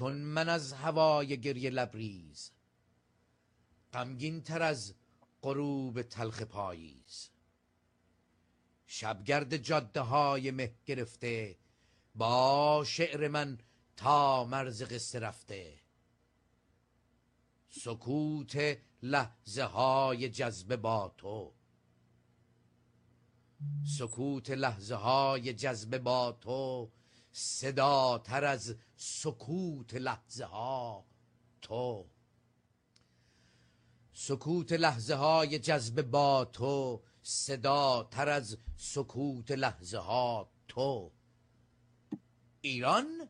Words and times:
چون 0.00 0.12
من 0.12 0.48
از 0.48 0.72
هوای 0.72 1.40
گریه 1.40 1.70
لبریز 1.70 2.50
غمگین 3.92 4.42
تر 4.42 4.62
از 4.62 4.94
غروب 5.42 6.02
تلخ 6.02 6.42
پاییز. 6.42 7.28
شبگرد 8.86 9.56
جاده 9.56 10.00
های 10.00 10.50
مه 10.50 10.74
گرفته 10.86 11.58
با 12.14 12.84
شعر 12.86 13.28
من 13.28 13.58
تا 13.96 14.44
مرز 14.44 14.82
قصه 14.82 15.18
رفته. 15.18 15.80
سکوت 17.68 18.78
لحظه 19.02 19.62
های 19.64 20.28
جذبه 20.28 20.76
با 20.76 21.14
تو. 21.16 21.54
سکوت 23.98 24.50
لحظه 24.50 24.94
های 24.94 25.52
جذبه 25.52 25.98
با 25.98 26.32
تو. 26.32 26.90
صدا 27.32 28.18
تر 28.18 28.44
از 28.44 28.76
سکوت 28.96 29.94
لحظه 29.94 30.44
ها 30.44 31.06
تو. 31.62 32.06
سکوت 34.12 34.72
لحظه 34.72 35.14
های 35.14 35.58
جذبه 35.58 36.02
با 36.02 36.44
تو 36.44 37.02
صدا 37.22 38.08
تر 38.10 38.28
از 38.28 38.58
سکوت 38.76 39.50
لحظه 39.50 39.98
ها 39.98 40.50
تو. 40.68 41.12
ایران؟ 42.60 43.28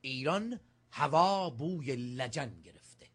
ایران 0.00 0.60
هوا 0.90 1.50
بوی 1.50 1.96
لجن 1.96 2.60
گرفته. 2.60 3.10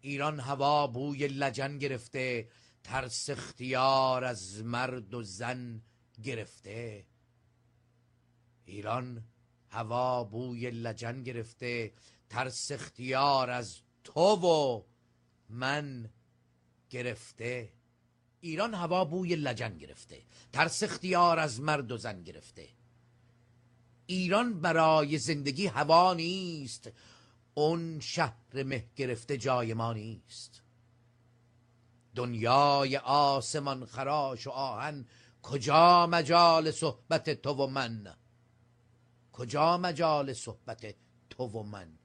ایران 0.00 0.40
هوا 0.40 0.86
بوی 0.86 1.28
لجن 1.28 1.78
گرفته 1.78 2.48
ترس 2.84 3.30
اختیار 3.30 4.24
از 4.24 4.62
مرد 4.62 5.14
و 5.14 5.22
زن 5.22 5.82
گرفته. 6.22 7.06
ایران 8.64 9.22
هوا 9.70 10.24
بوی 10.24 10.70
لجن 10.70 11.22
گرفته. 11.22 11.92
ترس 12.28 12.72
اختیار 12.72 13.50
از 13.50 13.80
تو 14.04 14.20
و 14.20 14.82
من 15.48 16.10
گرفته. 16.90 17.72
ایران 18.40 18.74
هوا 18.74 19.04
بوی 19.04 19.36
لجن 19.36 19.78
گرفته. 19.78 20.22
ترس 20.52 20.82
اختیار 20.82 21.38
از 21.38 21.60
مرد 21.60 21.92
و 21.92 21.96
زن 21.96 22.22
گرفته. 22.22 22.68
ایران 24.06 24.60
برای 24.60 25.18
زندگی 25.18 25.66
هوا 25.66 26.14
نیست. 26.14 26.90
اون 27.54 28.00
شهر 28.00 28.62
مه 28.62 28.84
گرفته 28.96 29.38
جای 29.38 29.74
ما 29.74 29.92
نیست. 29.92 30.62
دنیای 32.14 32.96
آسمان 32.96 33.86
خراش 33.86 34.46
و 34.46 34.50
آهن 34.50 35.06
کجا 35.44 36.06
مجال 36.06 36.70
صحبت 36.70 37.30
تو 37.30 37.52
و 37.52 37.66
من؟ 37.66 38.16
کجا 39.32 39.78
مجال 39.78 40.32
صحبت 40.32 40.94
تو 41.30 41.44
و 41.44 41.62
من؟ 41.62 41.98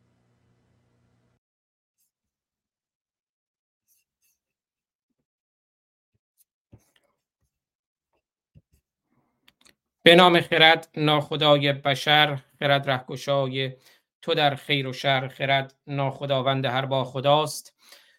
به 10.04 10.16
نام 10.16 10.42
خرد 10.42 10.90
ناخدای 10.98 11.74
بشر 11.74 12.40
خرد 12.60 12.90
رهگشای 12.90 13.78
تو 14.22 14.34
در 14.34 14.56
خیر 14.56 14.88
و 14.88 14.94
شر 14.94 15.28
خرد 15.28 15.76
ناخداوند 15.88 16.66
هر 16.66 16.86
با 16.86 17.04
خداست 17.04 17.76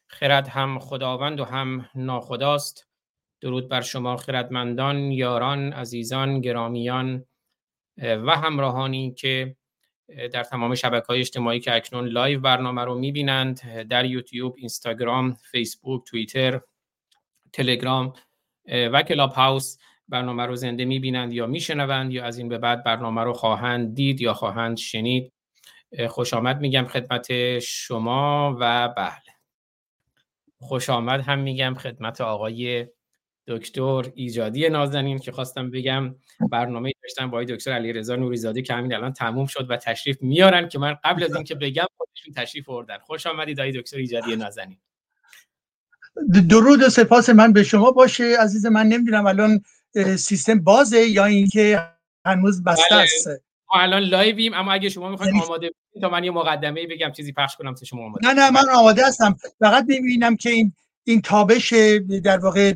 خرد 0.06 0.49
هم 0.49 0.78
خداوند 0.78 1.41
و 1.41 1.45
هم 1.45 1.91
ناخداست. 1.95 2.90
درود 3.41 3.69
بر 3.69 3.81
شما 3.81 4.17
خردمندان 4.17 5.12
یاران 5.12 5.73
عزیزان 5.73 6.41
گرامیان 6.41 7.25
و 7.99 8.31
همراهانی 8.31 9.15
که 9.15 9.56
در 10.33 10.45
تمام 10.45 10.75
شبکه 10.75 11.06
های 11.06 11.21
اجتماعی 11.21 11.61
که 11.61 11.75
اکنون 11.75 12.09
live 12.09 12.41
برنامه 12.41 12.84
رو 12.84 12.99
می‌بینند 12.99 13.61
در 13.89 14.05
یوتیوب، 14.05 14.55
اینستاگرام، 14.59 15.33
فیسبوک، 15.51 16.05
توییتر، 16.06 16.61
تلگرام 17.53 18.12
و 18.69 19.03
کلاب 19.03 19.33
هاوس 19.33 19.78
برنامه 20.09 20.47
رو 20.47 20.57
زنده 20.57 20.84
می‌بینند 20.84 21.33
یا 21.33 21.47
میشنوند 21.47 22.12
یا 22.12 22.25
از 22.25 22.39
این 22.39 22.49
به 22.49 22.59
بعد 22.59 22.84
برنامه 22.84 23.22
رو 23.22 23.33
خواهند 23.33 23.95
دید 23.95 24.21
یا 24.21 24.34
خواهند 24.34 24.77
شنید. 24.77 25.33
خوش 26.09 26.34
آمد 26.34 26.61
میگم 26.61 26.87
خدمت 26.87 27.59
شما 27.59 28.57
و 28.61 28.89
بله. 28.89 29.34
خوش 30.59 30.91
آمد 30.91 31.21
هم 31.21 31.39
میگم 31.39 31.75
خدمت 31.75 32.21
آقای 32.21 32.87
دکتر 33.50 34.12
ایجادی 34.15 34.69
نازنین 34.69 35.19
که 35.19 35.33
خواستم 35.33 35.71
بگم 35.71 36.15
برنامه 36.50 36.93
داشتم 37.03 37.31
با 37.31 37.44
دکتر 37.44 37.72
علیرضا 37.72 38.16
نوریزاده 38.16 38.62
که 38.62 38.75
همین 38.75 38.94
الان 38.94 39.12
تموم 39.12 39.47
شد 39.47 39.71
و 39.71 39.77
تشریف 39.77 40.22
میارن 40.22 40.69
که 40.69 40.78
من 40.78 40.97
قبل 41.05 41.25
از 41.25 41.34
اینکه 41.34 41.55
بگم 41.55 41.87
خودشون 41.97 42.34
تشریف 42.44 42.69
آوردن. 42.69 42.99
خوش 42.99 43.27
آمدید 43.27 43.60
آقای 43.60 43.72
دکتر 43.72 43.97
ایجادی 43.97 44.37
نازنین. 44.37 44.78
درود 46.49 46.83
و 46.83 46.89
سپاس 46.89 47.31
من 47.31 47.53
به 47.53 47.62
شما 47.62 47.91
باشه. 47.91 48.37
عزیز 48.41 48.66
من 48.66 48.87
نمی‌دونم 48.87 49.27
الان 49.27 49.60
سیستم 50.16 50.60
بازه 50.60 51.09
یا 51.09 51.25
اینکه 51.25 51.89
هنوز 52.25 52.65
بسته 52.65 52.83
بله. 52.91 53.03
است؟ 53.03 53.28
ما 53.75 53.81
الان 53.81 54.03
لایویم 54.03 54.55
اما 54.55 54.72
اگه 54.72 54.89
شما 54.89 55.10
می‌خواید 55.10 55.34
یعنی 55.34 55.47
آماده 55.47 55.71
تا 56.00 56.09
من 56.09 56.25
یه 56.25 56.31
مقدمه 56.31 56.87
بگم 56.87 57.12
چیزی 57.12 57.33
پخش 57.33 57.56
کنم 57.56 57.75
تا 57.75 57.84
شما 57.84 58.05
آماده 58.05 58.28
نه 58.28 58.34
نه 58.34 58.50
من 58.50 58.71
آماده 58.75 59.06
هستم. 59.06 59.37
فقط 59.60 59.84
می‌بینم 59.89 60.37
که 60.37 60.50
این 60.50 60.72
این 61.05 61.21
تابش 61.21 61.72
در 62.25 62.38
واقع 62.38 62.75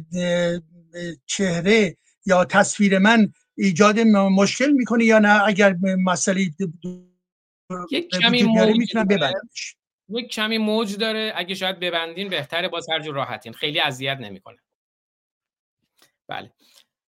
چهره 1.27 1.97
یا 2.27 2.45
تصویر 2.45 2.99
من 2.99 3.33
ایجاد 3.57 3.99
مشکل 4.01 4.71
می‌کنه 4.71 5.05
یا 5.05 5.19
نه؟ 5.19 5.43
اگر 5.45 5.77
مسئله 6.05 6.51
یک 7.91 8.11
کمی 8.11 8.43
می‌تونم 8.79 9.05
ببندمش. 9.05 9.77
یک 10.09 10.29
کمی 10.29 10.59
موج 10.59 10.97
داره. 10.97 11.33
اگه 11.37 11.55
شاید 11.55 11.81
ببندین 11.81 12.29
بهتره 12.29 12.69
باز 12.69 12.87
هر 12.91 13.01
جور 13.01 13.15
راحتین. 13.15 13.53
خیلی 13.53 13.81
اذیت 13.81 14.19
نمی‌کنه. 14.21 14.59
بله. 16.29 16.53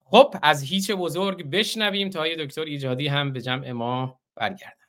خب 0.03 0.35
از 0.43 0.63
هیچ 0.63 0.91
بزرگ 0.91 1.49
بشنویم 1.49 2.09
تا 2.09 2.27
یه 2.27 2.45
دکتر 2.45 2.61
ایجادی 2.61 3.07
هم 3.07 3.33
به 3.33 3.41
جمع 3.41 3.71
ما 3.71 4.21
برگردند 4.35 4.81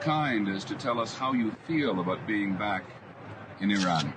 kind 0.00 0.48
as 0.48 0.64
to 0.64 0.74
tell 0.74 1.00
us 1.00 1.14
how 1.14 1.32
you 1.32 1.50
feel 1.66 2.00
about 2.00 2.26
being 2.26 2.52
back 2.54 2.84
in 3.60 3.70
Iran? 3.70 4.12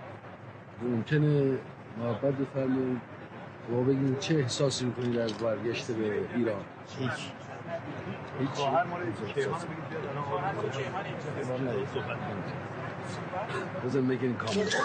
ممکنه 0.82 1.58
محبت 1.98 2.34
بفرمایید 2.34 3.02
و 3.72 3.84
بگیم 3.84 4.18
چه 4.20 4.36
احساسی 4.36 4.86
میکنید 4.86 5.18
از 5.18 5.34
برگشت 5.34 5.92
به 5.92 6.26
ایران 6.36 6.62
هیچ 7.00 7.12
هیچ 8.40 8.66
Doesn't 13.84 14.08
make 14.08 14.22
any 14.24 14.34
comment. 14.34 14.76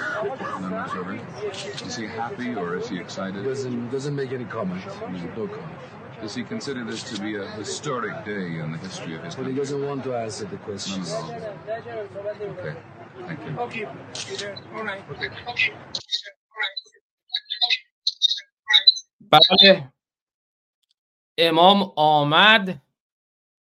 None 0.61 0.71
whatsoever. 0.71 1.19
Is 1.87 1.97
he 1.97 2.07
happy 2.07 2.55
or 2.55 2.77
is 2.77 2.89
he 2.89 2.99
excited? 2.99 3.45
Doesn't 3.45 3.91
doesn't 3.91 4.17
make 4.21 4.33
any 4.33 4.45
comment. 4.45 4.85
No 5.37 5.47
comment. 5.47 5.96
Does 6.22 6.34
he 6.34 6.44
consider 6.44 6.84
this 6.84 7.04
to 7.12 7.22
be 7.22 7.36
a 7.36 7.48
historic 7.52 8.26
day 8.26 8.60
in 8.60 8.72
the 8.72 8.78
history 8.80 9.16
of 9.16 9.24
his 9.24 9.36
country? 9.36 9.44
But 9.44 9.50
he 9.52 9.58
doesn't 9.58 9.86
want 9.86 10.04
to 10.06 10.16
answer 10.16 10.46
the 10.46 10.58
question. 10.58 11.02
At 11.04 11.12
all. 11.12 11.32
Okay. 12.58 12.76
Thank 13.28 13.40
you. 13.46 13.58
Okay. 13.60 13.86
All 14.76 14.84
right. 14.84 15.02
Okay. 15.12 15.30
بله 19.22 19.92
امام 21.38 21.94
آمد 21.96 22.82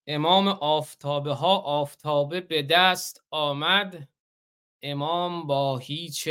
امام 0.07 0.47
آفتابه 0.47 1.33
ها 1.33 1.57
آفتابه 1.57 2.41
به 2.41 2.63
دست 2.63 3.23
آمد 3.31 4.07
امام 4.81 5.47
با 5.47 5.77
هیچ 5.77 6.29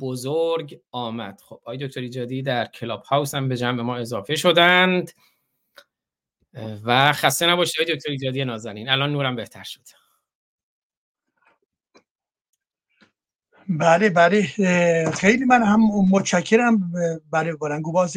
بزرگ 0.00 0.80
آمد 0.90 1.40
خب 1.40 1.54
آقای 1.54 1.76
دکتر 1.76 2.00
ایجادی 2.00 2.42
در 2.42 2.66
کلاب 2.66 3.02
هاوس 3.02 3.34
هم 3.34 3.48
به 3.48 3.56
جمع 3.56 3.82
ما 3.82 3.96
اضافه 3.96 4.34
شدند 4.34 5.12
و 6.84 7.12
خسته 7.12 7.46
نباشید 7.46 7.88
دکتر 7.88 8.10
ایجادی 8.10 8.44
نازنین. 8.44 8.88
الان 8.88 9.12
نورم 9.12 9.36
بهتر 9.36 9.62
شد. 9.62 9.80
بله 13.68 14.10
بله. 14.10 14.42
خیلی 15.10 15.44
من 15.44 15.62
هم 15.62 15.80
متشکرم 16.10 16.92
برای 17.30 17.52
بلنگو 17.52 17.92
باز 17.92 18.16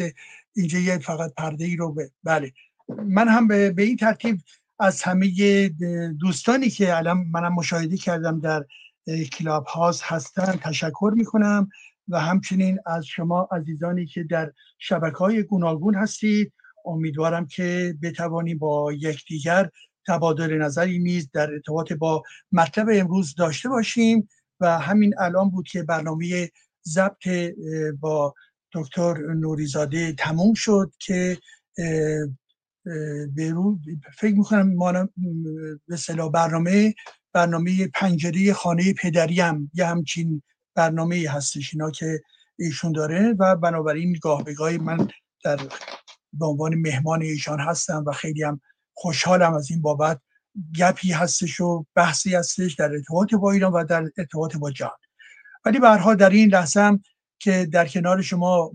اینجا 0.56 0.78
یه 0.78 0.98
فقط 0.98 1.34
پرده 1.34 1.64
ای 1.64 1.76
رو 1.76 1.96
بله. 2.24 2.52
من 2.88 3.28
هم 3.28 3.48
به 3.48 3.82
این 3.82 3.96
ترتیب 3.96 4.40
از 4.78 5.02
همه 5.02 5.68
دوستانی 6.20 6.70
که 6.70 6.96
الان 6.96 7.26
منم 7.32 7.54
مشاهده 7.54 7.96
کردم 7.96 8.40
در 8.40 8.64
کلاب 9.32 9.66
هاست 9.66 10.02
هستن 10.04 10.52
تشکر 10.52 11.12
می‌کنم. 11.16 11.70
و 12.08 12.20
همچنین 12.20 12.78
از 12.86 13.06
شما 13.06 13.48
عزیزانی 13.52 14.06
که 14.06 14.22
در 14.22 14.52
شبکه 14.78 15.16
های 15.16 15.42
گوناگون 15.42 15.94
هستید 15.94 16.52
امیدوارم 16.86 17.46
که 17.46 17.94
بتوانیم 18.02 18.58
با 18.58 18.92
یکدیگر 18.92 19.70
تبادل 20.06 20.58
نظری 20.58 20.98
میز 20.98 21.30
در 21.32 21.52
ارتباط 21.52 21.92
با 21.92 22.22
مطلب 22.52 22.86
امروز 22.92 23.34
داشته 23.34 23.68
باشیم 23.68 24.28
و 24.60 24.78
همین 24.78 25.14
الان 25.18 25.50
بود 25.50 25.68
که 25.68 25.82
برنامه 25.82 26.50
ضبط 26.86 27.28
با 28.00 28.34
دکتر 28.72 29.14
نوریزاده 29.18 30.12
تموم 30.12 30.54
شد 30.54 30.92
که 30.98 31.38
به 33.34 33.54
فکر 34.18 34.34
می‌کنم 34.34 34.76
به 35.88 36.28
برنامه 36.32 36.94
برنامه 37.32 37.88
پنجره 37.94 38.52
خانه 38.52 38.94
پدریم 38.94 39.70
یه 39.74 39.86
همچین 39.86 40.42
برنامه 40.74 41.30
هستش 41.30 41.74
اینا 41.74 41.90
که 41.90 42.20
ایشون 42.58 42.92
داره 42.92 43.34
و 43.38 43.56
بنابراین 43.56 44.18
گاه 44.22 44.44
به 44.44 44.78
من 44.78 45.08
در 45.44 45.58
به 46.38 46.46
عنوان 46.46 46.74
مهمان 46.74 47.22
ایشان 47.22 47.60
هستم 47.60 48.04
و 48.06 48.12
خیلی 48.12 48.42
هم 48.42 48.60
خوشحالم 48.94 49.54
از 49.54 49.70
این 49.70 49.82
بابت. 49.82 50.20
گپی 50.78 51.12
هستش 51.12 51.60
و 51.60 51.86
بحثی 51.94 52.34
هستش 52.34 52.74
در 52.74 52.92
ارتباط 52.92 53.34
با 53.34 53.52
ایران 53.52 53.72
و 53.72 53.84
در 53.84 54.10
ارتباط 54.18 54.56
با 54.56 54.70
جهان. 54.70 54.98
ولی 55.64 55.78
به 55.78 56.14
در 56.14 56.30
این 56.30 56.48
لحظه 56.48 56.80
هم 56.80 57.02
که 57.38 57.68
در 57.72 57.88
کنار 57.88 58.22
شما 58.22 58.72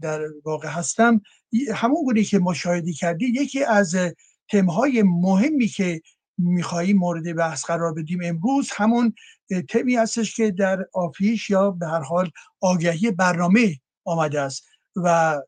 در 0.00 0.20
واقع 0.44 0.68
هستم 0.68 1.20
همون 1.74 2.04
گونه 2.04 2.22
که 2.22 2.38
مشاهده 2.38 2.92
کردی 2.92 3.26
یکی 3.26 3.64
از 3.64 3.96
تمهای 4.50 5.02
مهمی 5.02 5.66
که 5.66 6.00
میخواییم 6.38 6.96
مورد 6.96 7.36
بحث 7.36 7.64
قرار 7.64 7.94
بدیم 7.94 8.18
امروز 8.24 8.70
همون 8.72 9.14
تمی 9.68 9.96
هستش 9.96 10.36
که 10.36 10.50
در 10.50 10.86
آفیش 10.92 11.50
یا 11.50 11.70
به 11.70 11.86
هر 11.86 12.00
حال 12.00 12.30
آگهی 12.60 13.10
برنامه 13.10 13.76
آمده 14.04 14.40
است 14.40 14.64
و 14.96 15.38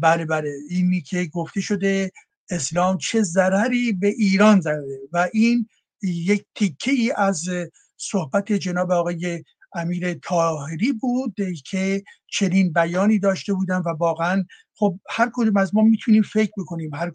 بله 0.00 0.24
بله. 0.24 0.50
اینی 0.70 1.00
که 1.00 1.24
گفته 1.24 1.60
شده 1.60 2.12
اسلام 2.50 2.98
چه 2.98 3.22
ضرری 3.22 3.92
به 3.92 4.08
ایران 4.08 4.60
زده 4.60 5.00
و 5.12 5.28
این 5.32 5.68
یک 6.02 6.44
تیکه 6.54 6.90
ای 6.90 7.12
از 7.16 7.48
صحبت 7.96 8.52
جناب 8.52 8.92
آقای 8.92 9.44
امیر 9.74 10.14
تاهری 10.14 10.92
بود 10.92 11.34
که 11.66 12.04
چنین 12.26 12.72
بیانی 12.72 13.18
داشته 13.18 13.52
بودن 13.52 13.78
و 13.78 13.88
واقعا 13.88 14.44
خب 14.76 14.98
هر 15.10 15.30
کدوم 15.34 15.56
از 15.56 15.74
ما 15.74 15.82
می‌تونیم 15.82 16.22
فکر 16.22 16.52
بکنیم. 16.58 16.94
هر 16.94 17.12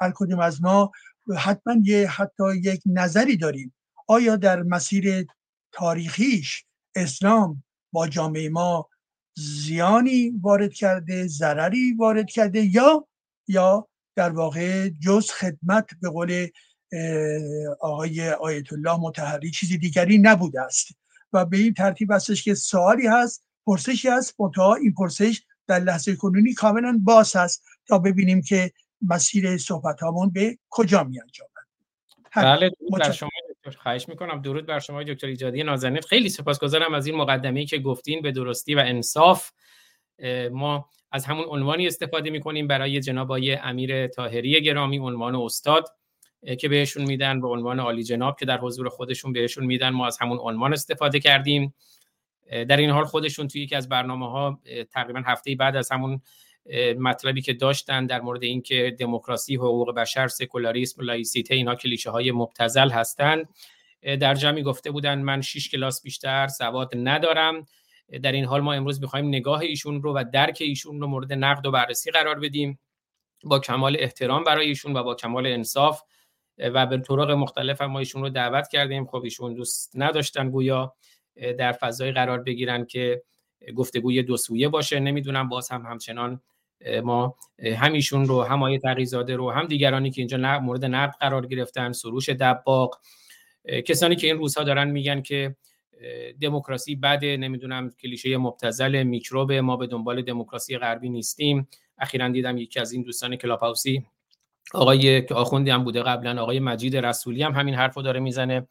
هر 0.00 0.12
کدوم 0.14 0.40
از 0.40 0.62
ما 0.62 0.90
حتما 1.38 1.74
یه 1.84 2.08
حتی 2.08 2.44
یک 2.62 2.82
نظری 2.86 3.36
داریم. 3.36 3.74
آیا 4.08 4.36
در 4.36 4.62
مسیر 4.62 5.26
تاریخیش 5.72 6.64
اسلام 6.94 7.64
با 7.92 8.08
جامعه 8.08 8.48
ما 8.48 8.88
زیانی 9.36 10.30
وارد 10.42 10.72
کرده 10.72 11.26
ضرری 11.26 11.92
وارد 11.92 12.30
کرده 12.30 12.64
یا 12.64 13.08
یا 13.48 13.88
در 14.16 14.30
واقع 14.30 14.88
جز 14.88 15.30
خدمت 15.30 15.86
به 16.02 16.08
قول 16.08 16.48
آقای 17.80 18.30
آیت 18.30 18.72
الله 18.72 19.00
متحری 19.00 19.50
چیزی 19.50 19.78
دیگری 19.78 20.18
نبوده 20.18 20.60
است. 20.60 20.88
و 21.32 21.44
به 21.44 21.56
این 21.56 21.74
ترتیب 21.74 22.12
هستش 22.12 22.42
که 22.44 22.54
سوالی 22.54 23.06
هست 23.06 23.44
پرسشی 23.66 24.08
هست 24.08 24.40
منتها 24.40 24.74
این 24.74 24.94
پرسش 24.94 25.42
در 25.66 25.78
لحظه 25.78 26.16
کنونی 26.16 26.54
کاملا 26.54 27.00
باز 27.04 27.36
هست 27.36 27.64
تا 27.86 27.98
ببینیم 27.98 28.42
که 28.42 28.72
مسیر 29.02 29.58
صحبت 29.58 30.00
هامون 30.00 30.30
به 30.30 30.58
کجا 30.70 31.04
می 31.04 31.20
انجامد 31.20 31.50
بله 32.36 32.70
بر 32.92 33.12
شما. 33.12 33.28
خواهش 33.74 34.08
می‌کنم. 34.08 34.42
درود 34.42 34.66
بر 34.66 34.78
شما 34.78 35.02
دکتر 35.02 35.26
ایجادی 35.26 35.62
نازنین. 35.62 36.00
خیلی 36.00 36.28
سپاسگزارم 36.28 36.94
از 36.94 37.06
این 37.06 37.16
مقدمه‌ای 37.16 37.66
که 37.66 37.78
گفتین 37.78 38.22
به 38.22 38.32
درستی 38.32 38.74
و 38.74 38.82
انصاف. 38.86 39.50
ما 40.50 40.88
از 41.12 41.24
همون 41.24 41.44
عنوانی 41.48 41.86
استفاده 41.86 42.30
می‌کنیم 42.30 42.66
برای 42.66 43.00
جناب 43.00 43.32
امیر 43.62 44.06
تاهری 44.06 44.62
گرامی 44.62 44.98
عنوان 44.98 45.34
استاد 45.34 45.88
که 46.60 46.68
بهشون 46.68 47.04
میدن 47.04 47.40
به 47.40 47.48
عنوان 47.48 47.80
عالی 47.80 48.02
جناب 48.02 48.38
که 48.38 48.46
در 48.46 48.58
حضور 48.58 48.88
خودشون 48.88 49.32
بهشون 49.32 49.64
میدن. 49.64 49.88
ما 49.88 50.06
از 50.06 50.18
همون 50.20 50.38
عنوان 50.38 50.72
استفاده 50.72 51.20
کردیم. 51.20 51.74
در 52.68 52.76
این 52.76 52.90
حال 52.90 53.04
خودشون 53.04 53.48
توی 53.48 53.62
یکی 53.62 53.74
از 53.74 53.88
برنامه 53.88 54.30
ها 54.30 54.60
تقریبا 54.90 55.22
هفته 55.26 55.54
بعد 55.54 55.76
از 55.76 55.92
همون 55.92 56.20
مطلبی 56.98 57.42
که 57.42 57.52
داشتن 57.52 58.06
در 58.06 58.20
مورد 58.20 58.42
اینکه 58.42 58.96
دموکراسی 58.98 59.56
حقوق 59.56 59.94
بشر 59.94 60.28
سکولاریسم 60.28 61.02
لایسیته 61.02 61.54
اینا 61.54 61.74
کلیشه 61.74 62.10
های 62.10 62.32
مبتزل 62.32 62.90
هستند 62.90 63.48
در 64.02 64.34
جمعی 64.34 64.62
گفته 64.62 64.90
بودن 64.90 65.18
من 65.18 65.40
6 65.40 65.68
کلاس 65.68 66.02
بیشتر 66.02 66.48
سواد 66.48 66.90
ندارم. 66.94 67.66
در 68.22 68.32
این 68.32 68.44
حال 68.44 68.60
ما 68.60 68.72
امروز 68.72 69.00
می‌خوایم 69.00 69.28
نگاه 69.28 69.60
ایشون 69.60 70.02
رو 70.02 70.16
و 70.16 70.24
درک 70.32 70.58
ایشون 70.60 71.00
رو 71.00 71.06
مورد 71.06 71.32
نقد 71.32 71.66
و 71.66 71.70
بررسی 71.70 72.10
قرار 72.10 72.40
بدیم. 72.40 72.78
با 73.44 73.58
کمال 73.58 73.96
احترام 73.98 74.44
برای 74.44 74.66
ایشون 74.66 74.96
و 74.96 75.02
با 75.02 75.14
کمال 75.14 75.46
انصاف 75.46 76.02
و 76.58 76.86
به 76.86 76.98
طرق 76.98 77.30
مختلف 77.30 77.82
ما 77.82 77.98
ایشون 77.98 78.22
رو 78.22 78.28
دعوت 78.28 78.68
کردیم. 78.68 79.06
خب 79.06 79.22
ایشون 79.24 79.54
دوست 79.54 79.92
نداشتن 79.94 80.50
گویا 80.50 80.94
در 81.58 81.72
فضای 81.72 82.12
قرار 82.12 82.42
بگیرن 82.42 82.84
که 82.84 83.22
گفتگوی 83.74 84.22
دو 84.22 84.36
سویه 84.36 84.68
باشه. 84.68 85.00
نمی‌دونم 85.00 85.48
باز 85.48 85.68
هم 85.68 85.82
همچنان 85.82 86.40
ما 87.04 87.36
همیشون 87.76 88.26
رو 88.26 88.42
هم 88.42 88.62
آیه 88.62 88.78
تقیزاده 88.78 89.36
رو 89.36 89.50
هم 89.50 89.66
دیگرانی 89.66 90.10
که 90.10 90.20
اینجا 90.20 90.60
مورد 90.60 90.84
نقد 90.84 91.14
قرار 91.20 91.46
گرفتن 91.46 91.92
سروش 91.92 92.28
دباغ 92.28 92.98
کسانی 93.86 94.16
که 94.16 94.26
این 94.26 94.38
روزها 94.38 94.64
دارن 94.64 94.90
میگن 94.90 95.22
که 95.22 95.56
دموکراسی 96.40 96.96
بده 96.96 97.36
نمی‌دونم 97.36 97.90
کلیشه 98.02 98.36
مبتزل 98.36 99.02
میکروب 99.02 99.52
ما 99.52 99.76
به 99.76 99.86
دنبال 99.86 100.22
دموکراسی 100.22 100.78
غربی 100.78 101.08
نیستیم. 101.08 101.68
اخیرا 101.98 102.28
دیدم 102.28 102.58
یکی 102.58 102.80
از 102.80 102.92
این 102.92 103.02
دوستان 103.02 103.36
کلاب 103.36 103.60
هاوسی 103.60 104.06
آقای 104.74 105.22
که 105.22 105.34
آخوندی 105.34 105.70
هم 105.70 105.84
بوده 105.84 106.02
قبلا 106.02 106.42
آقای 106.42 106.60
مجید 106.60 106.96
رسولی 106.96 107.42
هم 107.42 107.52
همین 107.52 107.74
حرفو 107.74 108.02
داره 108.02 108.20
می‌زنه. 108.20 108.68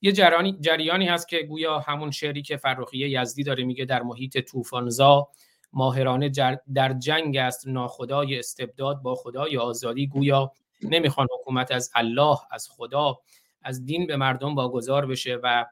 یه 0.00 0.12
جریانی 0.60 1.06
هست 1.06 1.28
که 1.28 1.42
گویا 1.42 1.78
همون 1.78 2.10
شعری 2.10 2.42
که 2.42 2.56
فرخیه 2.56 3.10
یزدی 3.10 3.42
داره 3.42 3.64
میگه 3.64 3.84
در 3.84 4.02
محیط 4.02 4.38
طوفانزا 4.38 5.28
ماهرانه 5.76 6.30
در 6.74 6.92
جنگ 6.92 7.36
است. 7.36 7.68
ناخدای 7.68 8.38
استبداد 8.38 9.02
با 9.02 9.14
خدای 9.14 9.56
آزادی. 9.56 10.06
گویا 10.06 10.52
نمی‌خوان 10.82 11.26
حکومت 11.40 11.72
از 11.72 11.90
الله 11.94 12.38
از 12.50 12.68
خدا 12.70 13.18
از 13.62 13.84
دین 13.84 14.06
به 14.06 14.16
مردم 14.16 14.54
واگذار 14.54 15.06
بشه 15.06 15.38
و 15.42 15.66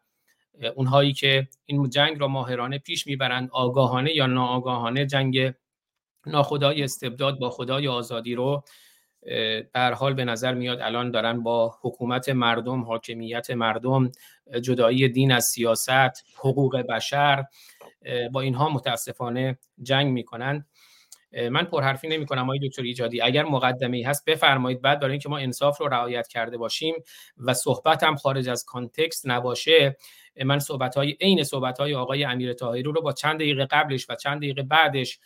اونهایی 0.75 1.12
که 1.12 1.49
این 1.67 1.91
جنگ 1.91 2.21
را 2.21 2.29
ماهرانه 2.29 2.78
پیش 2.78 3.07
می‌برند 3.07 3.49
آگاهانه 3.52 4.14
یا 4.14 4.26
ناآگاهانه 4.26 5.07
جنگ 5.07 5.52
ناخدای 6.26 6.83
استبداد 6.83 7.38
با 7.38 7.50
خدای 7.50 7.88
آزادی 7.88 8.35
رو 8.35 8.64
در 9.73 9.93
حال 9.93 10.14
به 10.14 10.25
نظر 10.25 10.55
میاد 10.55 10.81
الان 10.81 11.11
دارن 11.11 11.43
با 11.43 11.75
حکومت 11.83 12.28
مردم 12.28 12.85
حاکمیت 12.85 13.50
مردم 13.50 14.12
جدایی 14.62 15.09
دین 15.09 15.33
از 15.33 15.45
سیاست 15.45 16.25
حقوق 16.37 16.76
بشر 16.76 17.45
با 18.32 18.40
اینها 18.40 18.68
متاسفانه 18.68 19.58
جنگ 19.82 20.12
می‌کنن. 20.12 20.66
من 21.50 21.64
پرحرفی 21.64 22.08
نمی 22.08 22.26
کنم 22.26 22.42
آقای 22.42 22.68
دکتر 22.68 22.82
ایجادی. 22.82 23.20
اگر 23.20 23.42
مقدمه 23.42 23.96
ای 23.96 24.02
هست 24.02 24.25
بفرمایید. 24.25 24.80
بعد 24.80 25.00
برای 25.00 25.11
اینکه 25.11 25.28
ما 25.28 25.38
انصاف 25.38 25.80
رو 25.80 25.88
رعایت 25.88 26.28
کرده 26.28 26.56
باشیم 26.56 26.94
و 27.38 27.54
صحبت 27.54 28.02
هم 28.02 28.16
خارج 28.16 28.49
از 28.49 28.64
کانتکست 28.64 29.28
نباشه 29.28 29.96
من 30.44 30.58
صحبت 30.58 30.94
های 30.94 31.16
عین 31.20 31.44
صحبت 31.44 31.80
های 31.80 31.94
آقای 31.94 32.25
امیر 32.25 32.52
طاهری 32.52 32.82
رو 32.82 33.02
با 33.02 33.12
چند 33.12 33.37
دقیقه 33.37 33.64
قبلش 33.64 34.06
و 34.08 34.14
چند 34.14 34.38
دقیقه 34.38 34.62
بعدش 34.62 35.18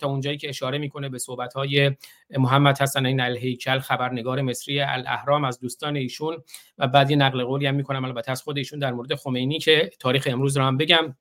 تا 0.00 0.08
اونجایی 0.08 0.36
که 0.36 0.48
اشاره 0.48 0.78
می‌کنه 0.78 1.08
به 1.08 1.18
صحبت 1.18 1.54
های 1.54 1.96
محمد 2.30 2.78
حسن 2.78 3.06
این 3.06 3.20
الهیکل 3.20 3.78
خبرنگار 3.78 4.42
مصری 4.42 4.80
الاهرام 4.80 5.44
از 5.44 5.60
دوستان 5.60 5.96
ایشون 5.96 6.42
و 6.78 6.86
بعدی 6.86 7.16
نقل 7.16 7.44
قولی 7.44 7.66
هم 7.66 7.74
می‌کنم. 7.74 8.04
البته 8.04 8.30
از 8.30 8.42
خود 8.42 8.58
ایشون 8.58 8.78
در 8.78 8.92
مورد 8.92 9.14
خمینی 9.14 9.58
که 9.58 9.90
تاریخ 10.00 10.28
امروز 10.30 10.56
رو 10.56 10.64
هم 10.64 10.76
بگم. 10.76 11.16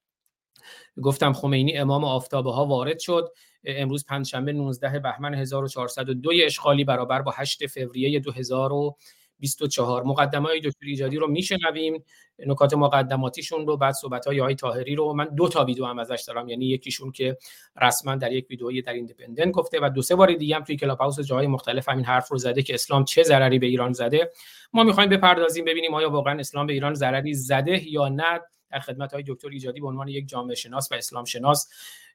گفتم 1.02 1.34
خمینی 1.34 1.78
امام 1.78 2.04
آفتابه 2.04 2.52
ها 2.52 2.66
وارد 2.66 3.00
شد. 3.00 3.34
امروز 3.66 4.06
پنجشنبه 4.06 4.54
19 4.54 5.00
بهمن 5.00 5.34
1402 5.34 6.32
اشغالی 6.46 6.84
برابر 6.84 7.22
با 7.22 7.34
8 7.36 7.68
فوریه 7.68 8.20
2000 8.20 8.72
24 9.40 10.04
مقدمه 10.04 10.48
های 10.48 10.60
دکتر 10.60 10.86
ایجادی 10.86 11.18
رو 11.18 11.28
میشنویم. 11.28 12.04
نکات 12.40 12.74
مقدماتیشون 12.74 13.68
رو 13.68 13.78
بعد 13.78 13.94
صحبت 13.94 14.28
های 14.28 14.42
آقای 14.42 14.56
طاهری 14.56 14.96
رو 14.96 15.14
من 15.14 15.26
دو 15.26 15.48
تا 15.48 15.66
ویدیو 15.66 15.86
هم 15.86 16.00
ازش 16.00 16.24
دارم. 16.28 16.50
یعنی 16.50 16.66
یکیشون 16.66 17.12
که 17.12 17.38
رسما 17.82 18.16
در 18.16 18.32
یک 18.32 18.50
ویدئویی 18.50 18.82
در 18.82 18.94
ایندیپندنت 18.94 19.52
گفته 19.52 19.80
و 19.82 19.90
دو 19.90 20.02
سه 20.02 20.16
بار 20.16 20.34
دیگه 20.34 20.56
هم 20.56 20.64
توی 20.64 20.76
کلاب 20.78 20.98
هاوس 20.98 21.20
جاهای 21.20 21.48
مختلف 21.48 21.90
همین 21.90 22.06
حرف 22.06 22.32
رو 22.32 22.38
زده 22.38 22.64
که 22.64 22.74
اسلام 22.74 23.04
چه 23.04 23.24
ضرری 23.24 23.60
به 23.60 23.66
ایران 23.66 23.94
زده. 23.94 24.32
ما 24.74 24.84
می‌خوایم 24.84 25.10
بپردازیم 25.10 25.66
ببینیم 25.66 25.94
آیا 25.94 26.10
واقعا 26.10 26.40
اسلام 26.40 26.68
به 26.68 26.74
ایران 26.74 26.94
ضرری 26.94 27.34
زده 27.34 27.90
یا 27.92 28.10
نه. 28.10 28.40
در 28.72 28.80
خدمت 28.80 29.14
آقای 29.14 29.24
دکتر 29.28 29.50
ایجادی 29.50 29.80
به 29.80 29.88
عنوان 29.88 30.08
یک 30.08 30.28
جامعه 30.28 30.56
شناس 30.56 30.92
و 30.92 30.96
اسلام 30.96 31.26
شناس 31.26 31.70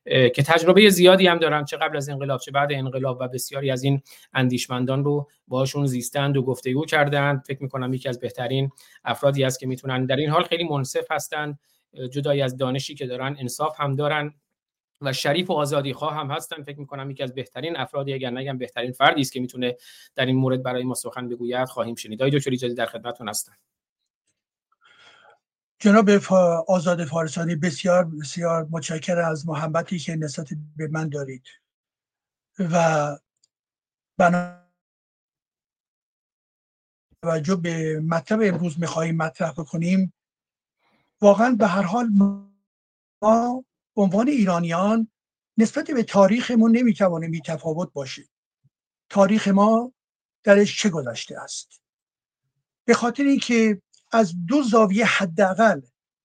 که 0.05 0.43
تجربه 0.47 0.91
زیادی 0.91 1.27
هم 1.27 1.39
دارن 1.39 1.65
چه 1.65 1.77
قبل 1.77 1.97
از 1.97 2.09
انقلاب 2.09 2.41
چه 2.41 2.51
بعد 2.51 2.73
انقلاب 2.73 3.19
و 3.21 3.29
بسیاری 3.29 3.71
از 3.71 3.83
این 3.83 4.03
اندیشمندان 4.35 5.05
رو 5.05 5.29
باشون 5.49 5.87
زیستند 5.87 6.37
و 6.37 6.43
گفتگو 6.43 6.85
کردند. 6.85 7.45
فکر 7.47 7.63
می‌کنم 7.63 7.95
یکی 7.95 8.09
از 8.09 8.21
بهترین 8.21 8.71
افرادی 9.05 9.45
است 9.45 9.61
که 9.61 9.67
می‌تونن 9.67 10.07
در 10.07 10.17
این 10.17 10.31
حال 10.31 10.43
خیلی 10.43 10.65
منصف 10.65 11.11
هستند 11.11 11.59
جدای 12.11 12.43
از 12.43 12.57
دانشی 12.57 12.95
که 12.95 13.07
دارن 13.07 13.37
انصاف 13.39 13.81
هم 13.81 13.97
دارن 13.97 14.35
و 15.01 15.13
شریف 15.13 15.51
و 15.51 15.53
آزادی 15.53 15.93
خواه 15.93 16.15
هم 16.15 16.31
هستن. 16.31 16.63
فکر 16.63 16.79
می‌کنم 16.79 17.11
یکی 17.11 17.23
از 17.23 17.35
بهترین 17.35 17.77
افرادی 17.77 18.13
اگر 18.13 18.31
نگم 18.31 18.59
بهترین 18.59 18.93
فردی 18.93 19.21
است 19.21 19.33
که 19.33 19.41
می‌تونه 19.41 19.77
در 20.15 20.27
این 20.27 20.37
مورد 20.37 20.63
برای 20.63 20.83
ما 20.83 20.95
سخن 20.95 21.29
بگوید 21.29 21.69
خواهیم 21.69 21.95
شنید. 21.95 22.23
دکتر 22.23 22.51
ایجادی 22.51 22.75
در 22.75 22.87
خدمتتون 22.87 23.29
هستن 23.29 23.53
جناب 25.83 26.11
آزاد 26.69 27.05
فارسانی 27.05 27.57
بسیار 27.57 28.05
بسیار 28.05 28.69
متشکر 28.71 29.19
از 29.19 29.49
محبتی 29.49 29.99
که 29.99 30.17
نسبت 30.17 30.49
به 30.77 30.89
من 30.89 31.09
دارید. 31.09 31.47
و 32.59 33.19
بنا 34.19 34.63
توجه 37.23 37.57
به 37.57 38.01
مطلب 38.01 38.41
امروز 38.43 38.81
می‌خواهیم 38.81 39.17
مطرح 39.17 39.53
بکنیم. 39.53 40.13
واقعا 41.21 41.57
به 41.59 41.67
هر 41.67 41.83
حال 41.83 42.09
ما 42.09 43.65
به 43.97 44.03
عنوان 44.03 44.29
ایرانیان 44.29 45.09
نسبت 45.59 45.91
به 45.91 46.03
تاریخمون 46.03 46.77
نمی‌توانه 46.77 47.27
میتفاوت 47.27 47.93
باشه 47.93 48.23
تاریخ 49.09 49.49
ما 49.49 49.93
درش 50.45 50.83
چه 50.83 50.91
گذشته 50.91 51.41
است؟ 51.41 51.81
به 52.85 52.95
خاطر 52.95 53.23
اینکه 53.23 53.83
از 54.13 54.35
دو 54.47 54.63
زاویه 54.63 55.07
حداقل 55.07 55.81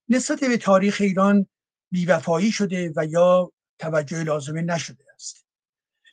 نسبت 0.10 0.40
به 0.40 0.58
تاریخ 0.58 0.98
ایران 1.00 1.48
بیوفایی 1.92 2.52
شده 2.52 2.94
و 2.96 3.06
یا 3.06 3.52
توجه 3.80 4.24
لازمه 4.24 4.62
نشده 4.62 5.04
است. 5.16 5.46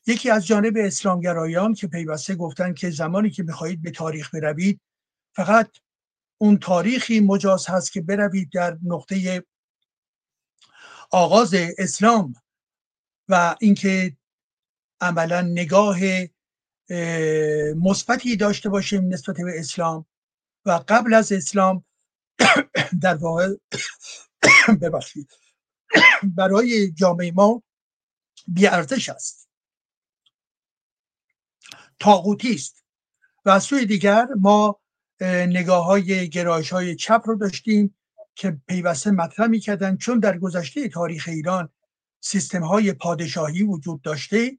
یکی 0.06 0.30
از 0.30 0.46
جانب 0.46 0.74
اسلامگرایان 0.76 1.74
که 1.74 1.86
پیوسته 1.86 2.34
گفتن 2.34 2.74
که 2.74 2.90
زمانی 2.90 3.30
که 3.30 3.42
می‌خواهید 3.42 3.82
به 3.82 3.90
تاریخ 3.90 4.34
بروید 4.34 4.80
فقط 5.36 5.70
اون 6.38 6.58
تاریخی 6.58 7.20
مجاز 7.20 7.66
هست 7.66 7.92
که 7.92 8.00
بروید 8.00 8.50
در 8.52 8.78
نقطه 8.82 9.44
آغاز 11.10 11.54
اسلام 11.78 12.34
و 13.28 13.56
اینکه 13.60 14.16
عملا 15.00 15.40
نگاه 15.40 15.98
مثبتی 17.76 18.36
داشته 18.36 18.68
باشیم 18.68 19.08
نسبت 19.08 19.36
به 19.36 19.58
اسلام. 19.58 20.06
و 20.66 20.80
قبل 20.88 21.14
از 21.14 21.32
اسلام 21.32 21.84
در 23.02 23.14
واقع 23.14 23.54
ببخشید. 24.82 25.32
برای 26.36 26.92
جامعه 26.92 27.32
ما 27.32 27.62
بیارزش 28.46 29.08
است. 29.08 29.48
تاغوتی 32.00 32.54
است. 32.54 32.84
و 33.44 33.50
از 33.50 33.62
سوی 33.62 33.86
دیگر 33.86 34.26
ما 34.40 34.80
نگاه 35.30 35.84
های 35.84 36.28
گرایش 36.28 36.72
های 36.72 36.96
چپ 36.96 37.22
رو 37.24 37.36
داشتیم 37.36 37.96
که 38.34 38.60
پیوسته 38.66 39.10
مطرح 39.10 39.46
می‌کردن. 39.46 39.96
چون 39.96 40.18
در 40.18 40.38
گذشته 40.38 40.88
تاریخ 40.88 41.28
ایران 41.28 41.68
سیستم 42.20 42.62
های 42.62 42.92
پادشاهی 42.92 43.62
وجود 43.62 44.02
داشته 44.02 44.58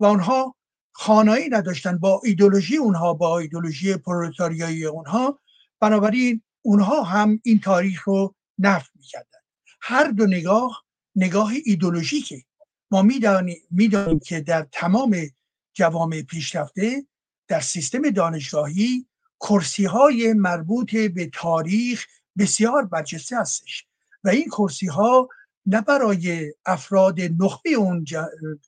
و 0.00 0.06
آنها 0.06 0.56
خانایی 0.92 1.48
نداشتن 1.48 1.98
با 1.98 2.20
ایدولوژی 2.24 2.76
اونها 2.76 3.14
با 3.14 3.38
ایدولوژی 3.38 3.96
پرولتاریایی 3.96 4.84
اونها 4.84 5.40
بنابراین 5.80 6.42
اونها 6.62 7.02
هم 7.02 7.40
این 7.44 7.60
تاریخ 7.60 8.04
رو 8.04 8.34
نفت 8.58 8.90
می‌کردن. 8.94 9.38
هر 9.80 10.08
دو 10.08 10.26
نگاه 10.26 10.84
نگاه 11.16 11.52
ایدولوژیکه. 11.64 12.42
ما 12.90 13.02
می‌دانیم 13.02 13.62
می‌دانیم 13.70 14.18
که 14.18 14.40
در 14.40 14.66
تمام 14.72 15.16
جوامع 15.74 16.22
پیشرفته 16.22 17.06
در 17.48 17.60
سیستم 17.60 18.10
دانشگاهی 18.10 19.06
کرسی 19.40 19.84
های 19.84 20.32
مربوط 20.32 20.96
به 20.96 21.30
تاریخ 21.32 22.06
بسیار 22.38 22.84
برجسته 22.84 23.38
هستش. 23.38 23.86
و 24.24 24.28
این 24.28 24.48
کرسی 24.48 24.86
ها 24.86 25.28
نه 25.66 25.80
برای 25.80 26.54
افراد 26.66 27.20
نخبه 27.20 27.70
اون 27.70 28.04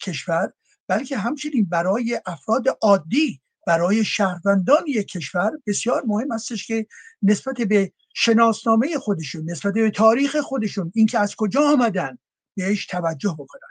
کشور 0.03 0.53
بلکه 0.89 1.19
همچنین 1.19 1.65
برای 1.65 2.21
افراد 2.27 2.65
عادی 2.83 3.41
برای 3.69 4.05
شهروندان 4.05 4.85
یک 4.87 5.09
کشور 5.09 5.51
بسیار 5.67 6.03
مهم 6.07 6.33
هستش 6.33 6.67
که 6.67 6.87
نسبت 7.23 7.55
به 7.55 7.93
شناسنامه 8.15 8.99
خودشون 8.99 9.51
نسبت 9.51 9.75
به 9.75 9.91
تاریخ 9.91 10.37
خودشون 10.37 10.93
اینکه 10.95 11.19
از 11.19 11.37
کجا 11.37 11.61
آمدن 11.61 12.19
بهش 12.57 12.87
توجه 12.87 13.37
بکنن. 13.39 13.69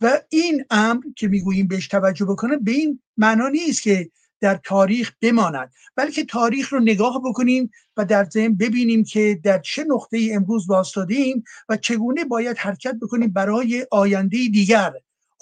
و 0.00 0.20
این 0.28 0.64
امر 0.70 1.02
که 1.16 1.28
می‌گوییم 1.28 1.68
بهش 1.68 1.88
توجه 1.88 2.24
بکنن 2.24 2.58
به 2.58 2.70
این 2.70 3.02
معنا 3.16 3.48
نیست 3.48 3.82
که 3.82 4.10
در 4.40 4.60
تاریخ 4.64 5.12
بماند 5.20 5.72
بلکه 5.96 6.24
تاریخ 6.24 6.72
رو 6.72 6.80
نگاه 6.80 7.22
بکنیم 7.24 7.70
و 7.96 8.04
در 8.04 8.24
ذهن 8.24 8.54
ببینیم 8.54 9.04
که 9.04 9.40
در 9.42 9.58
چه 9.58 9.84
نقطه 9.84 10.30
امروز 10.32 10.68
واستادیم 10.68 11.44
و 11.68 11.76
چگونه 11.76 12.24
باید 12.24 12.58
حرکت 12.58 12.94
بکنیم 13.02 13.32
برای 13.32 13.86
آینده 13.90 14.36
دیگر. 14.36 14.92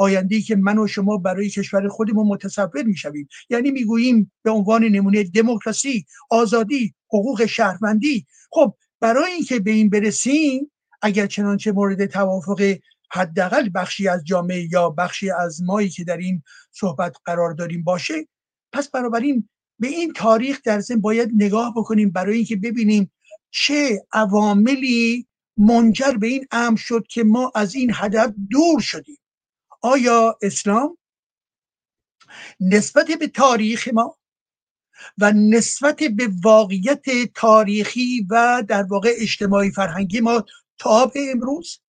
آینده 0.03 0.41
که 0.41 0.57
من 0.57 0.79
و 0.79 0.87
شما 0.87 1.17
برای 1.17 1.51
کشور 1.51 1.89
خودمون 1.89 2.27
متصور 2.27 2.83
می‌شویم. 2.83 3.29
یعنی 3.51 3.71
می‌گوییم 3.71 4.33
به 4.43 4.51
عنوان 4.51 4.85
نمونه 4.85 5.25
دموکراسی 5.25 6.07
آزادی 6.31 6.95
حقوق 7.09 7.47
شهروندی. 7.47 8.27
خب 8.51 8.75
برای 9.01 9.33
اینکه 9.33 9.61
به 9.61 9.71
این 9.71 9.91
برسیم 9.91 10.71
اگر 11.03 11.27
چنانچه 11.27 11.73
مورد 11.73 12.07
توافق 12.07 12.77
حداقل 13.13 13.71
بخشی 13.75 14.09
از 14.09 14.25
جامعه 14.25 14.69
یا 14.73 14.91
بخشی 14.91 15.31
از 15.31 15.63
مایی 15.63 15.89
که 15.89 16.05
در 16.05 16.17
این 16.17 16.43
صحبت 16.71 17.17
قرار 17.25 17.53
داریم 17.53 17.83
باشه 17.83 18.29
پس 18.73 18.91
بنابراین 18.91 19.49
به 19.79 19.89
این 19.89 20.13
تاریخ 20.13 20.61
در 20.65 20.81
ضمن 20.81 21.01
باید 21.01 21.31
نگاه 21.35 21.75
بکنیم 21.77 22.11
برای 22.11 22.37
اینکه 22.37 22.57
ببینیم 22.57 23.13
چه 23.51 24.07
عواملی 24.13 25.27
منجر 25.57 26.13
به 26.13 26.27
این 26.27 26.47
امر 26.51 26.77
شد 26.77 27.07
که 27.09 27.25
ما 27.25 27.53
از 27.55 27.75
این 27.75 27.91
هدف 27.95 28.33
دور 28.51 28.81
شدیم. 28.81 29.17
آیا 29.83 30.39
اسلام 30.43 30.99
نسبت 32.61 33.11
به 33.21 33.29
تاریخ 33.29 33.89
ما 33.93 34.19
و 35.19 35.33
نسبت 35.33 36.03
به 36.03 36.29
واقعیت 36.43 37.05
تاریخی 37.35 38.27
و 38.31 38.62
در 38.69 38.83
واقع 38.83 39.12
اجتماعی 39.17 39.71
فرهنگی 39.71 40.21
ما 40.21 40.45
تا 40.79 41.07
به 41.07 41.31
امروز 41.31 41.81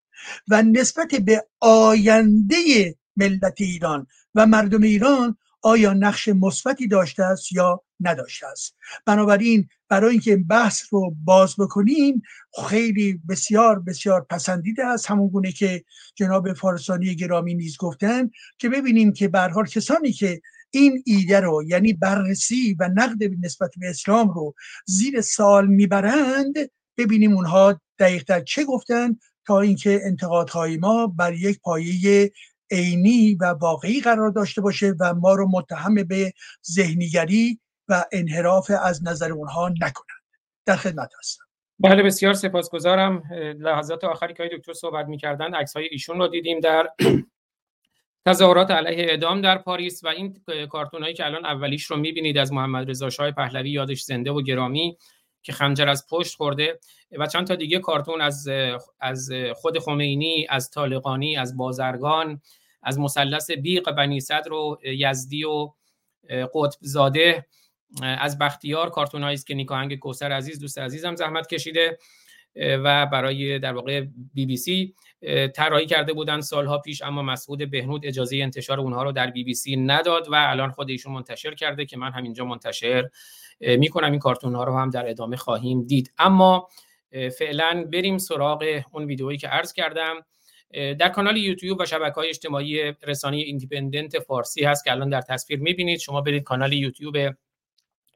و 0.47 0.61
نسبت 0.61 1.15
به 1.15 1.47
آینده 1.59 2.95
ملت 3.17 3.61
ایران 3.61 4.07
و 4.35 4.45
مردم 4.45 4.81
ایران 4.81 5.37
آیا 5.61 5.93
نقش 5.93 6.27
مثبتی 6.27 6.87
داشته 6.87 7.23
است 7.23 7.51
یا 7.51 7.83
نداشته 7.99 8.47
است؟ 8.47 8.75
بنابراین 9.05 9.69
برای 9.93 10.11
اینکه 10.11 10.37
بحث 10.37 10.83
رو 10.89 11.15
باز 11.23 11.55
بکنیم 11.59 12.21
خیلی 12.67 13.21
بسیار 13.29 13.79
بسیار 13.79 14.25
پسندیده 14.29 14.85
است 14.85 15.11
همون 15.11 15.27
گونه 15.27 15.51
که 15.51 15.83
جناب 16.15 16.53
فارسانی 16.53 17.15
گرامی 17.15 17.53
نیز 17.53 17.77
گفتن 17.77 18.29
که 18.57 18.69
ببینیم 18.69 19.13
که 19.13 19.27
به 19.27 19.39
حال 19.39 19.65
کسانی 19.65 20.11
که 20.11 20.41
این 20.71 21.03
ایده 21.05 21.39
رو 21.39 21.63
یعنی 21.63 21.93
بررسی 21.93 22.75
و 22.79 22.89
نقد 22.95 23.23
نسبت 23.43 23.71
به 23.77 23.89
اسلام 23.89 24.29
رو 24.29 24.53
زیر 24.85 25.21
سال 25.21 25.67
می‌برند 25.67 26.53
ببینیم 26.97 27.33
اونها 27.33 27.81
دقیقتر 27.99 28.39
چه 28.39 28.65
گفتن 28.65 29.17
تا 29.45 29.61
اینکه 29.61 30.01
انتقادهای 30.03 30.77
ما 30.77 31.07
بر 31.07 31.33
یک 31.33 31.59
پایه 31.59 32.31
عینی 32.71 33.35
و 33.35 33.45
واقعی 33.45 34.01
قرار 34.01 34.29
داشته 34.29 34.61
باشه 34.61 34.95
و 34.99 35.13
ما 35.13 35.33
رو 35.33 35.49
متهم 35.51 35.95
به 35.95 36.33
ذهنیگری 36.71 37.59
و 37.87 38.05
انحراف 38.11 38.71
از 38.83 39.03
نظر 39.03 39.31
اونها 39.31 39.69
نکنند. 39.69 40.23
در 40.65 40.75
خدمت 40.75 41.09
هستم. 41.19 41.43
بله 41.79 42.03
بسیار 42.03 42.33
سپاسگزارم. 42.33 43.23
لحظات 43.59 44.03
آخری 44.03 44.33
که 44.33 44.49
دکتر 44.57 44.73
صحبت 44.73 45.07
می‌کردن 45.07 45.53
عکس 45.53 45.75
های 45.75 45.87
ایشون 45.91 46.19
رو 46.19 46.27
دیدیم 46.27 46.59
در 46.59 46.89
تظاهرات 48.27 48.71
علیه 48.71 49.05
اعدام 49.05 49.41
در 49.41 49.57
پاریس 49.57 50.03
و 50.03 50.07
این 50.07 50.43
کارتون 50.69 51.01
هایی 51.01 51.13
که 51.13 51.25
الان 51.25 51.45
اولیش 51.45 51.83
رو 51.85 51.97
می‌بینید 51.97 52.37
از 52.37 52.53
محمد 52.53 52.89
رضا 52.89 53.09
شاه 53.09 53.31
پهلوی 53.31 53.69
یادش 53.69 54.01
زنده 54.01 54.31
و 54.31 54.41
گرامی 54.41 54.97
که 55.41 55.53
خنجر 55.53 55.89
از 55.89 56.07
پشت 56.09 56.35
خورده 56.35 56.79
و 57.11 57.27
چند 57.27 57.47
تا 57.47 57.55
دیگه 57.55 57.79
کارتون 57.79 58.21
از 58.21 58.49
از 58.99 59.29
خود 59.55 59.79
خمینی 59.79 60.47
از 60.49 60.69
طالقانی 60.69 61.37
از 61.37 61.57
بازرگان 61.57 62.41
از 62.83 62.99
مثلث 62.99 63.51
بیق 63.51 63.91
بنی 63.91 64.19
صدر 64.19 64.53
و 64.53 64.77
یزدی 64.83 65.43
و 65.43 65.73
قطب 66.29 66.79
زاده 66.81 67.45
از 68.01 68.37
بختیار 68.37 68.89
کارتون 68.89 69.23
است 69.23 69.47
که 69.47 69.53
نیکاهنگ 69.55 69.99
کوسر 69.99 70.31
عزیز 70.31 70.59
دوست 70.59 70.79
عزیزم 70.79 71.15
زحمت 71.15 71.47
کشیده 71.47 71.97
و 72.55 73.05
برای 73.05 73.59
در 73.59 73.73
واقع 73.73 74.05
بی 74.33 74.45
بی 74.45 74.57
سی 74.57 74.95
طراحی 75.55 75.85
کرده 75.85 76.13
بودن 76.13 76.41
سالها 76.41 76.77
پیش 76.77 77.01
اما 77.01 77.21
مسعود 77.21 77.71
بهنود 77.71 78.05
اجازه 78.05 78.37
انتشار 78.37 78.79
اونها 78.79 79.03
رو 79.03 79.11
در 79.11 79.31
بی 79.31 79.43
بی 79.43 79.53
سی 79.53 79.75
نداد 79.75 80.27
و 80.27 80.35
الان 80.35 80.71
خود 80.71 80.89
ایشون 80.89 81.13
منتشر 81.13 81.53
کرده 81.53 81.85
که 81.85 81.97
من 81.97 82.11
همینجا 82.11 82.45
منتشر 82.45 83.09
می‌کنم. 83.59 84.11
این 84.11 84.19
کارتون 84.19 84.55
ها 84.55 84.63
رو 84.63 84.77
هم 84.77 84.89
در 84.89 85.09
ادامه 85.09 85.35
خواهیم 85.35 85.83
دید. 85.83 86.13
اما 86.17 86.69
فعلا 87.39 87.87
بریم 87.93 88.17
سراغ 88.17 88.81
اون 88.91 89.05
ویدئویی 89.05 89.37
که 89.37 89.47
عرض 89.47 89.73
کردم. 89.73 90.15
در 90.73 91.09
کانال 91.09 91.37
یوتیوب 91.37 91.79
و 91.79 91.85
شبکه 91.85 92.15
های 92.15 92.29
اجتماعی 92.29 92.93
رسانه 93.03 93.37
ایندیپندنت 93.37 94.19
فارسی 94.19 94.63
هست 94.63 94.83
که 94.83 94.91
الان 94.91 95.09
در 95.09 95.21
تصویر 95.21 95.59
می‌بینید. 95.59 95.99
شما 95.99 96.21
برید 96.21 96.43
کانال 96.43 96.73
یوتیوب 96.73 97.15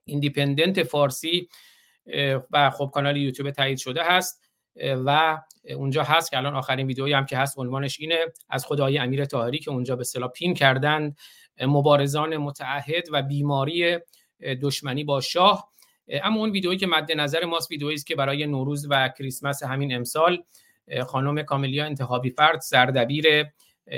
ایندیپندنت 0.07 0.83
فارسی 0.83 1.49
و 2.51 2.69
خب 2.69 2.91
کانال 2.93 3.17
یوتیوب 3.17 3.51
تایید 3.51 3.77
شده 3.77 4.03
هست 4.03 4.43
و 5.05 5.37
اونجا 5.75 6.03
هست 6.03 6.31
که 6.31 6.37
الان 6.37 6.55
آخرین 6.55 6.87
ویدئویی 6.87 7.13
هم 7.13 7.25
که 7.25 7.37
هست 7.37 7.59
عنوانش 7.59 7.99
اینه 7.99 8.19
از 8.49 8.65
خدای 8.65 8.97
امیر 8.97 9.25
طاهری 9.25 9.59
که 9.59 9.71
اونجا 9.71 9.95
به 9.95 10.01
اصطلاح 10.01 10.29
pin 10.29 10.53
کردن 10.53 11.15
مبارزان 11.61 12.37
متعهد 12.37 13.03
و 13.11 13.21
بیماری 13.21 13.97
دشمنی 14.61 15.03
با 15.03 15.21
شاه. 15.21 15.71
اما 16.09 16.39
اون 16.39 16.51
ویدئویی 16.51 16.77
که 16.77 16.87
مد 16.87 17.11
نظر 17.11 17.45
ماست 17.45 17.71
ویدئویی 17.71 17.95
است 17.95 18.07
که 18.07 18.15
برای 18.15 18.45
نوروز 18.45 18.87
و 18.89 19.09
کریسمس 19.17 19.63
همین 19.63 19.95
امسال 19.95 20.43
خانم 21.07 21.43
کاملیا 21.43 21.85
انتخابی 21.85 22.29
فرد 22.29 22.59
سردبیر 22.59 23.45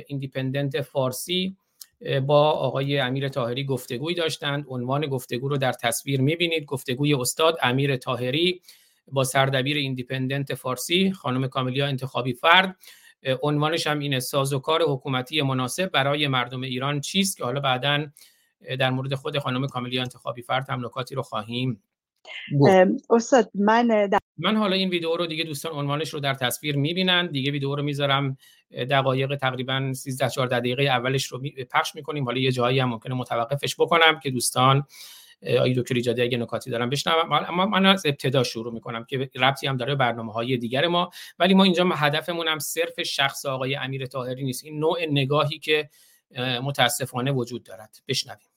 ایندیپندنت 0.08 0.82
فارسی. 0.82 1.58
با 2.28 2.52
آقای 2.52 3.00
امیر 3.00 3.30
تاهری 3.30 3.64
گفتگوی 3.64 4.14
داشتند. 4.14 4.66
عنوان 4.68 5.08
گفتگو 5.08 5.50
رو 5.50 5.58
در 5.58 5.72
تصویر 5.72 6.22
می‌بینید. 6.22 6.66
گفتگوی 6.66 7.14
استاد 7.14 7.58
امیر 7.62 7.96
تاهری 7.96 8.62
با 9.12 9.24
سردبیر 9.24 9.78
ایندیپندنت 9.78 10.54
فارسی 10.54 11.12
خانم 11.12 11.48
کاملیا 11.48 11.88
انتخابی 11.88 12.34
فرد. 12.34 12.76
عنوانش 13.42 13.88
هم 13.88 14.00
اینه 14.00 14.20
سازوکار 14.20 14.82
حکومتی 14.82 15.42
مناسب 15.42 15.92
برای 15.92 16.28
مردم 16.28 16.62
ایران 16.62 17.00
چیست 17.02 17.38
که 17.38 17.44
حالا 17.44 17.60
بعدا 17.60 18.08
در 18.80 18.90
مورد 18.90 19.16
خود 19.16 19.40
خانم 19.40 19.68
کاملیا 19.68 20.02
انتخابی 20.02 20.42
فرد 20.42 20.70
هم 20.70 20.86
نکاتی 20.86 21.16
رو 21.16 21.22
خواهیم 21.22 21.84
استاد 23.10 23.50
من 23.56 24.10
من 24.38 24.56
حالا 24.56 24.76
این 24.76 24.90
ویدیو 24.90 25.16
رو 25.16 25.26
دیگه 25.26 25.44
دوستان 25.44 25.72
عنوانش 25.72 26.14
رو 26.14 26.20
در 26.20 26.34
تصویر 26.34 26.76
می‌بینن. 26.76 27.28
دیگه 27.28 27.52
ویدیو 27.52 27.76
رو 27.76 27.84
می‌ذارم 27.84 28.38
دقایق 28.90 29.36
تقریبا 29.36 29.94
13 29.94 30.30
14 30.30 30.60
دقیقه 30.60 30.84
اولش 30.84 31.26
رو 31.26 31.42
پخش 31.72 31.96
می‌کنیم. 31.96 32.26
حالا 32.26 32.40
یه 32.40 32.52
جایی 32.52 32.80
هم 32.80 32.90
ممکنه 32.90 33.16
متوقفش 33.16 33.76
بکنم 33.80 34.20
که 34.20 34.32
دوستان 34.32 34.84
آی 35.62 35.74
دکتر 35.74 35.96
ایجادی 35.96 36.22
اگه 36.22 36.38
نکاتی 36.38 36.70
دارم 36.70 36.90
بشنوم 36.90 37.32
اما 37.32 37.66
من 37.66 37.86
از 37.86 38.06
ابتدا 38.06 38.44
شروع 38.44 38.74
می‌کنم 38.74 39.04
که 39.04 39.30
ربطی 39.36 39.68
هم 39.68 39.78
داره 39.78 39.96
برنامه 39.96 40.34
های 40.34 40.58
دیگر 40.58 40.88
ما. 40.88 41.10
ولی 41.40 41.54
ما 41.54 41.64
اینجا 41.64 41.86
هدفمون 41.86 42.48
هم 42.48 42.60
صرف 42.60 43.02
شخص 43.02 43.46
آقای 43.46 43.76
امیر 43.76 44.06
طاهری 44.06 44.44
نیست. 44.44 44.66
این 44.66 44.80
نوع 44.80 45.06
نگاهی 45.12 45.60
که 45.60 45.90
متاسفانه 46.64 47.32
وجود 47.32 47.64
دارد. 47.64 47.98
بشنویم. 48.08 48.49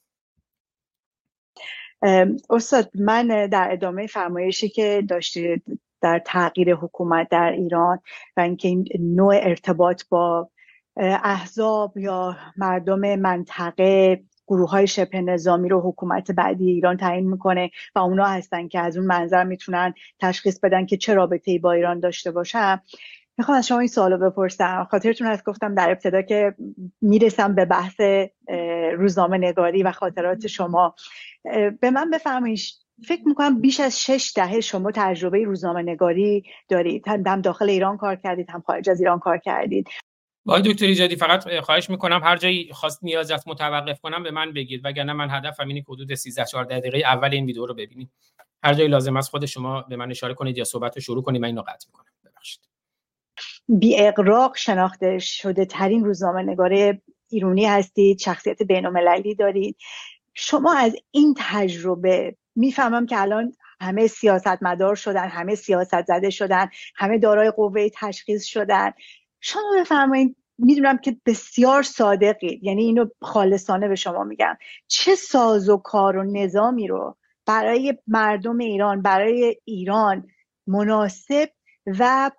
استاد 2.49 2.89
من 2.95 3.47
در 3.47 3.69
ادامه 3.71 4.07
فرمایشی 4.07 4.69
که 4.69 5.03
داشتید 5.09 5.63
در 6.01 6.21
تغییر 6.25 6.75
حکومت 6.75 7.29
در 7.29 7.51
ایران 7.51 7.99
و 8.37 8.41
اینکه 8.41 8.67
این 8.67 8.87
نوع 8.99 9.35
ارتباط 9.35 10.03
با 10.09 10.49
احزاب 11.23 11.97
یا 11.97 12.37
مردم 12.57 13.15
منطقه 13.15 14.23
گروه 14.47 14.69
های 14.69 14.87
شبه 14.87 15.21
نظامی 15.21 15.69
رو 15.69 15.81
حکومت 15.81 16.31
بعدی 16.31 16.69
ایران 16.69 16.97
تعیین 16.97 17.29
می‌کنه 17.29 17.71
و 17.95 17.99
اونا 17.99 18.25
هستن 18.25 18.67
که 18.67 18.79
از 18.79 18.97
اون 18.97 19.05
منظر 19.05 19.43
می‌تونن 19.43 19.93
تشخیص 20.19 20.59
بدن 20.59 20.85
که 20.85 20.97
چه 20.97 21.13
رابطه 21.13 21.51
ای 21.51 21.59
با 21.59 21.71
ایران 21.71 21.99
داشته 21.99 22.31
باشم 22.31 22.81
می‌خوام 23.37 23.57
از 23.57 23.67
شما 23.67 23.79
این 23.79 23.87
سوالو 23.87 24.17
بپرسم. 24.17 24.87
خاطرتون 24.91 25.27
هست 25.27 25.45
گفتم 25.45 25.75
در 25.75 25.91
ابتدا 25.91 26.21
که 26.21 26.55
می‌رسم 27.01 27.55
به 27.55 27.65
بحث 27.65 28.01
روزنامه 28.97 29.37
نگاری 29.37 29.83
و 29.83 29.91
خاطرات 29.91 30.47
شما. 30.47 30.95
به 31.81 31.91
من 31.91 32.09
بفرمایید. 32.09 32.59
فکر 33.07 33.21
می‌کنم 33.25 33.61
بیش 33.61 33.79
از 33.79 34.01
شش 34.01 34.33
دهه 34.35 34.61
شما 34.61 34.91
تجربه 34.95 35.43
روزنامه 35.43 35.81
نگاری 35.81 36.43
دارید. 36.69 37.07
هم 37.07 37.41
داخل 37.41 37.69
ایران 37.69 37.97
کار 37.97 38.15
کردید 38.15 38.49
هم 38.49 38.63
خارج 38.67 38.89
از 38.89 38.99
ایران 38.99 39.19
کار 39.19 39.37
کردید. 39.37 39.87
با 40.45 40.59
دکتر 40.59 40.85
ایجادی 40.85 41.15
فقط 41.15 41.59
خواهش 41.59 41.89
می‌کنم 41.89 42.21
هر 42.23 42.37
جایی 42.37 42.73
خواست 42.73 43.03
نیاز 43.03 43.31
است 43.31 43.47
متوقف 43.47 43.99
کنم 44.01 44.23
به 44.23 44.31
من 44.31 44.53
بگید. 44.53 44.81
وگرنه 44.83 45.13
من 45.13 45.29
هدفم 45.29 45.67
اینه 45.67 45.81
که 45.81 45.87
حدود 45.89 46.13
13 46.13 46.45
14 46.45 46.79
دقیقه 46.79 46.97
اول 46.97 47.29
این 47.31 47.45
ویدیو 47.45 47.65
رو 47.65 47.73
ببینید 47.73 48.09
هر 48.63 48.73
جایی 48.73 48.89
لازم 48.89 49.17
است 49.17 49.29
خود 49.29 49.45
شما 49.45 49.81
به 49.81 49.95
من 49.95 50.11
اشاره 50.11 50.33
کنید 50.33 50.57
یا 50.57 50.63
صحبت 50.63 50.95
رو 50.95 51.01
شروع 51.01 51.23
کنید 51.23 51.41
من 51.41 51.47
اینو 51.47 51.61
قطع 51.61 51.87
می‌کنم. 51.87 52.12
بی 53.67 53.99
اقراق 53.99 54.57
شناخته 54.57 55.19
شده 55.19 55.65
ترین 55.65 56.05
روزنامه 56.05 56.43
نگاره 56.43 57.01
ایرانی 57.29 57.65
هستید 57.65 58.19
شخصیت 58.19 58.63
بین 58.63 58.89
دارید. 59.39 59.77
شما 60.33 60.73
از 60.73 60.95
این 61.11 61.35
تجربه 61.37 62.35
می‌فهمم 62.55 63.05
که 63.05 63.21
الان 63.21 63.53
همه 63.81 64.07
سیاست 64.07 64.63
مدار 64.63 64.95
شدن 64.95 65.27
همه 65.27 65.55
سیاست 65.55 66.05
زده 66.05 66.29
شدن 66.29 66.69
همه 66.95 67.17
دارای 67.17 67.51
قوه 67.51 67.89
تشخیص 67.89 68.45
شدن. 68.45 68.91
شما 69.39 69.75
بفرمایید 69.79 70.35
می‌دونم 70.57 70.97
که 70.97 71.17
بسیار 71.25 71.83
صادقید 71.83 72.63
یعنی 72.63 72.83
اینو 72.83 73.05
خالصانه 73.21 73.87
به 73.87 73.95
شما 73.95 74.23
میگم. 74.23 74.57
چه 74.87 75.15
ساز 75.15 75.69
و 75.69 75.77
کار 75.77 76.17
و 76.17 76.23
نظامی 76.23 76.87
رو 76.87 77.17
برای 77.45 77.97
مردم 78.07 78.57
ایران 78.57 79.01
برای 79.01 79.57
ایران 79.65 80.27
مناسب 80.67 81.49
و 81.85 82.31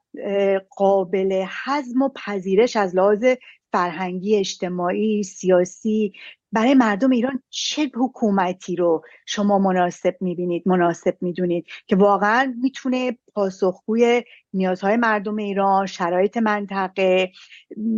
قابل 0.77 1.45
حزم 1.65 2.03
و 2.03 2.09
پذیرش 2.09 2.77
از 2.77 2.97
لحاظ 2.97 3.25
فرهنگی 3.73 4.37
اجتماعی 4.37 5.23
سیاسی 5.23 6.13
برای 6.53 6.75
مردم 6.75 7.11
ایران 7.11 7.43
چه 7.51 7.91
حکومتی 7.95 8.77
رو 8.77 9.03
شما 9.27 9.59
مناسب 9.59 10.17
می‌بینید 10.21 10.63
مناسب 10.67 11.17
می‌دونید 11.21 11.67
که 11.87 11.97
واقعا 11.97 12.55
می‌تونه 12.63 13.19
پاسخگوی 13.35 14.23
نیازهای 14.53 14.97
مردم 14.97 15.37
ایران 15.37 15.87
شرایط 15.87 16.37
منطقه 16.37 17.33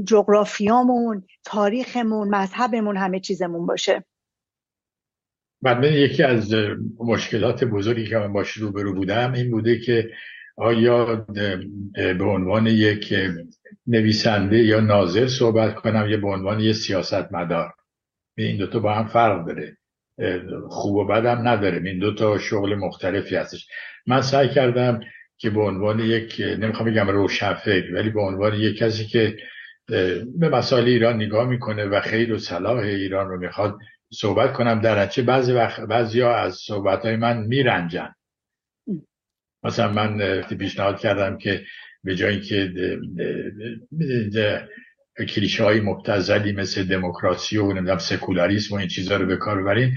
جغرافیامون 0.04 1.24
تاریخمون 1.44 2.28
مذهبمون 2.28 2.96
همه 2.96 3.20
چیزمون 3.20 3.66
باشه؟ 3.66 4.04
من 5.62 5.84
یکی 5.84 6.22
از 6.22 6.54
مشکلات 6.98 7.64
بزرگی 7.64 8.06
که 8.06 8.16
من 8.16 8.32
باش 8.32 8.50
روبرو 8.50 8.94
بودم 8.94 9.32
این 9.32 9.50
بوده 9.50 9.78
که 9.78 10.10
آیا 10.56 11.26
به 11.94 12.24
عنوان 12.24 12.66
یک 12.66 13.14
نویسنده 13.86 14.58
یا 14.58 14.80
ناظر 14.80 15.26
صحبت 15.26 15.74
کنم 15.74 16.06
یا 16.08 16.16
به 16.16 16.28
عنوان 16.28 16.60
یک 16.60 16.72
سیاست 16.72 17.32
مدار 17.32 17.72
این 18.38 18.56
دوتا 18.56 18.78
با 18.78 18.94
هم 18.94 19.06
فرق 19.06 19.46
داره. 19.46 19.76
خوب 20.68 20.96
و 20.96 21.04
بد 21.04 21.26
هم 21.26 21.48
نداره. 21.48 21.82
این 21.84 21.98
دوتا 21.98 22.38
شغل 22.38 22.74
مختلفی 22.74 23.36
هستش. 23.36 23.68
من 24.06 24.20
سعی 24.20 24.48
کردم 24.48 25.00
که 25.38 25.50
به 25.50 25.60
عنوان 25.60 26.00
یک 26.00 26.42
نمی‌خوام 26.58 26.90
بگم 26.90 27.08
روشنفکر 27.08 27.94
ولی 27.94 28.10
به 28.10 28.20
عنوان 28.20 28.54
یک 28.54 28.76
کسی 28.76 29.06
که 29.06 29.36
به 30.38 30.48
مسائل 30.52 30.84
ایران 30.84 31.16
نگاه 31.16 31.48
می‌کنه 31.48 31.84
و 31.84 32.00
خیر 32.00 32.32
و 32.32 32.38
صلاح 32.38 32.78
ایران 32.78 33.28
رو 33.28 33.38
می‌خواد 33.38 33.78
صحبت 34.12 34.52
کنم 34.52 34.80
در 34.80 35.00
نتیجه 35.02 35.26
بعضی 35.26 35.52
وقت 35.52 35.80
بعضی 35.80 36.20
ها 36.20 36.36
از 36.36 36.54
صحبت 36.54 37.04
های 37.04 37.16
من 37.16 37.36
میرنجن. 37.36 38.14
مثلا 39.66 39.92
من 39.92 40.40
پیشنهاد 40.42 41.00
کردم 41.00 41.38
که 41.38 41.64
به 42.04 42.14
جایی 42.16 42.40
که 42.40 42.72
کلیشه 45.28 45.64
های 45.64 45.80
مبتزلی 45.80 46.52
مثل 46.52 46.84
دموکراسی 46.84 47.58
و 47.58 47.72
نمی‌دونم 47.72 47.98
سکولاریسم 47.98 48.74
و 48.74 48.78
این 48.78 48.88
چیزها 48.88 49.16
رو 49.16 49.26
به 49.26 49.36
کار 49.36 49.62
ببرین 49.62 49.92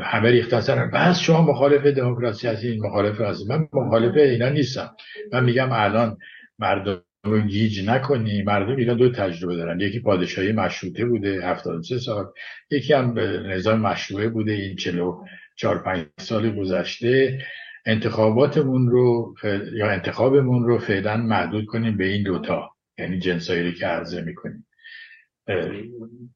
همه 0.00 0.30
ریختن 0.30 0.60
سر 0.60 0.86
بس 0.86 1.20
شما 1.20 1.42
مخالف 1.42 1.86
دموکراسی 1.86 2.48
هستین 2.48 2.86
مخالف 2.86 3.20
هستین. 3.20 3.48
من 3.48 3.68
مخالف 3.72 4.16
اینا 4.16 4.48
نیستم. 4.48 4.96
من 5.32 5.44
میگم 5.44 5.68
الان 5.72 6.16
مردم 6.58 7.02
رو 7.24 7.40
گیج 7.40 7.88
نکنی. 7.88 8.42
مردم 8.42 8.76
ایران 8.76 8.96
دو 8.96 9.12
تجربه 9.12 9.56
دارن. 9.56 9.80
یکی 9.80 10.00
پادشاهی 10.00 10.52
مشروطه 10.52 11.04
بوده 11.04 11.48
73 11.48 11.98
سال. 11.98 12.26
یکی 12.70 12.92
هم 12.92 13.18
نظام 13.46 13.80
مشروعه 13.80 14.28
بوده. 14.28 14.52
این 14.52 14.76
44 14.76 15.78
5 15.78 16.06
سال 16.18 16.50
گذشته. 16.50 17.38
انتخاباتمون 17.86 18.88
رو 18.90 19.34
یا 19.72 19.90
انتخابمون 19.90 20.64
رو 20.64 20.78
فعلا 20.78 21.16
محدود 21.16 21.66
کنیم 21.66 21.96
به 21.96 22.04
این 22.04 22.22
دوتا 22.22 22.70
یعنی 22.98 23.18
جنسایی 23.18 23.62
رو 23.62 23.70
که 23.70 23.86
عرضه 23.86 24.22
می‌کنیم. 24.22 24.66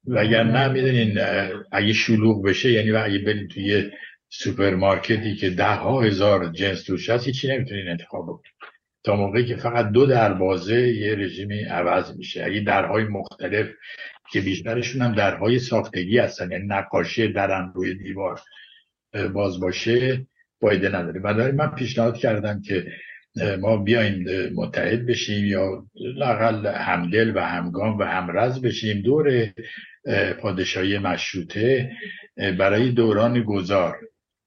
نه 0.07 0.69
می‌دونین 0.69 1.19
اگه 1.73 1.93
شلوغ 1.93 2.45
بشه 2.45 2.73
یعنی 2.73 2.93
اگه 2.93 3.19
بریم 3.19 3.49
توی 3.49 3.91
سوپرمارکتی 4.29 5.35
که 5.35 5.51
ده 5.51 5.75
ها 5.75 6.03
هزار 6.03 6.53
جنس 6.53 6.83
توش 6.83 7.11
هست 7.11 7.27
هیچی 7.27 7.49
نمی‌تونین 7.49 7.89
انتخاب 7.89 8.25
بکنید 8.25 8.53
تا 9.05 9.17
موقعی 9.17 9.47
که 9.47 9.57
فقط 9.57 9.91
دو 9.91 10.07
دروازه 10.07 10.89
یه 10.89 11.15
رژیمی 11.15 11.65
عوض 11.65 12.17
میشه. 12.17 12.45
اگه 12.45 12.61
درهای 12.61 13.05
مختلف 13.05 13.69
که 14.33 14.41
بیشترشون 14.41 15.03
هم 15.03 15.15
درهای 15.15 15.59
ساختگی 15.59 16.19
هستن 16.19 16.51
یعنی 16.51 16.67
نقاشی 16.67 17.33
درن 17.33 17.73
روی 17.75 17.95
دیوار 17.95 18.41
باز 19.33 19.61
باشه 19.61 20.27
فایده 20.61 20.89
نداره. 20.89 21.21
بنابراین 21.21 21.55
من 21.55 21.75
پیشنهاد 21.75 22.17
کردم 22.17 22.61
که 22.61 22.87
ما 23.61 23.77
بیایم 23.77 24.25
متحد 24.55 25.07
بشیم 25.07 25.45
یا 25.45 25.87
لاقل 25.95 26.67
همدل 26.67 27.33
و 27.37 27.41
همگام 27.41 27.99
و 27.99 28.03
همرز 28.03 28.63
بشیم. 28.63 29.03
دور 29.03 29.53
پادشاهی 30.41 30.99
مشروطه 30.99 31.93
برای 32.37 32.91
دوران 32.91 33.43
گذار 33.43 33.97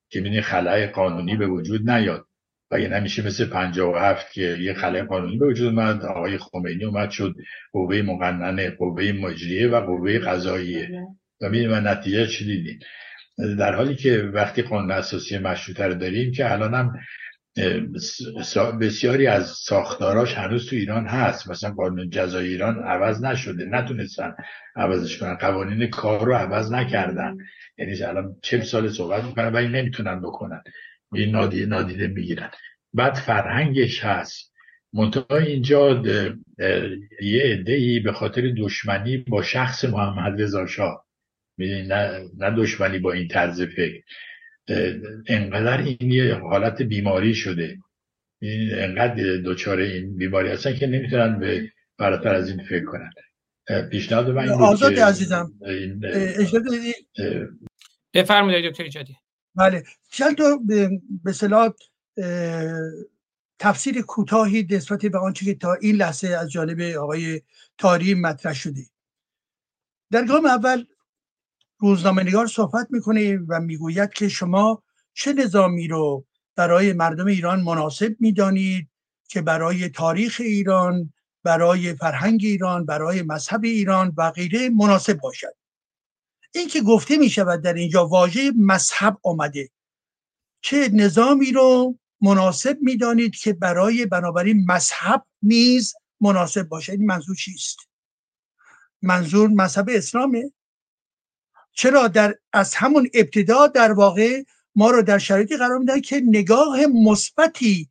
که 0.09 0.21
بینی 0.21 0.41
خلای 0.41 0.87
قانونی 0.87 1.35
به 1.35 1.47
وجود 1.47 1.89
نیاد. 1.89 2.25
و 2.71 2.79
یه 2.79 2.87
نمیشه 2.87 3.25
مثل 3.25 3.47
هفت 3.95 4.31
که 4.31 4.57
یه 4.59 4.73
خلای 4.73 5.01
قانونی 5.01 5.37
به 5.37 5.45
وجود 5.45 5.67
اومد 5.67 6.05
آقای 6.05 6.37
خمینی 6.37 6.85
اومد 6.85 7.09
شد 7.09 7.35
قوه 7.71 8.01
مقننه 8.01 8.69
قوه 8.69 9.11
مجریه 9.11 9.67
و 9.67 9.81
قوه 9.81 10.19
قضاییه. 10.19 10.89
و 11.41 11.49
می‌دونی 11.49 11.81
نتیجه 11.81 12.27
چی 12.27 12.45
دیدیم 12.45 12.79
در 13.59 13.75
حالی 13.75 13.95
که 13.95 14.17
وقتی 14.17 14.61
قانون 14.61 14.91
اساسی 14.91 15.37
مشروطه 15.37 15.87
رو 15.87 15.93
داریم 15.93 16.31
که 16.31 16.51
الان 16.51 16.73
هم 16.73 16.93
بسیاری 18.79 19.27
از 19.27 19.47
ساختاراش 19.47 20.33
هنوز 20.33 20.69
تو 20.69 20.75
ایران 20.75 21.07
هست. 21.07 21.49
مثلا 21.49 21.71
قانون 21.71 22.09
جزای 22.09 22.47
ایران 22.47 22.83
عوض 22.83 23.23
نشده. 23.23 23.65
نتونستن 23.65 24.35
عوضش 24.75 25.17
کنن. 25.17 25.35
قوانین 25.35 25.89
کار 25.89 26.25
رو 26.25 26.33
عوض 26.33 26.71
نکردن. 26.71 27.37
یعنی 27.77 28.03
الان 28.03 28.35
چه 28.41 28.61
سال 28.61 28.89
صحبت 28.89 29.23
می‌کنن 29.23 29.53
ولی 29.53 29.67
نمی‌تونن 29.67 30.21
بکنن. 30.21 30.63
این 31.13 31.31
نادیده, 31.31 31.65
نادیده 31.65 32.07
می‌گیرن. 32.07 32.51
بعد 32.93 33.13
فرهنگش 33.13 34.03
هست. 34.03 34.51
منتها 34.93 35.37
اینجا 35.37 36.03
یه 37.21 37.43
عده 37.43 37.99
به 38.03 38.11
خاطر 38.11 38.53
دشمنی 38.57 39.17
با 39.17 39.41
شخص 39.41 39.85
محمد 39.85 40.41
رضا 40.41 40.65
شاه. 40.65 41.05
نه, 41.67 42.29
نه 42.37 42.55
دشمنی 42.57 42.99
با 42.99 43.11
این 43.11 43.27
طرز 43.27 43.61
فکر. 43.61 44.01
انقدر 45.27 45.77
این 45.81 46.11
یه 46.11 46.35
حالت 46.35 46.81
بیماری 46.81 47.35
شده. 47.35 47.77
انقدر 48.71 49.37
دچار 49.45 49.79
این 49.79 50.17
بیماری 50.17 50.49
هستن 50.49 50.75
که 50.75 50.87
نمی‌تونن 50.87 51.39
به 51.39 51.71
فراتر 51.97 52.35
از 52.35 52.49
این 52.49 52.63
فکر 52.63 52.85
کنن. 52.85 53.11
پیشنهاد 53.89 54.29
من 54.29 54.41
این 54.41 54.51
آزاد 54.51 54.99
عزیزم 54.99 55.53
بفرمایید 58.13 58.71
دکتر 58.71 58.83
ایجادی. 58.83 59.17
بله. 59.55 59.83
چند 60.11 60.37
تا 60.37 60.59
به 61.23 61.31
صلاح 61.33 61.73
تفسیر 63.59 64.01
کوتاهی 64.01 64.67
نسبت 64.71 65.05
به 65.05 65.17
آنچه 65.17 65.45
که 65.45 65.55
تا 65.55 65.73
این 65.73 65.95
لحظه 65.95 66.27
از 66.27 66.51
جانب 66.51 66.81
آقای 66.81 67.41
تاری 67.77 68.13
مطرح 68.13 68.53
شده. 68.53 68.81
در 70.11 70.25
گام 70.25 70.45
اول 70.45 70.85
روزنامه 71.81 72.23
نگار 72.23 72.47
صحبت 72.47 72.87
می‌کنه 72.89 73.37
و 73.37 73.59
می‌گوید 73.59 74.09
که 74.09 74.29
شما 74.29 74.83
چه 75.13 75.33
نظامی 75.33 75.87
رو 75.87 76.25
برای 76.55 76.93
مردم 76.93 77.25
ایران 77.25 77.61
مناسب 77.61 78.15
می‌دانید 78.19 78.89
که 79.27 79.41
برای 79.41 79.89
تاریخ 79.89 80.41
ایران 80.43 81.13
برای 81.43 81.93
فرهنگ 81.93 82.41
ایران 82.43 82.85
برای 82.85 83.21
مذهب 83.21 83.63
ایران 83.63 84.13
و 84.17 84.31
غیره 84.31 84.69
مناسب 84.69 85.13
باشد؟ 85.13 85.55
این 86.53 86.67
که 86.67 86.81
گفته 86.81 87.17
می 87.17 87.29
شود 87.29 87.61
در 87.61 87.73
اینجا 87.73 88.07
واژه 88.07 88.51
مذهب 88.57 89.17
آمده. 89.23 89.69
چه 90.61 90.89
نظامی 90.93 91.51
رو 91.51 91.99
مناسب 92.21 92.77
می‌دانید 92.81 93.35
که 93.35 93.53
برای 93.53 94.05
بنابراین 94.05 94.65
مذهب 94.71 95.25
نیز 95.41 95.93
مناسب 96.21 96.63
باشد؟ 96.63 96.91
این 96.91 97.05
منظور 97.05 97.35
چیست؟ 97.35 97.77
منظور 99.01 99.49
مذهب 99.49 99.89
اسلامه. 99.89 100.51
چرا 101.73 102.07
در 102.07 102.35
از 102.53 102.75
همون 102.75 103.09
ابتدا 103.13 103.67
در 103.67 103.91
واقع 103.91 104.43
ما 104.75 104.91
رو 104.91 105.01
در 105.01 105.17
شرایطی 105.17 105.57
قرار 105.57 105.77
میدن 105.77 106.01
که 106.01 106.21
نگاه 106.25 106.85
مثبتی 106.85 107.89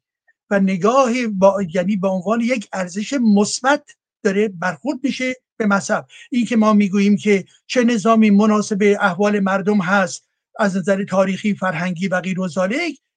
و 0.51 0.61
نگاه 0.61 1.27
با 1.27 1.63
یعنی 1.75 1.97
به 1.97 2.09
عنوان 2.09 2.41
یک 2.41 2.69
ارزش 2.73 3.13
مثبت 3.13 3.83
داره 4.23 4.49
برخورد 4.49 4.99
میشه 5.03 5.35
به 5.57 5.67
مذهب. 5.67 6.07
این 6.31 6.47
که 6.47 6.57
ما 6.57 6.73
می‌گوییم 6.73 7.17
که 7.17 7.45
چه 7.67 7.85
نظامی 7.85 8.31
مناسب 8.31 8.97
احوال 9.01 9.41
مردم 9.41 9.79
هست 9.81 10.29
از 10.59 10.77
نظر 10.77 11.05
تاریخی 11.05 11.55
فرهنگی 11.55 12.09
و 12.09 12.21
غیر 12.21 12.41
و 12.41 12.49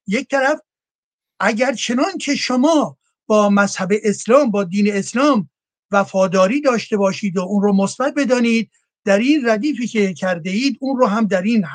یک 0.08 0.28
طرف 0.28 0.60
اگر 1.40 1.74
چنان 1.74 2.18
که 2.18 2.36
شما 2.36 2.98
با 3.26 3.50
مذهب 3.50 3.92
اسلام 4.04 4.52
با 4.52 4.64
دین 4.64 4.94
اسلام 4.94 5.50
وفاداری 5.92 6.62
داشته 6.62 6.98
باشید 6.98 7.38
و 7.38 7.42
اون 7.42 7.62
رو 7.62 7.74
مثبت 7.74 8.14
بدانید 8.14 8.72
در 9.06 9.18
این 9.20 9.50
ردیفی 9.50 9.88
که 9.88 10.14
کرده 10.14 10.50
اید 10.50 10.78
اون 10.82 10.98
رو 10.98 11.08
هم 11.08 11.28
در 11.28 11.42
این 11.42 11.66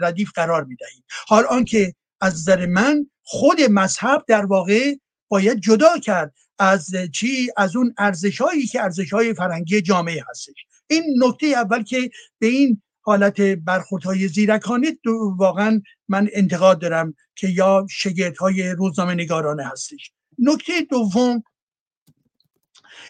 ردیف 0.00 0.30
قرار 0.34 0.64
می‌دهید. 0.64 1.04
حال 1.26 1.44
آنکه 1.44 1.94
از 2.20 2.34
نظر 2.34 2.66
من 2.66 3.06
خود 3.22 3.60
مذهب 3.60 4.24
در 4.28 4.46
واقع 4.46 4.94
باید 5.28 5.60
جدا 5.60 5.98
کرد 5.98 6.34
از 6.58 6.90
چی؟ 7.12 7.50
از 7.56 7.76
اون 7.76 7.94
ارزش 7.98 8.40
هایی 8.40 8.66
که 8.66 8.82
ارزش 8.82 9.12
های 9.12 9.34
فرهنگی 9.34 9.80
جامعه 9.80 10.24
هستش. 10.30 10.66
این 10.86 11.02
نکته 11.24 11.46
اول 11.46 11.82
که 11.82 12.10
به 12.38 12.46
این 12.46 12.82
حالت 13.00 13.40
برخوردهای 13.40 14.28
زیرکانه 14.28 14.98
واقعا 15.36 15.82
من 16.08 16.28
انتقاد 16.32 16.80
دارم 16.80 17.14
که 17.36 17.48
یا 17.48 17.86
شگرد 17.90 18.36
های 18.36 18.68
روزنامه 18.68 19.14
نگارانه 19.14 19.64
هستش. 19.64 20.12
نکته 20.38 20.80
دوم 20.90 21.42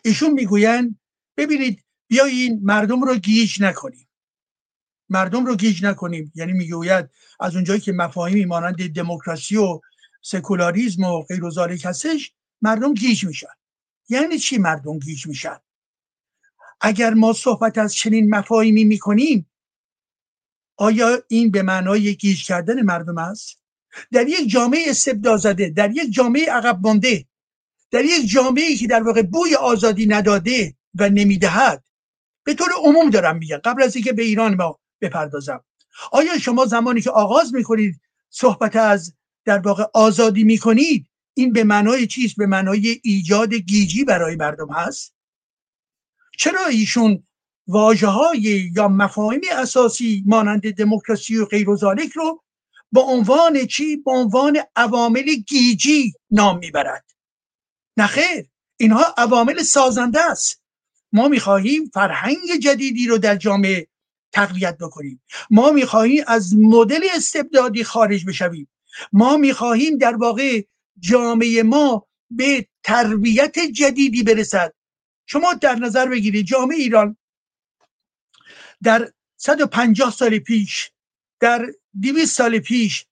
ایشون 0.04 0.30
می‌گویند 0.30 0.98
ببینید 1.36 1.84
بیایین 2.08 2.60
مردم 2.62 3.02
رو 3.02 3.14
گیج 3.14 3.62
نکنیم. 3.62 4.08
مردم 5.08 5.46
رو 5.46 5.56
گیج 5.56 5.84
نکنیم. 5.84 6.32
یعنی 6.34 6.52
می‌گوید 6.52 7.10
از 7.40 7.54
اونجایی 7.54 7.80
که 7.80 7.92
مفاهیمی 7.92 8.44
مانند 8.44 8.92
دموکراسی 8.92 9.56
و 9.56 9.80
سکولاریزم 10.22 11.04
و 11.04 11.22
غیر 11.22 11.44
هستش 11.84 12.32
مردم 12.62 12.94
گیج 12.94 13.24
میشن. 13.24 13.54
یعنی 14.08 14.38
چی 14.38 14.58
مردم 14.58 14.98
گیج 14.98 15.26
میشن؟ 15.26 15.56
اگر 16.80 17.14
ما 17.14 17.32
صحبت 17.32 17.78
از 17.78 17.94
چنین 17.94 18.34
مفاهیمی 18.34 18.84
می‌کنیم 18.84 19.50
آیا 20.76 21.22
این 21.28 21.50
به 21.50 21.62
معنای 21.62 22.14
گیج 22.14 22.46
کردن 22.46 22.82
مردم 22.82 23.18
است؟ 23.18 23.60
در 24.12 24.28
یک 24.28 24.50
جامعه 24.50 24.90
استبداد 24.90 25.38
زده 25.38 25.70
در 25.70 25.90
یک 25.90 26.12
جامعه 26.12 26.50
عقب 26.50 26.78
مانده 26.82 27.26
در 27.90 28.04
یک 28.04 28.30
جامعه 28.30 28.76
که 28.76 28.86
در 28.86 29.02
واقع 29.02 29.22
بوی 29.22 29.54
آزادی 29.54 30.06
نداده 30.06 30.74
و 30.94 31.08
نمی‌دهد 31.08 31.84
به 32.44 32.54
طور 32.54 32.68
عموم 32.85 33.11
دارم 33.11 33.37
میگم. 33.37 33.61
قبل 33.64 33.83
از 33.83 33.96
اینکه 33.96 34.12
به 34.12 34.22
ایران 34.22 34.54
ما 34.54 34.80
بپردازم. 35.00 35.64
آیا 36.12 36.38
شما 36.38 36.66
زمانی 36.66 37.00
که 37.00 37.11
آغاز 37.11 37.54
می‌کنید 37.54 38.00
صحبت 38.30 38.76
از 38.76 39.14
در 39.44 39.59
واقع 39.59 39.85
آزادی 39.94 40.44
می‌کنید 40.44 41.07
این 41.35 41.52
به 41.52 41.64
معنای 41.64 42.07
چیست 42.07 42.37
به 42.37 42.46
معنای 42.46 43.00
ایجاد 43.04 43.54
گیجی 43.54 44.04
برای 44.04 44.37
مردم 44.37 44.72
هست؟ 44.72 45.14
چرا 46.38 46.66
ایشون 46.66 47.26
واجه 47.66 48.07
های 48.07 48.70
یا 48.76 48.88
مفاهیم 48.88 49.40
اساسی 49.52 50.22
مانند 50.26 50.74
دموکراسی 50.74 51.37
و 51.37 51.44
غیر 51.44 51.70
و 51.70 51.76
رو 52.14 52.42
با 52.92 53.00
عنوان 53.00 53.66
چی؟ 53.66 53.96
با 53.96 54.12
عنوان 54.12 54.59
عوامل 54.76 55.35
گیجی 55.35 56.12
نام 56.30 56.59
می‌برد. 56.59 57.04
نخیر 57.96 58.48
اینها 58.76 59.14
عوامل 59.16 59.62
سازنده 59.62 60.30
است. 60.30 60.63
ما 61.14 61.29
می‌خواهیم 61.29 61.90
فرهنگ 61.94 62.57
جدیدی 62.62 63.07
رو 63.07 63.18
در 63.18 63.37
جامعه 63.37 63.87
تقویت 64.33 64.79
بکنیم. 64.79 65.22
ما 65.50 65.70
می‌خواهیم 65.70 66.24
از 66.27 66.57
مدل 66.57 67.03
استبدادی 67.14 67.85
خارج 67.85 68.24
بشویم. 68.27 68.68
ما 69.12 69.37
می‌خواهیم 69.37 69.98
در 69.98 70.16
واقع 70.16 70.62
جامعه 70.98 71.62
ما 71.62 72.07
به 72.31 72.66
تربیت 72.83 73.59
جدیدی 73.59 74.22
برسد. 74.22 74.74
شما 75.27 75.55
در 75.55 75.74
نظر 75.74 76.09
بگیرید 76.09 76.46
جامعه 76.46 76.79
ایران 76.79 77.16
در 78.83 79.12
150 79.37 80.11
سال 80.11 80.38
پیش 80.38 80.90
در 81.40 81.66
200 82.03 82.37
سال 82.37 82.59
پیش 82.59 83.07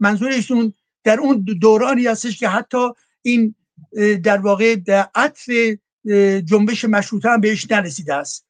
منظورشون 0.00 0.74
در 1.04 1.20
اون 1.20 1.42
دورانی 1.60 2.06
هستش 2.06 2.38
که 2.38 2.48
حتی 2.48 2.88
این 3.22 3.54
در 4.22 4.38
واقع 4.38 4.76
در 4.76 5.08
عطر 5.14 5.76
جنبش 6.44 6.84
مشروطه 6.84 7.28
هم 7.28 7.40
بهش 7.40 7.70
نرسیده 7.70 8.14
است. 8.14 8.46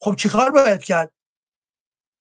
خب 0.00 0.16
چیکار 0.16 0.50
باید 0.50 0.80
کرد؟ 0.80 1.12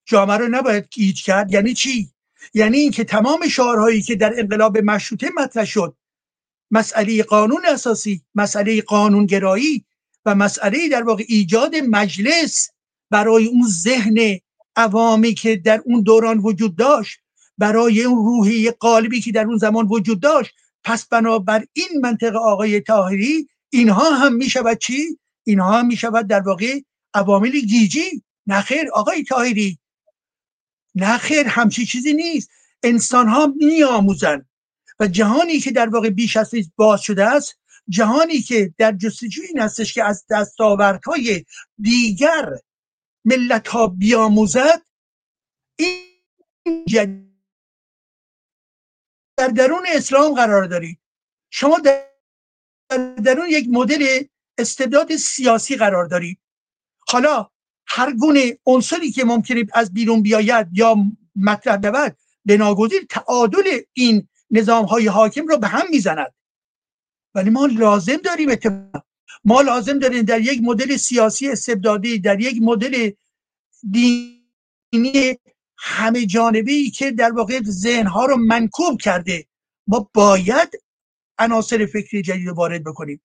جامعه 0.05 0.37
رو 0.37 0.47
نباید 0.47 0.87
گیج 0.91 1.23
کرد؟ 1.23 1.51
یعنی 1.51 1.73
چی؟ 1.73 2.13
یعنی 2.53 2.77
اینکه 2.77 3.03
تمام 3.03 3.47
شعارهایی 3.47 4.01
که 4.01 4.15
در 4.15 4.33
انقلاب 4.37 4.77
مشروطه 4.77 5.29
مطرح 5.35 5.65
شد 5.65 5.95
مسئله 6.71 7.23
قانون 7.23 7.65
اساسی 7.65 8.21
مسئله 8.35 8.81
قانونگرایی 8.81 9.85
و 10.25 10.35
مسئله 10.35 10.89
در 10.89 11.03
واقع 11.03 11.23
ایجاد 11.27 11.75
مجلس 11.75 12.69
برای 13.09 13.45
اون 13.45 13.67
ذهن 13.67 14.39
عوامی 14.75 15.33
که 15.33 15.55
در 15.55 15.81
اون 15.85 16.01
دوران 16.01 16.37
وجود 16.37 16.75
داشت 16.75 17.19
برای 17.57 18.03
اون 18.03 18.25
روحی 18.25 18.71
قالبی 18.71 19.21
که 19.21 19.31
در 19.31 19.45
اون 19.45 19.57
زمان 19.57 19.87
وجود 19.87 20.19
داشت. 20.19 20.55
پس 20.83 21.07
بنابر 21.07 21.65
این 21.73 21.87
منطقه 22.01 22.37
آقای 22.37 22.79
تاهری 22.79 23.47
اینها 23.73 24.09
هم 24.09 24.33
می 24.33 24.49
شود 24.49 24.77
چی؟ 24.77 25.19
اینها 25.43 25.79
هم 25.79 25.87
می 25.87 25.97
شود 25.97 26.27
در 26.27 26.39
واقع 26.39 26.79
عوامل 27.13 27.51
گیجی. 27.51 28.23
نخیر 28.47 28.89
آقای 28.93 29.23
تاهری 29.23 29.79
نخیر 30.95 31.47
همچی 31.47 31.85
چیزی 31.85 32.13
نیست. 32.13 32.49
انسان 32.83 33.27
ها 33.27 33.53
می 33.57 33.83
آموزن 33.83 34.45
و 34.99 35.07
جهانی 35.07 35.59
که 35.59 35.71
در 35.71 35.89
واقع 35.89 36.09
بیش 36.09 36.37
از 36.37 36.51
باز 36.75 37.01
شده 37.01 37.25
است 37.25 37.59
جهانی 37.89 38.41
که 38.41 38.73
در 38.77 38.91
جستجوی 38.91 39.47
این 39.47 39.59
هستش 39.59 39.93
که 39.93 40.03
از 40.03 40.25
دستاوردهای 40.29 41.45
دیگر 41.79 42.49
ملت 43.25 43.67
ها 43.67 43.87
بیاموزد 43.87 44.81
این 45.75 46.85
در 49.37 49.47
درون 49.47 49.85
اسلام 49.87 50.33
قرار 50.33 50.65
دارید. 50.65 50.99
شما 51.49 51.79
در 51.79 52.12
درون 52.97 53.49
یک 53.49 53.67
مدل 53.71 54.23
استبداد 54.57 55.15
سیاسی 55.15 55.75
قرار 55.75 56.05
دارید 56.05 56.39
حالا 57.07 57.49
هر 57.87 58.13
گونه 58.13 58.57
عنصری 58.65 59.11
که 59.11 59.23
ممکنه 59.23 59.65
از 59.73 59.93
بیرون 59.93 60.21
بیاید 60.21 60.67
یا 60.71 60.95
مطرح 61.35 61.77
بود 61.77 62.17
به 62.45 62.57
ناگزیر 62.57 63.05
تعادل 63.09 63.79
این 63.93 64.27
نظام 64.51 64.85
های 64.85 65.07
حاکم 65.07 65.47
رو 65.47 65.57
به 65.57 65.67
هم 65.67 65.85
می‌زند. 65.89 66.33
ولی 67.35 67.49
ما 67.49 67.65
لازم 67.65 68.17
داریم 68.17 68.49
اتفاق 68.49 69.05
ما 69.45 69.61
لازم 69.61 69.99
داریم 69.99 70.21
در 70.21 70.41
یک 70.41 70.59
مدل 70.63 70.97
سیاسی 70.97 71.49
استبدادی 71.49 72.19
در 72.19 72.39
یک 72.39 72.61
مدل 72.61 73.11
دینی 73.91 75.37
همه 75.77 76.25
جانبه 76.25 76.71
ای 76.71 76.89
که 76.89 77.11
در 77.11 77.31
واقع 77.31 77.61
ذهنها 77.63 78.25
رو 78.25 78.37
منکوب 78.37 79.01
کرده 79.01 79.47
ما 79.87 80.09
باید 80.13 80.82
عناصر 81.37 81.85
فکری 81.85 82.21
جدید 82.21 82.47
وارد 82.47 82.83
بکنیم. 82.83 83.21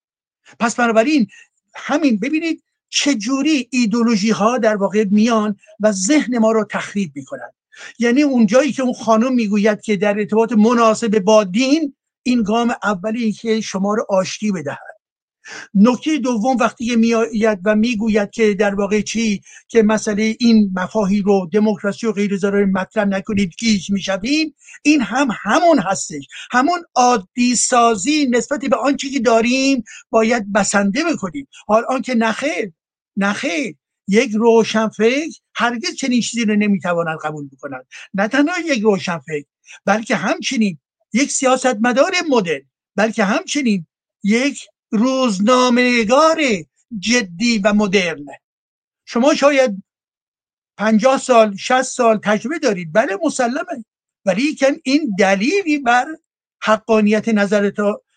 پس 0.61 0.75
بنابراین 0.75 1.27
همین 1.75 2.19
ببینید 2.19 2.63
چجوری 2.89 3.69
ایدولوژی 3.73 4.31
ها 4.31 4.59
در 4.59 4.77
واقع 4.77 5.05
میان 5.11 5.57
و 5.81 5.93
ذهن 5.93 6.39
ما 6.39 6.53
رو 6.53 6.65
تخریب 6.65 7.13
می‌کنن. 7.15 7.51
یعنی 7.99 8.23
اونجایی 8.23 8.73
که 8.73 8.83
اون 8.83 8.93
خانم 8.93 9.35
می‌گوید 9.35 9.81
که 9.81 9.97
در 9.97 10.19
ارتباط 10.19 10.53
مناسب 10.53 11.19
با 11.19 11.45
دین 11.45 11.95
این 12.23 12.43
گام 12.43 12.75
اولی 12.83 13.33
که 13.33 13.61
شما 13.61 13.95
رو 13.95 14.07
آشتی 14.09 14.53
بدهد. 14.53 14.98
نکته 15.75 16.19
دوم 16.19 16.57
وقتی 16.57 16.97
میآید 16.97 17.59
و 17.65 17.75
می‌گوید 17.75 18.31
که 18.31 18.55
در 18.55 18.75
واقع 18.75 19.01
چی؟ 19.01 19.41
که 19.69 19.83
مسئله 19.83 20.37
این 20.41 20.71
مفاهی 20.75 21.23
رو 21.23 21.49
دموکراسی 21.53 22.07
و 22.07 22.13
غیر 22.13 22.37
ضراری 22.37 22.65
مطرح 22.65 23.05
نکنید 23.05 23.53
گیج 23.59 23.91
می‌شویم 23.91 24.55
این 24.83 25.01
هم 25.01 25.29
همون 25.43 25.79
هستش. 25.79 26.27
همون 26.51 26.81
عادی 26.95 27.57
سازی 27.57 28.27
نسبت 28.31 28.61
به 28.61 28.77
آنچه 28.77 29.11
که 29.11 29.21
داریم 29.21 29.85
باید 30.11 30.53
بسنده 30.53 31.05
بکنیم. 31.13 31.49
حال 31.67 31.85
آنکه 31.89 32.15
نخیر 32.15 32.73
نخیر 33.17 33.77
یک 34.09 34.31
روشنفکر 34.35 35.31
هرگز 35.55 35.95
چنین 35.95 36.21
چیزی 36.21 36.45
رو 36.45 36.57
نمی‌تواند 36.57 37.19
قبول 37.25 37.49
بکنند 37.49 37.87
نه 38.15 38.29
تنها 38.29 38.55
یک 38.67 38.83
روشنفکر 38.83 39.47
بلکه 39.85 40.17
همچنین 40.17 40.79
یک 41.13 41.31
سیاستمدار 41.31 42.13
مدل 42.29 42.61
بلکه 42.97 43.25
همچنین 43.25 43.87
یک 44.25 44.67
روزنامهگار 44.91 46.41
جدی 46.99 47.59
و 47.59 47.73
مدرن. 47.73 48.27
شما 49.05 49.35
شاید 49.35 49.83
پنجاه 50.77 51.19
سال 51.19 51.57
شست 51.57 51.97
سال 51.97 52.21
تجربه 52.25 52.59
دارید. 52.59 52.93
بله 52.93 53.19
مسلمه. 53.23 53.85
ولی 54.25 54.57
این 54.85 55.15
دلیلی 55.19 55.79
بر 55.79 56.07
حقانیت 56.63 57.29
نظر, 57.29 57.73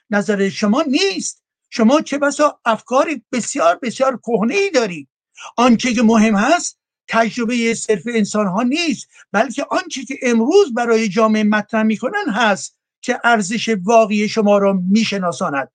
نظر 0.10 0.50
شما 0.50 0.84
نیست. 0.88 1.42
شما 1.70 2.02
چه 2.02 2.18
بسا 2.18 2.60
افکار 2.66 3.10
بسیار 3.32 3.80
بسیار 3.82 4.18
کهنه 4.18 4.56
ای 4.56 4.70
دارید 4.70 5.10
آنچه 5.58 5.94
که 5.94 6.02
مهم 6.02 6.36
هست 6.36 6.80
تجربه 7.08 7.74
صرف 7.74 8.02
انسان 8.06 8.48
ها 8.48 8.64
نیست 8.64 9.08
بلکه 9.32 9.66
آنچه 9.70 10.06
که 10.06 10.20
امروز 10.22 10.74
برای 10.74 11.10
جامعه 11.10 11.44
مطرح 11.44 11.84
می‌کنن 11.84 12.30
هست 12.34 12.78
که 13.02 13.20
ارزش 13.24 13.76
واقعی 13.84 14.30
شما 14.30 14.58
را 14.58 14.74
میشناساند. 14.74 15.72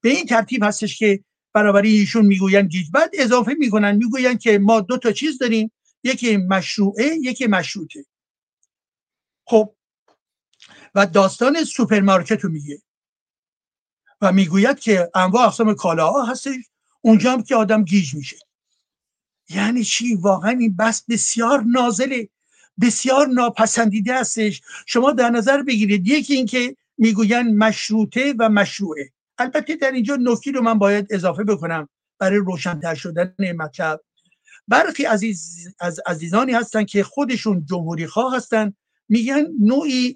به 0.00 0.08
این 0.08 0.26
ترتیب 0.26 0.62
هستش 0.62 0.98
که 0.98 1.24
برابری 1.52 1.96
ایشون 1.96 2.26
می‌گوین 2.26 2.68
گیج. 2.68 2.90
بعد 2.90 3.10
اضافه 3.12 3.54
می‌کنن 3.58 3.96
می‌گوین 3.96 4.38
که 4.38 4.58
ما 4.58 4.80
دو 4.80 4.98
تا 4.98 5.12
چیز 5.12 5.38
داریم. 5.38 5.72
یکی 6.04 6.36
مشروعه 6.36 7.04
یکی 7.22 7.46
مشروطه. 7.46 8.04
خب. 9.44 9.74
و 10.94 11.06
داستان 11.06 11.64
سوپرمارکت 11.64 12.40
رو 12.40 12.50
میگه. 12.50 12.82
و 14.20 14.32
می‌گوید 14.32 14.80
که 14.80 15.10
انواع 15.14 15.46
اقسام 15.46 15.74
کالاها 15.74 16.24
هستش. 16.24 16.64
اونجا 17.00 17.32
هم 17.32 17.42
که 17.42 17.56
آدم 17.56 17.84
گیج 17.84 18.14
میشه. 18.14 18.36
یعنی 19.50 19.84
چی؟ 19.84 20.14
واقعا 20.14 20.50
این 20.50 20.76
بس 20.76 21.04
بسیار 21.08 21.62
نازله. 21.62 22.28
بسیار 22.80 23.26
ناپسندیده 23.26 24.14
هستش. 24.14 24.62
شما 24.86 25.12
در 25.12 25.30
نظر 25.30 25.62
بگیرید. 25.62 26.08
یکی 26.08 26.34
اینکه 26.34 26.76
می‌گوین 26.98 27.56
مشروطه 27.56 28.34
و 28.38 28.48
مشروعه. 28.48 29.12
البته 29.38 29.76
در 29.76 29.92
اینجا 29.92 30.16
نکته‌ای 30.20 30.52
رو 30.52 30.62
من 30.62 30.78
باید 30.78 31.06
اضافه 31.10 31.44
بکنم 31.44 31.88
برای 32.18 32.38
روشنتر 32.38 32.94
شدن 32.94 33.34
مطلب. 33.56 34.00
برخی 34.68 35.04
عزیز 35.04 35.68
از 35.80 36.00
عزیزانی 36.06 36.52
هستن 36.52 36.84
که 36.84 37.02
خودشون 37.02 37.66
جمهوری 37.66 38.06
خواه 38.06 38.36
هستن 38.36 38.74
میگن 39.08 39.46
نوعی 39.60 40.14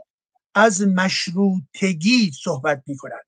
از 0.55 0.83
مشروطگی 0.83 2.33
صحبت 2.43 2.83
می‌کنن. 2.87 3.21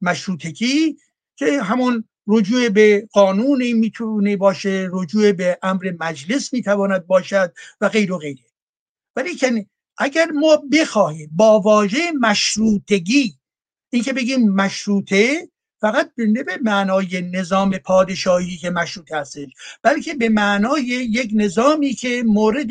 مشروطگی 0.00 0.96
که 1.36 1.62
همون 1.62 2.04
رجوع 2.26 2.68
به 2.68 3.08
قانونی 3.12 3.72
می‌تونه 3.72 4.36
باشه 4.36 4.88
رجوع 4.92 5.32
به 5.32 5.58
امر 5.62 5.92
مجلس 6.00 6.52
می‌تواند 6.52 7.06
باشد 7.06 7.54
و 7.80 7.88
غیر 7.88 8.12
و 8.12 8.18
غیره. 8.18 8.44
ولی 9.16 9.38
اگر 9.98 10.30
ما 10.30 10.62
بخواهیم 10.72 11.30
با 11.32 11.60
واژه 11.60 12.12
مشروطگی 12.20 13.38
این 13.92 14.02
که 14.02 14.12
بگیم 14.12 14.50
مشروطه 14.50 15.48
فقط 15.80 16.12
نه 16.18 16.42
به 16.42 16.58
معنای 16.62 17.20
نظام 17.20 17.78
پادشاهی 17.78 18.56
که 18.56 18.70
مشروط 18.70 19.12
هستش 19.12 19.48
بلکه 19.82 20.14
به 20.14 20.28
معنای 20.28 20.82
یک 20.82 21.30
نظامی 21.34 21.94
که 21.94 22.22
مورد 22.26 22.70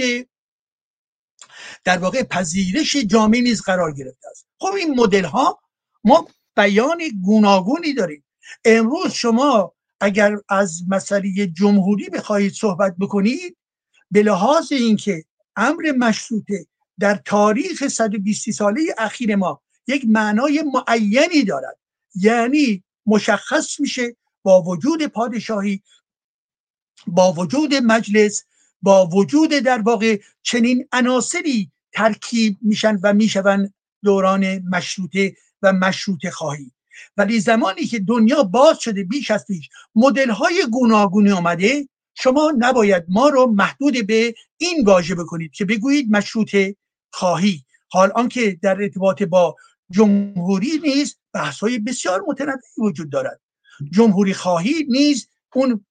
در 1.84 1.97
واقع 1.97 2.23
پذیرش 2.23 2.95
جامعه 2.95 3.41
نیز 3.41 3.62
قرار 3.62 3.91
گرفته 3.91 4.27
است. 4.31 4.47
خب 4.60 4.73
این 4.73 4.99
مدل 4.99 5.23
ها 5.23 5.60
ما 6.03 6.27
بیان 6.55 7.01
گوناگونی 7.23 7.93
داریم. 7.93 8.23
امروز 8.65 9.13
شما 9.13 9.73
اگر 9.99 10.38
از 10.49 10.81
مسئله 10.88 11.47
جمهوری 11.47 12.10
بخواهید 12.10 12.53
صحبت 12.53 12.95
بکنید 12.99 13.57
به 14.12 14.23
لحاظ 14.23 14.71
اینکه 14.71 15.23
امر 15.55 15.91
مشروطه 15.97 16.65
در 16.99 17.15
تاریخ 17.15 17.88
120 17.88 18.51
ساله 18.51 18.81
اخیر 18.97 19.36
ما 19.36 19.62
یک 19.91 20.06
معنای 20.08 20.63
معینی 20.73 21.43
دارد. 21.43 21.77
یعنی 22.15 22.84
مشخص 23.06 23.80
میشه 23.80 24.15
با 24.43 24.62
وجود 24.62 25.06
پادشاهی 25.06 25.82
با 27.08 27.34
وجود 27.34 27.73
مجلس 27.73 28.43
با 28.82 29.06
وجود 29.06 29.49
در 29.49 29.82
واقع 29.82 30.19
چنین 30.41 30.88
عناصری 30.91 31.71
ترکیب 31.93 32.58
میشن 32.62 32.99
و 33.04 33.13
میشون 33.13 33.73
دوران 34.04 34.60
مشروطه 34.60 35.36
و 35.62 35.73
مشروطه 35.73 36.32
خواهی. 36.32 36.71
ولی 37.17 37.39
زمانی 37.39 37.86
که 37.86 37.99
دنیا 37.99 38.43
باز 38.43 38.80
شده 38.80 39.04
بیش 39.04 39.32
از 39.32 39.45
پیش 39.47 39.69
مدل 39.95 40.30
های 40.30 40.65
گوناگونی 40.71 41.32
آمده 41.32 41.88
شما 42.15 42.54
نباید 42.58 43.04
ما 43.08 43.30
رو 43.30 43.47
محدود 43.47 44.08
به 44.08 44.34
این 44.58 44.86
واژه 44.86 45.15
بکنید 45.15 45.51
که 45.51 45.65
بگویید 45.65 46.12
مشروطه 46.12 46.75
خواهی. 47.12 47.63
حال 47.91 48.12
آنکه 48.15 48.60
در 48.62 48.82
ارتباط 48.82 49.23
با 49.23 49.56
جمهوری 49.91 50.80
نیز 50.84 51.17
بحث 51.34 51.63
بسیار 51.63 52.23
متنوعی 52.27 52.58
وجود 52.77 53.12
دارد. 53.12 53.41
جمهوری 53.91 54.34
خواهی 54.34 54.86
نیز 54.89 55.27
اون 55.56 55.86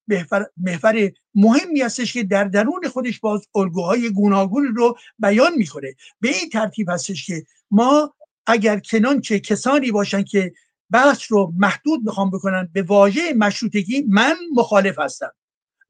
محور, 0.59 1.13
مهمی 1.35 1.81
هستش 1.81 2.13
که 2.13 2.23
در 2.23 2.45
درون 2.45 2.89
خودش 2.89 3.21
باز 3.21 3.47
الگوهای 3.55 4.11
گوناگون 4.11 4.75
رو 4.77 4.97
بیان 5.19 5.55
می‌کنه. 5.55 5.95
به 6.21 6.29
این 6.29 6.49
ترتیب 6.49 6.91
هستش 6.91 7.27
که 7.27 7.47
ما 7.71 8.15
اگر 8.47 8.81
کنانچه 8.81 9.41
کسانی 9.41 9.91
باشن 9.91 10.23
که 10.23 10.53
بحث 10.91 11.21
رو 11.29 11.55
محدود 11.57 12.05
بخوام 12.05 12.31
بکنن 12.31 12.69
به 12.73 12.83
واژه 12.83 13.35
مشروطگی 13.35 14.05
من 14.09 14.37
مخالف 14.55 14.99
هستم. 14.99 15.33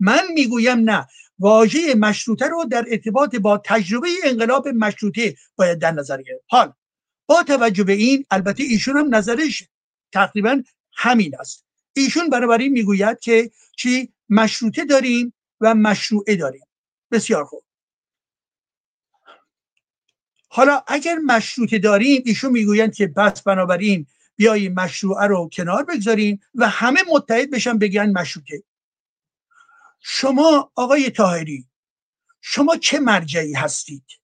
من 0.00 0.22
می‌گویم 0.34 0.78
نه 0.78 1.06
واژه 1.38 1.94
مشروطه 1.94 2.48
رو 2.48 2.64
در 2.64 2.84
ارتباط 2.90 3.36
با 3.36 3.62
تجربه 3.64 4.08
انقلاب 4.24 4.68
مشروطه 4.68 5.34
باید 5.56 5.78
در 5.78 5.92
نظر 5.92 6.22
گرفت. 6.22 6.44
حال 6.48 6.72
با 7.30 7.42
توجه 7.42 7.84
به 7.84 7.92
این 7.92 8.26
البته 8.30 8.62
ایشون 8.62 8.96
هم 8.96 9.14
نظرش 9.14 9.62
تقریبا 10.12 10.62
همین 10.92 11.36
است. 11.40 11.66
ایشون 11.92 12.30
برابری 12.30 12.68
می‌گوید 12.68 13.20
که 13.20 13.50
چی؟ 13.76 14.12
مشروطه 14.28 14.84
داریم 14.84 15.32
و 15.60 15.74
مشروعه 15.74 16.36
داریم. 16.36 16.66
بسیار 17.10 17.44
خوب. 17.44 17.64
حالا 20.48 20.82
اگر 20.86 21.14
مشروطه 21.14 21.78
داریم 21.78 22.22
ایشون 22.26 22.52
می‌گویند 22.52 22.94
که 22.94 23.06
بس 23.06 23.42
بنابراین 23.42 24.06
بیایی 24.36 24.68
مشروعه 24.68 25.26
رو 25.26 25.50
کنار 25.52 25.84
بگذاریم 25.84 26.40
و 26.54 26.68
همه 26.68 27.00
متحد 27.12 27.50
بشن 27.50 27.78
بگن 27.78 28.12
مشروطه. 28.12 28.62
شما 30.00 30.72
آقای 30.74 31.10
تاهری 31.10 31.66
شما 32.40 32.76
چه 32.76 33.00
مرجعی 33.00 33.54
هستید؟ 33.54 34.19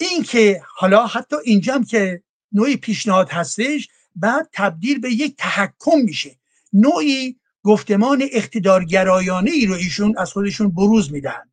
این 0.00 0.22
که 0.22 0.62
حالا 0.76 1.06
حتی 1.06 1.36
اینجا 1.44 1.78
که 1.78 2.22
نوعی 2.52 2.76
پیشنهاد 2.76 3.30
هستش 3.30 3.88
بعد 4.16 4.48
تبدیل 4.52 5.00
به 5.00 5.10
یک 5.10 5.34
تحکم 5.38 5.98
میشه. 6.04 6.36
نوعی 6.72 7.36
گفتمان 7.62 8.22
اقتدارگرایانه 8.32 9.50
ای 9.50 9.66
رو 9.66 9.74
ایشون 9.74 10.14
از 10.18 10.32
خودشون 10.32 10.70
بروز 10.70 11.12
میدن. 11.12 11.50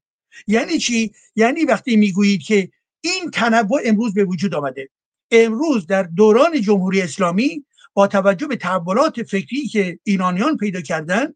یعنی 0.48 0.78
چی؟ 0.78 1.14
یعنی 1.36 1.66
وقتی 1.66 1.96
می‌گویید 1.96 2.44
که 2.44 2.72
این 3.02 3.32
تنوع 3.32 3.82
امروز 3.86 4.14
به 4.14 4.26
وجود 4.26 4.56
آمده. 4.56 4.90
امروز 5.32 5.88
در 5.88 6.04
دوران 6.04 6.62
جمهوری 6.62 7.02
اسلامی 7.02 7.66
با 7.94 8.08
توجه 8.08 8.48
به 8.48 8.56
تحولات 8.56 9.24
فکری 9.24 9.68
که 9.68 10.00
ایرانیان 10.04 10.58
پیدا 10.58 10.82
کردن 10.82 11.34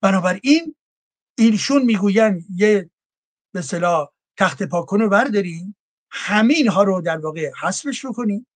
بنابراین 0.00 0.74
ایشون 1.38 1.82
می‌گوین 1.82 2.44
یه 2.56 2.90
به 3.52 3.62
صلاح 3.62 4.08
تخت 4.38 4.62
پاکن 4.62 5.00
رو 5.00 5.08
برداریم 5.08 5.76
همین 6.10 6.68
ها 6.68 6.82
رو 6.82 7.00
در 7.00 7.16
واقع 7.18 7.50
حسبش 7.62 8.06
کنیم 8.06 8.46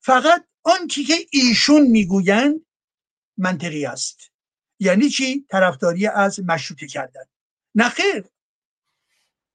فقط 0.00 0.44
آنچه 0.62 1.04
که 1.04 1.14
ایشون 1.30 1.86
می‌گویند 1.86 2.66
منطقی 3.36 3.86
است. 3.86 4.20
یعنی 4.80 5.08
چی؟ 5.08 5.46
طرفداری 5.50 6.06
از 6.06 6.40
مشروطه 6.40 6.86
کردن. 6.86 7.24
نخیر 7.74 8.24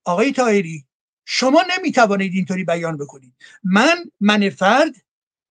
آقای 0.04 0.32
تاهری 0.32 0.86
شما 1.24 1.64
نمی‌توانید 1.76 2.32
اینطوری 2.34 2.64
بیان 2.64 2.96
بکنید. 2.96 3.34
من 3.64 4.04
من 4.20 4.50
فرد 4.50 4.94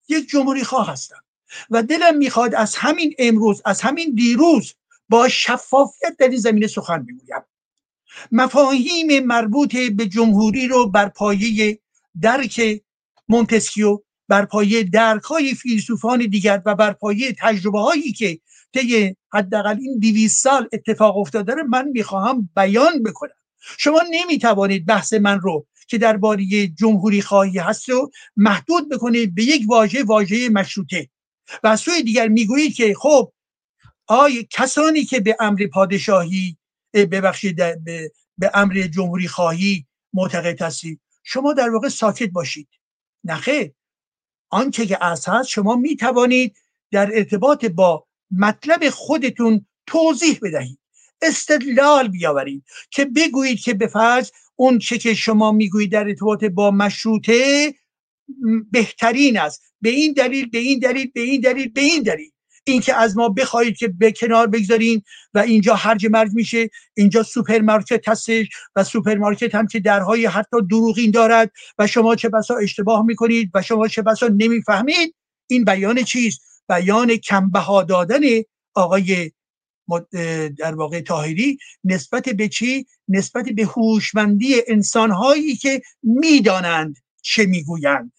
یک 0.07 0.29
جمهوری 0.29 0.63
خواه 0.63 0.91
هستم 0.91 1.23
و 1.69 1.83
دلم 1.83 2.17
می‌خواد 2.17 2.55
از 2.55 2.75
همین 2.75 3.15
امروز 3.19 3.61
از 3.65 3.81
همین 3.81 4.15
دیروز 4.15 4.73
با 5.09 5.29
شفافیت 5.29 6.17
در 6.17 6.29
این 6.29 6.39
زمینه 6.39 6.67
سخن 6.67 7.05
بگویم. 7.05 7.43
مفاهیم 8.31 9.25
مربوط 9.25 9.75
به 9.75 10.05
جمهوری 10.05 10.67
رو 10.67 10.89
بر 10.89 11.09
پایه 11.09 11.79
درک 12.21 12.81
مونتسکیو 13.29 13.99
بر 14.27 14.45
پایه 14.45 14.83
درک 14.83 15.23
های 15.23 15.53
فیلسوفان 15.53 16.19
دیگر 16.19 16.61
و 16.65 16.75
بر 16.75 16.93
پایه 16.93 17.35
تجربه 17.39 17.79
هایی 17.79 18.11
که 18.13 18.39
طی 18.73 19.15
حداقل 19.33 19.77
این 19.81 19.99
200 19.99 20.43
سال 20.43 20.69
اتفاق 20.73 21.17
افتاده 21.17 21.53
رو 21.53 21.63
من 21.67 21.87
می‌خواهم 21.87 22.49
بیان 22.55 23.03
بکنم. 23.03 23.31
شما 23.77 24.01
نمی‌توانید 24.11 24.85
بحث 24.85 25.13
من 25.13 25.39
رو 25.39 25.67
که 25.87 25.97
درباره 25.97 26.67
جمهوری 26.67 27.21
خواهی 27.21 27.57
هست 27.57 27.89
رو 27.89 28.11
محدود 28.37 28.89
بکنید 28.89 29.35
به 29.35 29.43
یک 29.43 29.63
واژه 29.67 30.03
واژه 30.03 30.49
مشروطه. 30.49 31.09
و 31.63 31.67
از 31.67 31.79
سوی 31.79 32.03
دیگر 32.03 32.27
می‌گویید 32.27 32.75
که 32.75 32.93
خب 32.97 33.31
آی 34.07 34.47
کسانی 34.51 35.05
که 35.05 35.19
به 35.19 35.37
امر 35.39 35.67
پادشاهی 35.73 36.57
ببخشید 36.95 37.55
به, 37.83 38.11
امر 38.53 38.81
جمهوری 38.81 39.27
خواهی 39.27 39.85
معتقد 40.13 40.61
هستید 40.61 41.01
شما 41.23 41.53
در 41.53 41.69
واقع 41.69 41.89
ساکت 41.89 42.29
باشید. 42.29 42.67
نخیر 43.23 43.71
آنچه 44.49 44.85
که 44.85 45.03
از 45.03 45.25
هست 45.27 45.49
شما 45.49 45.75
می 45.75 45.95
توانید 45.95 46.55
در 46.91 47.09
ارتباط 47.13 47.65
با 47.65 48.05
مطلب 48.31 48.89
خودتون 48.89 49.65
توضیح 49.87 50.39
بدهید. 50.41 50.79
استدلال 51.21 52.07
بیاورید 52.07 52.63
که 52.91 53.05
بگویید 53.05 53.59
که 53.59 53.73
به 53.73 53.87
فرض 53.87 54.31
اون 54.55 54.79
چه 54.79 54.97
که 54.97 55.13
شما 55.13 55.51
می‌گویید 55.51 55.91
در 55.91 56.07
ارتباط 56.07 56.43
با 56.43 56.71
مشروطه 56.71 57.73
بهترین 58.71 59.39
است. 59.39 59.61
به 59.81 59.89
این 59.89 60.13
دلیل 60.13 60.49
به 60.49 60.57
این 60.57 60.79
دلیل 60.79 61.11
به 61.13 61.21
این 61.21 61.41
دلیل 61.41 61.67
به 61.67 61.81
این 61.81 62.03
دلیل. 62.03 62.31
اینکه 62.67 62.95
از 62.95 63.17
ما 63.17 63.29
بخواهید 63.29 63.77
که 63.77 63.87
به 63.87 64.11
کنار 64.11 64.47
بگذاریم 64.47 65.03
و 65.33 65.39
اینجا 65.39 65.75
هرج 65.75 66.05
مرج 66.05 66.29
میشه 66.33 66.69
اینجا 66.93 67.23
سوپرمارکت 67.23 68.09
هستش 68.09 68.49
و 68.75 68.83
سوپرمارکت 68.83 69.55
هم 69.55 69.67
که 69.67 69.79
درهای 69.79 70.25
حتی 70.25 70.57
دروغین 70.69 71.11
دارد 71.11 71.51
و 71.77 71.87
شما 71.87 72.15
چه 72.15 72.29
بسا 72.29 72.55
اشتباه 72.55 73.05
می‌کنید 73.05 73.51
و 73.53 73.61
شما 73.61 73.87
چه 73.87 74.01
بسا 74.01 74.27
نمی‌فهمید 74.27 75.15
این 75.47 75.63
بیان 75.63 76.03
چیست؟ 76.03 76.41
بیان 76.69 77.15
کم‌بها 77.15 77.83
دادن 77.83 78.21
آقای 78.75 79.31
در 80.57 80.75
واقع 80.75 81.01
طاهری 81.01 81.57
نسبت 81.83 82.29
به 82.29 82.47
چی؟ 82.47 82.85
نسبت 83.07 83.49
به 83.49 83.63
هوشمندی 83.65 84.55
انسانهایی 84.67 85.55
که 85.55 85.81
می‌دانند 86.03 86.97
چه 87.21 87.45
می‌گویند. 87.45 88.11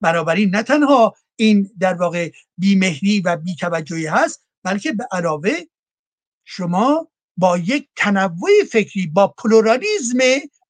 بنابراین 0.00 0.50
نه 0.50 0.62
تنها 0.62 1.14
این 1.36 1.70
در 1.80 1.94
واقع 1.94 2.30
بیمهری 2.58 3.20
و 3.20 3.36
بیتوجهی 3.36 4.06
هست 4.06 4.44
بلکه 4.62 4.92
به 4.92 5.06
علاوه 5.12 5.60
شما 6.44 7.08
با 7.36 7.58
یک 7.58 7.88
تنوع 7.96 8.50
فکری 8.70 9.06
با 9.06 9.28
پلورالیزم 9.28 10.18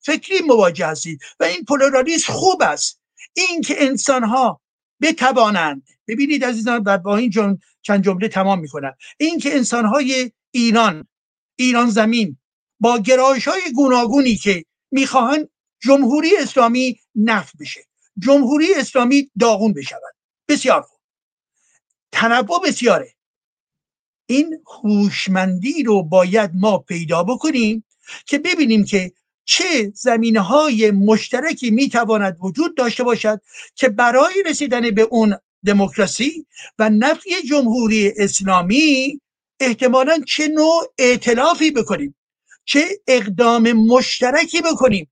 فکری 0.01 0.41
مواجه 0.41 0.87
هستید 0.87 1.21
و 1.41 1.45
این 1.45 1.65
پلورالیزم 1.65 2.33
خوب 2.33 2.63
است. 2.63 3.01
اینکه 3.35 3.85
انسان 3.85 4.25
ها 4.25 4.61
بتوانند 5.03 5.83
ببینید 6.09 6.45
عزیزان 6.45 6.83
و 6.87 6.99
با 6.99 7.17
این 7.17 7.59
چند 7.83 8.05
جمله 8.05 8.29
تمام 8.29 8.61
می‌کنم. 8.61 8.97
اینکه 9.19 9.55
انسان 9.55 9.87
های 9.87 10.33
ایران 10.51 11.09
ایران 11.57 11.91
زمین 11.91 12.39
با 12.81 12.99
گرایش 12.99 13.49
های 13.49 13.73
گوناگونی 13.75 14.37
که 14.37 14.65
می‌خواهند 14.91 15.49
جمهوری 15.81 16.37
اسلامی 16.37 17.01
نفت 17.15 17.53
بشه 17.61 17.81
جمهوری 18.19 18.75
اسلامی 18.75 19.31
داغون 19.41 19.73
بشود. 19.73 20.12
بسیار 20.53 20.83
خوب. 20.83 21.01
تنوع 22.13 22.61
بسیاره. 22.65 23.15
این 24.27 24.65
هوشمندی 24.67 25.83
رو 25.83 26.03
باید 26.03 26.51
ما 26.55 26.79
پیدا 26.79 27.23
بکنیم 27.23 27.85
که 28.27 28.39
ببینیم 28.39 28.85
که 28.85 29.13
چه 29.45 29.93
زمینه 29.95 30.41
های 30.41 30.91
مشترکی 30.91 31.71
می‌تواند 31.71 32.37
وجود 32.41 32.77
داشته 32.77 33.05
باشد 33.05 33.41
که 33.75 33.89
برای 33.89 34.43
رسیدن 34.47 34.91
به 34.91 35.03
اون 35.03 35.37
دموکراسی 35.65 36.47
و 36.79 36.91
نفی 36.91 37.31
جمهوری 37.49 38.13
اسلامی 38.17 39.21
احتمالا 39.61 40.19
چه 40.27 40.49
نوع 40.49 40.93
اعتلافی 40.99 41.71
بکنیم 41.71 42.15
چه 42.65 42.89
اقدام 43.07 43.73
مشترکی 43.73 44.63
بکنیم 44.63 45.12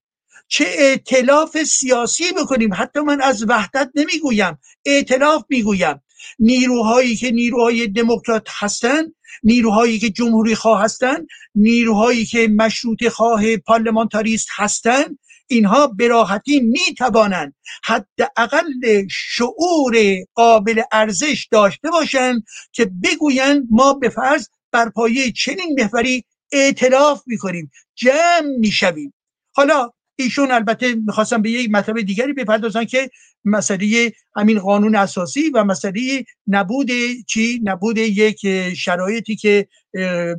چه 0.53 0.65
اعتلاف 0.69 1.63
سیاسی 1.63 2.25
بکنیم. 2.33 2.75
حتی 2.75 3.01
من 3.01 3.21
از 3.21 3.45
وحدت 3.49 3.91
نمی‌گویم 3.95 4.59
اعتلاف 4.85 5.45
می‌گویم. 5.49 6.03
نیروهایی 6.39 7.17
که 7.17 7.31
نیروهای 7.31 7.87
دموکرات 7.87 8.47
هستند 8.49 9.15
نیروهایی 9.43 9.99
که 9.99 10.11
جمهوری 10.11 10.55
خواه 10.55 10.83
هستند 10.83 11.27
نیروهایی 11.55 12.25
که 12.25 12.49
مشروط 12.49 13.09
خواه 13.09 13.57
پارلمانتاریست 13.57 14.49
هستند 14.55 15.19
اینها 15.47 15.87
براحتی 15.87 16.61
می 16.61 16.95
توانند 16.99 17.55
حداقل 17.85 18.67
شعور 19.11 19.97
قابل 20.35 20.83
ارزش 20.93 21.49
داشته 21.51 21.91
باشند 21.91 22.45
که 22.73 22.91
بگویند 23.05 23.67
ما 23.71 23.95
به 23.95 24.09
فرض 24.09 24.49
بر 24.73 24.89
پایه 24.89 25.33
چنین 25.33 25.81
محوری 25.81 26.25
اعتلاف 26.53 27.23
می‌کنیم. 27.27 27.71
جمع 27.95 28.57
می‌شویم. 28.59 29.15
حالا 29.53 29.91
ایشون 30.23 30.51
البته 30.51 30.95
می‌خواستم 30.95 31.43
به 31.43 31.51
یک 31.51 31.71
مطلب 31.71 32.01
دیگری 32.01 32.33
بپردازن 32.33 32.85
که 32.85 33.11
مسئله 33.45 34.13
همین 34.37 34.59
قانون 34.59 34.97
اساسی 34.97 35.51
و 35.51 35.65
مسئله 35.65 36.25
نبود 36.47 36.91
چی؟ 37.27 37.61
نبود 37.65 37.99
یک 37.99 38.73
شرایطی 38.75 39.37
که 39.37 39.69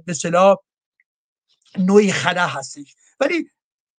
به 0.06 0.14
صلاح 0.14 0.58
نوعی 1.78 2.12
خلا 2.12 2.48
هستش. 2.48 2.96
ولی 3.20 3.50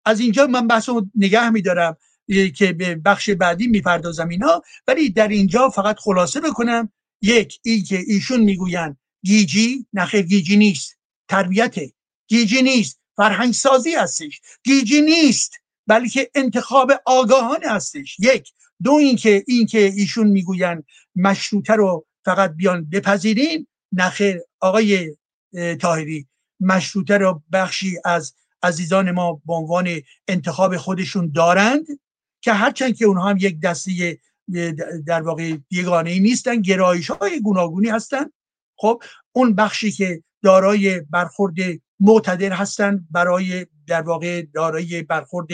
از 0.04 0.20
اینجا 0.20 0.46
من 0.46 0.66
بحث 0.66 0.88
نگه 1.14 1.50
میدارم 1.50 1.96
که 2.56 2.72
به 2.72 2.94
بخش 2.94 3.30
بعدی 3.30 3.66
می‌پردازم 3.66 4.28
اینا. 4.28 4.62
ولی 4.86 5.10
در 5.10 5.28
اینجا 5.28 5.68
فقط 5.68 5.96
خلاصه 5.98 6.40
بکنم. 6.40 6.92
یک 7.22 7.58
این 7.62 7.84
که 7.84 8.02
ایشون 8.06 8.40
می‌گوین 8.40 8.96
گیجی 9.24 9.86
نخیر 9.92 10.22
گیجی 10.22 10.56
نیست. 10.56 10.98
تربیت 11.28 11.74
گیجی 12.28 12.62
نیست. 12.62 13.00
فرهنگ 13.16 13.52
سازی 13.52 13.94
هستش. 13.94 14.40
گیجی 14.64 15.02
نیست. 15.02 15.52
بلکه 15.86 16.30
انتخاب 16.34 16.92
آگاهانه 17.06 17.68
هستش. 17.68 18.16
یک 18.20 18.52
دو 18.82 18.92
اینکه 18.92 19.44
اینکه 19.46 19.78
ایشون 19.78 20.26
می‌گوین 20.26 20.82
مشروطه 21.16 21.72
رو 21.72 22.06
فقط 22.24 22.54
بیان 22.56 22.84
بپذیرین. 22.84 23.66
نخیر 23.92 24.40
آقای 24.60 25.16
تاهری 25.80 26.26
مشروطه 26.60 27.18
رو 27.18 27.42
بخشی 27.52 27.98
از 28.04 28.34
عزیزان 28.62 29.10
ما 29.10 29.42
به 29.46 29.52
عنوان 29.54 29.88
انتخاب 30.28 30.76
خودشون 30.76 31.32
دارند 31.34 31.86
که 32.40 32.52
هرچند 32.52 32.96
که 32.96 33.04
اونها 33.04 33.28
هم 33.28 33.36
یک 33.36 33.60
دسته 33.60 34.18
در 35.06 35.22
واقع 35.22 35.56
یگانه 35.70 36.10
ای 36.10 36.20
نیستن 36.20 36.60
گرایش 36.60 37.10
های 37.10 37.40
گوناگونی 37.40 37.88
هستن. 37.88 38.30
خب 38.76 39.02
اون 39.32 39.54
بخشی 39.54 39.92
که 39.92 40.22
دارای 40.42 41.00
برخورد 41.00 41.54
معتدل 42.00 42.52
هستند 42.52 43.06
برای 43.10 43.66
در 43.86 44.02
واقع 44.02 44.42
دارای 44.42 45.02
برخورد 45.02 45.48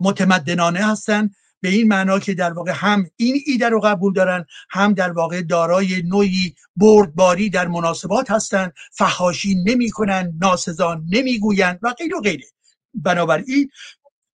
متمدنانه 0.00 0.86
هستند 0.86 1.34
به 1.60 1.68
این 1.68 1.88
معنا 1.88 2.18
که 2.18 2.34
در 2.34 2.52
واقع 2.52 2.72
هم 2.74 3.10
این 3.16 3.42
ایده 3.46 3.68
رو 3.68 3.80
قبول 3.80 4.12
دارن 4.12 4.46
هم 4.70 4.92
در 4.92 5.12
واقع 5.12 5.42
دارای 5.42 6.02
نوعی 6.02 6.54
بردباری 6.76 7.50
در 7.50 7.68
مناسبات 7.68 8.30
هستند 8.30 8.72
فحاشی 8.92 9.54
نمی‌کنن 9.54 10.32
ناسزا 10.40 10.94
نمی‌گویند 10.94 11.78
و 11.82 11.92
غیر 11.92 12.16
و 12.16 12.20
غیره. 12.20 12.46
بنابراین 12.94 13.70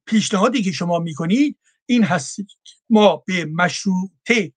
پیشنهادی 0.06 0.62
که 0.62 0.72
شما 0.72 0.98
می‌کنید 0.98 1.58
این 1.86 2.04
هست 2.04 2.36
ما 2.90 3.16
به 3.26 3.44
مشروطه 3.44 4.52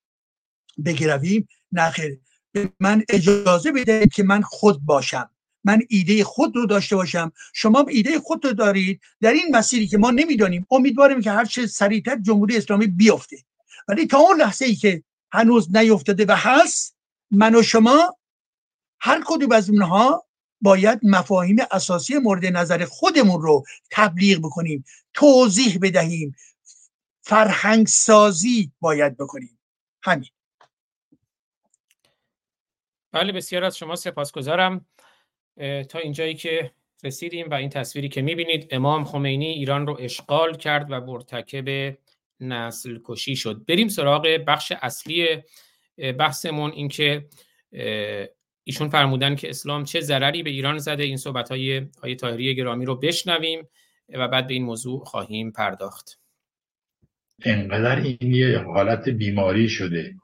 بگرویم. 0.85 1.47
نخیر 1.71 2.19
من 2.79 3.03
اجازه 3.09 3.71
بده 3.71 4.07
که 4.07 4.23
من 4.23 4.41
خود 4.41 4.85
باشم. 4.85 5.29
من 5.65 5.81
ایده 5.89 6.23
خود 6.23 6.55
رو 6.55 6.65
داشته 6.65 6.95
باشم. 6.95 7.31
شما 7.53 7.85
ایده 7.89 8.19
خود 8.19 8.45
رو 8.45 8.53
دارید. 8.53 9.01
در 9.21 9.31
این 9.31 9.55
مسیری 9.55 9.87
که 9.87 9.97
ما 9.97 10.11
نمی‌دانیم 10.11 10.67
امیدواریم 10.71 11.21
که 11.21 11.31
هر 11.31 11.45
چه 11.45 11.67
سریعتر 11.67 12.15
جمهوری 12.15 12.57
اسلامی 12.57 12.87
بیفته. 12.87 13.37
ولی 13.87 14.07
تا 14.07 14.17
اون 14.17 14.41
لحظه 14.41 14.65
ای 14.65 14.75
که 14.75 15.03
هنوز 15.31 15.75
نیفتاده 15.75 16.25
و 16.25 16.35
هست 16.37 16.95
من 17.31 17.55
و 17.55 17.63
شما 17.63 18.17
هر 18.99 19.23
کدوم 19.25 19.51
از 19.51 19.69
اونها 19.69 20.25
باید 20.61 20.99
مفاهیم 21.03 21.57
اساسی 21.71 22.17
مورد 22.17 22.45
نظر 22.45 22.85
خودمون 22.85 23.41
رو 23.41 23.63
تبلیغ 23.91 24.39
بکنیم. 24.39 24.85
توضیح 25.13 25.79
بدهیم. 25.81 26.35
فرهنگ 27.21 27.87
سازی 27.87 28.71
باید 28.79 29.17
بکنیم. 29.17 29.59
همین. 30.03 30.29
بله 33.11 33.31
بسیار 33.31 33.63
از 33.63 33.77
شما 33.77 33.95
سپاسگزارم. 33.95 34.85
تا 35.89 35.99
اینجایی 35.99 36.35
که 36.35 36.71
رسیدیم 37.03 37.49
و 37.49 37.53
این 37.53 37.69
تصویری 37.69 38.09
که 38.09 38.21
می‌بینید 38.21 38.67
امام 38.71 39.03
خمینی 39.03 39.45
ایران 39.45 39.87
رو 39.87 39.97
اشغال 39.99 40.57
کرد 40.57 40.87
و 40.89 41.01
مرتکب 41.01 41.97
نسل 42.39 42.99
کشی 43.05 43.35
شد. 43.35 43.65
بریم 43.67 43.87
سراغ 43.87 44.27
بخش 44.47 44.73
اصلی 44.81 45.27
بحثمون. 46.19 46.71
اینکه 46.71 47.25
ایشون 48.63 48.89
فرمودن 48.89 49.35
که 49.35 49.49
اسلام 49.49 49.83
چه 49.83 49.99
ضرری 49.99 50.43
به 50.43 50.49
ایران 50.49 50.77
زده. 50.77 51.03
این 51.03 51.17
صحبت 51.17 51.49
های 51.49 51.87
آیه 52.03 52.15
طاهری 52.15 52.55
گرامی 52.55 52.85
رو 52.85 52.95
بشنویم 52.95 53.67
و 54.09 54.27
بعد 54.27 54.47
به 54.47 54.53
این 54.53 54.63
موضوع 54.63 55.03
خواهیم 55.03 55.51
پرداخت. 55.51 56.19
انقدر 57.45 58.01
این 58.01 58.35
یه 58.35 58.57
حالت 58.57 59.09
بیماری 59.09 59.69
شده. 59.69 60.15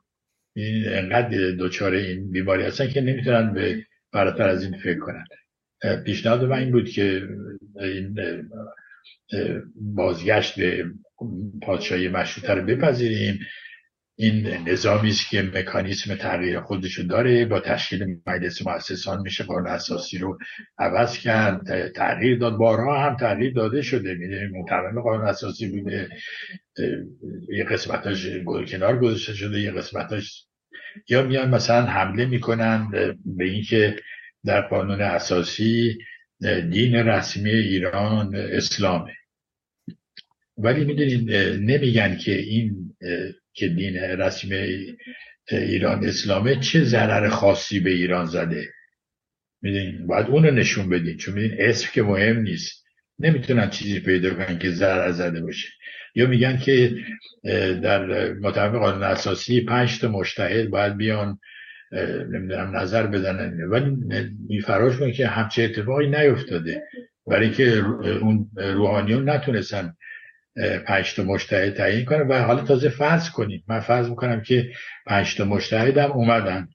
انقدر 0.86 1.52
دچار 1.60 1.94
این 1.94 2.32
بیماری 2.32 2.64
هستن 2.64 2.90
که 2.90 3.02
نمی‌تونن 3.02 3.54
به 3.54 3.86
فراتر 4.12 4.50
از 4.50 4.64
این 4.64 4.78
فکر 4.78 5.00
کنن 5.00 5.26
پیشنهاد 6.06 6.44
من 6.44 6.58
این 6.58 6.72
بود 6.72 6.90
که 6.90 7.28
این 7.80 8.16
بازگشت 9.76 10.60
به 10.60 10.86
پادشاهی 11.62 12.08
مشروطه 12.08 12.54
رو 12.54 12.66
بپذیریم. 12.66 13.40
این 14.16 14.48
نظامی 14.48 15.10
است 15.10 15.30
که 15.30 15.42
مکانیسم 15.42 16.16
تغییر 16.16 16.60
خودشو 16.60 17.04
داره 17.04 17.46
با 17.46 17.60
تشکیل 17.60 18.18
مجلس 18.28 18.68
مؤسسان 18.68 19.22
میشه 19.22 19.44
قانون 19.44 19.68
اساسی 19.68 20.18
رو 20.18 20.38
عوض 20.78 21.18
کرد. 21.18 21.92
تغییر 21.92 22.38
داد. 22.38 22.58
بارها 22.58 23.00
هم 23.06 23.18
تغییر 23.18 23.54
داده 23.54 23.82
شده. 23.82 24.16
میده 24.16 24.50
متمم 24.54 25.02
قانون 25.02 25.28
اساسی 25.28 25.68
بوده. 25.68 26.10
یه 27.50 27.64
قسمتاش 27.64 28.28
کنار 28.68 29.00
گذاشته 29.00 29.34
شده. 29.34 29.60
یه 29.60 29.72
قسمتاش 29.72 30.46
یا 31.10 31.24
میان 31.24 31.50
مثلا 31.50 31.86
حمله 31.86 32.26
می‌کنن 32.26 32.92
به 33.26 33.46
اینکه 33.46 33.96
در 34.46 34.62
قانون 34.62 35.02
اساسی 35.02 35.98
دین 36.70 36.96
رسمی 36.96 37.50
ایران 37.50 38.36
اسلامه. 38.36 39.14
ولی 40.58 40.86
می‌دونید 40.86 41.32
نمیگن 41.72 42.18
که 42.18 42.36
این 42.36 42.96
که 43.54 43.68
دین 43.68 43.96
رسمی 43.96 44.96
ایران 45.52 46.06
اسلامه 46.06 46.56
چه 46.56 46.84
ضرر 46.84 47.30
خاصی 47.30 47.80
به 47.80 47.90
ایران 47.90 48.26
زده. 48.26 48.68
می‌دونید 49.62 50.06
باید 50.08 50.28
اون 50.28 50.46
رو 50.46 50.52
نشون 50.52 50.90
بدین. 50.90 51.18
چون 51.18 51.34
میدین 51.34 51.58
اسم 51.60 51.90
که 51.94 52.04
مهم 52.04 52.42
نیست. 52.42 52.84
نمی‌تونن 53.20 53.70
چیزی 53.70 54.00
پیدا 54.00 54.34
کنن 54.34 54.60
که 54.60 54.72
ضرر 54.72 55.12
زده 55.12 55.42
باشه. 55.42 55.68
یا 56.16 56.28
میگن 56.28 56.58
که 56.58 56.96
در 57.84 58.34
مطابق 58.34 58.80
قانون 58.80 59.04
اساسی 59.04 59.62
پنج 59.62 60.00
تا 60.00 60.08
مشتهد 60.08 60.70
باید 60.70 60.98
بیان 60.98 61.40
نمی‌دونم 62.32 62.78
نظر 62.78 63.08
بدن. 63.08 63.54
ولی 63.70 63.98
میفراش 64.50 64.98
کن 64.98 65.12
که 65.12 65.28
همچه 65.28 65.64
اتفاقی 65.64 66.08
نیفتاده. 66.08 66.84
برای 67.28 67.52
که 67.52 67.78
اون 68.22 68.50
روحانیون 68.56 69.30
نتونستن 69.30 69.94
پنج 70.86 71.16
تا 71.16 71.24
مشتهد 71.24 71.74
تعیین 71.74 72.06
کنه 72.06 72.24
و 72.24 72.34
حالا 72.34 72.64
تازه 72.64 72.90
فرض 72.90 73.30
کنیم 73.30 73.64
من 73.68 73.80
فرض 73.80 74.10
می‌کنم 74.10 74.42
که 74.42 74.72
پنج 75.06 75.36
تا 75.36 75.46
مشتهد 75.46 75.98
هم 75.98 76.12
اومدن. 76.12 76.68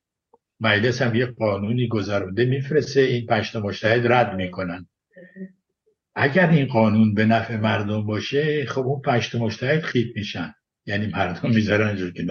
مجلس 0.61 1.03
هم 1.03 1.15
یه 1.15 1.27
قانونی 1.27 1.89
گذرونده 1.89 2.45
میفرسته. 2.45 3.01
این 3.01 3.27
پنج 3.27 3.53
تا 3.53 3.61
مشتهد 3.61 4.13
رد 4.13 4.35
می‌کنن. 4.35 4.87
اگر 6.17 6.51
این 6.51 6.67
قانون 6.67 7.15
به 7.15 7.25
نفع 7.25 7.57
مردم 7.57 8.07
باشه 8.07 8.67
خب 8.67 8.87
اون 8.87 9.03
تا 9.33 9.39
مشتهد 9.39 9.81
خیت 9.83 10.17
میشن. 10.17 10.55
یعنی 10.87 11.07
مردم 11.07 11.51
می‌ذارن 11.51 11.87
اینجور 11.87 12.13
که 12.13 12.27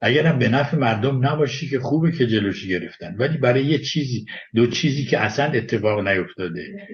اگر 0.00 0.26
هم 0.26 0.38
به 0.38 0.48
نفع 0.48 0.76
مردم 0.76 1.26
نباشی 1.26 1.68
که 1.68 1.80
خوبه 1.80 2.12
که 2.12 2.26
جلوشی 2.26 2.68
گرفتن. 2.68 3.16
ولی 3.18 3.38
برای 3.38 3.64
یه 3.64 3.78
چیزی 3.78 4.26
دو 4.54 4.66
چیزی 4.66 5.04
که 5.04 5.18
اصلا 5.18 5.44
اتفاق 5.44 6.08
نیفتاده. 6.08 6.88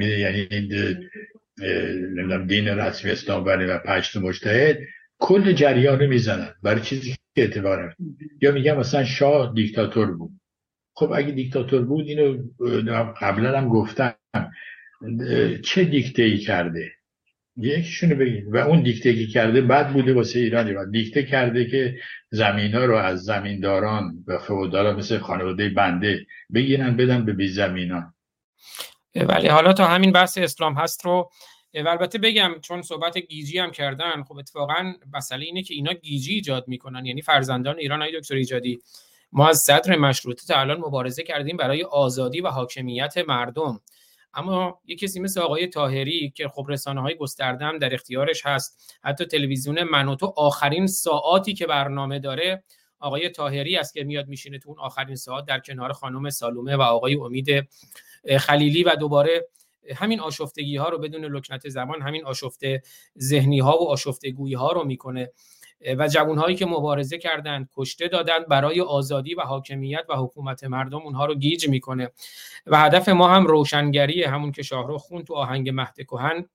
یعنی 0.00 0.48
نمی‌دونم 0.50 2.46
دین 2.46 2.68
رسمی 2.68 3.10
اسلام 3.10 3.44
و 3.46 3.78
پشت 3.78 4.16
مجتهد 4.16 4.78
کل 5.18 5.52
جریان 5.52 6.00
رو 6.00 6.06
می‌زنن 6.06 6.54
برای 6.62 6.80
چیزی 6.80 7.16
که 7.36 7.44
اتفاق 7.44 7.78
نیفتاده 7.78 8.14
یا 8.42 8.52
میگم 8.52 8.78
مثلا 8.78 9.04
شاه 9.04 9.52
دیکتاتور 9.54 10.16
بود. 10.16 10.40
خب 10.94 11.12
اگه 11.12 11.30
دیکتاتور 11.30 11.82
بود 11.82 12.08
اینو 12.08 12.42
قبلا 13.20 13.58
هم 13.58 13.68
گفتم. 13.68 14.14
چه 15.62 15.84
دیکته 15.84 16.22
ای 16.22 16.38
کرده؟ 16.38 16.90
یکیشونو 17.56 18.14
بگید. 18.14 18.44
و 18.48 18.56
اون 18.56 18.82
دیکته 18.82 19.14
که 19.14 19.26
کرده 19.26 19.60
بد 19.60 19.92
بوده 19.92 20.14
واسه 20.14 20.38
ایرانی 20.38 20.72
و 20.72 20.86
دیکته 20.90 21.22
کرده 21.22 21.66
که 21.66 21.98
زمین 22.30 22.74
ها 22.74 22.84
رو 22.84 22.96
از 22.96 23.24
زمینداران 23.24 24.24
و 24.26 24.38
فودالا 24.38 24.96
مثل 24.96 25.18
خانواده 25.18 25.68
بنده 25.68 26.26
بگیرن 26.54 26.96
بدن 26.96 27.24
به 27.24 27.32
بی 27.32 27.48
زمینان 27.48 28.14
ولی 29.14 29.48
حالا 29.48 29.72
تا 29.72 29.86
همین 29.86 30.12
بحث 30.12 30.38
اسلام 30.38 30.74
هست 30.74 31.04
رو 31.04 31.30
البته 31.74 32.18
بگم 32.18 32.54
چون 32.62 32.82
صحبت 32.82 33.18
گیجی 33.18 33.58
هم 33.58 33.70
کردن 33.70 34.22
خب 34.22 34.36
اتفاقا 34.36 34.92
مسئله 35.14 35.44
اینه 35.44 35.62
که 35.62 35.74
اینا 35.74 35.92
گیجی 35.92 36.34
ایجاد 36.34 36.68
می‌کنن. 36.68 37.06
یعنی 37.06 37.22
فرزندان 37.22 37.78
ایران 37.78 38.02
های 38.02 38.20
دکتر 38.20 38.34
ایجادی 38.34 38.78
ما 39.32 39.48
از 39.48 39.58
صدر 39.58 39.96
مشروطه 39.96 40.46
تا 40.46 40.60
الان 40.60 40.78
مبارزه 40.78 41.22
کردیم 41.22 41.56
برای 41.56 41.82
آزادی 41.82 42.40
و 42.40 42.48
حاکمیت 42.48 43.14
مردم. 43.28 43.80
اما 44.36 44.80
یه 44.86 44.96
کسی 44.96 45.20
مثل 45.20 45.40
آقای 45.40 45.66
تاهری 45.66 46.32
که 46.36 46.48
خب 46.48 46.66
رسانه 46.68 47.00
های 47.00 47.14
گسترده 47.14 47.64
هم 47.64 47.78
در 47.78 47.94
اختیارش 47.94 48.46
هست 48.46 48.98
حتی 49.04 49.24
تلویزیون 49.24 49.82
منوتو 49.82 50.32
آخرین 50.36 50.86
ساعاتی 50.86 51.54
که 51.54 51.66
برنامه 51.66 52.18
داره 52.18 52.64
آقای 52.98 53.28
تاهری 53.28 53.76
است 53.76 53.94
که 53.94 54.04
میاد 54.04 54.28
میشینه 54.28 54.58
تو 54.58 54.68
اون 54.68 54.78
آخرین 54.78 55.16
ساعت 55.16 55.44
در 55.44 55.60
کنار 55.60 55.92
خانم 55.92 56.30
سالومه 56.30 56.76
و 56.76 56.82
آقای 56.82 57.14
امید 57.14 57.68
خلیلی 58.38 58.84
و 58.84 58.94
دوباره 58.94 59.48
همین 59.94 60.20
آشفتگی 60.20 60.76
ها 60.76 60.88
رو 60.88 60.98
بدون 60.98 61.24
لکنت 61.24 61.68
زمان 61.68 62.02
همین 62.02 62.24
آشفته 62.24 62.82
ذهنی 63.18 63.58
ها 63.60 63.78
و 63.78 63.88
آشفته 63.88 64.30
گویی 64.30 64.54
ها 64.54 64.72
رو 64.72 64.84
می‌کنه. 64.84 65.30
و 65.98 66.08
جوان 66.08 66.38
هایی 66.38 66.56
که 66.56 66.66
مبارزه 66.66 67.18
کردند 67.18 67.68
کشته 67.76 68.08
دادن 68.08 68.38
برای 68.48 68.80
آزادی 68.80 69.34
و 69.34 69.40
حاکمیت 69.40 70.04
و 70.08 70.16
حکومت 70.16 70.64
مردم 70.64 70.98
اونها 70.98 71.26
رو 71.26 71.34
گیج 71.34 71.68
می‌کنه. 71.68 72.10
و 72.66 72.78
هدف 72.78 73.08
ما 73.08 73.28
هم 73.28 73.46
روشنگری 73.46 74.24
همون 74.24 74.52
که 74.52 74.62
شاهرخ 74.62 75.00
خون 75.00 75.24
تو 75.24 75.34
آهنگ 75.34 75.70
مهد 75.70 75.96
کهن. 75.96 76.48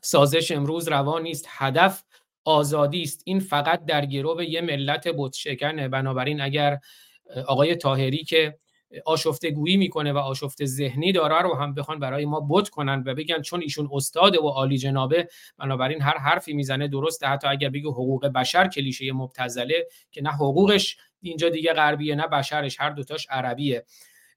سازش 0.00 0.52
امروز 0.52 0.88
روا 0.88 1.18
نیست 1.18 1.46
هدف 1.48 2.04
آزادی 2.44 3.02
است. 3.02 3.22
این 3.24 3.40
فقط 3.40 3.84
در 3.84 4.06
گرو 4.06 4.42
یه 4.42 4.60
ملت 4.60 5.08
بتشکنه 5.08 5.88
بنابراین 5.88 6.40
اگر 6.40 6.78
آقای 7.46 7.76
تاهری 7.76 8.24
که 8.24 8.58
آشفته 9.04 9.50
گویی 9.50 9.76
می‌کنه 9.76 10.12
و 10.12 10.18
آشفته 10.18 10.64
ذهنی 10.64 11.12
داره 11.12 11.42
رو 11.42 11.54
هم 11.54 11.74
بخوان 11.74 11.98
برای 11.98 12.24
ما 12.24 12.40
بوت 12.40 12.68
کنن 12.68 13.02
و 13.06 13.14
بگن 13.14 13.42
چون 13.42 13.62
ایشون 13.62 13.88
استاد 13.92 14.36
و 14.36 14.48
عالی 14.48 14.78
جنابه 14.78 15.28
بنابراین 15.58 16.02
هر 16.02 16.18
حرفی 16.18 16.52
می‌زنه 16.52 16.88
درسته. 16.88 17.26
حتی 17.26 17.48
اگر 17.48 17.68
بگه 17.68 17.88
حقوق 17.88 18.26
بشر 18.26 18.68
کلیشه 18.68 19.12
مبتزله 19.12 19.86
که 20.10 20.22
نه 20.22 20.30
حقوقش 20.30 20.96
اینجا 21.20 21.48
دیگه 21.48 21.72
غربیه 21.72 22.14
نه 22.14 22.26
بشرش 22.26 22.80
هر 22.80 22.90
دوتاش 22.90 23.26
عربیه. 23.30 23.84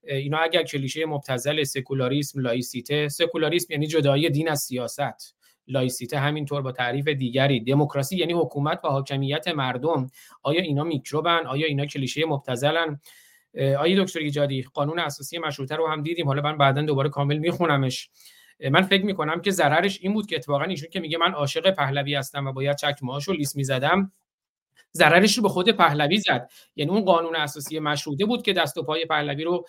اینا 0.04 0.38
اگر 0.38 0.64
کلیشه 0.64 1.06
مبتذل 1.06 1.64
سکولاریسم 1.64 2.42
لایسیته 2.42 3.08
سکولاریسم 3.08 3.74
یعنی 3.74 3.88
جدایی 3.88 4.30
دین 4.30 4.50
از 4.50 4.60
سیاست. 4.60 5.36
لایسیته 5.68 6.20
همینطور 6.20 6.62
با 6.62 6.72
تعریف 6.72 7.08
دیگری. 7.08 7.60
دموکراسی 7.60 8.18
یعنی 8.18 8.34
حکومت 8.34 8.80
و 8.84 8.88
حاکمیت 8.88 9.48
مردم. 9.48 10.08
آیا 10.44 10.62
اینا 10.62 10.84
میکروبن؟ 10.84 11.46
آیا 11.48 11.68
اینا 11.68 11.86
کلیشه 11.86 12.26
مبتذلن 12.26 13.00
آقای 13.80 14.04
دکتر 14.04 14.20
ایجادی 14.20 14.66
قانون 14.74 15.00
اساسی 15.00 15.38
مشروطه 15.38 15.76
رو 15.76 15.88
هم 15.88 16.02
دیدیم. 16.02 16.28
حالا 16.28 16.42
من 16.42 16.58
بعدا 16.58 16.82
دوباره 16.82 17.10
کامل 17.10 17.38
میخونمش. 17.38 18.10
من 18.72 18.82
فکر 18.82 19.06
می‌کنم 19.06 19.42
که 19.42 19.52
ضررش 19.52 20.00
این 20.02 20.14
بود 20.14 20.28
که 20.28 20.36
اتفاقا 20.36 20.64
ایشون 20.64 20.90
که 20.90 21.00
میگه 21.00 21.18
من 21.18 21.32
عاشق 21.32 21.72
پهلوی 21.72 22.16
هستم 22.16 22.48
و 22.48 22.52
باید 22.52 22.78
چکمه‌هاش 22.78 23.28
رو 23.28 23.34
لیس 23.34 23.56
می‌زدم 23.56 24.12
ضررش 24.94 25.38
رو 25.38 25.44
به 25.44 25.50
خود 25.50 25.70
پهلوی 25.70 26.18
زد. 26.18 26.50
یعنی 26.76 26.92
اون 26.92 27.06
قانون 27.06 27.36
اساسی 27.36 27.80
مشروطه 27.80 28.26
بود 28.26 28.44
که 28.44 28.54
دست 28.54 28.78
و 28.78 28.84
پای 28.84 29.06
پهلوی 29.06 29.44
رو 29.44 29.66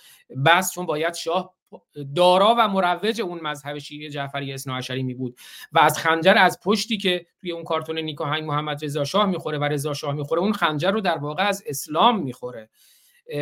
بس 0.47 0.73
چون 0.75 0.87
باید 0.87 1.15
شاه 1.15 1.55
دارا 2.15 2.55
و 2.59 2.69
مروج 2.69 3.21
اون 3.21 3.41
مذهب 3.41 3.79
شیعه 3.79 4.11
جعفری 4.11 4.53
اثنا 4.53 4.81
می 4.91 5.15
بود. 5.15 5.37
و 5.73 5.79
از 5.79 5.99
خنجر 5.99 6.35
از 6.39 6.61
پشتی 6.65 6.97
که 6.97 7.27
توی 7.41 7.53
اون 7.53 7.65
کارتون 7.65 7.99
نیکاهنگ 7.99 8.45
محمد 8.45 8.85
رضا 8.85 9.05
شاه 9.05 9.27
می‌خوره 9.27 9.59
و 9.59 9.65
رضا 9.65 9.95
شاه 9.95 10.15
می‌خوره 10.15 10.41
اون 10.41 10.53
خنجر 10.53 10.91
رو 10.91 11.01
در 11.01 11.19
واقع 11.19 11.43
از 11.43 11.65
اسلام 11.67 12.23
می‌خوره. 12.23 12.69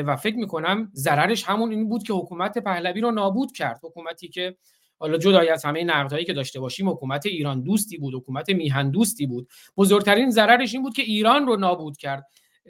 و 0.07 0.17
فکر 0.17 0.37
می‌کنم 0.37 0.91
ضررش 0.95 1.45
همون 1.45 1.71
این 1.71 1.89
بود 1.89 2.03
که 2.03 2.13
حکومت 2.13 2.59
پهلوی 2.59 3.01
رو 3.01 3.11
نابود 3.11 3.53
کرد. 3.53 3.81
حکومتی 3.83 4.29
که 4.29 4.57
حالا 4.99 5.19
جدای 5.19 5.49
از 5.49 5.65
همه 5.65 5.85
نقدهایی 5.85 6.25
که 6.25 6.33
داشته 6.33 6.61
باشیم 6.61 6.89
حکومت 6.89 7.27
ایران 7.27 7.63
دوستی 7.63 7.99
بود 7.99 8.15
حکومت 8.15 8.51
میهن 8.51 8.91
دوستی 8.91 9.27
بود. 9.27 9.49
بزرگترین 9.77 10.31
ضررش 10.31 10.75
این 10.75 10.83
بود 10.83 10.95
که 10.95 11.03
ایران 11.03 11.47
رو 11.47 11.57
نابود 11.57 11.97
کرد. 11.97 12.27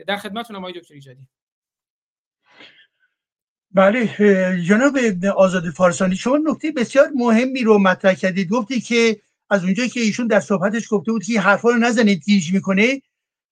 در 0.06 0.16
خدمتتونم 0.16 0.58
آقای 0.58 0.72
دکتر 0.72 0.94
ایجادی. 0.94 1.28
بله 3.70 4.06
جناب 4.68 4.98
آزاد 5.36 5.70
فارسانی 5.70 6.16
شما 6.16 6.38
نکته 6.44 6.72
بسیار 6.72 7.08
مهمی 7.14 7.62
رو 7.62 7.78
مطرح 7.78 8.14
کردید. 8.14 8.48
گفتی 8.48 8.80
که 8.80 9.20
از 9.50 9.64
اونجایی 9.64 9.88
که 9.88 10.00
ایشون 10.00 10.26
در 10.26 10.40
صحبتش 10.40 10.86
گفته 10.90 11.12
بود 11.12 11.24
که 11.24 11.40
حرفا 11.40 11.70
رو 11.70 11.76
نزنید 11.76 12.24
گیج 12.24 12.52
می‌کنه. 12.54 13.02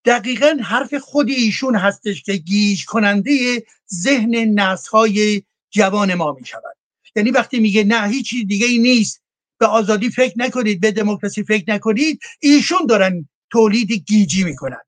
دقیقا 0.09 0.59
حرف 0.63 0.95
خود 0.95 1.29
ایشون 1.29 1.77
هستش 1.77 2.23
که 2.23 2.33
گیج 2.33 2.85
کننده 2.85 3.63
ذهن 3.95 4.59
های 4.93 5.43
جوان 5.71 6.15
ما 6.15 6.37
می 6.41 6.47
شود 6.47 6.77
یعنی 7.17 7.31
وقتی 7.31 7.61
میگه 7.61 7.85
نه 7.85 8.09
هیچی 8.09 8.45
دیگه 8.45 8.67
ای 8.67 8.79
نیست. 8.79 9.23
به 9.59 9.67
آزادی 9.67 10.11
فکر 10.11 10.35
نکنید 10.37 10.81
به 10.81 10.91
دموکراسی 10.93 11.43
فکر 11.43 11.65
نکنید. 11.69 12.21
ایشون 12.41 12.87
دارن 12.89 13.29
تولید 13.51 13.93
گیجی 13.93 14.45
می‌کنن. 14.45 14.81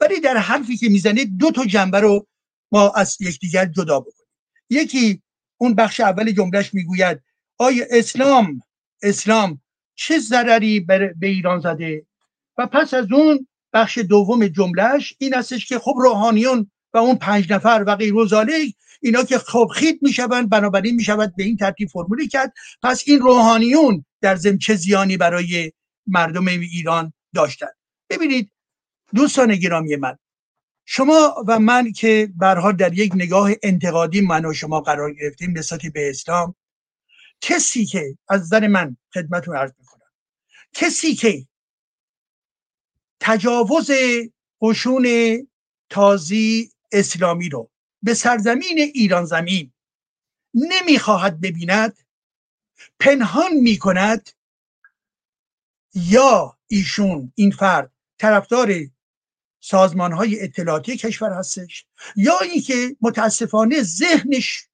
ولی 0.00 0.20
در 0.20 0.36
حرفی 0.36 0.76
که 0.76 0.88
می‌زنه 0.88 1.24
دو 1.24 1.50
تا 1.50 1.64
جنبه 1.64 2.00
رو 2.00 2.26
ما 2.72 2.90
از 2.90 3.16
یکدیگر 3.20 3.66
جدا 3.66 4.00
بکنیم. 4.00 4.28
یکی 4.70 5.22
اون 5.56 5.74
بخش 5.74 6.00
اول 6.00 6.32
جملهش 6.32 6.74
می‌گوید 6.74 7.22
آیا 7.58 7.84
اسلام 7.90 8.62
اسلام 9.02 9.60
چه 9.94 10.18
ضرری 10.18 10.80
به 10.80 11.14
ایران 11.22 11.60
زده؟ 11.60 12.06
و 12.58 12.66
پس 12.66 12.94
از 12.94 13.12
اون 13.12 13.46
بخش 13.76 13.98
دوم 13.98 14.46
جملهش 14.46 15.14
این 15.18 15.34
استش 15.34 15.66
که 15.66 15.78
خب 15.78 15.94
روحانیون 15.96 16.70
و 16.94 16.98
اون 16.98 17.14
پنج 17.14 17.52
نفر 17.52 17.84
و 17.86 17.96
غیر 17.96 18.14
اینا 19.02 19.24
که 19.24 19.38
خب 19.38 19.70
خید 19.74 19.98
می‌شوند 20.02 20.50
بنابراین 20.50 20.94
می‌شود 20.94 21.36
به 21.36 21.44
این 21.44 21.56
ترتیب 21.56 21.88
فرمولی 21.88 22.28
کرد. 22.28 22.52
پس 22.82 23.02
این 23.06 23.20
روحانیون 23.20 24.04
در 24.20 24.36
ضمن 24.36 24.58
چه 24.58 24.74
زیانی 24.74 25.16
برای 25.16 25.72
مردم 26.06 26.46
ایران 26.48 27.12
داشتن؟ 27.34 27.66
ببینید 28.10 28.50
دوستان 29.14 29.56
گرامی 29.56 29.96
من 29.96 30.18
شما 30.84 31.44
و 31.48 31.58
من 31.58 31.92
که 31.92 32.32
برها 32.36 32.72
در 32.72 32.98
یک 32.98 33.12
نگاه 33.14 33.50
انتقادی 33.62 34.20
من 34.20 34.44
و 34.44 34.52
شما 34.52 34.80
قرار 34.80 35.12
گرفتیم 35.14 35.58
نسبت 35.58 35.80
به 35.94 36.10
اسلام 36.10 36.54
کسی 37.40 37.84
که 37.84 38.18
از 38.28 38.40
نظر 38.40 38.66
من 38.66 38.96
خدمتتون 39.14 39.56
عرض 39.56 39.72
می‌کنم 39.78 40.10
کسی 40.72 41.14
که 41.14 41.46
تجاوز 43.20 43.90
قشون 44.60 45.06
تازی 45.90 46.70
اسلامی 46.92 47.48
رو 47.48 47.70
به 48.02 48.14
سرزمین 48.14 48.78
ایران 48.78 49.24
زمین 49.24 49.72
نمی‌خواهد 50.54 51.40
ببیند 51.40 51.98
پنهان 53.00 53.52
می‌کند 53.54 54.30
یا 55.94 56.58
ایشون 56.66 57.32
این 57.34 57.50
فرد 57.50 57.92
طرفدار 58.18 58.72
سازمان 59.60 60.12
های 60.12 60.40
اطلاعاتی 60.40 60.96
کشور 60.96 61.32
هستش 61.32 61.86
یا 62.16 62.38
اینکه 62.38 62.96
متاسفانه 63.00 63.82
ذهنش 63.82 64.68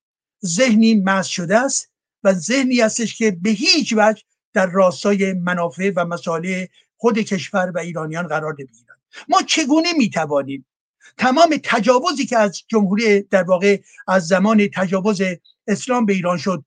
ذهنی 0.45 0.95
مز 0.95 1.26
شده 1.26 1.59
است 1.59 1.90
و 2.24 2.32
ذهنی 2.32 2.80
هستش 2.80 3.14
که 3.14 3.30
به 3.30 3.51
هیچ 3.51 3.95
وجه 3.97 4.22
در 4.53 4.66
راستای 4.66 5.32
منافع 5.32 5.93
و 5.97 6.05
مسائل 6.05 6.66
خود 7.03 7.18
کشور 7.18 7.72
و 7.74 7.78
ایرانیان 7.78 8.26
قرار 8.26 8.57
نمی‌گیرند 8.59 8.98
ما 9.28 9.42
چگونه 9.42 9.92
می‌توانیم 9.92 10.66
تمام 11.18 11.61
تجاوزی 11.64 12.26
که 12.26 12.38
از 12.38 12.62
جمهوری 12.68 13.22
در 13.22 13.42
واقع 13.42 13.80
از 14.09 14.26
زمان 14.26 14.68
تجاوز 14.74 15.22
اسلام 15.66 16.07
به 16.07 16.12
ایران 16.12 16.38
شد 16.38 16.64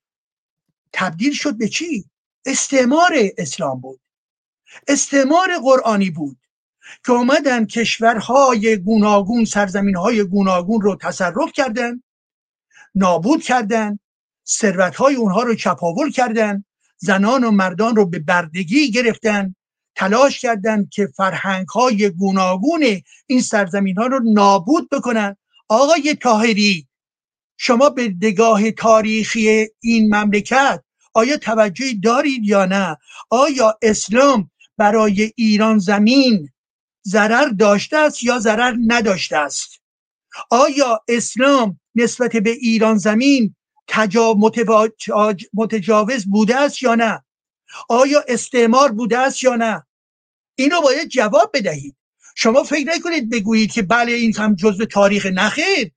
تبدیل 0.94 1.34
شد 1.34 1.58
به 1.58 1.68
چی؟ 1.68 2.06
استعمار 2.46 3.14
اسلام 3.38 3.82
بود. 3.82 4.00
استعمار 4.88 5.58
قرآنی 5.64 6.10
بود 6.10 6.38
که 7.06 7.12
اومدن 7.12 7.66
کشورهای 7.66 8.78
گوناگون 8.78 9.46
سرزمینهای 9.46 10.24
گوناگون 10.24 10.82
رو 10.82 10.96
تصرف 10.96 11.52
کردن 11.54 12.04
نابود 12.96 13.44
کردن 13.44 14.00
ثروتهای 14.48 15.16
اونها 15.16 15.44
رو 15.44 15.56
چپاول 15.56 16.12
کردن 16.12 16.66
زنان 16.98 17.44
و 17.44 17.52
مردان 17.52 17.96
رو 17.96 18.06
به 18.06 18.20
بردگی 18.20 18.92
گرفتن. 18.92 19.56
تلاش 19.96 20.40
کردند 20.40 20.90
که 20.90 21.08
فرهنگ 21.18 21.68
های 21.68 22.10
گوناگون 22.10 22.86
این 23.28 23.42
سرزمین 23.42 23.98
ها 23.98 24.06
رو 24.06 24.20
نابود 24.34 24.90
بکنن. 24.90 25.38
آقای 25.70 26.18
تاهری 26.22 26.88
شما 27.58 27.90
به 27.90 28.14
نگاه 28.22 28.72
تاریخی 28.72 29.68
این 29.80 30.16
مملکت 30.16 30.84
آیا 31.14 31.38
توجهی 31.38 32.00
دارید 32.00 32.46
یا 32.46 32.66
نه؟ 32.66 32.98
آیا 33.30 33.78
اسلام 33.82 34.52
برای 34.78 35.32
ایران 35.36 35.80
زمین 35.80 36.50
ضرر 37.08 37.48
داشته 37.48 37.98
است 37.98 38.24
یا 38.24 38.40
ضرر 38.40 38.76
نداشته 38.88 39.38
است؟ 39.38 39.82
آیا 40.50 41.04
اسلام 41.08 41.80
نسبت 41.96 42.32
به 42.32 42.50
ایران 42.50 42.98
زمین 42.98 43.56
متجاوز 45.54 46.26
بوده 46.26 46.56
است 46.56 46.84
یا 46.84 46.96
نه؟ 46.96 47.25
آیا 47.90 48.24
استعمار 48.28 48.92
بوده 48.92 49.18
است 49.18 49.44
یا 49.44 49.56
نه؟ 49.56 49.86
اینو 50.56 50.82
باید 50.82 51.08
جواب 51.08 51.52
بدهید. 51.54 51.96
شما 52.36 52.64
فکر 52.64 52.88
نکنید 52.88 53.30
بگویید 53.30 53.72
که 53.72 53.82
بله 53.82 54.12
این 54.12 54.36
هم 54.38 54.56
جزء 54.56 54.86
تاریخ 54.86 55.26
نخیر 55.26 55.92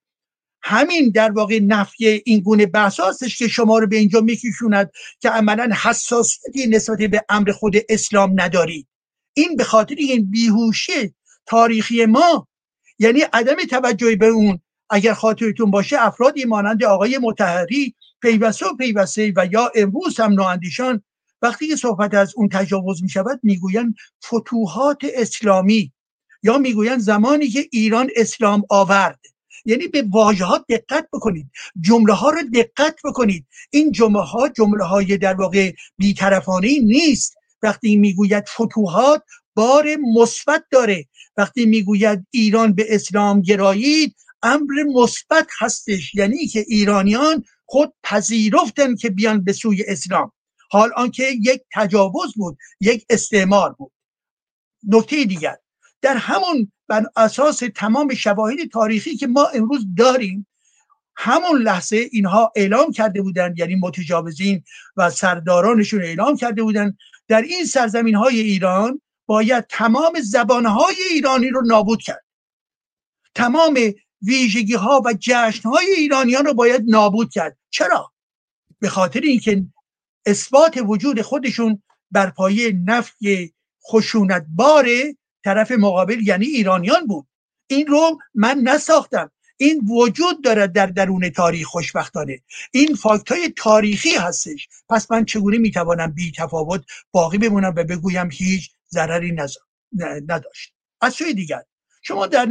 همین 0.62 1.10
در 1.10 1.30
واقع 1.30 1.58
نفی 1.62 2.22
این 2.24 2.40
گونه 2.40 2.66
بحث 2.66 3.00
هستش 3.00 3.38
که 3.38 3.48
شما 3.48 3.78
رو 3.78 3.86
به 3.86 3.96
اینجا 3.96 4.20
میکشوند 4.20 4.90
که 5.20 5.30
عملا 5.30 5.74
حساسیتی 5.82 6.66
نسبت 6.66 6.98
به 6.98 7.24
امر 7.28 7.52
خود 7.52 7.74
اسلام 7.88 8.40
ندارید 8.40 8.86
این 9.34 9.56
به 9.56 9.64
خاطر 9.64 9.94
این 9.98 10.30
بیهوشی 10.30 11.14
تاریخی 11.46 12.06
ما. 12.06 12.48
یعنی 12.98 13.20
عدم 13.20 13.56
توجهی 13.70 14.16
به 14.16 14.26
اون. 14.26 14.60
اگر 14.90 15.14
خاطرتون 15.14 15.70
باشه 15.70 15.96
افرادی 16.00 16.44
مانند 16.44 16.84
آقای 16.84 17.18
متحری 17.18 17.94
پیوسته 18.20 18.66
و 18.66 18.76
پیوسته 18.76 19.32
و 19.36 19.46
یا 19.52 19.70
امروز 19.74 20.20
هم 20.20 20.32
نواندیشان 20.32 21.02
وقتی 21.42 21.68
که 21.68 21.76
صحبت 21.76 22.14
از 22.14 22.32
اون 22.36 22.48
تجاوز 22.48 23.02
می 23.02 23.08
شود 23.08 23.40
می‌گویند 23.42 23.94
فتوحات 24.26 24.98
اسلامی 25.14 25.92
یا 26.42 26.58
می‌گویند 26.58 27.00
زمانی 27.00 27.48
که 27.48 27.68
ایران 27.72 28.10
اسلام 28.16 28.62
آورد. 28.68 29.20
یعنی 29.64 29.88
به 29.88 30.04
واژه 30.10 30.44
ها 30.44 30.64
دقت 30.68 31.08
بکنید 31.12 31.50
جمله 31.80 32.12
ها 32.12 32.30
رو 32.30 32.42
دقت 32.54 32.96
بکنید. 33.04 33.46
این 33.70 33.92
جمله 33.92 34.20
ها 34.22 34.48
جمله 34.48 34.84
های 34.84 35.18
در 35.18 35.34
واقع 35.34 35.72
بیطرفانه 35.96 36.78
نیست. 36.82 37.34
وقتی 37.62 37.96
می‌گوید 37.96 38.44
فتوحات 38.48 39.22
بار 39.54 39.86
مثبت 40.14 40.64
داره. 40.70 41.04
وقتی 41.36 41.66
می‌گوید 41.66 42.26
ایران 42.30 42.72
به 42.72 42.94
اسلام 42.94 43.40
گرایید 43.40 44.16
امر 44.42 44.74
مثبت 44.94 45.48
هستش. 45.58 46.14
یعنی 46.14 46.46
که 46.46 46.64
ایرانیان 46.68 47.44
خود 47.66 47.92
پذیرفتن 48.02 48.96
که 48.96 49.10
بیان 49.10 49.44
به 49.44 49.52
سوی 49.52 49.84
اسلام. 49.88 50.32
حال 50.70 50.90
آنکه 50.96 51.24
یک 51.42 51.62
تجاوز 51.74 52.34
بود 52.36 52.58
یک 52.80 53.06
استعمار 53.10 53.72
بود. 53.72 53.92
نکته 54.88 55.24
دیگر 55.24 55.56
در 56.02 56.16
همون 56.16 56.72
بر 56.88 57.06
اساس 57.16 57.62
تمام 57.74 58.14
شواهد 58.14 58.68
تاریخی 58.72 59.16
که 59.16 59.26
ما 59.26 59.46
امروز 59.46 59.86
داریم 59.96 60.46
همون 61.16 61.62
لحظه 61.62 62.08
اینها 62.12 62.52
اعلام 62.56 62.92
کرده 62.92 63.22
بودند 63.22 63.58
یعنی 63.58 63.74
متجاوزین 63.74 64.64
و 64.96 65.10
سردارانشون 65.10 66.02
اعلام 66.02 66.36
کرده 66.36 66.62
بودند 66.62 66.98
در 67.28 67.42
این 67.42 67.64
سرزمین 67.64 68.14
های 68.14 68.40
ایران 68.40 69.00
باید 69.26 69.66
تمام 69.66 70.20
زبانهای 70.20 70.94
ایرانی 71.10 71.48
رو 71.48 71.62
نابود 71.66 72.02
کرد. 72.02 72.24
تمام 73.34 73.78
ویژگی 74.22 74.74
ها 74.74 75.02
و 75.04 75.14
جشن 75.20 75.68
های 75.68 75.86
ایرانیان 75.96 76.44
رو 76.44 76.54
باید 76.54 76.82
نابود 76.86 77.32
کرد. 77.32 77.58
چرا؟ 77.70 78.12
به 78.78 78.88
خاطر 78.88 79.20
اینکه 79.20 79.64
اثبات 80.26 80.80
وجود 80.86 81.22
خودشون 81.22 81.82
بر 82.10 82.30
پایه 82.30 82.72
نفی 82.86 83.54
خشونت 83.90 84.46
بار 84.48 84.86
طرف 85.44 85.72
مقابل 85.72 86.26
یعنی 86.26 86.46
ایرانیان 86.46 87.06
بود. 87.06 87.26
این 87.66 87.86
رو 87.86 88.18
من 88.34 88.58
نساختم. 88.58 89.30
این 89.56 89.80
وجود 89.88 90.44
دارد 90.44 90.72
در 90.72 90.86
درون 90.86 91.30
تاریخ 91.30 91.66
خوشبختانه. 91.66 92.42
این 92.72 92.94
فاکت 92.94 93.32
های 93.32 93.52
تاریخی 93.56 94.16
هستش. 94.16 94.68
پس 94.88 95.10
من 95.10 95.24
چگونه 95.24 95.58
می‌توانم 95.58 96.12
بی 96.12 96.32
تفاوت 96.36 96.84
باقی 97.12 97.38
بمونم 97.38 97.74
و 97.76 97.84
بگویم 97.84 98.28
هیچ 98.32 98.70
ضرری 98.90 99.36
نداشت؟ 100.28 100.72
از 101.00 101.14
سوی 101.14 101.34
دیگر 101.34 101.62
شما 102.02 102.26
در, 102.26 102.48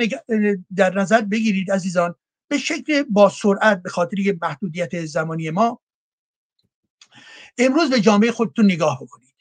در 0.76 1.00
نظر 1.00 1.22
بگیرید 1.22 1.72
عزیزان 1.72 2.16
به 2.48 2.58
شکل 2.58 3.04
با 3.04 3.30
سرعت 3.30 3.84
به 3.84 3.90
خاطر 3.90 4.18
محدودیت 4.42 5.06
زمانی 5.06 5.50
ما 5.50 5.82
امروز 7.58 7.90
به 7.90 8.02
جامعه 8.02 8.32
خودتون 8.32 8.66
نگاه 8.66 9.04
بکنید. 9.04 9.36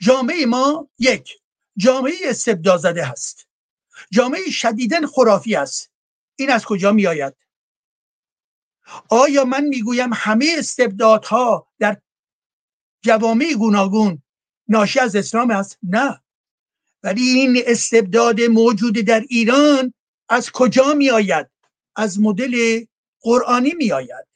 جامعه 0.00 0.46
ما 0.46 0.88
یک 0.98 1.40
جامعه 1.76 2.14
استبداد 2.24 2.80
زده 2.80 3.04
هست. 3.04 3.48
جامعه 4.10 4.50
شدیدن 4.50 5.06
خرافی 5.06 5.56
است. 5.56 5.90
این 6.36 6.50
از 6.50 6.64
کجا 6.64 6.92
می 6.92 7.06
آید 7.06 7.34
آیا 9.08 9.44
من 9.44 9.64
می‌گویم 9.64 10.10
همه 10.14 10.54
استبدادها 10.58 11.68
در 11.78 12.00
جوامع 13.02 13.52
گوناگون 13.58 14.22
ناشی 14.68 15.00
از 15.00 15.16
اسلام 15.16 15.50
است؟ 15.50 15.78
نه. 15.82 16.22
ولی 17.02 17.22
این 17.22 17.62
استبداد 17.66 18.40
موجود 18.40 18.98
در 18.98 19.20
ایران 19.20 19.94
از 20.28 20.50
کجا 20.50 20.94
می 20.94 21.10
آید 21.10 21.50
از 21.96 22.20
مدل 22.20 22.84
قرآنی 23.20 23.74
می 23.74 23.92
آید 23.92 24.26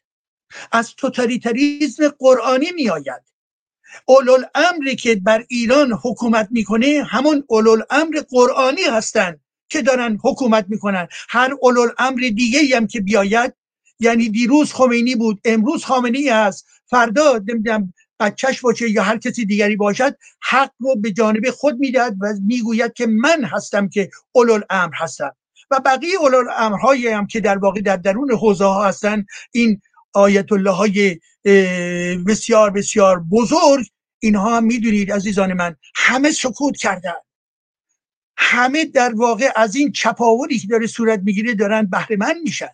از 0.73 0.95
توتالیتریزم 0.95 2.09
قرآنی 2.19 2.73
می 2.73 2.91
آید 2.91 3.23
اولول 4.07 4.45
امری 4.55 4.97
که 4.97 5.15
بر 5.15 5.45
ایران 5.49 5.93
حکومت 5.93 6.49
می‌کنه 6.51 7.05
همون 7.11 7.45
اولول 7.49 7.83
امر 7.91 8.23
قرآنی 8.31 8.83
هستند 8.83 9.41
که 9.69 9.83
دارن 9.83 10.19
حکومت 10.25 10.67
می‌کنن. 10.69 11.09
هر 11.29 11.55
اولول 11.63 11.89
امر 11.99 12.21
دیگه 12.21 12.77
هم 12.77 12.87
که 12.87 13.01
بیاید 13.01 13.55
یعنی 14.01 14.29
دیروز 14.29 14.73
خمینی 14.73 15.15
بود 15.15 15.41
امروز 15.45 15.85
خامنه 15.85 16.19
ای 16.19 16.29
هست. 16.29 16.67
فردا 16.87 17.41
نمی‌دونم 17.49 17.95
بچهش 18.21 18.61
باشه 18.61 18.91
یا 18.91 19.03
هر 19.03 19.19
کسی 19.19 19.45
دیگری 19.45 19.77
باشد 19.77 20.17
حق 20.43 20.71
رو 20.79 20.97
به 20.97 21.13
جانب 21.13 21.51
خود 21.51 21.79
می‌دهد 21.79 22.17
و 22.21 22.27
می‌گوید 22.47 22.93
که 22.93 23.07
من 23.07 23.45
هستم 23.45 23.89
که 23.89 24.11
اولو 24.33 24.61
امر 24.71 24.95
هستم. 24.95 25.37
و 25.71 25.81
بقیه 25.81 26.17
اولو 26.21 26.51
امرهایی 26.57 27.09
هم 27.09 27.27
که 27.27 27.41
در 27.41 27.59
واقع 27.59 27.81
در 27.81 27.97
درون 27.97 28.33
حوزه 28.33 28.65
ها 28.65 28.85
هستن 28.85 29.27
این 29.53 29.81
آیت 30.17 30.53
الله 30.53 30.71
های 30.71 31.21
بسیار 32.27 32.71
بسیار 32.71 33.25
بزرگ 33.31 33.87
اینها 34.19 34.57
هم 34.57 34.65
می‌دونید 34.65 35.13
عزیزان 35.13 35.53
من 35.53 35.77
همه 35.95 36.31
سکوت 36.31 36.77
کردن. 36.77 37.15
همه 38.37 38.85
در 38.85 39.15
واقع 39.15 39.53
از 39.57 39.77
این 39.77 39.93
چپاولی 39.93 40.59
که 40.59 40.67
داره 40.69 40.87
صورت 40.87 41.21
می‌گیره 41.25 41.55
دارن 41.55 41.87
بهره 41.87 42.17
من 42.17 42.35
میشن. 42.45 42.71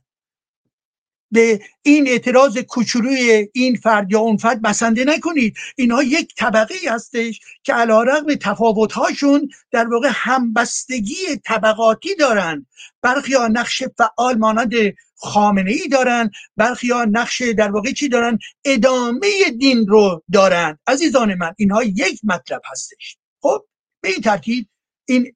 به 1.33 1.61
این 1.83 2.09
اعتراض 2.09 2.59
کوچولوی 2.59 3.49
این 3.53 3.77
فرد 3.77 4.13
یا 4.13 4.21
اون 4.21 4.37
فرد 4.37 4.63
بسنده 4.63 5.05
نکنید. 5.05 5.57
اینها 5.77 6.03
یک 6.03 6.35
طبقه 6.35 6.75
هستش 6.89 7.41
که 7.63 7.75
علا 7.75 8.03
رقم 8.03 8.35
تفاوتهاشون 8.35 9.49
در 9.71 9.89
واقع 9.89 10.09
همبستگی 10.13 11.37
طبقاتی 11.45 12.15
دارن. 12.15 12.67
برخی 13.03 13.35
ها 13.35 13.49
نقش 13.49 13.83
فعال 13.99 14.39
مانند 14.39 14.73
خامنه 15.15 15.71
ای 15.71 15.89
دارن 15.89 16.31
برخی 16.57 16.91
ها 16.91 17.05
نقش 17.05 17.43
در 17.43 17.71
واقع 17.71 17.93
چی 17.93 18.09
دارن؟ 18.09 18.39
ادامه 18.65 19.29
دین 19.59 19.87
رو 19.87 20.23
دارن. 20.33 20.79
عزیزان 20.87 21.35
من 21.35 21.55
اینها 21.59 21.83
یک 21.83 22.21
مطلب 22.25 22.63
هستش. 22.71 23.17
خب 23.43 23.65
به 24.01 24.09
این 24.09 24.21
ترتیب 24.21 24.69
این 25.09 25.35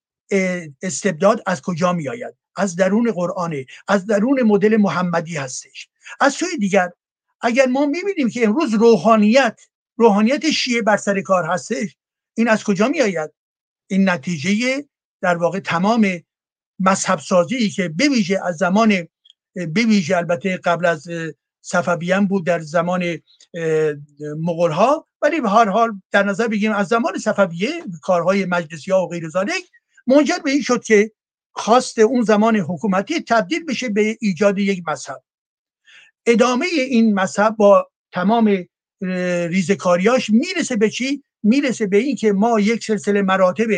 استبداد 0.82 1.42
از 1.46 1.62
کجا 1.62 1.92
می 1.92 2.08
از 2.56 2.76
درون 2.76 3.12
قرآنه 3.12 3.66
از 3.88 4.06
درون 4.06 4.42
مدل 4.42 4.76
محمدی 4.76 5.36
هستش. 5.36 5.88
از 6.20 6.32
سوی 6.34 6.56
دیگر 6.58 6.90
اگر 7.40 7.66
ما 7.66 7.86
می‌بینیم 7.86 8.30
که 8.30 8.46
امروز 8.46 8.74
روحانیت 8.74 9.60
روحانیت 9.96 10.50
شیعه 10.50 10.82
بر 10.82 10.96
سر 10.96 11.20
کار 11.20 11.44
هستش 11.44 11.96
این 12.34 12.48
از 12.48 12.64
کجا 12.64 12.88
می 12.88 13.00
آید 13.00 13.30
این 13.86 14.08
نتیجه 14.08 14.84
در 15.20 15.36
واقع 15.36 15.58
تمام 15.58 16.22
مذهب 16.78 17.18
سازی 17.18 17.70
که 17.70 17.88
بویژه 17.88 18.40
از 18.44 18.56
زمان 18.56 19.08
بویژه 19.74 20.16
البته 20.16 20.56
قبل 20.56 20.86
از 20.86 21.08
صفویان 21.60 22.26
بود 22.26 22.46
در 22.46 22.60
زمان 22.60 23.18
مغول 24.38 24.70
ها 24.70 25.08
ولی 25.22 25.40
به 25.40 25.50
هر 25.50 25.68
حال 25.68 26.00
در 26.10 26.22
نظر 26.22 26.48
بگیریم 26.48 26.76
از 26.76 26.86
زمان 26.86 27.18
صفویه 27.18 27.70
کارهای 28.02 28.44
مجلسی 28.44 28.90
ها 28.90 29.04
و 29.04 29.08
غیر 29.08 29.24
منجر 30.06 30.38
به 30.44 30.50
این 30.50 30.62
شد 30.62 30.84
که 30.84 31.12
خواست 31.56 31.98
اون 31.98 32.22
زمان 32.22 32.56
حکومتی 32.56 33.20
تبدیل 33.20 33.64
بشه 33.64 33.88
به 33.88 34.18
ایجاد 34.20 34.58
یک 34.58 34.82
مذهب. 34.86 35.22
ادامه 36.26 36.66
این 36.66 37.14
مذهب 37.14 37.56
با 37.56 37.90
تمام 38.12 38.64
ریزکاریاش 39.48 40.30
می‌رسه 40.30 40.76
به 40.76 40.90
چی؟ 40.90 41.22
می‌رسه 41.42 41.86
به 41.86 41.96
این 41.96 42.16
که 42.16 42.32
ما 42.32 42.60
یک 42.60 42.84
سلسله 42.84 43.22
مراتب 43.22 43.68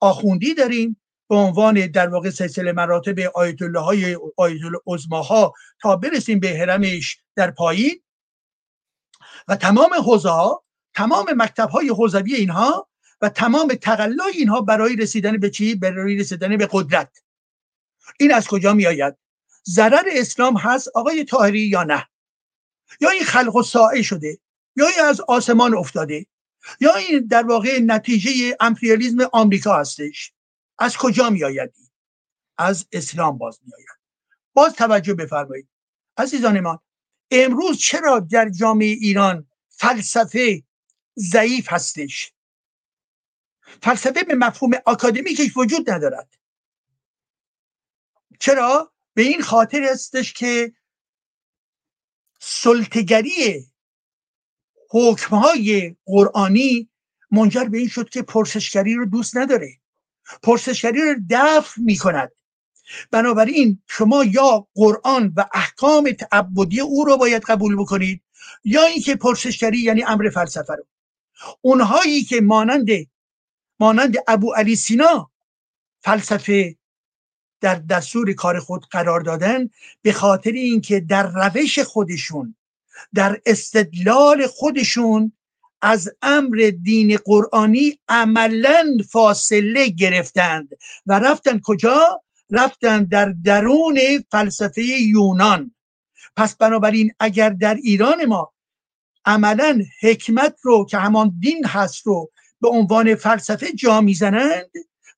آخوندی 0.00 0.54
داریم 0.54 1.00
به 1.28 1.36
عنوان 1.36 1.86
در 1.86 2.08
واقع 2.08 2.30
سلسله 2.30 2.72
مراتب 2.72 3.18
آیت 3.34 3.62
الله 3.62 3.80
های 3.80 4.18
آیت 4.36 4.60
ها 5.12 5.54
تا 5.82 5.96
برسیم 5.96 6.40
به 6.40 6.48
حرمش 6.48 7.18
در 7.36 7.50
پایین. 7.50 8.00
و 9.48 9.56
تمام 9.56 9.94
حوزه 9.94 10.56
تمام 10.94 11.26
مکتب 11.36 11.68
های 11.68 11.88
حوزوی 11.88 12.34
اینها 12.34 12.89
و 13.20 13.28
تمام 13.28 13.74
تقلای 13.74 14.32
اینها 14.36 14.60
برای 14.60 14.96
رسیدن 14.96 15.36
به 15.36 15.50
چی؟ 15.50 15.74
برای 15.74 16.16
رسیدن 16.16 16.56
به 16.56 16.68
قدرت. 16.72 17.22
این 18.20 18.34
از 18.34 18.46
کجا 18.46 18.74
می 18.74 18.86
آید 18.86 19.16
ضرر 19.68 20.04
اسلام 20.10 20.56
هست 20.56 20.88
آقای 20.94 21.24
طاهری 21.24 21.60
یا 21.60 21.82
نه؟ 21.82 22.08
یا 23.00 23.10
این 23.10 23.24
خلق 23.24 23.56
و 23.56 23.62
سائه 23.62 24.02
شده؟ 24.02 24.38
یا 24.76 24.86
این 24.86 25.00
از 25.04 25.20
آسمان 25.20 25.76
افتاده؟ 25.76 26.26
یا 26.80 26.94
این 26.94 27.26
در 27.26 27.46
واقع 27.46 27.78
نتیجه 27.78 28.56
امپریالیزم 28.60 29.18
آمریکا 29.32 29.76
هستش؟ 29.76 30.32
از 30.78 30.96
کجا 30.96 31.30
می 31.30 31.44
آید 31.44 31.72
از 32.58 32.86
اسلام 32.92 33.38
باز 33.38 33.60
می 33.62 33.72
آید 33.74 34.00
باز 34.54 34.72
توجه 34.72 35.14
بفرمایید. 35.14 35.68
عزیزان 36.16 36.60
ما 36.60 36.82
امروز 37.30 37.78
چرا 37.78 38.18
در 38.18 38.48
جامعه 38.48 38.88
ایران 38.88 39.46
فلسفه 39.68 40.62
ضعیف 41.18 41.72
هستش؟ 41.72 42.32
فلسفه 43.82 44.24
به 44.24 44.34
مفهوم 44.34 44.72
اکادمیکش 44.86 45.56
وجود 45.56 45.90
ندارد. 45.90 46.28
چرا؟ 48.40 48.92
به 49.14 49.22
این 49.22 49.42
خاطر 49.42 49.82
هستش 49.92 50.32
که 50.32 50.72
سلطگری 52.40 53.66
حکمهای 54.90 55.96
قرآنی 56.06 56.90
منجر 57.30 57.64
به 57.64 57.78
این 57.78 57.88
شد 57.88 58.08
که 58.08 58.22
پرسشگری 58.22 58.94
رو 58.94 59.06
دوست 59.06 59.36
نداره. 59.36 59.80
پرسشگری 60.42 61.02
رو 61.02 61.14
دفع 61.30 61.80
می 61.80 61.96
کند 61.96 62.32
بنابراین 63.10 63.82
شما 63.88 64.24
یا 64.24 64.66
قرآن 64.74 65.32
و 65.36 65.44
احکام 65.54 66.12
تعبدی 66.12 66.80
او 66.80 67.04
رو 67.04 67.16
باید 67.16 67.42
قبول 67.42 67.76
بکنید 67.76 68.22
یا 68.64 68.84
اینکه 68.84 69.16
پرسشگری 69.16 69.78
یعنی 69.78 70.04
امر 70.04 70.30
فلسفه 70.30 70.74
رو. 70.74 70.86
اونهایی 71.60 72.24
که 72.24 72.40
مانند 72.40 72.86
مانند 73.80 74.16
ابو 74.28 74.52
علی 74.52 74.76
سینا 74.76 75.30
فلسفه 76.00 76.76
در 77.60 77.74
دستور 77.74 78.32
کار 78.32 78.60
خود 78.60 78.86
قرار 78.90 79.20
دادن 79.20 79.70
به 80.02 80.12
خاطر 80.12 80.52
اینکه 80.52 81.00
در 81.00 81.26
روش 81.26 81.78
خودشون 81.78 82.56
در 83.14 83.40
استدلال 83.46 84.46
خودشون 84.46 85.32
از 85.82 86.10
امر 86.22 86.72
دین 86.82 87.16
قرآنی 87.16 87.98
عملا 88.08 88.96
فاصله 89.10 89.88
گرفتند 89.88 90.68
و 91.06 91.18
رفتن 91.18 91.60
کجا؟ 91.64 92.22
رفتن 92.50 93.04
در 93.04 93.34
درون 93.44 93.98
فلسفه 94.30 94.82
یونان. 94.82 95.74
پس 96.36 96.56
بنابراین 96.56 97.12
اگر 97.20 97.50
در 97.50 97.74
ایران 97.74 98.24
ما 98.24 98.52
عملا 99.24 99.82
حکمت 100.02 100.56
رو 100.62 100.86
که 100.90 100.98
همان 100.98 101.36
دین 101.40 101.66
هست 101.66 102.06
رو 102.06 102.30
به 102.60 102.68
عنوان 102.68 103.14
فلسفه 103.14 103.72
جا 103.72 104.00
می‌زنند 104.00 104.70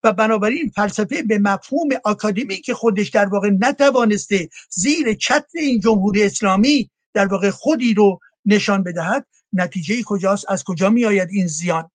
و 0.04 0.12
بنابراین 0.12 0.68
فلسفه 0.68 1.22
به 1.22 1.38
مفهوم 1.38 1.88
آکادمی 2.04 2.56
که 2.56 2.74
خودش 2.74 3.08
در 3.08 3.26
واقع 3.26 3.50
نتوانسته 3.50 4.48
زیر 4.70 5.14
چتر 5.14 5.44
این 5.54 5.80
جمهوری 5.80 6.22
اسلامی 6.22 6.90
در 7.14 7.26
واقع 7.26 7.50
خودی 7.50 7.94
رو 7.94 8.20
نشان 8.46 8.82
بدهد 8.82 9.26
نتیجه 9.52 10.02
کجاست؟ 10.02 10.44
از 10.48 10.64
کجا 10.64 10.90
می 10.90 11.04
آید 11.04 11.28
این 11.32 11.46
زیان؟ 11.46 11.90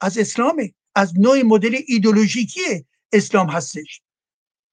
از 0.00 0.18
اسلامه 0.18 0.74
از 0.94 1.18
نوع 1.18 1.42
مدل 1.42 1.76
ایدولوژیکی 1.86 2.86
اسلام 3.12 3.50
هستش. 3.50 4.00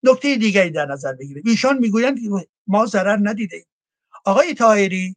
نکته 0.04 0.36
دیگری 0.36 0.70
در 0.70 0.86
نظر 0.86 1.14
بگیرید. 1.14 1.48
ایشان 1.48 1.78
می‌گویند 1.78 2.20
ما 2.68 2.86
ضرر 2.86 3.18
ندیده 3.22 3.66
آقای 4.26 4.54
تاهری 4.54 5.16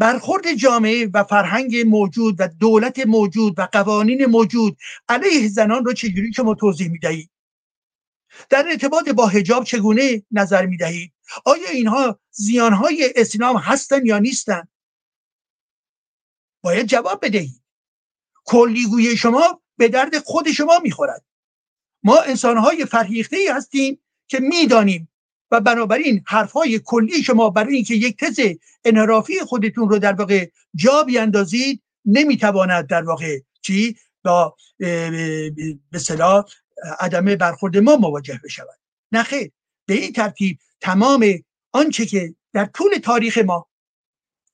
برخورد 0.00 0.52
جامعه 0.54 1.10
و 1.14 1.24
فرهنگ 1.24 1.76
موجود 1.76 2.36
و 2.38 2.48
دولت 2.48 3.06
موجود 3.06 3.58
و 3.58 3.68
قوانین 3.72 4.26
موجود 4.26 4.78
علیه 5.08 5.48
زنان 5.48 5.84
رو 5.84 5.92
چجوری 5.92 6.32
شما 6.32 6.54
توضیح 6.54 6.90
می‌دهید؟ 6.90 7.30
در 8.50 8.68
ارتباط 8.68 9.08
با 9.08 9.26
حجاب 9.26 9.64
چگونه 9.64 10.22
نظر 10.30 10.66
می‌دهید؟ 10.66 11.12
آیا 11.44 11.68
اینها 11.70 12.20
زیانهای 12.30 13.12
اسلام 13.16 13.56
هستن 13.56 14.06
یا 14.06 14.18
نیستن؟ 14.18 14.68
باید 16.62 16.86
جواب 16.86 17.24
بدهید. 17.24 17.62
کلیگوی 18.44 19.16
شما 19.16 19.62
به 19.76 19.88
درد 19.88 20.18
خود 20.18 20.52
شما 20.52 20.78
می‌خورد. 20.78 21.24
ما 22.02 22.20
انسانهای 22.20 22.84
فرهیخته 22.84 23.36
هستیم 23.54 24.02
که 24.28 24.40
می‌دانیم 24.40 25.08
و 25.50 25.60
بنابراین 25.60 26.22
حرفهای 26.26 26.80
کلی 26.84 27.22
شما 27.22 27.50
برای 27.50 27.74
اینکه 27.74 27.94
یک 27.94 28.16
تز 28.18 28.40
انحرافی 28.84 29.40
خودتون 29.40 29.88
رو 29.88 29.98
در 29.98 30.12
واقع 30.12 30.48
جا 30.74 31.02
بیاندازید 31.02 31.82
نمی‌تواند 32.04 32.86
در 32.86 33.02
واقع 33.02 33.38
چی؟ 33.62 33.96
با 34.24 34.56
به 35.90 35.98
صلاح 35.98 36.44
عدم 37.00 37.24
برخورد 37.24 37.78
ما 37.78 37.96
مواجه 37.96 38.40
بشود. 38.44 38.78
نه 39.12 39.22
خیر. 39.22 39.52
به 39.86 39.94
این 39.94 40.12
ترتیب 40.12 40.58
تمام 40.80 41.26
آنچه 41.72 42.06
که 42.06 42.34
در 42.52 42.64
طول 42.64 42.94
تاریخ 42.94 43.38
ما 43.38 43.68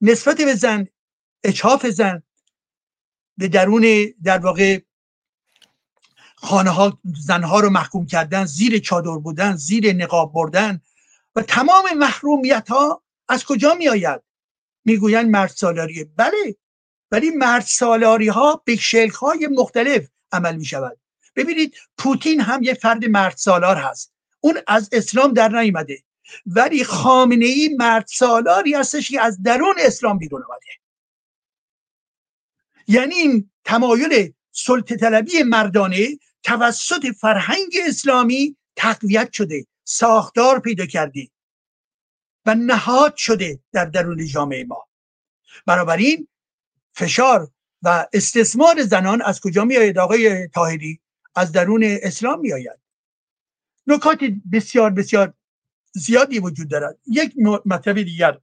نسبت 0.00 0.36
به 0.36 0.54
زن 0.54 0.86
اچاف 1.44 1.86
زن 1.86 2.22
به 3.38 3.48
درون 3.48 4.14
در 4.22 4.38
واقع 4.38 4.80
خانه 6.46 6.70
ها 6.70 6.98
زنها 7.26 7.60
رو 7.60 7.70
محکوم 7.70 8.06
کردن 8.06 8.44
زیر 8.44 8.78
چادر 8.78 9.18
بودن 9.18 9.56
زیر 9.56 9.92
نقاب 9.92 10.32
بردن 10.32 10.80
و 11.36 11.42
تمام 11.42 11.84
محرومیت 11.96 12.68
ها 12.68 13.02
از 13.28 13.44
کجا 13.44 13.74
می 13.74 13.88
آید 13.88 14.22
می‌گویند 14.84 15.30
مرد 15.30 15.48
سالاریه 15.48 16.04
بله 16.16 16.56
ولی 17.10 17.30
مرد 17.30 17.62
سالاری 17.62 18.28
ها 18.28 18.62
به 18.64 18.76
شلخ 18.76 19.16
های 19.16 19.46
مختلف 19.46 20.08
عمل 20.32 20.56
می 20.56 20.64
شود 20.64 20.98
ببینید 21.36 21.74
پوتین 21.98 22.40
هم 22.40 22.62
یه 22.62 22.74
فرد 22.74 23.04
مرد 23.04 23.36
سالار 23.36 23.76
هست. 23.76 24.12
اون 24.40 24.58
از 24.66 24.88
اسلام 24.92 25.32
در 25.32 25.48
نیامده. 25.48 26.02
ولی 26.46 26.84
خامنه 26.84 27.44
ای 27.44 27.76
مرد 27.78 28.06
سالاری 28.06 28.74
هستش 28.74 29.10
که 29.10 29.20
از 29.20 29.42
درون 29.42 29.74
اسلام 29.78 30.18
بیرون 30.18 30.42
آمده 30.42 30.66
یعنی 32.88 33.14
این 33.14 33.50
تمایل 33.64 34.32
سلطه 34.52 34.96
طلبی 34.96 35.42
مردانه 35.42 36.18
توسط 36.46 37.06
فرهنگ 37.20 37.78
اسلامی 37.88 38.56
تقویت 38.76 39.32
شده 39.32 39.66
ساختار 39.84 40.60
پیدا 40.60 40.86
کرده 40.86 41.28
و 42.46 42.54
نهاد 42.54 43.16
شده 43.16 43.60
در 43.72 43.84
درون 43.84 44.26
جامعه 44.26 44.64
ما. 44.64 44.88
بنابراین 45.66 46.28
فشار 46.92 47.50
و 47.82 48.06
استثمار 48.12 48.82
زنان 48.82 49.22
از 49.22 49.40
کجا 49.40 49.64
می 49.64 49.76
آید 49.76 49.98
آقای 49.98 50.48
تاهری 50.48 51.00
از 51.34 51.52
درون 51.52 51.82
اسلام 52.02 52.40
می 52.40 52.52
آید 52.52 52.78
نکات 53.86 54.18
بسیار 54.52 54.90
بسیار 54.90 55.34
زیادی 55.92 56.38
وجود 56.38 56.70
دارد. 56.70 56.98
یک 57.06 57.34
مطلب 57.64 58.02
دیگر. 58.02 58.40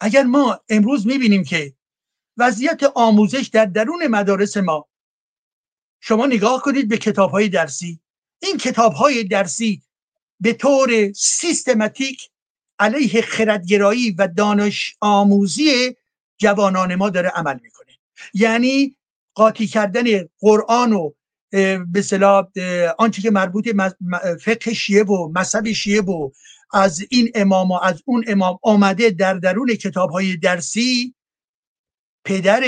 اگر 0.00 0.22
ما 0.22 0.60
امروز 0.68 1.06
می 1.06 1.18
بینیم 1.18 1.44
که 1.44 1.74
وضعیت 2.36 2.82
آموزش 2.94 3.50
در 3.52 3.64
درون 3.64 4.06
مدارس 4.06 4.56
ما 4.56 4.88
شما 6.00 6.26
نگاه 6.26 6.62
کنید 6.62 6.88
به 6.88 6.98
کتاب 6.98 7.30
های 7.30 7.48
درسی. 7.48 8.00
این 8.42 8.56
کتاب 8.58 8.92
های 8.92 9.24
درسی 9.24 9.82
به 10.40 10.52
طور 10.52 11.12
سیستماتیک 11.12 12.30
علیه 12.78 13.22
خردگرایی 13.22 14.10
و 14.10 14.28
دانش 14.28 14.96
آموزی 15.00 15.96
جوانان 16.38 16.94
ما 16.94 17.10
داره 17.10 17.28
عمل 17.28 17.58
می‌کنه. 17.62 17.92
یعنی 18.34 18.96
قاطی 19.34 19.66
کردن 19.66 20.04
قرآن 20.40 20.92
و 20.92 21.10
به 21.92 22.02
صلاح 22.02 22.46
آنچه 22.98 23.22
که 23.22 23.30
مربوط 23.30 23.68
فقه 24.40 24.74
شیعه 24.74 25.04
و 25.04 25.32
مذهب 25.34 25.72
شیعه 25.72 26.00
و 26.00 26.30
از 26.72 27.06
این 27.10 27.30
امام 27.34 27.70
و 27.70 27.78
از 27.82 28.02
اون 28.04 28.24
امام 28.28 28.58
آمده 28.62 29.10
در 29.10 29.34
درون 29.34 29.74
کتاب 29.74 30.10
های 30.10 30.36
درسی 30.36 31.14
پدر 32.28 32.64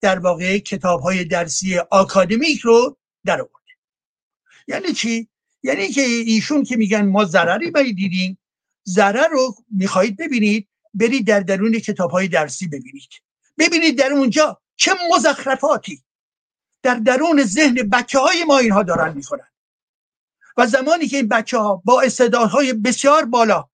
در 0.00 0.18
واقع 0.18 0.58
کتاب 0.58 1.00
های 1.00 1.24
درسی 1.24 1.78
آکادمیک 1.78 2.60
رو 2.60 2.96
در 3.24 3.40
آورده 3.40 3.72
یعنی 4.68 4.92
چی؟ 4.92 5.28
یعنی 5.62 5.88
که 5.88 6.00
ایشون 6.00 6.64
که 6.64 6.76
میگن 6.76 7.06
ما 7.06 7.24
ضرری 7.24 7.70
باید 7.70 7.96
دیدیم 7.96 8.38
ضرر 8.88 9.28
رو 9.28 9.54
می‌خواهید 9.70 10.16
ببینید 10.16 10.68
برید 10.94 11.26
در 11.26 11.40
درون 11.40 11.78
کتاب 11.78 12.10
های 12.10 12.28
درسی 12.28 12.66
ببینید. 12.68 13.10
ببینید 13.58 13.98
در 13.98 14.12
اونجا 14.12 14.60
چه 14.76 14.92
مزخرفاتی 15.14 16.02
در 16.82 16.94
درون 16.94 17.42
ذهن 17.42 17.74
بچه 17.74 18.18
های 18.18 18.44
ما 18.44 18.58
اینها 18.58 18.82
دارن 18.82 19.16
می‌کنن 19.16 19.48
و 20.56 20.66
زمانی 20.66 21.08
که 21.08 21.16
این 21.16 21.28
بچه 21.28 21.58
ها 21.58 21.82
با 21.84 22.02
استعدادهای 22.02 22.72
بسیار 22.72 23.24
بالا 23.24 23.68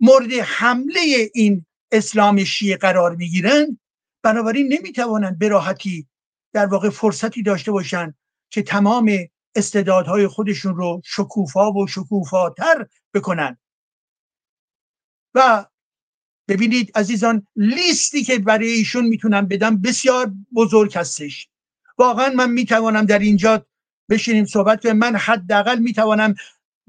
مورد 0.00 0.32
حمله 0.32 1.30
این 1.34 1.66
اسلام 1.92 2.44
شیعه 2.44 2.76
قرار 2.76 3.16
می‌گیرن 3.16 3.78
بنابراین 4.24 4.72
نمی‌توانند 4.72 5.38
به 5.38 5.48
راحتی 5.48 6.08
در 6.52 6.66
واقع 6.66 6.90
فرصتی 6.90 7.42
داشته 7.42 7.72
باشند 7.72 8.14
که 8.50 8.62
تمام 8.62 9.10
استعدادهای 9.54 10.26
خودشون 10.26 10.76
رو 10.76 11.00
شکوفا 11.04 11.72
و 11.72 11.86
شکوفاتر 11.86 12.86
بکنن 13.14 13.58
و 15.34 15.66
ببینید 16.48 16.92
عزیزان 16.94 17.46
لیستی 17.56 18.24
که 18.24 18.38
برای 18.38 18.68
ایشون 18.68 19.06
می‌تونم 19.06 19.46
بدم 19.46 19.80
بسیار 19.80 20.32
بزرگ 20.54 20.96
هستش. 20.96 21.48
واقعا 21.98 22.30
من 22.30 22.50
می‌توانم 22.50 23.04
در 23.04 23.18
اینجا 23.18 23.66
بشینیم 24.10 24.44
صحبت 24.44 24.82
کنیم. 24.82 24.96
من 24.96 25.16
حداقل 25.16 25.78
می‌توانم 25.78 26.34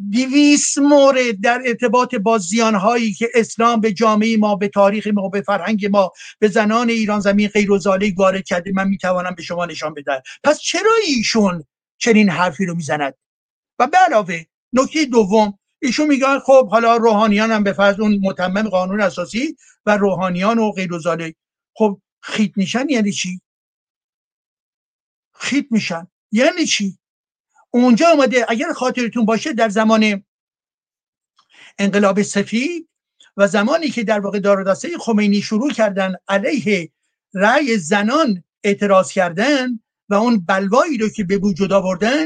دیویس 0.09 0.77
مورد 0.77 1.41
در 1.41 1.61
ارتباط 1.65 2.15
با 2.15 2.37
زیانهایی 2.37 3.13
که 3.13 3.29
اسلام 3.33 3.81
به 3.81 3.93
جامعه 3.93 4.37
ما 4.37 4.55
به 4.55 4.67
تاریخ 4.67 5.07
ما 5.07 5.29
به 5.29 5.41
فرهنگ 5.41 5.85
ما 5.85 6.11
به 6.39 6.47
زنان 6.47 6.89
ایران 6.89 7.19
زمین 7.19 7.47
غیر 7.47 7.71
و 7.71 7.79
وارد 8.17 8.43
کرده. 8.45 8.71
من 8.71 8.87
می‌توانم 8.87 9.35
به 9.35 9.43
شما 9.43 9.65
نشان 9.65 9.93
بدم. 9.93 10.21
پس 10.43 10.59
چرا 10.59 10.91
ایشون 11.07 11.63
چنین 11.97 12.29
حرفی 12.29 12.65
رو 12.65 12.75
می‌زند؟ 12.75 13.13
و 13.79 13.87
به 13.87 13.97
علاوه 13.97 14.43
نکته 14.73 15.05
دوم 15.05 15.59
ایشون 15.81 16.07
میگن 16.07 16.39
خب 16.39 16.69
حالا 16.69 16.97
روحانیان 16.97 17.51
هم 17.51 17.63
به 17.63 17.73
فرض 17.73 17.99
اون 17.99 18.19
متمم 18.23 18.69
قانون 18.69 19.01
اساسی 19.01 19.57
و 19.85 19.97
روحانیان 19.97 20.59
و 20.59 20.71
غیر 20.71 20.93
و 20.93 20.99
خب 21.73 22.01
خیت 22.21 22.51
میشن 22.57 22.89
یعنی 22.89 23.11
چی؟ 23.11 23.41
خیت 25.33 25.65
میشن. 25.71 26.07
یعنی 26.31 26.65
چی؟ 26.65 26.97
اونجا 27.83 28.11
آمده 28.11 28.45
اگر 28.47 28.73
خاطرتون 28.73 29.25
باشه 29.25 29.53
در 29.53 29.69
زمان 29.69 30.23
انقلاب 31.79 32.21
سفید 32.21 32.89
و 33.37 33.47
زمانی 33.47 33.89
که 33.89 34.03
در 34.03 34.19
واقع 34.19 34.39
دارودسته 34.39 34.97
خمینی 34.97 35.41
شروع 35.41 35.71
کردن 35.71 36.15
علیه 36.27 36.91
رأی 37.33 37.77
زنان 37.77 38.43
اعتراض 38.63 39.11
کردن 39.11 39.79
و 40.09 40.13
اون 40.13 40.45
بلوایی 40.45 40.97
رو 40.97 41.09
که 41.09 41.23
به 41.23 41.37
وجود 41.37 41.73
آوردن 41.73 42.25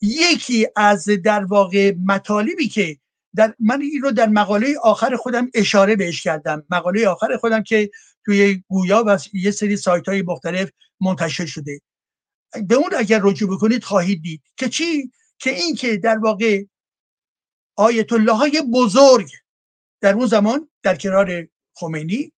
یکی 0.00 0.66
از 0.76 1.08
در 1.24 1.44
واقع 1.44 1.94
مطالبی 2.04 2.68
که 2.68 2.98
در 3.36 3.54
من 3.58 3.80
این 3.82 4.02
رو 4.02 4.10
در 4.10 4.28
مقاله 4.28 4.74
آخر 4.82 5.16
خودم 5.16 5.50
اشاره 5.54 5.96
بهش 5.96 6.22
کردم. 6.22 6.64
مقاله 6.70 7.08
آخر 7.08 7.36
خودم 7.36 7.62
که 7.62 7.90
توی 8.24 8.62
گویا 8.68 9.04
و 9.06 9.18
یه 9.32 9.50
سری 9.50 9.76
سایت 9.76 10.08
های 10.08 10.22
مختلف 10.22 10.70
منتشر 11.00 11.46
شده. 11.46 11.80
به 12.68 12.74
اون 12.74 12.90
اگر 12.98 13.20
رجوع 13.22 13.56
بکنید 13.56 13.84
خواهید 13.84 14.22
دید. 14.22 14.42
که 14.56 14.68
چی؟ 14.68 15.12
که 15.38 15.50
این 15.50 15.74
که 15.74 15.96
در 15.96 16.18
واقع 16.18 16.64
آیت 17.76 18.12
الله 18.12 18.32
های 18.32 18.62
بزرگ 18.72 19.30
در 20.00 20.14
اون 20.14 20.26
زمان 20.26 20.68
در 20.82 20.96
کنار 20.96 21.48
خمینی 21.74 22.32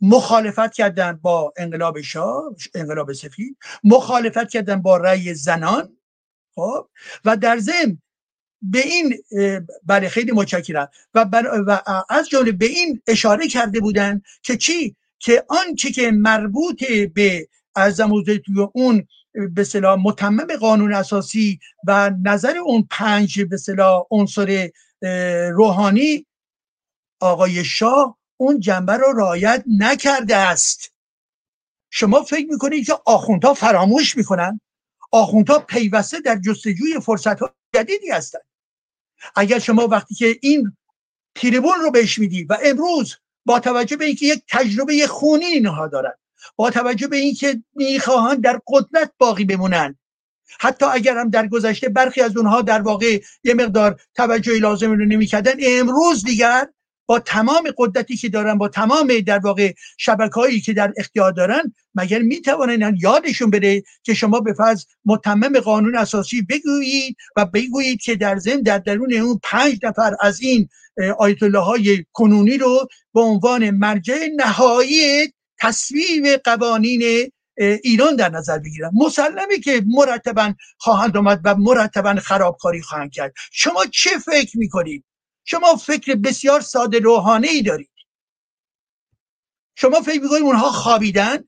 مخالفت 0.00 0.72
کردن 0.72 1.12
با 1.12 1.52
انقلاب 1.56 2.00
شاه 2.00 2.42
انقلاب 2.74 3.12
سفید 3.12 3.56
مخالفت 3.84 4.48
کردن 4.50 4.82
با 4.82 4.96
رأی 4.96 5.34
زنان 5.34 5.96
خب؟ 6.54 6.88
و 7.24 7.36
در 7.36 7.58
ضمن 7.58 7.98
به 8.62 8.78
این 8.78 9.14
بله 9.86 10.08
خیلی 10.08 10.32
متشکرم. 10.32 10.88
و, 11.14 11.26
و 11.66 11.78
از 12.08 12.28
جمله 12.28 12.52
به 12.52 12.66
این 12.66 13.02
اشاره 13.06 13.48
کرده 13.48 13.80
بودن 13.80 14.22
که 14.42 14.56
چی؟ 14.56 14.96
که 15.18 15.44
آنچه 15.48 15.92
که 15.92 16.10
مربوط 16.10 16.84
به 17.14 17.48
از 17.74 18.00
اون 18.72 19.06
به 19.54 19.64
صلاح 19.64 19.98
متمم 20.02 20.56
قانون 20.60 20.94
اساسی 20.94 21.60
و 21.86 22.10
نظر 22.22 22.56
اون 22.56 22.86
پنج 22.90 23.40
به 23.40 23.56
صلاح 23.56 24.02
عنصر 24.10 24.70
روحانی 25.52 26.26
آقای 27.20 27.64
شاه 27.64 28.18
اون 28.36 28.60
جنبه 28.60 28.92
رو 28.92 29.12
رعایت 29.12 29.64
نکرده 29.78 30.36
است. 30.36 30.92
شما 31.90 32.22
فکر 32.22 32.46
می‌کنید 32.50 32.86
که 32.86 32.94
آخوندها 33.06 33.54
فراموش 33.54 34.16
می‌کنن؟ 34.16 34.60
آخوندها 35.12 35.58
پیوسته 35.58 36.20
در 36.20 36.38
جستجوی 36.38 37.00
فرصت 37.00 37.40
های 37.40 37.48
جدیدی 37.74 38.10
هستند 38.10 38.42
اگر 39.36 39.58
شما 39.58 39.86
وقتی 39.86 40.14
که 40.14 40.38
این 40.42 40.76
تریبون 41.34 41.80
رو 41.80 41.90
بهش 41.90 42.18
میدی 42.18 42.44
و 42.44 42.58
امروز 42.64 43.16
با 43.44 43.60
توجه 43.60 43.96
به 43.96 44.04
اینکه 44.04 44.26
یک 44.26 44.44
تجربه 44.48 45.06
خونی 45.06 45.44
اینها 45.44 45.88
دارن 45.88 46.12
با 46.56 46.70
توجه 46.70 47.06
به 47.06 47.16
اینکه 47.16 47.62
می‌خواهند 47.74 48.44
در 48.44 48.60
قدرت 48.66 49.12
باقی 49.18 49.44
بمونن. 49.44 49.98
حتی 50.60 50.86
اگر 50.86 51.18
هم 51.18 51.30
در 51.30 51.48
گذشته 51.48 51.88
برخی 51.88 52.20
از 52.20 52.36
اونها 52.36 52.62
در 52.62 52.82
واقع 52.82 53.20
یه 53.44 53.54
مقدار 53.54 54.00
توجهی 54.14 54.58
لازم 54.58 54.90
رو 54.90 55.04
نمی‌کردن 55.04 55.52
امروز 55.66 56.24
دیگر 56.24 56.66
با 57.06 57.18
تمام 57.18 57.68
قدرتی 57.76 58.16
که 58.16 58.28
دارن 58.28 58.58
با 58.58 58.68
تمام 58.68 59.20
در 59.26 59.38
واقع 59.38 59.72
شبکه 59.98 60.34
هایی 60.34 60.60
که 60.60 60.72
در 60.72 60.92
اختیار 60.96 61.32
دارن 61.32 61.74
مگر 61.94 62.18
می‌توانن 62.18 62.96
یادشون 63.00 63.50
بده 63.50 63.82
که 64.02 64.14
شما 64.14 64.40
به 64.40 64.52
فرض 64.52 64.84
متمم 65.04 65.60
قانون 65.60 65.96
اساسی 65.96 66.42
بگویید 66.42 67.16
و 67.36 67.46
بگویید 67.46 68.00
که 68.00 68.16
در 68.16 68.38
ضمن 68.38 68.62
در 68.62 68.78
درون 68.78 69.14
اون 69.14 69.40
پنج 69.42 69.78
نفر 69.82 70.16
از 70.20 70.40
این 70.40 70.68
آیت 71.18 71.42
الله 71.42 71.58
های 71.58 72.04
کنونی 72.12 72.58
رو 72.58 72.88
به 73.14 73.20
عنوان 73.20 73.70
مرجع 73.70 74.26
نهایی 74.36 75.32
تصویب 75.62 76.26
قوانین 76.44 77.32
ایران 77.58 78.16
در 78.16 78.28
نظر 78.28 78.58
بگیرن 78.58 78.90
مسلمه 78.94 79.58
که 79.64 79.82
مرتبا 79.86 80.54
خواهند 80.78 81.16
آمد 81.16 81.40
و 81.44 81.54
مرتبا 81.54 82.14
خرابکاری 82.14 82.82
خواهند 82.82 83.12
کرد. 83.12 83.34
شما 83.52 83.84
چه 83.86 84.18
فکر 84.18 84.58
می‌کنید؟ 84.58 85.04
شما 85.44 85.76
فکر 85.76 86.14
بسیار 86.14 86.60
ساده 86.60 86.98
روحانه 86.98 87.48
ای 87.48 87.62
دارید. 87.62 87.90
شما 89.74 90.00
فکر 90.00 90.20
می‌کنید 90.20 90.42
اونها 90.42 90.70
خوابیدن؟ 90.70 91.44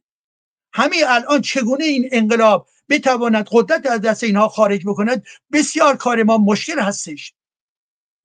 همین 0.72 1.04
الان 1.06 1.40
چگونه 1.40 1.84
این 1.84 2.08
انقلاب 2.12 2.68
بتواند 2.88 3.48
قدرت 3.50 3.86
از 3.86 4.00
دست 4.00 4.24
اینها 4.24 4.48
خارج 4.48 4.86
بکند؟ 4.86 5.22
بسیار 5.52 5.96
کار 5.96 6.22
ما 6.22 6.38
مشکل 6.38 6.80
هستش. 6.80 7.34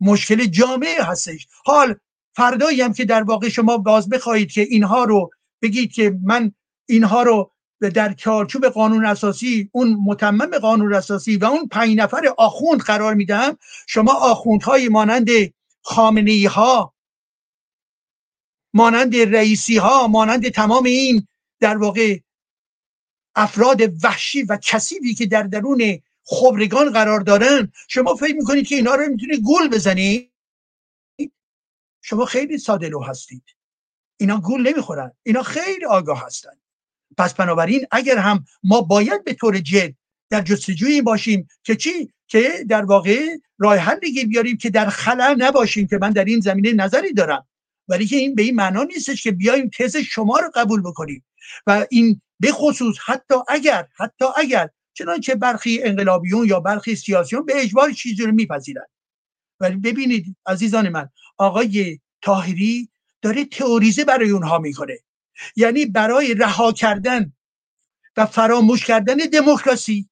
مشکل 0.01 0.45
جامعه 0.45 1.03
هستش. 1.03 1.47
حال 1.65 1.95
فردایی 2.35 2.81
هم 2.81 2.93
که 2.93 3.05
در 3.05 3.23
واقع 3.23 3.49
شما 3.49 3.77
باز 3.77 4.09
بخواهید 4.09 4.51
که 4.51 4.61
اینها 4.61 5.03
رو 5.03 5.29
بگید 5.61 5.91
که 5.91 6.17
من 6.23 6.51
اینها 6.89 7.23
رو 7.23 7.51
در 7.95 8.13
چارچوب 8.13 8.65
قانون 8.65 9.05
اساسی 9.05 9.69
اون 9.71 9.97
متمم 10.05 10.57
قانون 10.57 10.93
اساسی 10.93 11.37
و 11.37 11.45
اون 11.45 11.67
پنج 11.67 11.97
نفر 11.97 12.33
آخوند 12.37 12.81
قرار 12.81 13.13
میدم 13.13 13.57
شما 13.87 14.13
آخوندهای 14.13 14.89
مانند 14.89 15.29
خامنه 15.81 16.49
ها 16.49 16.93
مانند 18.73 19.15
رئیسی 19.15 19.77
ها 19.77 20.07
مانند 20.07 20.49
تمام 20.49 20.83
این 20.83 21.27
در 21.59 21.77
واقع 21.77 22.19
افراد 23.35 23.81
وحشی 24.03 24.41
و 24.41 24.57
کسیبی 24.57 25.13
که 25.13 25.25
در 25.25 25.43
درون 25.43 26.01
خبرگان 26.25 26.91
قرار 26.91 27.19
دارن 27.19 27.71
شما 27.87 28.15
فکر 28.15 28.35
می‌کنید 28.35 28.67
که 28.67 28.75
اینا 28.75 28.95
رو 28.95 29.07
می‌تونید 29.07 29.41
گول 29.41 29.69
بزنید؟ 29.69 30.31
شما 32.01 32.25
خیلی 32.25 32.57
ساده 32.57 32.89
لو 32.89 33.03
هستید. 33.03 33.43
اینا 34.19 34.39
گول 34.39 34.67
نمی‌خورن. 34.67 35.11
اینا 35.23 35.43
خیلی 35.43 35.85
آگاه 35.85 36.25
هستن. 36.25 36.51
پس 37.17 37.33
بنابراین 37.33 37.85
اگر 37.91 38.17
هم 38.17 38.45
ما 38.63 38.81
باید 38.81 39.23
به 39.23 39.33
طور 39.33 39.59
جد 39.59 39.93
در 40.29 40.41
جستجوی 40.41 41.01
باشیم 41.01 41.47
که 41.63 41.75
چی؟ 41.75 42.13
که 42.27 42.65
در 42.69 42.85
واقع 42.85 43.37
راه 43.57 43.75
حل 43.75 43.99
بیاریم 43.99 44.57
که 44.57 44.69
در 44.69 44.89
خلا 44.89 45.35
نباشیم 45.37 45.87
که 45.87 45.97
من 46.01 46.11
در 46.11 46.25
این 46.25 46.39
زمینه 46.39 46.73
نظری 46.73 47.13
دارم. 47.13 47.47
ولی 47.87 48.05
که 48.05 48.15
این 48.15 48.35
به 48.35 48.41
این 48.41 48.55
معنا 48.55 48.83
نیستش 48.83 49.23
که 49.23 49.31
بیایم 49.31 49.69
تز 49.77 49.97
شما 49.97 50.39
رو 50.39 50.51
قبول 50.55 50.81
بکنیم. 50.81 51.25
و 51.67 51.85
این 51.89 52.21
به 52.39 52.51
خصوص 52.51 52.95
حتی 53.05 53.35
اگر 53.47 53.87
حتی 53.97 54.25
اگر 54.37 54.69
چنانچه 54.93 55.35
برخی 55.35 55.83
انقلابیون 55.83 56.47
یا 56.47 56.59
برخی 56.59 56.95
سیاسیون 56.95 57.45
به 57.45 57.61
اجبار 57.61 57.91
چیزی 57.91 58.23
رو 58.23 58.31
میپذیرند 58.31 58.89
ولی 59.59 59.75
ببینید 59.75 60.35
عزیزان 60.45 60.89
من 60.89 61.09
آقای 61.37 61.99
تاهری 62.21 62.89
داره 63.21 63.45
تئوریزه 63.45 64.05
برای 64.05 64.29
اونها 64.29 64.57
می‌کنه. 64.57 64.99
یعنی 65.55 65.85
برای 65.85 66.33
رها 66.33 66.71
کردن 66.71 67.33
و 68.17 68.25
فراموش 68.25 68.85
کردن 68.85 69.15
دموکراسی 69.15 70.09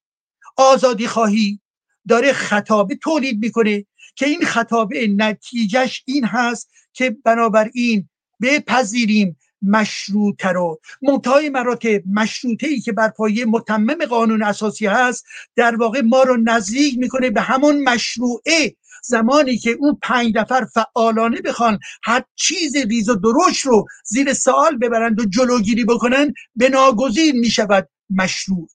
آزادی 0.56 1.06
خواهی 1.06 1.60
داره 2.08 2.32
خطابه 2.32 2.96
تولید 2.96 3.38
می‌کنه 3.38 3.86
که 4.16 4.26
این 4.26 4.40
خطابه 4.40 5.06
نتیجهش 5.06 6.02
این 6.06 6.24
هست 6.24 6.70
که 6.92 7.16
بنابراین 7.24 8.08
بپذیریم 8.42 9.36
مشروطه 9.62 10.48
رو. 10.48 10.80
منتهای 11.02 11.48
مراتب 11.48 12.02
مشروطه 12.12 12.66
ای 12.66 12.80
که 12.80 12.92
بر 12.92 13.08
پایه 13.08 13.44
متمم 13.44 14.04
قانون 14.04 14.42
اساسی 14.42 14.86
هست 14.86 15.26
در 15.56 15.76
واقع 15.76 16.00
ما 16.00 16.22
رو 16.22 16.36
نزدیک 16.36 16.98
می‌کنه 16.98 17.30
به 17.30 17.40
همون 17.40 17.82
مشروعه 17.82 18.76
زمانی 19.04 19.58
که 19.58 19.70
اون 19.70 19.98
پنج 20.02 20.32
نفر 20.36 20.66
فعالانه 20.74 21.40
بخوان 21.40 21.78
هر 22.04 22.24
چیز 22.34 22.76
ریز 22.76 23.08
و 23.08 23.14
دروش 23.14 23.60
رو 23.60 23.86
زیر 24.04 24.34
سوال 24.34 24.76
ببرند 24.76 25.20
و 25.20 25.24
جلوگیری 25.24 25.84
بکنن 25.84 26.34
به 26.56 26.68
ناگزیر 26.68 27.34
می‌شود 27.34 27.88
مشروع. 28.10 28.68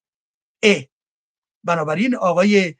اه. 0.63 0.83
بنابراین 1.63 2.15
آقای 2.15 2.75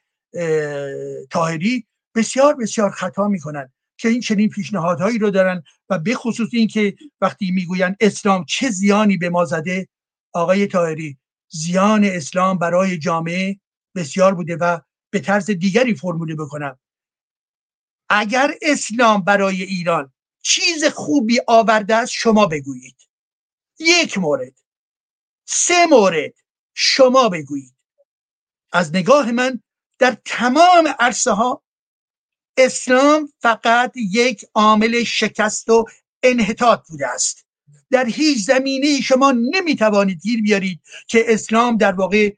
تاهری 1.30 1.88
بسیار 2.16 2.56
بسیار 2.56 2.92
خطا 2.92 3.28
می‌کنن 3.28 3.72
که 3.98 4.10
این 4.10 4.22
چنین 4.22 4.50
پیشنهادهایی 4.50 5.18
رو 5.20 5.30
دارن 5.32 5.64
و 5.90 6.00
به 6.00 6.16
خصوص 6.16 6.50
این 6.54 6.68
که 6.68 6.96
وقتی 7.22 7.52
می‌گویند 7.52 7.96
اسلام 8.00 8.46
چه 8.46 8.70
زیانی 8.70 9.18
به 9.18 9.30
ما 9.30 9.46
زده 9.46 9.88
آقای 10.34 10.68
تاهری 10.68 11.18
زیان 11.52 12.04
اسلام 12.04 12.58
برای 12.58 12.98
جامعه 12.98 13.60
بسیار 13.96 14.34
بوده 14.36 14.56
و 14.56 14.80
به 15.14 15.20
طرز 15.20 15.52
دیگری 15.52 15.96
فرموله 15.96 16.36
بکنم. 16.36 16.80
اگر 18.16 18.54
اسلام 18.62 19.24
برای 19.24 19.64
ایران 19.64 20.14
چیز 20.42 20.86
خوبی 20.86 21.40
آورده 21.48 21.96
است 21.96 22.12
شما 22.12 22.46
بگویید. 22.46 22.96
یک 23.80 24.18
مورد. 24.18 24.54
سه 25.46 25.86
مورد. 25.86 26.34
شما 26.74 27.30
بگویید. 27.30 27.76
از 28.72 28.96
نگاه 28.96 29.32
من 29.32 29.62
در 30.00 30.18
تمام 30.26 30.96
عرصه 31.00 31.32
ها 31.32 31.64
اسلام 32.58 33.34
فقط 33.40 33.94
یک 33.96 34.46
عامل 34.54 35.04
شکست 35.04 35.70
و 35.70 35.86
انحطاط 36.24 36.88
بوده 36.88 37.08
است. 37.08 37.46
در 37.92 38.06
هیچ 38.06 38.46
زمینه 38.46 39.02
شما 39.02 39.32
نمی‌توانید 39.32 40.22
گیر 40.22 40.42
بیارید 40.42 40.82
که 41.08 41.26
اسلام 41.28 41.78
در 41.78 41.92
واقع 41.92 42.36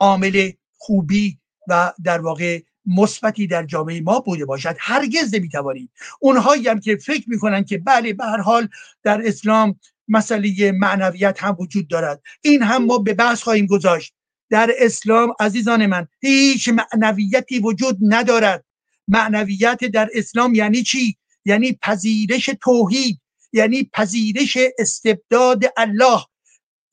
عامل 0.00 0.52
خوبی 0.78 1.40
و 1.68 1.92
در 2.04 2.20
واقع 2.20 2.60
مثبتی 2.86 3.46
در 3.46 3.64
جامعه 3.64 4.00
ما 4.00 4.20
بوده 4.20 4.44
باشد. 4.44 4.76
هرگز 4.78 5.34
نمی‌توانید 5.34 5.90
اونهایی 6.20 6.68
هم 6.68 6.80
که 6.80 6.96
فکر 6.96 7.24
می‌کنن 7.26 7.64
که 7.64 7.78
بله 7.78 8.12
به 8.12 8.24
هر 8.24 8.40
حال 8.40 8.68
در 9.02 9.26
اسلام 9.26 9.80
مسئله 10.08 10.72
معنویت 10.72 11.42
هم 11.42 11.56
وجود 11.60 11.88
دارد. 11.88 12.22
این 12.42 12.62
هم 12.62 12.84
ما 12.84 12.98
به 12.98 13.14
بحث 13.14 13.42
خواهیم 13.42 13.66
گذاشت. 13.66 14.14
در 14.50 14.70
اسلام 14.78 15.32
عزیزان 15.40 15.86
من 15.86 16.06
هیچ 16.20 16.68
معنویتی 16.68 17.58
وجود 17.58 17.98
ندارد. 18.02 18.64
معنویت 19.08 19.84
در 19.84 20.08
اسلام 20.14 20.54
یعنی 20.54 20.82
چی؟ 20.82 21.16
یعنی 21.44 21.78
پذیرش 21.82 22.50
توحید 22.60 23.20
یعنی 23.52 23.90
پذیرش 23.92 24.58
استبداد 24.78 25.64
الله 25.76 26.20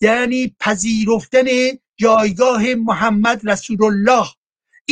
یعنی 0.01 0.55
پذیرفتن 0.59 1.45
جایگاه 1.97 2.75
محمد 2.75 3.49
رسول 3.49 3.83
الله. 3.83 4.25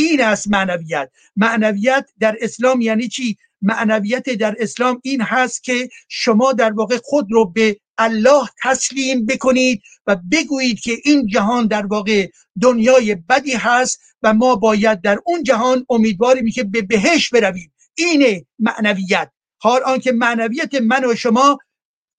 این 0.02 0.22
است 0.22 0.48
معنویت. 0.48 1.10
معنویت 1.36 2.08
در 2.20 2.36
اسلام 2.40 2.80
یعنی 2.80 3.08
چی؟ 3.08 3.36
معنویت 3.62 4.30
در 4.30 4.56
اسلام 4.58 5.00
این 5.04 5.20
هست 5.20 5.64
که 5.64 5.88
شما 6.08 6.52
در 6.52 6.72
واقع 6.72 6.98
خود 7.04 7.32
رو 7.32 7.44
به 7.44 7.76
الله 7.98 8.48
تسلیم 8.62 9.26
بکنید 9.26 9.82
و 10.06 10.16
بگویید 10.32 10.80
که 10.80 10.92
این 11.04 11.26
جهان 11.26 11.66
در 11.66 11.86
واقع 11.86 12.28
دنیای 12.62 13.14
بدی 13.14 13.52
هست 13.52 14.00
و 14.22 14.34
ما 14.34 14.56
باید 14.56 15.00
در 15.00 15.18
اون 15.24 15.42
جهان 15.42 15.86
امیدواریم 15.90 16.50
که 16.50 16.64
به 16.64 16.82
بهش 16.82 17.30
برویم. 17.30 17.72
اینه 17.94 18.46
معنویت. 18.58 19.30
حال 19.58 19.82
آنکه 19.82 20.12
معنویت 20.12 20.74
من 20.74 21.04
و 21.04 21.14
شما 21.14 21.58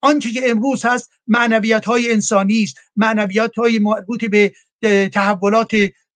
آنچه 0.01 0.31
که 0.31 0.49
امروز 0.49 0.85
هست 0.85 1.09
معنویت 1.27 1.85
های 1.85 2.11
انسانی 2.11 2.63
است. 2.63 2.77
معنویت 2.95 3.51
های 3.57 3.79
مربوط 3.79 4.25
به 4.25 4.51
تحولات 5.13 5.71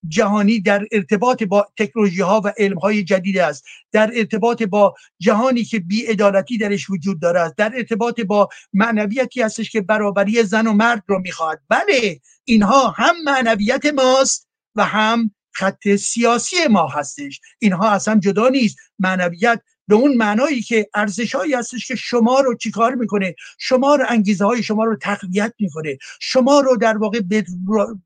جهانی 0.08 0.60
در 0.60 0.86
ارتباط 0.92 1.44
با 1.44 1.68
تکنولوژی 1.78 2.22
ها 2.22 2.42
و 2.46 2.54
علم 2.58 2.78
های 2.78 3.04
جدید 3.04 3.38
است. 3.38 3.66
در 3.92 4.12
ارتباط 4.16 4.64
با 4.64 4.96
جهانی 5.20 5.64
که 5.64 5.80
بیعدالتی 5.80 6.58
درش 6.58 6.90
وجود 6.90 7.22
دارد 7.22 7.56
در 7.56 7.72
ارتباط 7.76 8.22
با 8.22 8.50
معنویتی 8.74 9.42
هستش 9.42 9.72
که 9.72 9.82
برابری 9.82 10.44
زن 10.44 10.68
و 10.68 10.74
مرد 10.74 11.04
رو 11.08 11.20
می‌خواد 11.20 11.60
بله 11.70 12.22
اینها 12.44 12.90
هم 12.90 13.16
معنویت 13.26 13.86
ماست 13.86 14.48
و 14.76 14.86
هم 14.86 15.32
خط 15.52 15.96
سیاسی 15.96 16.68
ما 16.70 16.88
هستش. 16.88 17.42
اینها 17.60 17.90
اصلا 17.90 18.20
جدا 18.20 18.48
نیست. 18.48 18.78
معنویت 19.00 19.62
به 19.88 19.96
اون 19.96 20.18
معنایی 20.18 20.62
که 20.62 20.90
ارزش 20.94 21.36
هایی 21.36 21.54
هستش 21.54 21.88
که 21.88 21.96
شما 21.96 22.40
رو 22.40 22.56
چیکار 22.58 22.96
می‌کنه؟ 22.96 23.36
شما 23.58 23.96
رو 23.96 24.06
انگیزه 24.10 24.46
های 24.46 24.64
شما 24.64 24.84
رو 24.84 24.96
تقویت 24.96 25.54
می‌کنه. 25.60 25.98
شما 26.22 26.60
رو 26.60 26.78
در 26.78 26.98
واقع 26.98 27.22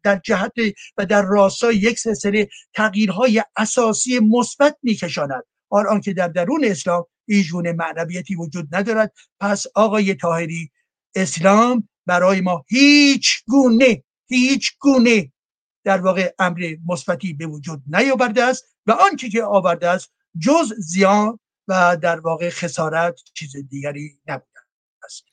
در 0.03 0.19
جهت 0.23 0.53
و 0.97 1.05
در 1.05 1.21
راستای 1.21 1.75
یک 1.75 1.99
سلسله 1.99 2.49
تغییرهای 2.73 3.43
اساسی 3.55 4.19
مثبت 4.19 4.77
میکشاند. 4.83 5.43
حال 5.69 5.87
آنکه 5.87 6.13
در 6.13 6.27
درون 6.27 6.65
اسلام 6.65 7.05
ایجون 7.27 7.71
معنویتی 7.71 8.35
وجود 8.35 8.75
ندارد. 8.75 9.13
پس 9.39 9.65
آقای 9.75 10.13
تاهری 10.13 10.71
اسلام 11.15 11.89
برای 12.05 12.41
ما 12.41 12.65
هیچ 12.67 13.43
گونه 13.47 14.03
هیچ 14.27 14.71
گونه 14.79 15.31
در 15.83 16.01
واقع 16.01 16.33
امر 16.39 16.75
مثبتی 16.87 17.33
به 17.33 17.47
وجود 17.47 17.81
نیاورده 17.87 18.43
است 18.43 18.65
و 18.85 18.91
آنچه 18.91 19.29
که 19.29 19.43
آورده 19.43 19.89
است 19.89 20.11
جز 20.39 20.73
زیان 20.77 21.39
و 21.69 21.97
در 22.01 22.19
واقع 22.19 22.49
خسارت 22.49 23.21
چیز 23.33 23.55
دیگری 23.69 24.19
نبوده 24.27 24.59
است 25.03 25.25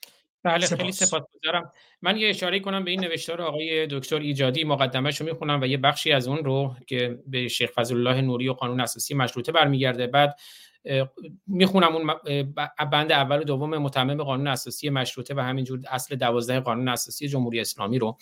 بله 0.43 0.67
خیلی 0.67 0.91
سپاسگزارم. 0.91 1.71
من 2.01 2.17
یه 2.17 2.29
اشاره 2.29 2.59
کنم 2.59 2.83
به 2.83 2.91
این 2.91 3.01
نوشتار 3.01 3.41
آقای 3.41 3.87
دکتر 3.87 4.15
ایجادی 4.15 4.63
مقدمش 4.63 5.21
رو 5.21 5.25
می‌خونم 5.27 5.61
و 5.61 5.65
یه 5.65 5.77
بخشی 5.77 6.11
از 6.11 6.27
اون 6.27 6.45
رو 6.45 6.75
که 6.87 7.19
به 7.27 7.47
شیخ 7.47 7.71
فضل 7.71 7.95
الله 7.95 8.21
نوری 8.21 8.49
و 8.49 8.53
قانون 8.53 8.79
اساسی 8.79 9.13
مشروطه 9.13 9.51
برمیگرده. 9.51 10.07
بعد 10.07 10.35
می‌خونم 11.47 11.95
اون 11.95 12.13
بند 12.91 13.11
اول 13.11 13.39
و 13.39 13.43
دوم 13.43 13.77
متمم 13.77 14.23
قانون 14.23 14.47
اساسی 14.47 14.89
مشروطه 14.89 15.35
و 15.35 15.39
همینجور 15.39 15.79
اصل 15.89 16.15
دوازده 16.15 16.59
قانون 16.59 16.87
اساسی 16.87 17.27
جمهوری 17.27 17.59
اسلامی 17.59 17.99
رو. 17.99 18.17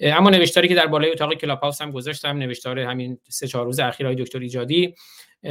اما 0.00 0.30
نوشتاری 0.30 0.68
که 0.68 0.74
در 0.74 0.86
بالای 0.86 1.10
اتاق 1.10 1.34
کلاب 1.34 1.60
هاوس 1.60 1.82
هم 1.82 1.90
گذاشتم 1.90 2.38
نوشتار 2.38 2.78
همین 2.78 3.18
سه 3.28 3.46
چهار 3.46 3.64
روز 3.64 3.80
اخیر 3.80 4.06
های 4.06 4.16
دکتر 4.16 4.38
ایجادی 4.38 4.94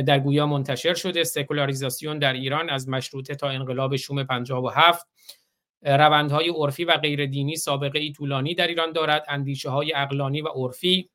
در 0.05 0.19
گویا 0.19 0.45
منتشر 0.45 0.93
شده. 0.93 1.23
سکولاریزاسیون 1.23 2.19
در 2.19 2.33
ایران 2.33 2.69
از 2.69 2.89
مشروطه 2.89 3.35
تا 3.35 3.49
انقلاب 3.49 3.95
شوم 3.95 4.23
57 4.23 5.07
روندهای 5.81 6.49
عرفی 6.49 6.85
و 6.85 6.97
غیر 6.97 7.25
دینی 7.25 7.55
سابقه 7.55 7.99
ای 7.99 8.11
طولانی 8.11 8.55
در 8.55 8.67
ایران 8.67 8.91
دارد. 8.91 9.25
اندیشه 9.27 9.69
های 9.69 9.93
اقلانی 9.95 10.41
و 10.41 10.47
عرفی 10.47 11.09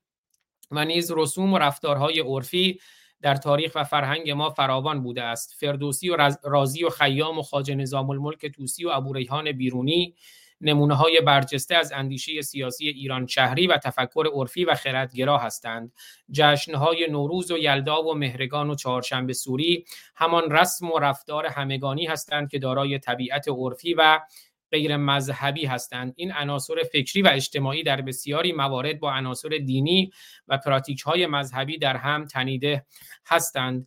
و 0.70 0.84
نیز 0.84 1.12
رسوم 1.16 1.52
و 1.52 1.58
رفتارهای 1.58 2.20
عرفی 2.20 2.80
در 3.22 3.34
تاریخ 3.34 3.72
و 3.74 3.84
فرهنگ 3.84 4.30
ما 4.30 4.50
فراوان 4.50 5.02
بوده 5.02 5.22
است. 5.22 5.54
فردوسی 5.58 6.10
و 6.10 6.30
رازی 6.42 6.84
و 6.84 6.90
خیام 6.90 7.38
و 7.38 7.42
خاج 7.42 7.70
نظام 7.70 8.10
الملک 8.10 8.46
توسی 8.46 8.84
و 8.84 8.88
ابو 8.88 9.12
ریحان 9.12 9.52
بیرونی 9.52 10.14
نمونه 10.62 10.94
های 10.94 11.20
برجسته 11.20 11.74
از 11.74 11.92
اندیشه 11.92 12.42
سیاسی 12.42 12.88
ایران 12.88 13.26
شهری 13.26 13.66
و 13.66 13.76
تفکر 13.76 14.24
عرفی 14.32 14.64
و 14.64 14.74
خردگرا 14.74 15.38
هستند. 15.38 15.92
جشنهای 16.32 17.06
نوروز 17.10 17.50
و 17.50 17.58
یلدا 17.58 18.02
و 18.02 18.14
مهرگان 18.14 18.70
و 18.70 18.74
چهارشنبه 18.74 19.32
سوری 19.32 19.84
همان 20.14 20.50
رسم 20.50 20.90
و 20.90 20.98
رفتار 20.98 21.46
همگانی 21.46 22.06
هستند 22.06 22.50
که 22.50 22.58
دارای 22.58 22.98
طبیعت 22.98 23.48
عرفی 23.48 23.94
و 23.94 24.20
غیر 24.72 24.96
مذهبی 24.96 25.66
هستند. 25.66 26.12
این 26.16 26.32
عناصر 26.32 26.74
فکری 26.92 27.22
و 27.22 27.30
اجتماعی 27.32 27.82
در 27.82 28.00
بسیاری 28.00 28.52
موارد 28.52 29.00
با 29.00 29.12
عناصر 29.12 29.48
دینی 29.48 30.10
و 30.48 30.58
پراتیک 30.58 31.00
های 31.00 31.26
مذهبی 31.26 31.78
در 31.78 31.96
هم 31.96 32.24
تنیده 32.24 32.86
هستند. 33.26 33.86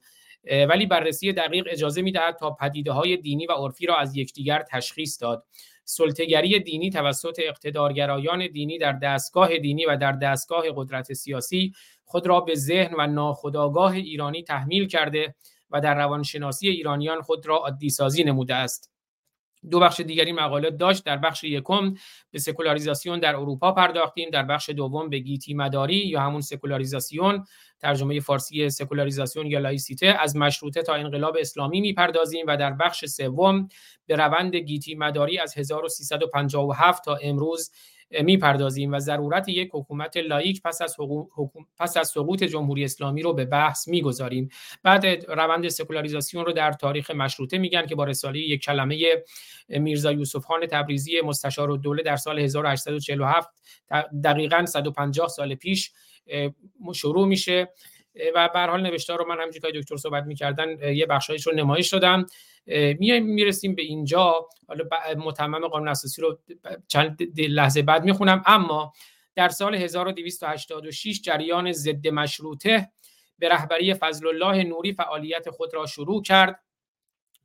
ولی 0.69 0.85
بررسی 0.85 1.33
دقیق 1.33 1.67
اجازه 1.69 2.01
می‌دهد 2.01 2.35
تا 2.35 2.51
پدیده 2.51 2.91
های 2.91 3.17
دینی 3.17 3.45
و 3.45 3.51
عرفی 3.51 3.85
را 3.85 3.97
از 3.97 4.17
یکدیگر 4.17 4.63
تشخیص 4.71 5.21
داد. 5.21 5.45
سلطگری 5.85 6.59
دینی 6.59 6.89
توسط 6.89 7.39
اقتدارگرایان 7.43 8.47
دینی 8.47 8.77
در 8.77 8.91
دستگاه 8.91 9.57
دینی 9.57 9.85
و 9.85 9.97
در 9.97 10.11
دستگاه 10.11 10.63
قدرت 10.75 11.13
سیاسی 11.13 11.73
خود 12.03 12.27
را 12.27 12.39
به 12.39 12.55
ذهن 12.55 12.93
و 12.97 13.07
ناخودآگاه 13.07 13.91
ایرانی 13.91 14.43
تحمیل 14.43 14.87
کرده 14.87 15.35
و 15.71 15.81
در 15.81 15.95
روانشناسی 15.95 16.69
ایرانیان 16.69 17.21
خود 17.21 17.45
را 17.47 17.57
عادی 17.57 17.89
سازی 17.89 18.23
نموده 18.23 18.55
است. 18.55 18.94
دو 19.71 19.79
بخش 19.79 19.99
دیگری 19.99 20.31
مقاله 20.31 20.71
داشت. 20.71 21.05
در 21.05 21.17
بخش 21.17 21.43
یکم 21.43 21.93
به 22.31 22.39
سکولاریزاسیون 22.39 23.19
در 23.19 23.35
اروپا 23.35 23.71
پرداختیم. 23.71 24.29
در 24.29 24.43
بخش 24.43 24.69
دوم 24.69 25.09
به 25.09 25.19
گیتی 25.19 25.53
مداری 25.53 25.95
یا 25.95 26.21
همون 26.21 26.41
سکولاریزاسیون 26.41 27.45
ترجمه 27.79 28.19
فارسی 28.19 28.69
سکولاریزاسیون 28.69 29.47
یا 29.47 29.59
لایسیته 29.59 30.07
از 30.07 30.35
مشروطه 30.35 30.81
تا 30.81 30.93
انقلاب 30.93 31.37
اسلامی 31.39 31.81
می‌پردازیم 31.81 32.45
و 32.47 32.57
در 32.57 32.73
بخش 32.73 33.05
سوم 33.05 33.69
به 34.07 34.15
روند 34.15 34.55
گیتی 34.55 34.95
مداری 34.95 35.39
از 35.39 35.57
1357 35.57 37.03
تا 37.03 37.15
امروز 37.15 37.71
می‌پردازیم 38.11 38.93
و 38.93 38.99
ضرورت 38.99 39.49
یک 39.49 39.69
حکومت 39.73 40.17
لایک 40.17 40.61
پس 40.61 40.81
از, 40.81 40.95
پس 41.77 41.97
از 41.97 42.07
سقوط 42.07 42.43
جمهوری 42.43 42.83
اسلامی 42.83 43.21
رو 43.21 43.33
به 43.33 43.45
بحث 43.45 43.87
می‌گذاریم. 43.87 44.49
بعد 44.83 45.05
روند 45.27 45.67
سکولاریزاسیون 45.67 46.45
رو 46.45 46.51
در 46.51 46.71
تاریخ 46.71 47.11
مشروطه 47.11 47.57
میگن 47.57 47.85
که 47.85 47.95
با 47.95 48.03
رساله 48.03 48.39
یک 48.39 48.61
کلمه 48.61 49.23
میرزا 49.69 50.11
یوسف 50.11 50.45
خان 50.45 50.65
تبریزی 50.65 51.21
مستشار 51.21 51.71
الدوله 51.71 52.03
در 52.03 52.15
سال 52.15 52.39
1847 52.39 53.49
دقیقا 54.23 54.65
150 54.65 55.27
سال 55.27 55.55
پیش 55.55 55.91
شروع 56.93 57.27
میشه. 57.27 57.67
و 58.35 58.49
به 58.53 58.59
حال 58.59 58.81
نوشته 58.81 59.15
رو 59.15 59.27
من 59.27 59.35
همینجوری 59.39 59.73
که 59.73 59.79
دکتر 59.79 59.97
صحبت 59.97 60.23
می‌کردن 60.23 60.93
یه 60.93 61.05
بخشایش 61.05 61.47
رو 61.47 61.55
نمایش 61.55 61.89
دادم. 61.93 62.25
میایم 62.99 63.25
می‌رسیم 63.25 63.75
به 63.75 63.81
اینجا. 63.81 64.47
حالا 64.67 64.83
متمم 65.17 65.67
قانون 65.67 65.87
اساسی 65.87 66.21
رو 66.21 66.39
چند 66.87 67.39
لحظه 67.39 67.81
بعد 67.81 68.03
می‌خونم. 68.03 68.43
اما 68.45 68.93
در 69.35 69.49
سال 69.49 69.75
1286 69.75 71.21
جریان 71.21 71.71
ضد 71.71 72.07
مشروطه 72.07 72.89
به 73.39 73.49
رهبری 73.49 73.93
فضل 73.93 74.27
الله 74.27 74.63
نوری 74.63 74.93
فعالیت 74.93 75.49
خود 75.49 75.73
را 75.73 75.85
شروع 75.85 76.21
کرد 76.21 76.63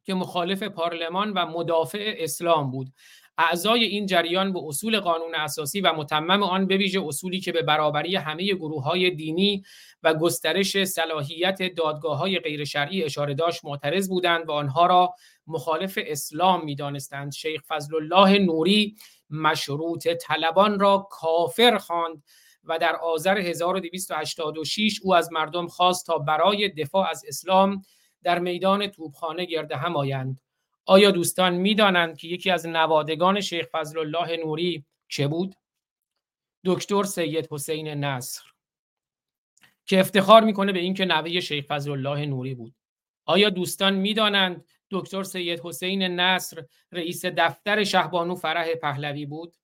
که 0.05 0.15
مخالف 0.15 0.63
پارلمان 0.63 1.33
و 1.33 1.47
مدافع 1.47 2.15
اسلام 2.19 2.71
بود. 2.71 2.93
اعضای 3.39 3.85
این 3.85 4.07
جریان 4.07 4.53
به 4.53 4.61
اصول 4.65 5.01
قانون 5.01 5.35
اساسی 5.35 5.81
و 5.81 5.93
متمم 5.93 6.43
آن 6.43 6.67
به 6.67 6.77
ویژه 6.77 7.01
اصولی 7.05 7.41
که 7.41 7.53
به 7.53 7.63
برابری 7.63 8.17
همه 8.17 8.55
گروه 8.55 8.85
های 8.85 9.11
دینی 9.11 9.65
و 10.03 10.15
گسترش 10.15 10.85
صلاحیت 10.85 11.75
دادگاه 11.75 12.19
های 12.19 12.39
غیر 12.39 12.65
شرعی 12.65 13.05
اشاره 13.05 13.35
داشت 13.35 13.65
معترض 13.65 14.09
بودند 14.09 14.49
و 14.49 14.53
آنها 14.53 14.87
را 14.87 15.15
مخالف 15.47 15.99
اسلام 16.07 16.65
می 16.65 16.75
دانستند. 16.75 17.33
شیخ 17.33 17.63
فضل 17.69 17.97
الله 17.97 18.39
نوری 18.39 18.97
مشروط 19.31 20.09
طلبان 20.09 20.81
را 20.81 21.09
کافر 21.11 21.79
خواند 21.79 22.23
و 22.65 22.79
در 22.79 22.97
آذر 22.97 23.39
1286 23.39 25.01
او 25.03 25.15
از 25.15 25.33
مردم 25.33 25.67
خواست 25.67 26.07
تا 26.07 26.19
برای 26.19 26.69
دفاع 26.69 27.09
از 27.11 27.25
اسلام 27.29 27.83
در 28.23 28.39
میدان 28.39 28.87
توپخانه 28.87 29.45
گرده 29.45 29.77
هم 29.77 29.97
آیند 29.97 30.41
آیا 30.87 31.11
دوستان 31.11 31.55
می‌دانند 31.55 32.19
که 32.19 32.29
یکی 32.29 32.51
از 32.51 32.67
نوادگان 32.67 33.41
شیخ 33.41 33.67
فضل 33.73 33.99
الله 33.99 34.37
نوری 34.37 34.85
چه 35.09 35.29
بود؟ 35.29 35.55
دکتر 36.65 37.03
سید 37.03 37.49
حسین 37.51 37.89
نصر 37.89 38.50
که 39.91 40.01
افتخار 40.01 40.45
می‌کنه 40.45 40.73
به 40.73 40.79
اینکه 40.79 41.05
نوه 41.05 41.41
شیخ 41.41 41.65
فضل 41.67 41.91
الله 41.91 42.27
نوری 42.27 42.55
بود. 42.55 42.75
آیا 43.27 43.51
دوستان 43.51 43.95
می‌دانند 43.95 44.65
دکتر 44.91 45.23
سید 45.23 45.61
حسین 45.61 46.03
نصر 46.03 46.65
رئیس 46.93 47.25
دفتر 47.25 47.85
شهبانو 47.85 48.35
فرح 48.35 48.75
پهلوی 48.75 49.27
بود؟ 49.27 49.55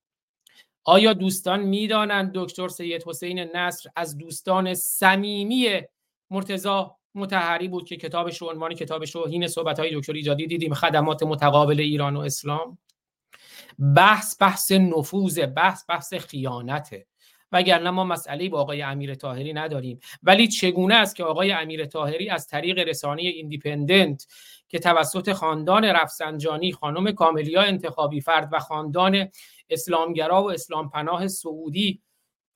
آیا 0.84 1.12
دوستان 1.12 1.60
می‌دانند 1.60 2.30
دکتر 2.34 2.68
سید 2.68 3.02
حسین 3.06 3.38
نصر 3.38 3.90
از 3.96 4.18
دوستان 4.18 4.74
صمیمی 4.74 5.80
مرتضا 6.30 6.96
متحری 7.14 7.68
بود 7.68 7.88
که 7.88 7.96
کتابش 7.96 8.42
رو 8.42 8.48
عنوان 8.48 8.74
کتابش 8.74 9.14
رو 9.14 9.26
هین 9.26 9.48
صحبت 9.48 9.78
های 9.78 9.96
دکتر 9.96 10.12
ایجادی 10.12 10.46
دیدیم 10.46 10.74
خدمات 10.74 11.22
متقابل 11.22 11.80
ایران 11.80 12.16
و 12.16 12.20
اسلام؟ 12.20 12.78
بحث 13.96 14.42
بحث 14.42 14.72
نفوذ 14.72 15.40
بحث 15.56 15.84
بحث 15.88 16.14
خیانته. 16.14 17.06
وگرنه 17.52 17.90
ما 17.90 18.04
مسئله 18.04 18.48
با 18.48 18.60
آقای 18.60 18.82
امیر 18.82 19.14
تاهری 19.14 19.52
نداریم. 19.52 19.98
ولی 20.22 20.48
چگونه 20.48 20.94
است 20.94 21.16
که 21.16 21.24
آقای 21.24 21.52
امیر 21.52 21.84
تاهری 21.84 22.30
از 22.30 22.46
طریق 22.46 22.78
رسانه 22.78 23.22
ایندیپندنت 23.22 24.26
که 24.68 24.78
توسط 24.78 25.32
خاندان 25.32 25.84
رفسنجانی 25.84 26.72
خانم 26.72 27.12
کاملیا 27.12 27.62
انتخابی 27.62 28.20
فرد 28.20 28.48
و 28.52 28.58
خاندان 28.58 29.28
اسلامگرا 29.70 30.42
و 30.42 30.50
اسلام 30.52 30.90
پناه 30.90 31.28
سعودی 31.28 32.02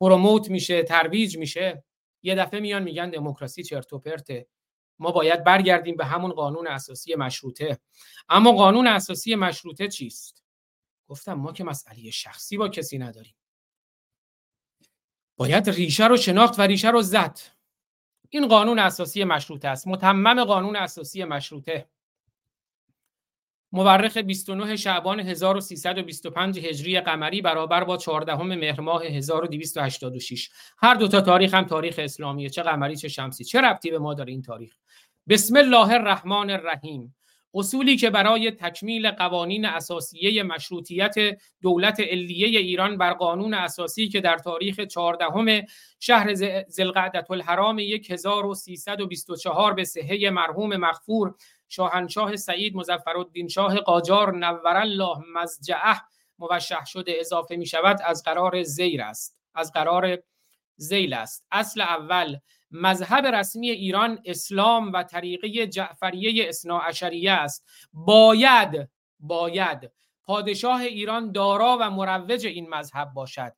پروموت 0.01 0.51
میشه 0.51 0.83
ترویج 0.83 1.39
میشه 1.39 1.85
یه 2.23 2.35
دفعه 2.35 2.61
میان 2.61 2.83
میگن 2.83 3.11
دموکراسی 3.11 3.63
چرت 3.63 3.93
و 3.93 3.99
پرته. 3.99 4.47
ما 4.99 5.11
باید 5.11 5.45
برگردیم 5.45 5.97
به 5.97 6.05
همون 6.05 6.33
قانون 6.33 6.67
اساسی 6.67 7.15
مشروطه. 7.15 7.79
اما 8.29 8.53
قانون 8.53 8.87
اساسی 8.87 9.35
مشروطه 9.35 9.89
چیست؟ 9.89 10.45
گفتم 11.09 11.35
ما 11.35 11.53
که 11.53 11.65
مسئله 11.65 12.11
شخصی 12.11 12.57
با 12.57 12.69
کسی 12.69 12.99
نداریم. 12.99 13.35
باید 15.41 15.71
ریشه 15.71 16.07
رو 16.07 16.17
شناخت 16.17 16.59
و 16.59 16.63
ریشه 16.63 16.91
رو 16.91 17.03
زد. 17.03 17.39
این 18.31 18.49
قانون 18.49 18.79
اساسی 18.79 19.25
مشروطه 19.25 19.69
است. 19.69 19.89
متمم 19.89 20.45
قانون 20.45 20.77
اساسی 20.77 21.25
مشروطه. 21.25 21.89
مورخ 23.73 24.17
29 24.17 24.77
شعبان 24.77 25.21
1325 25.21 26.59
هجری 26.59 27.01
قمری 27.01 27.43
برابر 27.43 27.85
با 27.85 27.97
14 27.97 28.43
مهر 28.43 28.81
ماه 28.81 29.05
1286 29.05 30.51
هر 30.79 30.95
دو 30.95 31.09
تا 31.09 31.21
تاریخ 31.21 31.55
هم 31.55 31.65
تاریخ 31.65 31.95
اسلامیه. 31.99 32.49
چه 32.49 32.63
قمری 32.63 32.97
چه 32.97 33.09
شمسی. 33.09 33.45
چه 33.45 33.61
ربطی 33.61 33.91
به 33.91 33.99
ما 33.99 34.15
داره 34.15 34.33
این 34.33 34.43
تاریخ؟ 34.43 34.77
بسم 35.29 35.57
الله 35.57 35.91
الرحمن 35.93 36.51
الرحیم. 36.51 37.17
اصولی 37.55 37.97
که 37.97 38.11
برای 38.11 38.51
تکمیل 38.51 39.11
قوانین 39.11 39.65
اساسیه 39.65 40.43
مشروطیت 40.43 41.15
دولت 41.63 42.01
علیه 42.01 42.59
ایران 42.59 42.99
بر 42.99 43.13
قانون 43.13 43.55
اساسی 43.55 44.09
که 44.09 44.21
در 44.21 44.39
تاریخ 44.39 44.81
14 44.81 45.67
شهر 46.01 46.35
زلقعدت 46.69 47.31
الحرام 47.31 47.79
1324 47.79 49.75
به 49.75 49.85
صحه 49.85 50.31
مرحوم 50.31 50.77
مغفور 50.77 51.35
شاهنشاه 51.69 52.37
سعید 52.37 52.77
مظفرالدین 52.77 53.49
شاه 53.49 53.77
قاجار 53.77 54.37
نور 54.37 54.77
الله 54.77 55.17
مزجعه 55.35 56.01
موشح 56.39 56.85
شده 56.85 57.17
اضافه 57.21 57.57
می 57.57 57.67
شود 57.67 57.99
از 58.05 58.23
قرار 58.23 58.63
زیر 58.63 59.03
است. 59.03 59.37
از 59.55 59.73
قرار 59.73 60.19
زیل 60.77 61.13
است. 61.13 61.47
اصل 61.51 61.81
اول 61.81 62.37
مذهب 62.71 63.27
رسمی 63.27 63.71
ایران 63.71 64.19
اسلام 64.25 64.93
و 64.93 65.03
طریقه 65.03 65.67
جعفریه 65.67 66.49
اصناعشریه 66.49 67.33
است. 67.33 67.65
باید 67.93 68.89
باید 69.21 69.91
پادشاه 70.25 70.81
ایران 70.81 71.33
دارا 71.33 71.79
و 71.81 71.91
مروج 71.91 72.47
این 72.47 72.69
مذهب 72.69 73.13
باشد. 73.15 73.53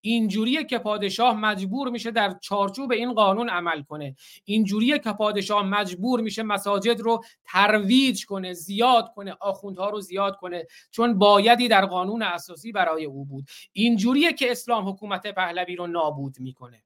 اینجوریه 0.00 0.64
که 0.64 0.78
پادشاه 0.78 1.36
مجبور 1.40 1.88
میشه 1.88 2.10
در 2.10 2.34
چارچوب 2.40 2.92
این 2.92 3.12
قانون 3.12 3.48
عمل 3.48 3.82
کنه. 3.82 4.16
اینجوریه 4.44 4.98
که 4.98 5.12
پادشاه 5.12 5.62
مجبور 5.62 6.20
میشه 6.20 6.42
مساجد 6.42 7.00
رو 7.00 7.24
ترویج 7.44 8.26
کنه 8.26 8.52
زیاد 8.52 9.12
کنه 9.14 9.36
آخوندها 9.40 9.90
رو 9.90 10.00
زیاد 10.00 10.36
کنه 10.36 10.66
چون 10.90 11.18
بایدی 11.18 11.68
در 11.68 11.86
قانون 11.86 12.22
اساسی 12.22 12.72
برای 12.72 13.04
او 13.04 13.24
بود. 13.24 13.44
اینجوریه 13.72 14.32
که 14.32 14.50
اسلام 14.50 14.88
حکومت 14.88 15.26
پهلوی 15.26 15.76
رو 15.76 15.86
نابود 15.86 16.40
می‌کنه. 16.40 16.82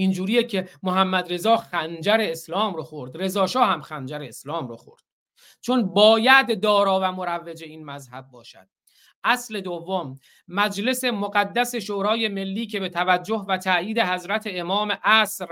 اینجوریه 0.00 0.42
که 0.42 0.68
محمد 0.82 1.32
رضا 1.32 1.56
خنجر 1.56 2.18
اسلام 2.20 2.74
رو 2.74 2.82
خورد. 2.82 3.16
رضا 3.16 3.46
شاه 3.46 3.68
هم 3.68 3.82
خنجر 3.82 4.22
اسلام 4.22 4.68
رو 4.68 4.76
خورد. 4.76 5.02
چون 5.60 5.82
باید 5.82 6.60
دارا 6.60 7.00
و 7.02 7.12
مروج 7.12 7.62
این 7.62 7.84
مذهب 7.84 8.26
باشد. 8.30 8.68
اصل 9.24 9.60
دوم 9.60 10.18
مجلس 10.48 11.04
مقدس 11.04 11.74
شورای 11.74 12.28
ملی 12.28 12.66
که 12.66 12.80
به 12.80 12.88
توجه 12.88 13.44
و 13.48 13.58
تایید 13.58 13.98
حضرت 13.98 14.44
امام 14.46 14.92
عصر 15.04 15.46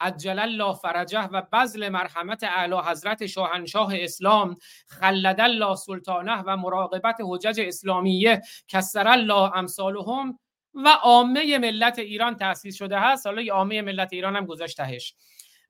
عجل 0.00 0.38
الله 0.38 0.74
فرجه 0.74 1.22
و 1.22 1.42
بذل 1.52 1.88
مرحمت 1.88 2.44
اعلی 2.44 2.76
حضرت 2.86 3.26
شاهنشاه 3.26 3.92
اسلام 3.94 4.56
خلد 4.86 5.40
الله 5.40 5.74
سلطانه 5.74 6.42
و 6.46 6.56
مراقبت 6.56 7.16
حجج 7.20 7.60
اسلامیه 7.60 8.42
کسر 8.68 9.08
الله 9.08 9.56
امثالهم 9.56 10.38
و 10.74 10.88
عامه 10.88 11.58
ملت 11.58 11.98
ایران 11.98 12.36
تأسیس 12.36 12.76
شده 12.76 12.98
هست 12.98 13.26
حالا 13.26 13.54
عامه 13.54 13.82
ملت 13.82 14.12
ایران 14.12 14.36
هم 14.36 14.46
گذاشتهش 14.46 15.14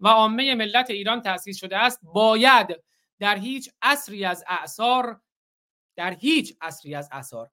و 0.01 0.09
عامه 0.09 0.55
ملت 0.55 0.91
ایران 0.91 1.23
تأسیس 1.23 1.59
شده 1.59 1.77
است. 1.79 2.01
باید 2.03 2.77
در 3.19 3.39
هیچ 3.39 3.71
عصری 3.83 4.25
از 4.25 4.45
اعثار 4.49 5.21
در 5.97 6.15
هیچ 6.15 6.57
عصری 6.61 6.95
از 6.95 7.09
اثار 7.13 7.51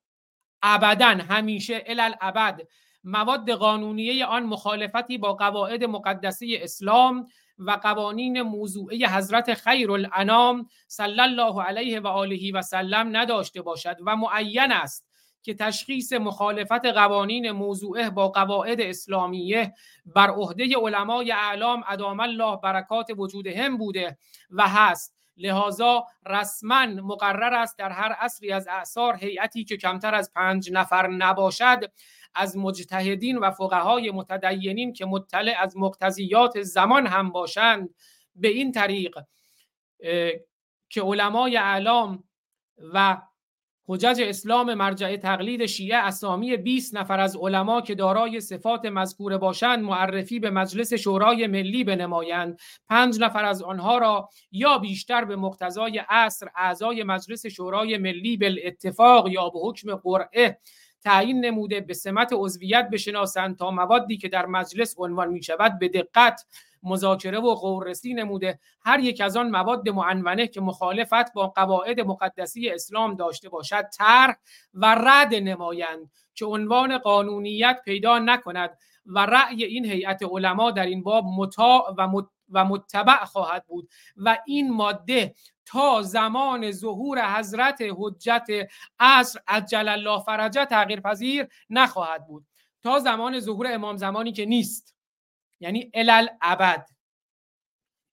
ابدا 0.62 1.08
همیشه 1.08 1.84
الالعبد 1.86 2.62
مواد 3.04 3.52
قانونیه 3.52 4.26
آن 4.26 4.44
مخالفتی 4.44 5.18
با 5.18 5.34
قواعد 5.34 5.84
مقدسه 5.84 6.48
اسلام 6.62 7.26
و 7.58 7.72
قوانین 7.72 8.42
موضوعه 8.42 9.08
حضرت 9.08 9.54
خیر 9.54 9.92
الانام 9.92 10.68
صلی 10.88 11.20
الله 11.22 11.64
علیه 11.64 12.00
و 12.00 12.08
آله 12.08 12.52
و 12.54 12.62
سلم 12.62 13.18
نداشته 13.18 13.62
باشد 13.62 13.98
و 14.06 14.16
معین 14.16 14.72
است. 14.72 15.09
که 15.42 15.54
تشخیص 15.54 16.14
مخالفت 16.14 16.86
قوانین 16.86 17.52
موضوعه 17.52 18.10
با 18.10 18.30
قواعد 18.30 18.82
اسلامیه 18.82 19.74
بر 20.06 20.30
عهده 20.30 20.78
علمای 20.78 21.32
اعلام 21.32 21.84
ادام 21.88 22.20
الله 22.20 22.58
برکات 22.64 23.08
وجودهم 23.18 23.78
بوده 23.78 24.18
و 24.50 24.68
هست. 24.68 25.16
لحاظا 25.38 26.06
رسما 26.26 26.86
مقرر 26.86 27.54
است 27.54 27.78
در 27.78 27.90
هر 27.90 28.12
عصری 28.12 28.52
از 28.52 28.68
اعثار 28.68 29.16
هیئتی 29.16 29.64
که 29.64 29.78
کمتر 29.78 30.16
از 30.16 30.34
پنج 30.34 30.72
نفر 30.72 31.08
نباشد 31.08 31.92
از 32.36 32.58
مجتهدین 32.58 33.38
و 33.38 33.52
فقهای 33.52 34.12
متدینین 34.12 34.94
که 34.94 35.06
مطلع 35.06 35.56
از 35.60 35.78
مقتضیات 35.78 36.62
زمان 36.62 37.08
هم 37.08 37.30
باشند. 37.30 37.90
به 38.36 38.48
این 38.48 38.72
طریق 38.72 39.18
که 40.90 41.02
علمای 41.02 41.58
اعلام 41.58 42.24
و 42.94 43.18
حجج 43.92 44.22
اسلام 44.22 44.74
مرجع 44.74 45.16
تقلید 45.16 45.66
شیعه 45.66 45.98
اسامی 45.98 46.58
20 46.58 46.96
نفر 46.96 47.20
از 47.20 47.36
علما 47.36 47.82
که 47.82 47.96
دارای 47.96 48.42
صفات 48.42 48.86
مذکوره 48.86 49.38
باشند 49.38 49.84
معرفی 49.84 50.40
به 50.40 50.50
مجلس 50.50 50.94
شورای 50.94 51.48
ملی 51.48 51.84
بنمایند. 51.84 52.60
پنج 52.90 53.20
نفر 53.20 53.46
از 53.46 53.62
آنها 53.62 53.98
را 53.98 54.30
یا 54.52 54.78
بیشتر 54.78 55.26
به 55.26 55.36
مقتضای 55.36 56.02
عصر 56.10 56.48
اعضای 56.56 57.04
مجلس 57.04 57.46
شورای 57.46 57.98
ملی 57.98 58.38
بالاتفاق 58.38 59.28
یا 59.28 59.50
به 59.50 59.60
حکم 59.60 59.96
قرعه 59.96 60.60
تعیین 61.04 61.46
نموده 61.46 61.82
به 61.82 61.94
سمت 61.94 62.30
عضویت 62.34 62.90
بشناسند 62.94 63.58
تا 63.58 63.72
موادی 63.72 64.18
که 64.18 64.28
در 64.28 64.46
مجلس 64.46 64.96
عنوان 64.98 65.30
می 65.30 65.44
شود 65.44 65.80
به 65.80 65.88
دقت 65.88 66.46
مذاکره 66.84 67.40
و 67.40 67.56
قورسی 67.56 68.14
نموده. 68.14 68.60
هر 68.82 69.00
یک 69.00 69.22
از 69.22 69.38
آن 69.38 69.50
مواد 69.50 69.90
معنونه 69.90 70.48
که 70.48 70.62
مخالفت 70.62 71.34
با 71.34 71.48
قواعد 71.48 72.00
مقدسی 72.00 72.70
اسلام 72.70 73.16
داشته 73.16 73.50
باشد 73.50 73.90
طرح 73.98 74.38
و 74.74 74.96
رد 74.96 75.36
نمایند 75.36 76.12
که 76.36 76.46
عنوان 76.46 76.98
قانونیت 76.98 77.82
پیدا 77.86 78.20
نکند 78.20 78.78
و 79.06 79.26
رأی 79.26 79.64
این 79.64 79.86
هیئت 79.86 80.24
علما 80.24 80.72
در 80.72 80.86
این 80.86 81.04
باب 81.04 81.26
مطاع 81.26 81.94
و 81.98 82.08
و 82.52 82.66
متبع 82.66 83.26
خواهد 83.26 83.66
بود 83.68 83.90
و 84.18 84.38
این 84.46 84.74
ماده 84.74 85.36
تا 85.66 86.02
زمان 86.02 86.72
ظهور 86.72 87.38
حضرت 87.38 87.84
حجت 87.98 88.48
عصر 89.00 89.40
عجل 89.48 89.88
الله 89.88 90.24
فرجه 90.24 90.66
تغییر 90.66 91.00
پذیر 91.00 91.48
نخواهد 91.70 92.28
بود. 92.28 92.46
تا 92.84 93.00
زمان 93.00 93.40
ظهور 93.40 93.74
امام 93.74 93.98
زمانی 93.98 94.32
که 94.32 94.46
نیست. 94.46 94.96
یعنی 95.60 95.92
الال 95.94 96.30
ابد. 96.42 96.90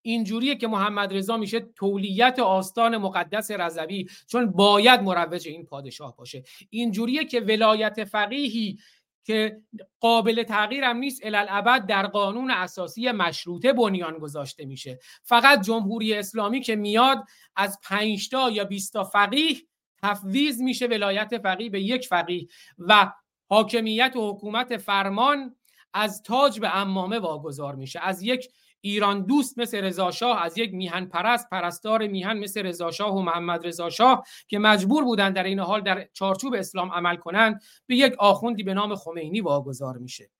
اینجوریه 0.03 0.57
که 0.57 0.69
محمد 0.69 1.15
رضا 1.15 1.37
میشه 1.37 1.61
تولیت 1.61 2.39
آستان 2.39 2.97
مقدس 2.97 3.51
رضوی 3.51 4.09
چون 4.27 4.47
باید 4.47 5.01
مروج 5.01 5.49
این 5.49 5.67
پادشاه 5.67 6.17
باشه. 6.17 6.43
اینجوریه 6.71 7.25
که 7.25 7.41
ولایت 7.41 8.05
فقیهی 8.05 8.79
که 9.25 9.61
قابل 10.01 10.43
تغییر 10.43 10.85
هم 10.85 10.97
نیست 10.97 11.27
الالعبد 11.27 11.87
در 11.87 12.07
قانون 12.07 12.51
اساسی 12.51 13.13
مشروطه 13.13 13.73
بنیان 13.73 14.19
گذاشته 14.19 14.65
میشه. 14.65 14.99
فقط 15.23 15.63
جمهوری 15.63 16.15
اسلامی 16.15 16.61
که 16.61 16.77
میاد 16.77 17.25
از 17.57 17.79
پنجتا 17.83 18.51
یا 18.51 18.65
20 18.65 18.93
تا 18.93 19.05
فقیه 19.05 19.57
تفویض 20.03 20.61
میشه 20.61 20.87
ولایت 20.87 21.39
فقیه 21.39 21.71
به 21.71 21.81
یک 21.81 22.07
فقیه 22.07 22.47
و 22.79 23.13
حاکمیت 23.49 24.17
و 24.17 24.33
حکومت 24.33 24.77
فرمان 24.77 25.57
از 25.95 26.22
تاج 26.22 26.61
به 26.61 26.76
امامه 26.76 27.18
واگذار 27.18 27.74
میشه. 27.74 28.01
از 28.03 28.22
یک 28.22 28.49
ایران 28.80 29.22
دوست 29.22 29.59
مثل 29.59 29.84
رضا 29.84 30.11
شاه 30.11 30.43
از 30.43 30.59
یک 30.59 30.74
میهن 30.74 31.05
پرست 31.05 31.51
پرستار 31.51 32.07
میهن 32.07 32.39
مثل 32.39 32.66
رضا 32.66 32.91
شاه 32.91 33.16
و 33.16 33.22
محمد 33.22 33.66
رضا 33.66 33.91
شاه 33.91 34.26
که 34.49 34.59
مجبور 34.59 35.05
بودن 35.05 35.32
در 35.32 35.45
این 35.45 35.59
حال 35.59 35.80
در 35.80 36.09
چارچوب 36.12 36.55
اسلام 36.55 36.93
عمل 36.93 37.16
کنند 37.16 37.62
به 37.87 37.97
یک 37.97 38.14
آخوندی 38.18 38.62
به 38.62 38.74
نام 38.74 38.95
خمینی 38.95 39.41
واگذار 39.41 39.97
میشه. 39.97 40.30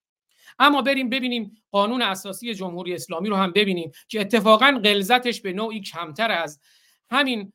اما 0.59 0.81
بریم 0.81 1.09
ببینیم 1.09 1.57
قانون 1.71 2.01
اساسی 2.01 2.53
جمهوری 2.53 2.95
اسلامی 2.95 3.29
رو 3.29 3.35
هم 3.35 3.51
ببینیم 3.51 3.91
که 4.07 4.21
اتفاقا 4.21 4.81
غلظتش 4.83 5.41
به 5.41 5.53
نوعی 5.53 5.81
کمتر 5.81 6.31
از 6.31 6.59
همین 7.09 7.53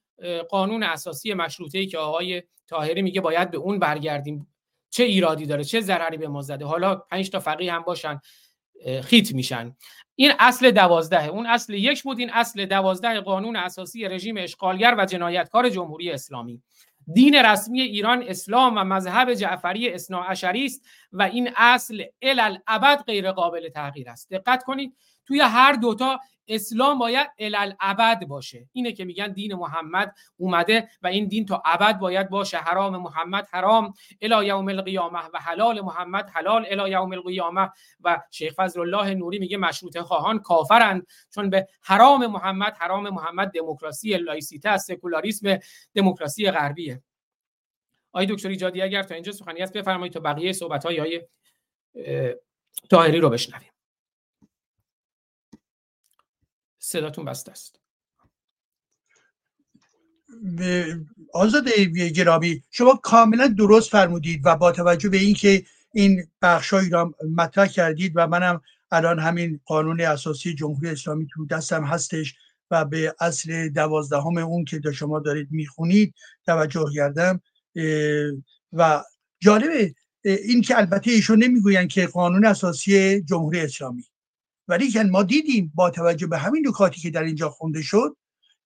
قانون 0.51 0.83
اساسی 0.83 1.35
مشروطه 1.35 1.79
ای 1.79 1.87
که 1.87 1.99
آقای 1.99 2.43
طاهری 2.67 3.03
میگه 3.03 3.21
باید 3.21 3.51
به 3.51 3.59
اون 3.59 3.79
برگردیم. 3.79 4.52
چه 4.93 5.05
ایرادی 5.05 5.47
داره 5.47 5.65
چه 5.65 5.81
ضرری 5.81 6.17
به 6.17 6.29
ما 6.29 6.43
زده. 6.43 6.65
حالا 6.65 6.95
پنج 6.95 7.31
تا 7.31 7.41
فقیه 7.41 7.73
هم 7.73 7.83
باشن 7.83 8.21
خیت 9.03 9.35
میشن. 9.35 9.77
این 10.15 10.33
اصل 10.39 10.71
دوازده 10.71 11.27
اون 11.27 11.47
اصل 11.47 11.75
یک 11.75 12.03
بود 12.03 12.19
این 12.19 12.31
اصل 12.33 12.67
دوازده 12.67 13.21
قانون 13.21 13.57
اساسی 13.57 14.05
رژیم 14.05 14.37
اشغالگر 14.39 14.95
و 14.99 15.07
جنایتکار 15.07 15.69
جمهوری 15.69 16.11
اسلامی. 16.11 16.63
دین 17.15 17.35
رسمی 17.35 17.81
ایران 17.81 18.25
اسلام 18.29 18.75
و 18.77 18.85
مذهب 18.85 19.35
جعفری 19.35 19.89
اسنا 19.89 20.25
است 20.25 20.87
و 21.13 21.23
این 21.23 21.51
اصل 21.57 22.03
الالعبد 22.23 23.03
غیر 23.07 23.33
قابل 23.33 23.69
تغییر 23.69 24.11
است. 24.11 24.31
دقت 24.31 24.63
کنید 24.63 24.97
توی 25.27 25.41
هر 25.41 25.73
دوتا 25.73 26.21
اسلام 26.49 26.99
باید 26.99 27.31
الالعبد 27.39 28.27
باشه. 28.27 28.69
اینه 28.73 28.93
که 28.93 29.05
میگن 29.05 29.33
دین 29.33 29.55
محمد 29.55 30.15
اومده 30.37 30.89
و 31.03 31.07
این 31.07 31.29
دین 31.29 31.47
تا 31.47 31.63
ابد 31.65 31.99
باید 31.99 32.31
باشه. 32.31 32.57
حرام 32.57 32.97
محمد 32.97 33.49
حرام. 33.51 33.95
الی 34.21 34.47
یوم 34.47 34.69
القیامه 34.69 35.19
و 35.19 35.39
حلال 35.39 35.81
محمد 35.81 36.31
حلال. 36.31 36.67
الی 36.71 36.91
یوم 36.91 37.13
القیامه 37.13 37.71
و 38.01 38.21
شیخ 38.31 38.55
فضل 38.55 38.81
الله 38.81 39.15
نوری 39.15 39.39
میگه 39.39 39.57
مشروطه 39.57 40.03
خواهان 40.03 40.39
کافرند. 40.39 41.07
چون 41.35 41.51
به 41.51 41.69
حرام 41.83 42.27
محمد 42.27 42.77
حرام 42.79 43.11
محمد 43.11 43.51
دموکراسی 43.51 44.17
لایسیته 44.17 44.77
سکولاریسم 44.77 45.59
دموکراسی 45.95 46.51
غربیه. 46.51 47.03
آقای 48.13 48.27
دکتر 48.27 48.49
ایجادی 48.49 48.83
اگر 48.83 49.03
تا 49.03 49.15
اینجا 49.15 49.33
سخنی 49.33 49.67
بفرمایید 49.67 50.13
تا 50.13 50.21
بقیه 50.21 50.53
صحبت 50.53 50.87
های 50.87 51.23
طاهری 52.91 53.21
رو 53.21 53.31
بشنویم. 53.31 53.72
صداتون 56.85 57.25
بسته 57.25 57.53
است. 57.53 57.79
آزاد 61.33 61.69
گرامی 62.15 62.63
شما 62.71 63.01
کاملا 63.03 63.47
درست 63.47 63.91
فرمودید 63.91 64.41
و 64.45 64.57
با 64.57 64.73
توجه 64.73 65.09
به 65.09 65.17
اینکه 65.17 65.65
این 65.93 66.27
بخشهایی 66.43 66.91
را 66.91 67.15
مطرح 67.37 67.67
کردید 67.67 68.13
و 68.15 68.27
منم 68.27 68.61
الان 68.91 69.19
همین 69.19 69.61
قانون 69.65 70.01
اساسی 70.01 70.55
جمهوری 70.55 70.89
اسلامی 70.89 71.27
تو 71.31 71.47
دستم 71.47 71.85
هستش 71.85 72.35
و 72.71 72.85
به 72.85 73.15
اصل 73.21 73.69
دوازدهم 73.69 74.39
اون 74.39 74.65
که 74.65 74.79
دا 74.79 74.93
شما 74.93 75.21
دارید 75.21 75.49
می‌خونید 75.51 76.15
توجه 76.47 76.85
کردم 76.95 77.41
و 78.73 79.05
جالبه 79.41 79.95
این 80.23 80.63
که 80.63 80.79
البته 80.79 81.11
ایشون 81.11 81.43
نمی‌گوین 81.43 81.89
که 81.89 82.07
قانون 82.07 82.47
اساسی 82.47 83.23
جمهوری 83.23 83.61
اسلامی. 83.61 84.05
ولی 84.69 85.03
ما 85.03 85.23
دیدیم 85.23 85.73
با 85.75 85.91
توجه 85.91 86.27
به 86.27 86.39
همین 86.39 86.69
نکاتی 86.69 87.01
که 87.01 87.11
در 87.11 87.23
اینجا 87.23 87.51
خونده 87.51 87.83
شد 87.83 88.17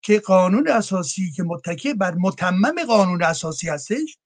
که 0.03 0.21
قانون 0.21 0.69
اساسی 0.69 1.33
که 1.33 1.43
متکه 1.43 1.95
بر 1.95 2.15
متمم 2.15 2.75
قانون 2.87 3.23
اساسی 3.23 3.69
هستش 3.69 4.19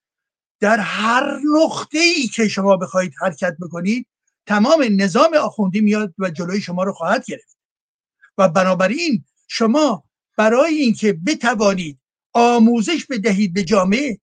در 0.61 0.79
هر 0.79 1.41
نقطه 1.55 1.99
ای 1.99 2.29
که 2.29 2.49
شما 2.49 2.77
بخواید 2.77 3.13
حرکت 3.21 3.57
بکنید 3.61 4.07
تمام 4.47 4.87
نظام 4.91 5.35
آخوندی 5.35 5.81
میاد 5.81 6.15
و 6.19 6.31
جلوی 6.31 6.61
شما 6.61 6.85
رو 6.85 6.93
خواهد 6.93 7.25
گرفت. 7.25 7.59
و 8.39 8.49
بنابراین 8.49 9.25
شما 9.49 10.05
برای 10.37 10.75
اینکه 10.75 11.13
بتوانید 11.13 11.99
آموزش 12.33 13.07
بدهید 13.07 13.53
به 13.53 13.65
جامعه 13.65 14.21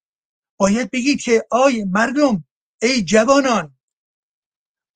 باید 0.57 0.91
بگید 0.91 1.21
که 1.21 1.45
آی 1.51 1.83
مردم 1.83 2.43
ای 2.81 3.03
جوانان 3.03 3.76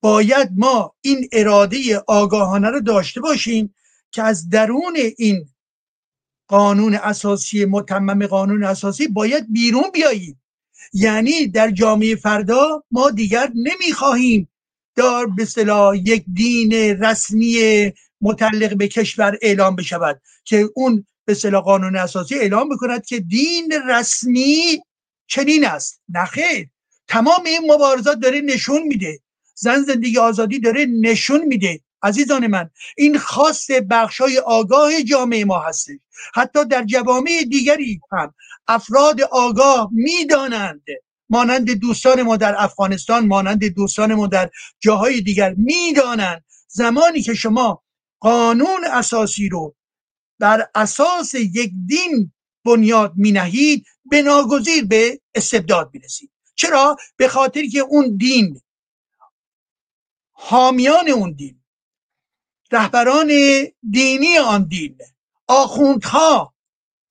باید 0.01 0.49
ما 0.55 0.95
این 1.01 1.27
اراده 1.31 2.03
آگاهانه 2.07 2.69
رو 2.69 2.79
داشته 2.79 3.21
باشیم 3.21 3.75
که 4.11 4.23
از 4.23 4.49
درون 4.49 4.97
این 5.17 5.45
قانون 6.47 6.95
اساسی 6.95 7.65
متمم 7.65 8.27
قانون 8.27 8.63
اساسی 8.63 9.07
باید 9.07 9.53
بیرون 9.53 9.91
بیاییم. 9.93 10.41
یعنی 10.93 11.47
در 11.47 11.71
جامعه 11.71 12.15
فردا 12.15 12.83
ما 12.91 13.09
دیگر 13.09 13.51
نمی‌خواهیم 13.55 14.49
دار 14.95 15.27
به 15.27 15.45
صلاح 15.45 15.97
یک 15.97 16.25
دین 16.33 16.73
رسمی 16.73 17.55
متعلق 18.21 18.77
به 18.77 18.87
کشور 18.87 19.37
اعلام 19.41 19.75
بشود 19.75 20.21
که 20.43 20.69
اون 20.75 21.05
به 21.25 21.33
صلاح 21.33 21.63
قانون 21.63 21.95
اساسی 21.95 22.35
اعلام 22.35 22.69
بکند 22.69 23.05
که 23.05 23.19
دین 23.19 23.73
رسمی 23.87 24.81
چنین 25.27 25.65
است. 25.65 26.01
نخیر 26.09 26.69
تمام 27.07 27.43
این 27.45 27.71
مبارزات 27.71 28.19
داره 28.19 28.41
نشون 28.41 28.83
میده. 28.83 29.19
زن 29.61 29.81
زندگی 29.81 30.17
آزادی 30.17 30.59
داره 30.59 30.85
نشون 30.85 31.45
میده. 31.45 31.81
عزیزان 32.03 32.47
من 32.47 32.69
این 32.97 33.17
خاص 33.17 33.71
بخشای 33.89 34.38
آگاه 34.38 35.03
جامعه 35.03 35.45
ما 35.45 35.59
هستش. 35.59 35.97
حتی 36.33 36.65
در 36.65 36.83
جوامع 36.83 37.43
دیگری 37.49 37.99
هم 38.11 38.33
افراد 38.67 39.21
آگاه 39.21 39.89
می‌دانند. 39.91 40.83
مانند 41.29 41.71
دوستان 41.71 42.21
ما 42.21 42.38
در 42.38 42.55
افغانستان 42.57 43.27
مانند 43.27 43.65
دوستان 43.65 44.13
ما 44.13 44.27
در 44.27 44.49
جاهای 44.79 45.21
دیگر 45.21 45.53
می‌دانند. 45.57 46.43
زمانی 46.67 47.21
که 47.21 47.33
شما 47.33 47.83
قانون 48.19 48.85
اساسی 48.91 49.49
رو 49.49 49.75
بر 50.39 50.67
اساس 50.75 51.33
یک 51.33 51.71
دین 51.85 52.31
بنیاد 52.65 53.13
می 53.15 53.31
نهید 53.31 53.85
به 54.11 54.21
ناگزیر 54.21 54.85
به 54.85 55.19
استبداد 55.35 55.89
می 55.93 55.99
رسید 55.99 56.31
چرا؟ 56.55 56.97
به 57.17 57.27
خاطر 57.27 57.65
که 57.65 57.79
اون 57.79 58.17
دین 58.17 58.61
حامیان 60.43 61.09
اون 61.09 61.31
دین 61.31 61.61
رهبران 62.72 63.27
دینی 63.91 64.38
آن 64.38 64.63
دین 64.63 64.97
آخوندها 65.47 66.53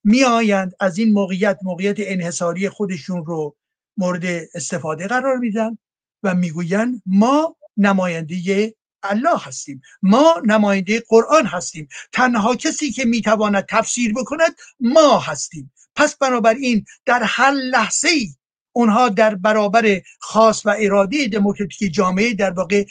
میآیند 0.03 0.73
از 0.79 0.97
این 0.97 1.13
موقعیت 1.13 1.59
موقعیت 1.63 1.95
انحصاری 1.99 2.69
خودشون 2.69 3.25
رو 3.25 3.55
مورد 3.97 4.25
استفاده 4.53 5.07
قرار 5.07 5.37
میدن 5.37 5.77
و 6.23 6.35
می‌گویند 6.35 7.01
ما 7.05 7.55
نماینده 7.77 8.75
الله 9.03 9.37
هستیم 9.37 9.81
ما 10.01 10.41
نماینده 10.45 11.03
قرآن 11.09 11.45
هستیم 11.45 11.87
تنها 12.11 12.55
کسی 12.55 12.91
که 12.91 13.05
می‌تواند 13.05 13.65
تفسیر 13.69 14.13
بکند 14.13 14.55
ما 14.79 15.19
هستیم. 15.19 15.73
پس 15.95 16.17
بنابراین 16.17 16.85
در 17.05 17.23
هر 17.23 17.51
لحظه 17.51 18.07
ای 18.09 18.35
اونها 18.73 19.09
در 19.09 19.35
برابر 19.35 20.01
خاص 20.19 20.65
و 20.65 20.75
ارادی 20.79 21.27
دموکراتیک 21.27 21.93
جامعه 21.93 22.33
در 22.33 22.51
واقع 22.51 22.85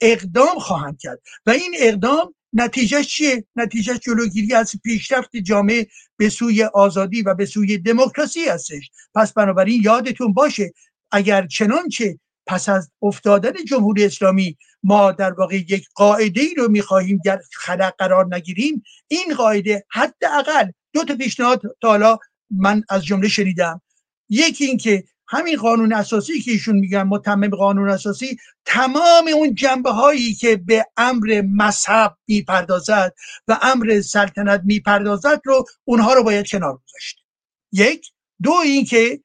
اقدام 0.00 0.58
خواهند 0.58 0.98
کرد. 1.00 1.18
و 1.46 1.50
این 1.50 1.74
اقدام 1.78 2.34
نتیجه 2.52 3.02
چیه؟ 3.02 3.44
نتیجه 3.56 3.98
جلوگیری 3.98 4.54
از 4.54 4.72
پیشرفت 4.84 5.36
جامعه 5.36 5.86
به 6.16 6.28
سوی 6.28 6.62
آزادی 6.64 7.22
و 7.22 7.34
به 7.34 7.46
سوی 7.46 7.78
دموکراسی 7.78 8.44
هستش. 8.44 8.90
پس 9.14 9.32
بنابراین 9.32 9.82
یادتون 9.84 10.32
باشه 10.32 10.72
اگر 11.10 11.46
چنانچه 11.46 12.18
پس 12.46 12.68
از 12.68 12.90
افتادن 13.02 13.64
جمهوری 13.64 14.04
اسلامی 14.04 14.56
ما 14.82 15.12
در 15.12 15.32
واقع 15.32 15.56
یک 15.56 15.88
قاعده 15.94 16.40
ای 16.40 16.54
رو 16.54 16.68
می‌خواهیم 16.68 17.20
در 17.24 17.40
خلق 17.52 17.94
قرار 17.98 18.34
نگیریم 18.34 18.82
این 19.08 19.34
قاعده 19.36 19.84
حداقل 19.90 20.70
دو 20.92 21.04
تا 21.04 21.16
پیشنهاد 21.16 21.62
تا 21.80 21.88
حالا 21.88 22.18
من 22.50 22.82
از 22.88 23.04
جمله 23.04 23.28
شنیدم. 23.28 23.82
یکی 24.28 24.64
اینکه 24.64 25.04
همین 25.28 25.56
قانون 25.56 25.92
اساسی 25.92 26.40
که 26.40 26.50
ایشون 26.50 26.76
میگن 26.76 27.02
متمم 27.02 27.48
قانون 27.48 27.88
اساسی 27.88 28.36
تمام 28.64 29.28
اون 29.34 29.54
جنبه 29.54 29.90
هایی 29.90 30.34
که 30.34 30.56
به 30.56 30.86
امر 30.96 31.42
مذهب 31.54 32.16
می‌پردازد 32.28 33.14
و 33.48 33.58
امر 33.62 34.00
سلطنت 34.00 34.60
می‌پردازد 34.64 35.40
رو 35.44 35.64
اونها 35.84 36.12
رو 36.14 36.22
باید 36.22 36.48
کنار 36.48 36.72
گذاشت. 36.72 37.24
یک. 37.72 38.12
دو 38.42 38.52
اینکه 38.52 39.20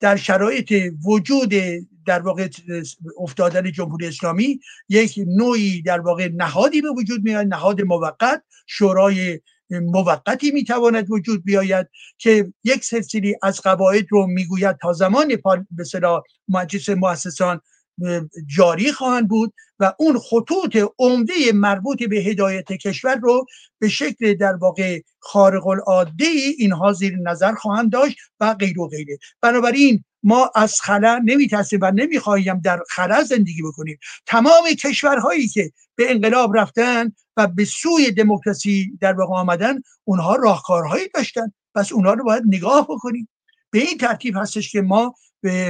در 0.00 0.16
شرایط 0.16 0.74
وجود 1.06 1.52
در 2.06 2.22
واقع 2.22 2.48
افتادن 3.18 3.72
جمهوری 3.72 4.06
اسلامی 4.06 4.60
یک 4.88 5.14
نوعی 5.26 5.82
در 5.82 6.00
واقع 6.00 6.28
نهادی 6.34 6.82
به 6.82 6.90
وجود 6.90 7.22
میاد 7.24 7.46
نهاد 7.46 7.82
موقت 7.82 8.42
شورای 8.66 9.40
موقتی 9.70 10.50
می‌تواند 10.50 11.10
وجود 11.10 11.44
بیاید 11.44 11.86
که 12.18 12.52
یک 12.64 12.84
سلسله 12.84 13.38
از 13.42 13.60
قواعد 13.60 14.06
رو 14.10 14.26
می‌گوید 14.26 14.76
تا 14.82 14.92
زمان 14.92 15.28
به 15.70 15.84
مجلس 16.48 16.88
مؤسسان 16.88 17.60
جاری 18.56 18.92
خواهند 18.92 19.28
بود 19.28 19.54
و 19.78 19.94
اون 19.98 20.18
خطوط 20.18 20.76
عمده 20.98 21.32
مربوط 21.54 22.02
به 22.02 22.16
هدایت 22.16 22.72
کشور 22.72 23.14
رو 23.14 23.46
به 23.78 23.88
شکل 23.88 24.34
در 24.34 24.56
واقع 24.56 25.00
خارق 25.18 25.66
العاده 25.66 26.24
اینها 26.58 26.92
زیر 26.92 27.16
نظر 27.16 27.54
خواهند 27.54 27.92
داشت 27.92 28.16
و 28.40 28.54
غیر 28.54 28.80
و 28.80 28.88
غیره. 28.88 29.18
بنابراین 29.40 30.04
ما 30.22 30.50
از 30.54 30.80
خلا 30.80 31.22
نمیترسیم 31.24 31.78
و 31.82 31.90
نمی‌خواهیم 31.90 32.60
در 32.60 32.80
خلا 32.88 33.24
زندگی 33.24 33.62
بکنیم. 33.62 33.98
تمام 34.26 34.64
کشورهایی 34.84 35.48
که 35.48 35.72
به 35.94 36.10
انقلاب 36.10 36.56
رفتن 36.56 37.12
و 37.38 37.46
به 37.46 37.64
سوی 37.64 38.10
دموکراسی 38.10 38.98
در 39.00 39.12
واقع 39.12 39.34
آمدن 39.34 39.80
اونها 40.04 40.36
راهکارهایی 40.36 41.08
داشتن. 41.14 41.52
پس 41.74 41.92
اونها 41.92 42.12
رو 42.12 42.24
باید 42.24 42.42
نگاه 42.46 42.86
بکنیم. 42.90 43.28
به 43.70 43.78
این 43.78 43.98
ترتیب 43.98 44.36
هستش 44.36 44.72
که 44.72 44.82
ما 44.82 45.14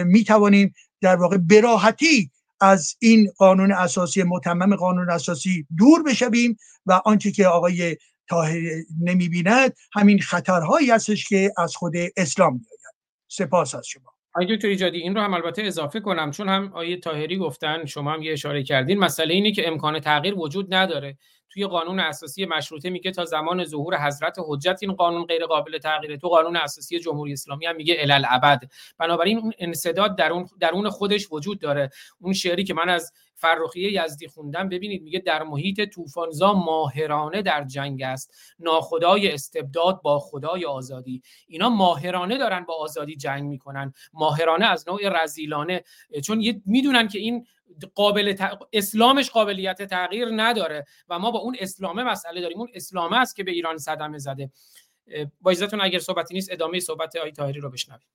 می‌توانیم 0.05 0.75
در 1.01 1.17
واقع 1.17 1.37
براحتی 1.37 2.31
از 2.61 2.97
این 2.99 3.31
قانون 3.37 3.73
اساسی 3.73 4.23
متمم 4.23 4.77
قانون 4.77 5.11
اساسی 5.11 5.67
دور 5.79 6.03
بشویم 6.03 6.59
و 6.87 7.01
آنچه 7.05 7.31
که 7.31 7.47
آقای 7.47 7.97
طاهر 8.31 8.61
نمی‌بیند 9.03 9.77
همین 9.93 10.19
خطرهایی 10.19 10.91
هستش 10.91 11.29
که 11.29 11.53
از 11.57 11.77
خود 11.77 11.93
اسلام 12.17 12.53
میآید. 12.53 12.95
سپاس 13.29 13.75
از 13.75 13.87
شما. 13.87 14.11
آقای 14.35 14.57
دکتر 14.57 14.69
ایجادی 14.69 14.99
این 14.99 15.15
رو 15.15 15.21
هم 15.21 15.35
البته 15.35 15.63
اضافه 15.63 16.01
کنم. 16.01 16.31
چون 16.31 16.49
هم 16.49 16.73
آیه 16.75 16.97
تاهری 16.97 17.39
گفتن 17.39 17.85
شما 17.85 18.13
هم 18.13 18.23
یه 18.23 18.33
اشاره 18.33 18.63
کردین. 18.63 18.99
مسئله 18.99 19.35
اینه 19.35 19.53
که 19.53 19.69
امکان 19.69 20.01
تغییر 20.01 20.35
وجود 20.35 20.75
نداره. 20.75 21.19
توی 21.51 21.67
قانون 21.67 22.01
اساسی 22.01 22.47
مشروطه 22.47 22.91
میگه 22.91 23.11
تا 23.11 23.25
زمان 23.25 23.65
ظهور 23.65 24.07
حضرت 24.07 24.37
حجت 24.49 24.79
این 24.83 24.93
قانون 24.93 25.27
غیر 25.27 25.47
قابل 25.47 25.79
تغییره. 25.79 26.17
تو 26.17 26.29
قانون 26.29 26.57
اساسی 26.57 27.01
جمهوری 27.01 27.33
اسلامی 27.33 27.67
هم 27.67 27.77
میگه 27.77 27.97
الالعبد 27.99 28.63
بنابراین 28.99 29.39
اون 29.39 29.53
انسداد 29.59 30.17
درون 30.17 30.49
درون 30.61 30.91
خودش 30.91 31.29
وجود 31.33 31.59
داره. 31.61 31.91
اون 32.21 32.33
شعری 32.33 32.65
که 32.65 32.75
من 32.75 32.89
از 32.89 33.13
فرخیه 33.35 34.05
یزدی 34.05 34.29
خوندم 34.29 34.69
ببینید 34.69 35.03
میگه 35.03 35.19
در 35.19 35.43
محیط 35.43 35.81
طوفانزا 35.91 36.53
ماهرانه 36.53 37.43
در 37.43 37.65
جنگ 37.65 38.03
است. 38.03 38.35
ناخدای 38.59 39.33
استبداد 39.33 40.03
با 40.03 40.19
خدای 40.19 40.65
آزادی. 40.65 41.23
اینا 41.49 41.69
ماهرانه 41.69 42.39
دارن 42.39 42.65
با 42.65 42.75
آزادی 42.75 43.17
جنگ 43.17 43.45
می‌کنن. 43.45 43.93
ماهرانه 44.13 44.67
از 44.67 44.89
نوع 44.89 45.23
رزیلانه. 45.23 45.85
چون 46.25 46.63
می‌دونن 46.67 47.09
که 47.09 47.19
این 47.19 47.47
قابل 47.95 48.37
اسلامش 48.73 49.31
قابلیت 49.31 49.83
تغییر 49.83 50.29
نداره 50.33 50.85
و 51.09 51.19
ما 51.19 51.31
با 51.31 51.39
اون 51.39 51.57
اسلامه 51.61 52.05
مسئله 52.05 52.41
داریم. 52.41 52.59
اون 52.59 52.69
اسلامه 52.75 53.17
است 53.17 53.37
که 53.37 53.45
به 53.45 53.51
ایران 53.51 53.79
صدمه 53.79 54.19
زده. 54.19 54.51
با 55.41 55.51
اجازهتون 55.51 55.81
اگر 55.81 55.99
صحبتی 55.99 56.35
نیست 56.35 56.53
ادامه 56.53 56.81
صحبت 56.81 57.17
آی 57.17 57.33
تاهری 57.33 57.61
رو 57.61 57.71
بشنویم. 57.71 58.09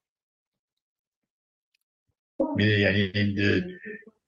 یعنی 2.59 3.11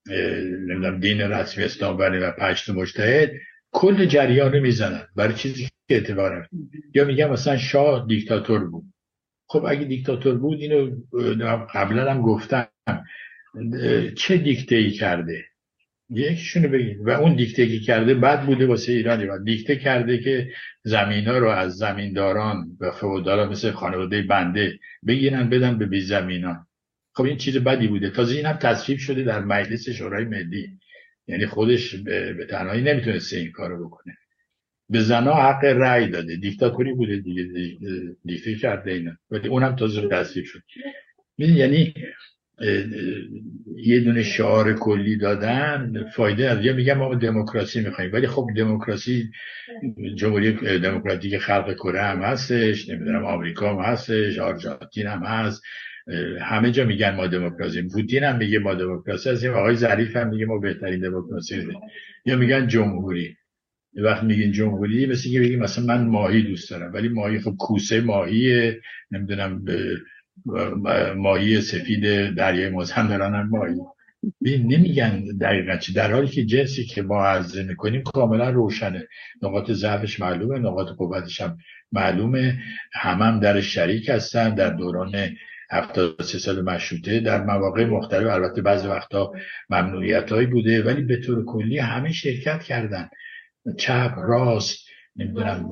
نمی‌دونم 0.07 0.99
دین 0.99 1.21
رسمی 1.21 1.63
اسلام 1.63 1.97
و 1.99 2.31
پشت 2.31 2.69
مجتهد 2.69 3.31
کل 3.71 4.05
جریان 4.05 4.53
رو 4.53 4.61
می‌زنن. 4.61 5.07
برای 5.15 5.33
چیزی 5.33 5.63
که 5.63 5.95
اعتبار 5.95 6.49
یا 6.95 7.05
میگم 7.05 7.31
مثلا 7.31 7.57
شاه 7.57 8.07
دیکتاتور 8.07 8.63
بود. 8.63 8.93
خب 9.49 9.65
اگه 9.65 9.85
دیکتاتور 9.85 10.37
بود 10.37 10.59
اینو 10.61 10.91
قبلا 11.73 12.11
هم 12.11 12.21
گفتم. 12.21 12.67
چه 14.15 14.37
دیکته 14.37 14.75
ای 14.75 14.91
کرده 14.91 15.45
یکیشونو 16.09 16.67
بگید 16.67 16.97
و 17.01 17.09
اون 17.09 17.35
دیکته 17.35 17.67
که 17.67 17.79
کرده 17.79 18.13
بد 18.13 18.45
بوده 18.45 18.67
واسه 18.67 18.91
ایرانی 18.91 19.25
و 19.25 19.43
دیکته 19.43 19.75
کرده 19.75 20.17
که 20.17 20.49
زمین 20.83 21.27
ها 21.27 21.37
رو 21.37 21.49
از 21.49 21.75
زمینداران 21.75 22.77
و 22.79 22.91
فودالا 22.91 23.49
مثل 23.49 23.71
خانواده 23.71 24.21
بنده 24.21 24.79
بگیرن 25.07 25.49
بدن 25.49 25.77
به 25.77 25.85
بی 25.85 26.01
زمینان 26.01 26.67
خب 27.13 27.23
این 27.23 27.37
چیز 27.37 27.57
بدی 27.57 27.87
بوده 27.87 28.09
تازه 28.09 28.35
این 28.35 28.45
هم 28.45 28.57
تصویب 28.57 28.99
شده 28.99 29.23
در 29.23 29.39
مجلس 29.39 29.89
شورای 29.89 30.25
ملی 30.25 30.79
یعنی 31.27 31.45
خودش 31.45 31.95
به 31.95 32.47
تنهایی 32.49 32.81
نمی‌تونسته 32.81 33.37
این 33.37 33.51
کارو 33.51 33.87
بکنه 33.87 34.17
به 34.89 35.01
زنا 35.01 35.33
حق 35.33 35.63
رأی 35.63 36.09
داده 36.09 36.35
دیکتاتوری 36.35 36.93
بوده 36.93 37.17
دیگه 37.17 37.43
دیکته 38.25 38.55
کرده 38.55 38.91
اینا 38.91 39.11
ولی 39.31 39.47
اونم 39.47 39.75
تازه 39.75 40.07
تصویب 40.09 40.45
شد 40.45 40.61
یعنی 41.37 41.93
یه 43.77 43.99
دونه 43.99 44.23
شعار 44.23 44.73
کلی 44.73 45.17
دادن 45.17 45.93
فایده 46.15 46.49
از 46.49 46.57
میگم 46.57 46.97
ما 46.97 47.15
دموکراسی 47.15 47.81
می‌خوایم. 47.81 48.13
ولی 48.13 48.27
خب 48.27 48.47
دموکراسی 48.57 49.29
جمهوری 50.15 50.79
دموکراتیک 50.79 51.37
خلق 51.37 51.73
کره 51.73 52.01
هم 52.01 52.21
هستش 52.21 52.89
نمی‌دونم 52.89 53.25
آمریکا 53.25 53.75
هم 53.75 53.91
هستش 53.91 54.39
آرژانتین 54.39 55.07
هم 55.07 55.23
هست. 55.23 55.63
همه 56.41 56.71
جا 56.71 56.85
میگن 56.85 57.15
ما 57.15 57.27
دموکراسی 57.27 57.81
پوتین 57.81 58.23
هم 58.23 58.37
میگه 58.37 58.59
ما 58.59 58.73
دموکراسی 58.73 59.29
هستیم 59.29 59.51
آقای 59.51 59.75
ظریف 59.75 60.15
هم 60.15 60.29
میگه 60.29 60.45
ما 60.45 60.57
بهترین 60.57 60.99
دموکراسی 60.99 61.55
هستیم. 61.55 61.79
یا 62.25 62.37
میگن 62.37 62.67
جمهوری. 62.67 63.37
وقتی 63.97 64.25
میگین 64.25 64.51
جمهوری 64.51 65.05
مثل 65.05 65.31
که 65.31 65.39
بگیم 65.39 65.59
مثلا 65.59 65.85
من 65.85 66.07
ماهی 66.07 66.41
دوست 66.41 66.71
دارم. 66.71 66.93
ولی 66.93 67.09
ماهی 67.09 67.39
خب 67.39 67.55
کوسه 67.59 68.01
ماهیه 68.01 68.81
نمی‌دونم 69.11 69.65
ماهی 71.15 71.61
سفید 71.61 72.35
دریای 72.35 72.69
مازندران 72.69 73.35
هم 73.35 73.49
ماهی 73.49 73.75
نمیگن 74.41 75.23
دقیقا 75.41 75.77
چی. 75.77 75.93
در 75.93 76.13
حالی 76.13 76.27
که 76.27 76.45
جنسی 76.45 76.85
که 76.85 77.01
ما 77.01 77.25
عرضه 77.25 77.63
می‌کنیم 77.63 78.03
کاملا 78.03 78.49
روشنه. 78.49 79.07
نقاط 79.41 79.71
ضعفش 79.71 80.19
معلومه 80.19 80.59
نقاط 80.59 80.87
قوتش 80.87 81.41
هم 81.41 81.57
معلومه. 81.91 82.59
همم 82.93 83.21
هم 83.21 83.39
در 83.39 83.61
شریک 83.61 84.09
هستن. 84.09 84.55
در 84.55 84.69
دوران 84.69 85.11
سه 86.21 86.37
سال 86.37 86.61
مشروطه 86.61 87.19
در 87.19 87.43
مواقع 87.43 87.85
مختلف. 87.85 88.27
البته 88.27 88.61
بعضی 88.61 88.87
وقتا 88.87 89.31
ممنوعیت 89.69 90.31
هایی 90.31 90.47
بوده 90.47 90.83
ولی 90.83 91.01
به 91.01 91.17
طور 91.17 91.45
کلی 91.45 91.79
همه 91.79 92.11
شرکت 92.11 92.63
کردن. 92.63 93.09
چپ 93.77 94.13
راست 94.17 94.84
نمی‌دونم 95.15 95.71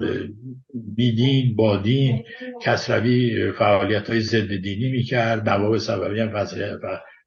بیدین 0.73 1.55
بادین 1.55 2.23
کسروی 2.61 3.51
فعالیت 3.51 4.09
های 4.09 4.19
ضد 4.19 4.55
دینی 4.55 4.91
می‌کرد 4.91 5.49
نواب 5.49 5.77
سببی 5.77 6.19
هم 6.19 6.45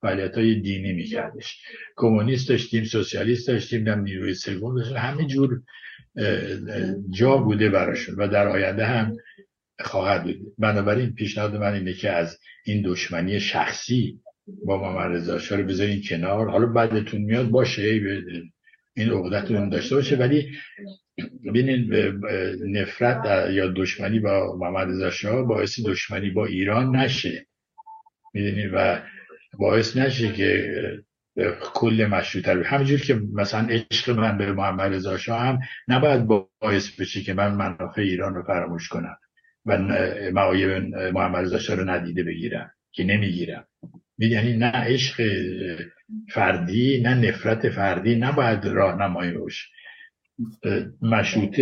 فعالیت 0.03 0.35
های 0.35 0.61
دینی 0.61 0.93
میکردش. 0.93 1.63
کمونیست 1.97 2.49
داشتیم 2.49 2.85
سوسیالیست 2.85 3.49
داشتیم 3.49 3.89
نم 3.89 4.01
نیروی 4.01 4.35
سوم 4.35 4.77
داشتیم 4.77 4.97
همه 4.97 5.27
جور 5.27 5.63
جا 7.11 7.37
بوده 7.37 7.69
براشون 7.69 8.15
و 8.15 8.29
در 8.29 8.49
آینده 8.49 8.87
هم 8.87 9.17
خواهد 9.81 10.25
بود. 10.25 10.55
بنابراین 10.59 11.13
پیشنهاد 11.13 11.57
من 11.57 11.75
اینه 11.75 11.93
که 11.93 12.11
از 12.11 12.39
این 12.65 12.83
دشمنی 12.83 13.41
شخصی 13.41 14.21
با 14.65 14.83
محمد 14.83 15.17
رضا 15.17 15.39
شاه 15.39 15.59
رو 15.59 15.67
بذارین 15.67 16.03
کنار. 16.09 16.51
حالا 16.51 16.67
بعدتون 16.67 17.21
میاد 17.21 17.49
باشه 17.49 17.83
این 18.97 19.11
عقدتون 19.11 19.69
داشته 19.69 19.95
باشه 19.95 20.17
ولی 20.17 20.51
ببینید 21.45 21.95
نفرت 22.67 23.51
یا 23.51 23.69
دشمنی 23.77 24.21
با 24.21 24.57
محمد 24.57 24.89
رضا 24.89 25.11
شاه 25.11 25.43
باعث 25.43 25.81
دشمنی 25.87 26.31
با 26.31 26.47
ایران 26.47 26.97
نشه. 26.97 27.47
می‌دونید 28.35 28.71
و 28.75 29.03
باعث 29.59 29.97
نشه 29.97 30.33
که 30.33 30.73
کل 31.75 32.09
مشروطه 32.11 32.63
همینجور 32.63 33.01
که 33.01 33.21
مثلا 33.35 33.69
عشق 33.69 34.11
من 34.11 34.39
به 34.39 34.53
محمد 34.53 34.93
رضا 34.93 35.17
شاه 35.17 35.41
هم 35.41 35.59
نباید 35.89 36.27
باعث 36.27 37.01
بشه 37.01 37.21
که 37.21 37.35
من 37.35 37.55
منافع 37.55 38.01
ایران 38.03 38.35
رو 38.35 38.43
فراموش 38.43 38.89
کنم 38.89 39.17
و 39.67 39.79
معایب 40.33 40.71
محمد 40.97 41.45
رضا 41.45 41.59
شاه 41.59 41.77
رو 41.77 41.91
ندیده 41.91 42.23
بگیرم 42.23 42.71
که 42.93 43.05
نمی‌گیرم. 43.05 43.67
یعنی 44.19 44.57
نه 44.57 44.73
عشق 44.73 45.23
فردی 46.29 47.01
نه 47.01 47.15
نفرت 47.15 47.69
فردی 47.69 48.17
نباید 48.17 48.65
راهنمایی 48.65 49.33
باشه. 49.33 49.65
مشروط 51.03 51.61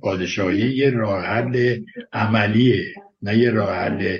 پادشاهی 0.00 0.76
یه 0.76 0.90
راه 0.90 1.24
حل 1.24 1.80
عملیه 2.12 2.94
نه 3.22 3.38
یه 3.38 3.50
راه 3.50 3.70
حل 3.70 4.18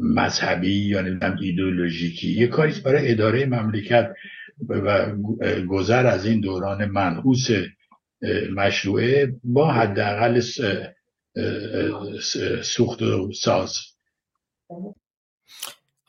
مذهبی 0.00 0.72
یا 0.72 1.00
نمی‌دونم 1.00 1.38
ایدئولوژیکی. 1.40 2.28
یه 2.32 2.46
کاری 2.46 2.80
برای 2.80 3.12
اداره 3.12 3.46
مملکت 3.46 4.14
و 4.68 5.12
گذر 5.68 6.06
از 6.06 6.26
این 6.26 6.40
دوران 6.40 6.84
منحوس 6.84 7.46
مشروعه 8.56 9.34
با 9.44 9.72
حداقل 9.72 10.40
سوخت 12.62 13.02
و 13.02 13.32
ساز. 13.32 13.78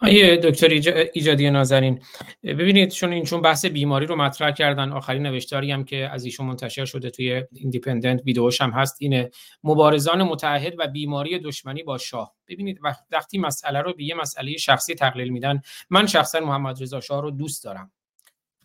آیه 0.02 0.38
دکتر 0.38 0.68
ایجادی 1.14 1.50
نازنین 1.50 2.02
ببینید 2.44 2.90
چون 2.90 3.14
این 3.14 3.24
چون 3.24 3.42
بحث 3.42 3.66
بیماری 3.66 4.06
رو 4.06 4.16
مطرح 4.16 4.52
کردن 4.52 4.92
آخرین 4.92 5.24
نوشتاری 5.24 5.72
هم 5.72 5.84
که 5.84 6.10
از 6.10 6.26
ایشون 6.26 6.46
منتشر 6.46 6.86
شده 6.86 7.10
توی 7.10 7.44
ایندیپندنت 7.54 8.22
ویدیوش 8.26 8.62
هم 8.62 8.72
هست 8.72 8.96
اینه 9.00 9.30
مبارزان 9.64 10.24
متحد 10.24 10.74
و 10.78 10.88
بیماری 10.88 11.40
دشمنی 11.40 11.84
با 11.84 11.98
شاه. 11.98 12.36
ببینید 12.48 12.80
وقتی 13.12 13.38
مسئله 13.38 13.82
رو 13.82 13.94
به 13.94 14.04
یه 14.04 14.16
مسئله 14.16 14.58
شخصی 14.58 14.96
تقلیل 14.96 15.30
میدن 15.30 15.62
من 15.90 16.08
شخصا 16.08 16.40
محمد 16.40 16.82
رضا 16.82 17.00
شاه 17.00 17.22
رو 17.22 17.32
دوست 17.32 17.64
دارم. 17.64 17.92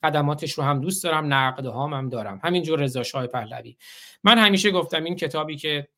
خدماتش 0.04 0.52
رو 0.52 0.64
هم 0.64 0.80
دوست 0.80 1.04
دارم 1.04 1.34
نقد 1.34 1.66
هم, 1.66 1.92
هم 1.92 2.08
دارم. 2.08 2.40
همینجور 2.44 2.80
رضا 2.80 3.02
شاه 3.02 3.26
پهلوی. 3.26 3.76
من 4.24 4.38
همیشه 4.38 4.70
گفتم 4.70 5.04
این 5.04 5.16
کتابی 5.16 5.56
که 5.56 5.88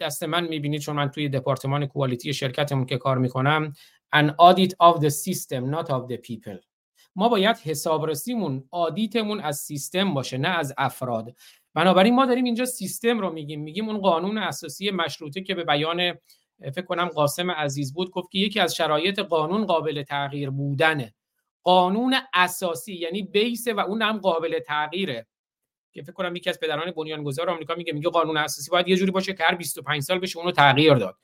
دست 0.00 0.22
من 0.22 0.48
می‌بینید 0.48 0.80
چون 0.80 0.96
من 0.96 1.08
توی 1.08 1.28
دپارتمان 1.28 1.86
کوالیتی 1.86 2.34
شرکتمون 2.34 2.86
که 2.86 2.98
کار 2.98 3.18
می‌کنم 3.18 3.72
an 4.12 4.34
audit 4.38 4.74
of 4.80 5.00
the 5.00 5.10
system 5.10 5.70
not 5.70 5.90
of 5.90 6.08
the 6.08 6.16
people. 6.16 6.58
ما 7.16 7.28
باید 7.28 7.56
حسابرسیمون 7.56 8.68
آدیتمون 8.70 9.40
از 9.40 9.58
سیستم 9.58 10.14
باشه 10.14 10.38
نه 10.38 10.48
از 10.48 10.74
افراد. 10.78 11.34
بنابراین 11.74 12.14
ما 12.14 12.26
داریم 12.26 12.44
اینجا 12.44 12.64
سیستم 12.64 13.18
رو 13.18 13.32
میگیم. 13.32 13.60
میگیم 13.60 13.88
اون 13.88 13.98
قانون 13.98 14.38
اساسی 14.38 14.90
مشروطه 14.90 15.40
که 15.40 15.54
به 15.54 15.64
بیان 15.64 16.12
فکر 16.60 16.84
کنم 16.84 17.08
قاسم 17.08 17.50
عزیز 17.50 17.94
بود 17.94 18.10
گفت 18.10 18.30
که 18.30 18.38
یکی 18.38 18.60
از 18.60 18.74
شرایط 18.74 19.18
قانون 19.18 19.66
قابل 19.66 20.02
تغییر 20.02 20.50
بودنه. 20.50 21.14
قانون 21.62 22.14
اساسی 22.34 22.94
یعنی 22.94 23.22
بیس 23.22 23.68
و 23.68 23.80
اون 23.80 24.02
هم 24.02 24.18
قابل 24.18 24.58
تغییره. 24.58 25.26
که 25.92 26.02
فکر 26.02 26.12
کنم 26.12 26.36
یکی 26.36 26.50
از 26.50 26.60
پدران 26.60 26.90
بنیانگذار 26.90 27.50
آمریکا 27.50 27.74
میگه 27.74 27.92
میگه 27.92 28.10
قانون 28.10 28.36
اساسی 28.36 28.70
باید 28.70 28.88
یه 28.88 28.96
جوری 28.96 29.10
باشه 29.10 29.34
که 29.34 29.44
هر 29.44 29.54
25 29.54 30.02
سال 30.02 30.18
بشه 30.18 30.38
اونو 30.38 30.50
تغییر 30.50 30.94
داد. 30.94 31.16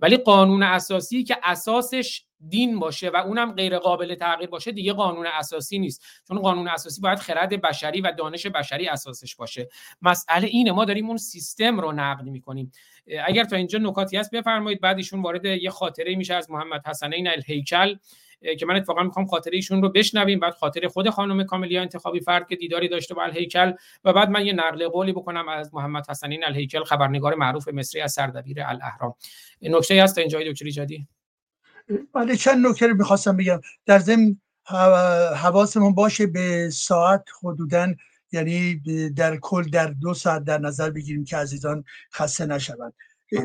ولی 0.00 0.16
قانون 0.16 0.62
اساسی 0.62 1.24
که 1.24 1.36
اساسش 1.42 2.24
دین 2.48 2.78
باشه 2.78 3.10
و 3.10 3.16
اونم 3.16 3.52
غیر 3.52 3.78
قابل 3.78 4.14
تغییر 4.14 4.50
باشه 4.50 4.72
دیگه 4.72 4.92
قانون 4.92 5.26
اساسی 5.26 5.78
نیست. 5.78 6.04
چون 6.28 6.38
قانون 6.38 6.68
اساسی 6.68 7.00
باید 7.00 7.18
خرد 7.18 7.60
بشری 7.60 8.00
و 8.00 8.12
دانش 8.18 8.46
بشری 8.46 8.88
اساسش 8.88 9.36
باشه. 9.36 9.68
مسئله 10.02 10.46
اینه 10.46 10.72
ما 10.72 10.84
داریم 10.84 11.06
اون 11.06 11.16
سیستم 11.16 11.80
رو 11.80 11.92
نقد 11.92 12.24
می‌کنیم. 12.24 12.72
اگر 13.26 13.44
تا 13.44 13.56
اینجا 13.56 13.78
نکاتی 13.78 14.16
هست 14.16 14.30
بفرمایید. 14.30 14.80
بعد 14.80 14.96
ایشون 14.96 15.22
وارد 15.22 15.44
یه 15.44 15.70
خاطره 15.70 16.16
میشه 16.16 16.34
از 16.34 16.50
محمد 16.50 16.86
حسنین 16.86 17.28
الهیکل. 17.28 17.96
که 18.58 18.66
من 18.66 18.76
اتفاقا 18.76 19.02
می‌خوام 19.02 19.26
خاطره 19.26 19.56
ایشون 19.56 19.82
رو 19.82 19.88
بشنویم 19.88 20.40
بعد 20.40 20.54
خاطره 20.54 20.88
خود 20.88 21.10
خانم 21.10 21.44
کاملیا 21.44 21.82
انتخابی 21.82 22.20
فرد 22.20 22.48
که 22.48 22.56
دیداری 22.56 22.88
داشته 22.88 23.14
با 23.14 23.22
الهیکل 23.22 23.72
و 24.04 24.12
بعد 24.12 24.30
من 24.30 24.46
یه 24.46 24.52
نقل 24.52 24.88
قولی 24.88 25.12
بکنم 25.12 25.48
از 25.48 25.74
محمد 25.74 26.10
حسنین 26.10 26.44
الهیکل 26.44 26.84
خبرنگار 26.84 27.34
معروف 27.34 27.68
مصری 27.68 28.00
از 28.00 28.12
سردبیر 28.12 28.62
الاهرام. 28.62 29.14
نکته 29.62 30.02
هست؟ 30.02 30.14
تا 30.14 30.20
اینجا 30.20 30.40
دکتر 30.46 30.64
ایجادی؟ 30.64 31.06
بله 32.14 32.36
چند 32.36 32.66
نکته 32.66 32.86
رو 32.86 32.96
می‌خواستم 32.96 33.36
بگم. 33.36 33.60
در 33.86 33.98
ضمن 33.98 34.36
حواسمون 35.36 35.94
باشه 35.94 36.26
به 36.26 36.70
ساعت 36.70 37.24
حدودا 37.42 37.94
یعنی 38.32 38.82
در 39.16 39.36
کل 39.36 39.62
در 39.62 39.86
دو 39.86 40.14
ساعت 40.14 40.44
در 40.44 40.58
نظر 40.58 40.90
بگیریم 40.90 41.24
که 41.24 41.36
عزیزان 41.36 41.84
خسته 42.12 42.46
نشوند. 42.46 42.92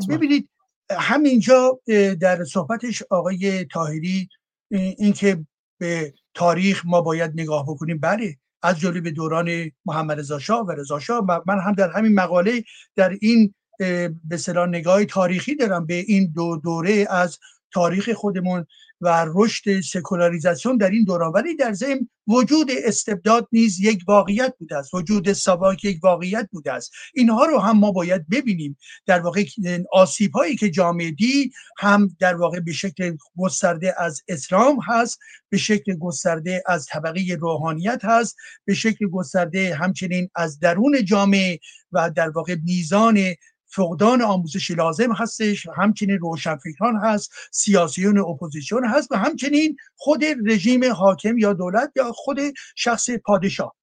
ببینید 0.09 0.49
همینجا 0.89 1.79
در 2.19 2.43
صحبتش 2.43 3.03
آقای 3.09 3.65
تاهری 3.65 4.29
اینکه 4.71 5.45
به 5.77 6.13
تاریخ 6.33 6.81
ما 6.85 7.01
باید 7.01 7.31
نگاه 7.35 7.63
بکنیم. 7.63 7.99
بله 7.99 8.37
از 8.61 8.79
جلوی 8.79 9.01
به 9.01 9.11
دوران 9.11 9.71
محمد 9.85 10.19
رضا 10.19 10.39
شاه 10.39 10.65
و 10.65 10.71
رضا 10.71 10.99
شاه. 10.99 11.25
من 11.47 11.59
هم 11.59 11.73
در 11.73 11.91
همین 11.91 12.15
مقاله 12.15 12.63
در 12.95 13.17
این 13.21 13.53
به 13.79 14.39
نگاه 14.69 15.05
تاریخی 15.05 15.55
دارم. 15.55 15.85
به 15.85 15.93
این 15.93 16.31
دو 16.35 16.57
دوره 16.63 17.07
از 17.09 17.39
تاریخ 17.71 18.09
خودمون 18.09 18.65
و 19.01 19.25
رشد 19.35 19.81
سکولاریزاسیون 19.81 20.77
در 20.77 20.89
این 20.89 21.03
دوران. 21.03 21.31
ولی 21.31 21.55
در 21.55 21.73
ضمن 21.73 22.09
وجود 22.27 22.71
استبداد 22.85 23.47
نیز 23.51 23.79
یک 23.79 24.03
واقعیت 24.07 24.55
بوده 24.59 24.77
است. 24.77 24.93
وجود 24.93 25.33
سواک 25.33 25.83
یک 25.83 25.99
واقعیت 26.03 26.49
بوده 26.51 26.73
است. 26.73 26.91
اینها 27.13 27.45
رو 27.45 27.59
هم 27.59 27.79
ما 27.79 27.91
باید 27.91 28.29
ببینیم. 28.29 28.77
در 29.05 29.19
واقع 29.19 29.43
آسیب 29.91 30.31
هایی 30.31 30.55
که 30.55 30.69
جامعه 30.69 31.11
دی 31.11 31.51
هم 31.77 32.15
در 32.19 32.35
واقع 32.35 32.59
به 32.59 32.71
شکل 32.71 33.17
گسترده 33.37 33.95
از 33.97 34.21
اسلام 34.27 34.79
هست 34.87 35.19
به 35.49 35.57
شکل 35.57 35.95
گسترده 35.95 36.63
از 36.65 36.85
طبقه 36.85 37.37
روحانیت 37.39 37.99
هست 38.03 38.35
به 38.65 38.73
شکل 38.73 39.07
گسترده 39.07 39.75
همچنین 39.75 40.29
از 40.35 40.59
درون 40.59 41.05
جامعه 41.05 41.59
و 41.91 42.09
در 42.09 42.29
واقع 42.29 42.55
میزان 42.63 43.35
فقدان 43.67 44.21
آموزش 44.21 44.71
لازم 44.71 45.11
هستش 45.11 45.67
همچنین 45.75 46.19
روشنفکران 46.19 46.95
هست 46.95 47.33
سیاسیون 47.51 48.17
اپوزیسیون 48.17 48.85
هست 48.85 49.11
و 49.11 49.15
همچنین 49.15 49.77
خود 49.95 50.23
رژیم 50.45 50.91
حاکم 50.93 51.37
یا 51.37 51.53
دولت 51.53 51.91
یا 51.95 52.11
خود 52.11 52.39
شخص 52.75 53.09
پادشاه. 53.09 53.75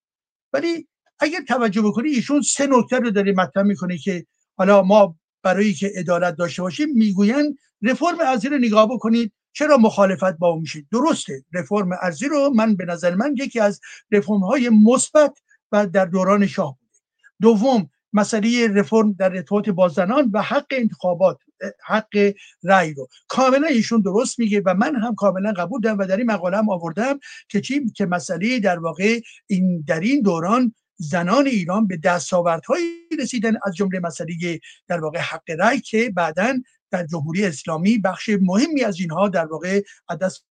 ولی 0.53 0.89
اگر 1.19 1.41
توجه 1.49 1.83
بکنی 1.83 2.09
ایشون 2.09 2.43
سه 2.43 2.67
نکته 2.67 2.99
رو 2.99 3.11
داره 3.11 3.33
مطرح 3.33 3.63
می‌کنه 3.63 3.99
که 3.99 4.27
حالا 4.57 4.83
ما 4.83 5.17
برای 5.43 5.73
که 5.73 5.93
عدالت 5.97 6.37
داشته 6.37 6.63
باشیم 6.63 6.89
می‌گوین 6.95 7.59
رفرم 7.83 8.21
ارزی 8.21 8.49
رو 8.49 8.59
نگاه 8.59 8.89
بکنید. 8.89 9.33
چرا 9.53 9.77
مخالفت 9.77 10.39
با 10.39 10.49
اون 10.49 10.61
میشه؟ 10.61 10.85
درسته 10.93 11.45
رفرم 11.53 11.93
ارزی 12.03 12.27
رو 12.27 12.51
من 12.55 12.77
به 12.77 12.85
نظر 12.85 13.15
من 13.15 13.35
یکی 13.39 13.61
از 13.61 13.81
رفرم 14.11 14.41
های 14.41 14.69
مثبت 14.69 15.39
و 15.73 15.87
در 15.87 16.05
دوران 16.05 16.47
شاه 16.47 16.79
بوده. 16.81 16.99
دوم 17.41 17.91
مسئله 18.12 18.68
رفرم 18.68 19.12
در 19.12 19.36
ارتباط 19.36 19.68
با 19.68 19.89
زنان 19.89 20.30
و 20.32 20.43
حق 20.43 20.66
انتخابات 20.70 21.39
حق 21.86 22.32
رأی 22.62 22.94
رو. 22.94 23.09
کاملا 23.28 23.66
ایشون 23.66 24.01
درست 24.01 24.39
میگه 24.39 24.62
و 24.66 24.74
من 24.74 24.97
هم 24.97 25.14
کاملا 25.14 25.52
قبول 25.52 25.80
دارم 25.80 25.98
و 25.98 26.06
در 26.06 26.16
این 26.16 26.26
مقاله 26.26 26.56
هم 26.56 26.70
آوردم 26.70 27.18
که 27.48 27.60
چی؟ 27.60 27.90
که 27.90 28.06
مسئله 28.06 28.60
در 28.60 28.78
واقع 28.78 29.20
این 29.47 29.84
در 29.86 30.01
این 30.01 30.22
دوران 30.22 30.74
زنان 30.97 31.47
ایران 31.47 31.86
به 31.86 31.97
دستاوردهایی 31.97 32.86
رسیدن 33.18 33.55
از 33.66 33.76
جمله 33.76 34.01
مسئله 34.01 34.60
در 34.89 35.01
واقع 35.01 35.18
حق 35.18 35.51
رأی 35.59 35.80
که 35.80 36.10
بعدا 36.10 36.59
در 36.90 37.06
جمهوری 37.06 37.47
اسلامی 37.47 37.98
بخش 37.98 38.30
مهمی 38.40 38.84
از 38.84 39.01
اینها 39.01 39.28
در 39.28 39.47
واقع 39.47 39.82
از 40.09 40.18
دست 40.18 40.44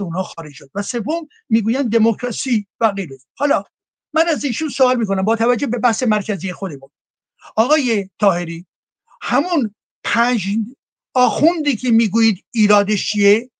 اونها 0.00 0.22
خارج 0.22 0.52
شد. 0.52 0.70
و 0.74 0.82
سوم 0.82 1.28
می‌گویند 1.48 1.92
دموکراسی 1.92 2.66
و 2.80 2.90
غیره. 2.90 3.18
حالا 3.34 3.64
من 4.12 4.28
از 4.28 4.44
ایشون 4.44 4.68
سوال 4.68 4.96
می‌کنم 4.96 5.22
با 5.22 5.36
توجه 5.36 5.66
به 5.66 5.78
بحث 5.78 6.02
مرکزی 6.02 6.52
خودمون. 6.52 6.90
آقای 7.56 8.10
تاهری 8.18 8.66
همون 9.22 9.74
پنج 10.04 10.46
آخوندی 11.14 11.76
که 11.76 11.90
می‌گویید 11.90 12.44
ایرادش 12.50 13.10
چیه؟ 13.10 13.50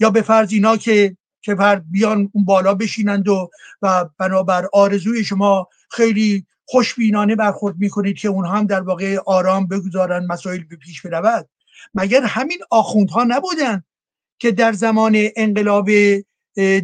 یا 0.00 0.10
به 0.10 0.22
فرض 0.22 0.52
اینا 0.52 0.76
که 0.76 1.16
که 1.42 1.54
بیان 1.90 2.30
اون 2.32 2.44
بالا 2.44 2.74
بشینند 2.74 3.28
و 3.28 3.50
و 3.82 4.08
بنابر 4.18 4.68
آرزوی 4.72 5.24
شما 5.24 5.68
خیلی 5.90 6.46
خوشبینانه 6.64 7.36
برخورد 7.36 7.76
می‌کنید 7.78 8.18
که 8.18 8.28
اونها 8.28 8.56
هم 8.56 8.66
در 8.66 8.80
واقع 8.80 9.18
آرام 9.26 9.66
بگذارن 9.66 10.26
مسائل 10.26 10.64
به 10.64 10.76
پیش 10.76 11.02
برود. 11.02 11.48
مگر 11.94 12.22
همین 12.22 12.58
آخوندها 12.70 13.24
نبودن 13.24 13.84
که 14.38 14.52
در 14.52 14.72
زمان 14.72 15.16
انقلاب 15.36 15.88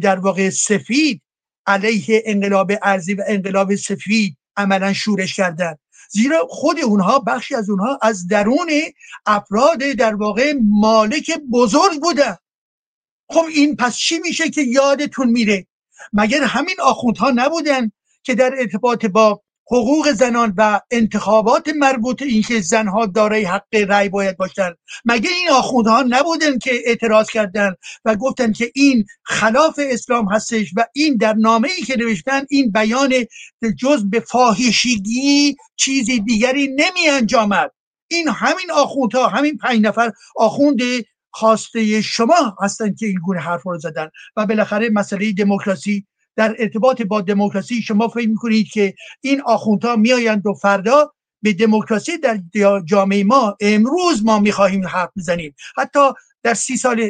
در 0.01 0.19
واقع 0.19 0.49
سفید 0.49 1.21
علیه 1.65 2.23
انقلاب 2.25 2.71
ارزی 2.81 3.13
و 3.13 3.23
انقلاب 3.27 3.75
سفید 3.75 4.37
عملا 4.57 4.93
شورش 4.93 5.35
کردن؟ 5.35 5.75
زیرا 6.13 6.47
خود 6.49 6.79
اونها 6.79 7.19
بخشی 7.19 7.55
از 7.55 7.69
اونها 7.69 7.99
از 8.01 8.27
درون 8.27 8.71
افراد 9.25 9.79
در 9.79 10.15
واقع 10.15 10.53
مالک 10.63 11.31
بزرگ 11.51 12.01
بودن 12.01 12.37
خب 13.29 13.45
این 13.55 13.75
پس 13.75 13.97
چی 13.97 14.19
میشه 14.19 14.49
که 14.49 14.61
یادتون 14.61 15.29
میره؟ 15.29 15.67
مگر 16.13 16.43
همین 16.43 16.75
آخوندها 16.81 17.31
نبودن 17.35 17.91
که 18.23 18.35
در 18.35 18.53
ارتباط 18.59 19.05
با 19.05 19.42
حقوق 19.65 20.11
زنان 20.11 20.53
و 20.57 20.79
انتخابات 20.91 21.69
مربوط 21.75 22.21
اینکه 22.21 22.59
زنها 22.61 23.05
دارای 23.05 23.43
حق 23.43 23.75
رأی 23.87 24.09
باید 24.09 24.37
باشن. 24.37 24.75
مگه 25.05 25.29
این 25.29 25.49
آخوندها 25.49 26.05
نبودن 26.09 26.59
که 26.59 26.71
اعتراض 26.85 27.29
کردن 27.29 27.75
و 28.05 28.15
گفتن 28.15 28.51
که 28.51 28.71
این 28.75 29.05
خلاف 29.23 29.79
اسلام 29.83 30.33
هستش 30.33 30.71
و 30.75 30.85
این 30.93 31.17
در 31.17 31.33
نامه 31.33 31.69
ای 31.77 31.83
که 31.83 31.95
نوشتن 31.97 32.45
این 32.49 32.71
بیان 32.71 33.13
جز 33.77 34.09
به 34.09 34.19
فاحشگی 34.19 35.55
چیزی 35.75 36.19
دیگری 36.19 36.67
نمی 36.67 37.07
انجامد 37.09 37.71
این 38.07 38.27
همین 38.27 38.71
آخوندها 38.71 39.27
همین 39.27 39.57
پنج 39.57 39.81
نفر 39.81 40.11
آخوند 40.35 40.79
خواسته 41.31 42.01
شما 42.01 42.57
هستند 42.61 42.97
که 42.97 43.05
این 43.05 43.19
گونه 43.25 43.39
حرف 43.39 43.63
رو 43.65 43.79
زدن. 43.79 44.09
و 44.37 44.45
بالاخره 44.45 44.89
مسئله 44.89 45.31
دموکراسی 45.31 46.05
در 46.35 46.55
ارتباط 46.59 47.01
با 47.01 47.21
دموکراسی 47.21 47.81
شما 47.81 48.07
فکر 48.07 48.29
می‌کنید 48.29 48.67
که 48.67 48.93
این 49.21 49.41
آخوندها 49.41 49.95
میآیند 49.95 50.47
و 50.47 50.53
فردا 50.53 51.13
به 51.41 51.53
دموکراسی 51.53 52.17
در 52.17 52.39
جامعه 52.85 53.23
ما 53.23 53.57
امروز 53.59 54.23
ما 54.23 54.39
می‌خواهیم 54.39 54.87
حرف 54.87 55.09
بزنیم. 55.17 55.55
حتی 55.77 55.99
در 56.43 56.53
سی 56.53 56.77
سال 56.77 57.09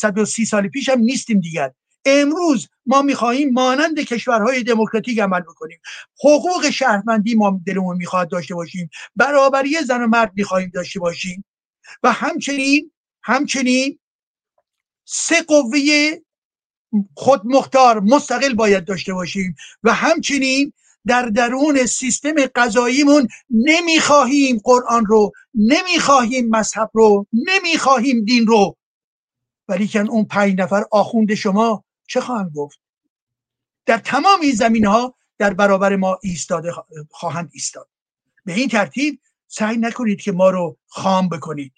صد 0.00 0.18
و 0.18 0.24
سی 0.24 0.44
سال 0.44 0.68
پیش 0.68 0.88
هم 0.88 0.98
نیستیم 0.98 1.40
دیگر. 1.40 1.72
امروز 2.04 2.68
ما 2.86 3.02
می‌خواهیم 3.02 3.52
مانند 3.52 4.00
کشورهای 4.00 4.62
دموکراتیک 4.62 5.18
عمل 5.18 5.40
بکنیم. 5.40 5.80
حقوق 6.20 6.70
شهروندی 6.70 7.34
ما 7.34 7.60
دلمون 7.66 7.96
می‌خواد 7.96 8.28
داشته 8.28 8.54
باشیم. 8.54 8.90
برابری 9.16 9.82
زن 9.82 10.02
و 10.02 10.06
مرد 10.06 10.32
می‌خواهیم 10.34 10.70
داشته 10.74 11.00
باشیم. 11.00 11.44
و 12.02 12.12
همچنین 12.12 12.92
همچنین 13.22 13.98
سه 15.04 15.42
قوه 15.42 15.78
خود 17.14 17.42
مختار 17.44 18.00
مستقل 18.00 18.54
باید 18.54 18.84
داشته 18.84 19.14
باشیم 19.14 19.56
و 19.82 19.94
همچنین 19.94 20.72
در 21.06 21.22
درون 21.22 21.86
سیستم 21.86 22.34
قضاییمون 22.54 23.28
نمی‌خواهیم 23.50 24.60
قرآن 24.64 25.06
رو 25.06 25.32
نمی‌خواهیم 25.54 26.48
مذهب 26.48 26.90
رو 26.92 27.26
نمی‌خواهیم 27.32 28.24
دین 28.24 28.46
رو. 28.46 28.76
ولیکن 29.68 30.08
اون 30.08 30.24
پنج 30.24 30.60
نفر 30.60 30.84
آخوند 30.90 31.34
شما 31.34 31.84
چه 32.08 32.20
خواهند 32.20 32.52
گفت؟ 32.54 32.80
در 33.86 33.98
تمام 33.98 34.40
این 34.40 34.52
زمین 34.54 34.86
ها 34.86 35.14
در 35.38 35.54
برابر 35.54 35.96
ما 35.96 36.18
ایستاده 36.22 36.72
خواهند 37.10 37.50
ایستاد. 37.52 37.88
به 38.44 38.52
این 38.52 38.68
ترتیب 38.68 39.20
سعی 39.46 39.76
نکنید 39.76 40.20
که 40.20 40.32
ما 40.32 40.50
رو 40.50 40.78
خام 40.86 41.28
بکنید 41.28 41.72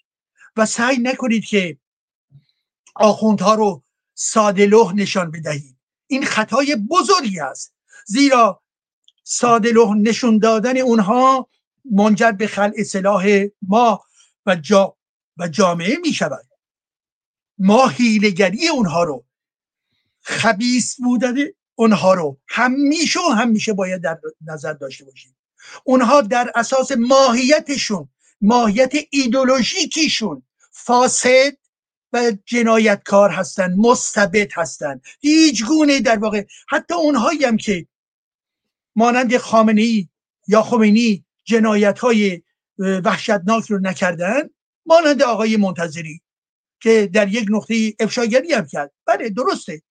و 0.57 0.65
سعی 0.65 0.97
نکنید 0.97 1.45
که 1.45 1.77
آخوندها 2.95 3.55
رو 3.55 3.83
ساده 4.21 4.69
نشان 4.95 5.31
بدهید. 5.31 5.77
این 6.07 6.25
خطای 6.25 6.75
بزرگی 6.75 7.39
است. 7.39 7.73
زیرا 8.05 8.63
ساده 9.23 9.73
نشون 9.95 10.37
دادن 10.37 10.77
اونها 10.77 11.49
منجر 11.91 12.31
به 12.31 12.47
خلع 12.47 12.83
سلاح 12.83 13.45
ما 13.61 14.03
و, 14.45 14.55
جا 14.55 14.97
و 15.37 15.47
جامعه 15.47 15.97
می 16.01 16.13
شود. 16.13 16.47
ما 17.57 17.87
هیلگری 17.87 18.67
اونها 18.67 19.03
رو 19.03 19.25
خبیس 20.21 20.95
بودن 21.01 21.35
اونها 21.75 22.13
رو 22.13 22.39
همیشه 22.47 23.19
و 23.19 23.29
همیشه 23.29 23.73
باید 23.73 24.01
در 24.01 24.19
نظر 24.41 24.73
داشته 24.73 25.05
باشیم. 25.05 25.35
اونها 25.83 26.21
در 26.21 26.51
اساس 26.55 26.91
ماهیتشون 26.91 28.09
ماهیت 28.41 28.93
ایدولوژیکیشون 29.09 30.43
فاسد 30.71 31.57
و 32.13 32.31
جنایتکار 32.45 33.29
هستن 33.29 33.73
مستبد 33.73 34.49
هستن. 34.53 35.01
هیچ 35.19 35.65
گونه 35.65 35.99
در 35.99 36.19
واقع 36.19 36.43
حتی 36.69 36.93
اونهایی 36.93 37.45
هم 37.45 37.57
که 37.57 37.87
مانند 38.95 39.37
خامنه 39.37 39.81
ای 39.81 40.09
یا 40.47 40.61
خمینی 40.61 41.25
جنایت 41.43 41.99
های 41.99 42.41
وحشتناک 42.79 43.65
رو 43.65 43.79
نکردن 43.79 44.49
مانند 44.85 45.23
آقای 45.23 45.57
منتظری 45.57 46.21
که 46.81 47.09
در 47.13 47.27
یک 47.27 47.47
نقطه 47.49 47.93
افشاگری 47.99 48.53
هم 48.53 48.67
کرد. 48.67 48.91
بله 49.05 49.29
درسته. 49.29 49.81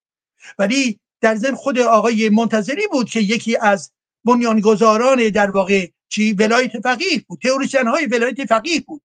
ولی 0.59 1.01
در 1.21 1.35
ضمن 1.35 1.55
خود 1.55 1.79
آقای 1.79 2.29
منتظری 2.29 2.87
بود 2.93 3.11
که 3.11 3.21
یکی 3.21 3.57
از 3.57 3.93
بنیانگذاران 4.25 5.29
در 5.29 5.51
واقع 5.51 5.87
چی؟ 6.09 6.33
ولایت 6.33 6.81
فقیه 6.81 7.25
بود 7.29 7.41
تئوریسین 7.43 7.87
های 7.87 8.07
ولایت 8.07 8.45
فقیه 8.45 8.81
بود. 8.81 9.03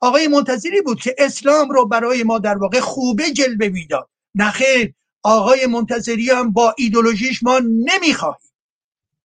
آقای 0.00 0.28
منتظری 0.28 0.80
بود 0.80 1.00
که 1.00 1.14
اسلام 1.18 1.70
رو 1.70 1.86
برای 1.86 2.22
ما 2.22 2.38
در 2.38 2.58
واقع 2.58 2.80
خوبه 2.80 3.30
جلوه 3.30 3.68
می‌داد. 3.68 4.08
نخیر 4.34 4.94
آقای 5.22 5.66
منتظری 5.66 6.30
هم 6.30 6.52
با 6.52 6.74
ایدولوژیش 6.78 7.42
ما 7.42 7.58
نمی‌خواهیم. 7.64 8.50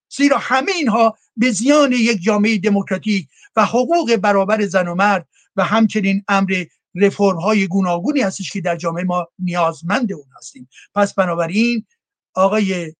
زیرا 0.10 0.38
همه 0.38 0.72
اینها 0.72 1.18
به 1.38 1.52
زیان 1.52 1.92
یک 1.92 2.22
جامعه 2.22 2.58
دموکراتیک 2.58 3.28
و 3.56 3.66
حقوق 3.66 4.16
برابر 4.16 4.66
زن 4.66 4.88
و 4.88 4.96
مرد 4.96 5.28
و 5.56 5.64
همچنین 5.64 6.24
امر 6.28 6.64
رفرم 6.96 7.38
های 7.38 7.68
گوناگونی 7.68 8.22
هستش 8.22 8.52
که 8.52 8.62
در 8.62 8.76
جامعه 8.76 9.04
ما 9.04 9.28
نیازمند 9.40 10.14
اون 10.14 10.26
هستیم. 10.38 10.70
پس 10.96 11.14
بنابراین 11.14 11.86
آقای 12.34 12.94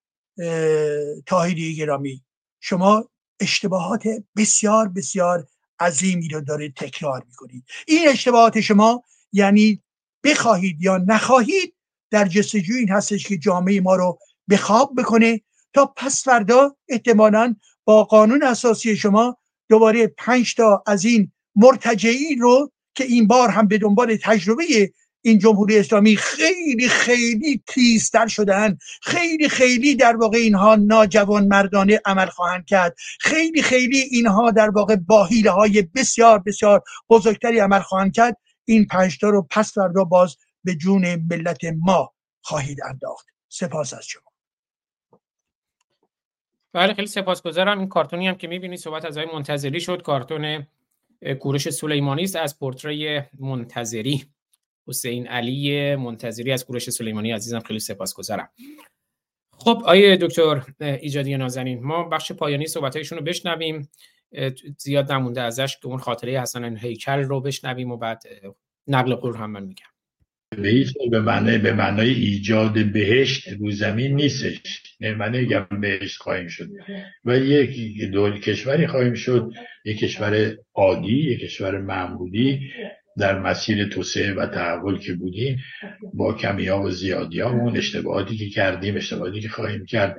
تاهیری 1.26 1.76
گرامی 1.76 2.24
شما 2.60 3.10
اشتباهات 3.40 4.04
بسیار 4.38 4.88
بسیار 4.88 5.48
عظیمی 5.80 6.28
رو 6.28 6.42
داره 6.42 6.70
تکرار 6.70 7.24
می‌کنید 7.28 7.64
این 7.88 8.08
اشتباهات 8.08 8.62
شما 8.62 9.04
یعنی 9.34 9.82
بخواهید 10.24 10.82
یا 10.82 10.98
نخواهید 10.98 11.74
در 12.12 12.28
جستجوی 12.28 12.78
این 12.78 12.90
هستش 12.90 13.28
که 13.28 13.38
جامعه 13.38 13.82
ما 13.82 13.96
رو 13.96 14.20
به 14.48 14.58
خواب 14.58 14.94
بکنه 14.98 15.42
تا 15.74 15.86
پس 15.86 16.24
فردا 16.24 16.76
احتمالا 16.90 17.56
با 17.86 18.04
قانون 18.04 18.44
اساسی 18.44 18.96
شما 18.96 19.38
دوباره 19.70 20.08
پنج 20.08 20.56
تا 20.56 20.84
از 20.88 21.06
این 21.06 21.32
مرتجعین 21.56 22.42
رو 22.42 22.72
که 22.96 23.04
این 23.04 23.28
بار 23.28 23.50
هم 23.50 23.68
به 23.68 23.78
دنبال 23.78 24.18
تجربه 24.24 24.92
این 25.28 25.40
جمهوری 25.40 25.80
اسلامی 25.80 26.16
خیلی 26.16 26.90
خیلی 26.90 27.64
تیزتر 27.68 28.28
شدن 28.28 28.78
خیلی 29.02 29.50
خیلی 29.50 29.96
در 29.96 30.16
واقع 30.16 30.38
اینها 30.38 30.76
ناجوان 30.76 31.48
مردانه 31.48 32.02
عمل 32.06 32.26
خواهند 32.26 32.66
کرد. 32.66 32.96
خیلی 33.20 33.62
خیلی 33.62 33.98
اینها 33.98 34.52
در 34.52 34.70
واقع 34.70 34.96
با 34.96 35.30
های 35.56 35.82
بسیار 35.82 36.40
بسیار 36.40 36.84
بزرگتری 37.10 37.60
عمل 37.60 37.80
خواهند 37.80 38.14
کرد. 38.14 38.38
این 38.66 38.86
پنجتا 38.86 39.30
رو 39.30 39.48
پس 39.50 39.74
فردا 39.74 40.04
باز 40.04 40.38
به 40.64 40.76
جون 40.76 41.16
ملت 41.16 41.60
ما 41.80 42.14
خواهید 42.42 42.78
انداخت. 42.90 43.28
سپاس 43.50 43.94
از 43.94 44.06
شما. 44.06 44.32
بله 46.74 46.94
خیلی 46.94 47.08
سپاسگزارم. 47.08 47.80
این 47.80 47.90
کارتونی 47.90 48.28
هم 48.28 48.36
که 48.36 48.48
می‌بینید 48.48 48.80
صحبت 48.80 49.06
از 49.06 49.18
آقای 49.18 49.34
منتظری 49.34 49.80
شد. 49.80 50.02
کارتون 50.02 50.68
کورش 51.40 51.70
سلیمانی 51.70 52.24
است 52.24 52.36
از 52.36 52.60
پورتری 52.60 53.22
منتظری. 53.40 54.37
حسین 54.88 55.28
علی 55.28 55.96
منتظری 55.96 56.52
از 56.52 56.66
کوروش 56.66 56.90
سلیمانی 56.90 57.32
عزیزم 57.32 57.60
خیلی 57.60 57.80
سپاسگزارم. 57.80 58.50
خب 59.52 59.82
آیه 59.86 60.18
دکتر 60.18 60.62
ایجادی 60.80 61.38
نازنین 61.38 61.84
ما 61.84 62.04
بخش 62.04 62.32
پایانی 62.32 62.68
صحبتایشون 62.68 63.18
رو 63.18 63.24
بشنویم. 63.24 63.90
زیاد 64.78 65.12
نمونده 65.12 65.42
ازش 65.42 65.78
که 65.82 65.88
اون 65.88 65.98
خاطره 65.98 66.42
حسن 66.42 66.78
هیکل 66.78 67.20
رو 67.20 67.42
بشنویم 67.42 67.92
و 67.92 67.98
بعد 67.98 68.24
نقل 68.88 69.16
قول 69.16 69.36
هم 69.36 69.52
من 69.52 69.64
میگم. 69.64 69.86
به 70.58 70.86
به 71.12 71.20
معنی 71.20 71.58
به 71.58 71.74
معنای 71.74 72.10
ایجاد 72.10 72.92
بهشت 72.92 73.48
رو 73.48 73.72
زمین 73.72 74.16
نیستش. 74.16 74.84
نه 75.00 75.16
معنی 75.16 75.40
میگم 75.40 75.68
بهشت 75.82 76.22
خواهیم 76.22 76.48
شد. 76.48 76.70
و 77.26 77.38
یک 77.38 78.02
دول 78.12 78.40
کشوری 78.40 78.88
خواهیم 78.88 79.14
شد. 79.14 79.52
یک 79.86 80.00
کشور 80.00 80.58
عادی 80.74 81.32
یک 81.32 81.40
کشور 81.40 81.82
معمولی. 81.82 82.72
در 83.18 83.40
مسیر 83.40 83.90
توسعه 83.90 84.34
و 84.34 84.46
تحول 84.46 85.00
که 85.00 85.14
بودیم 85.14 85.60
با 86.14 86.34
کمی 86.34 86.68
ها 86.68 86.82
و 86.82 86.90
زیادی 86.90 87.40
ها 87.40 87.52
اون 87.52 87.78
اشتباهاتی 87.78 88.38
که 88.38 88.50
کردیم 88.50 88.96
اشتباهاتی 88.96 89.42
که 89.42 89.50
خواهیم 89.50 89.86
کرد 89.86 90.18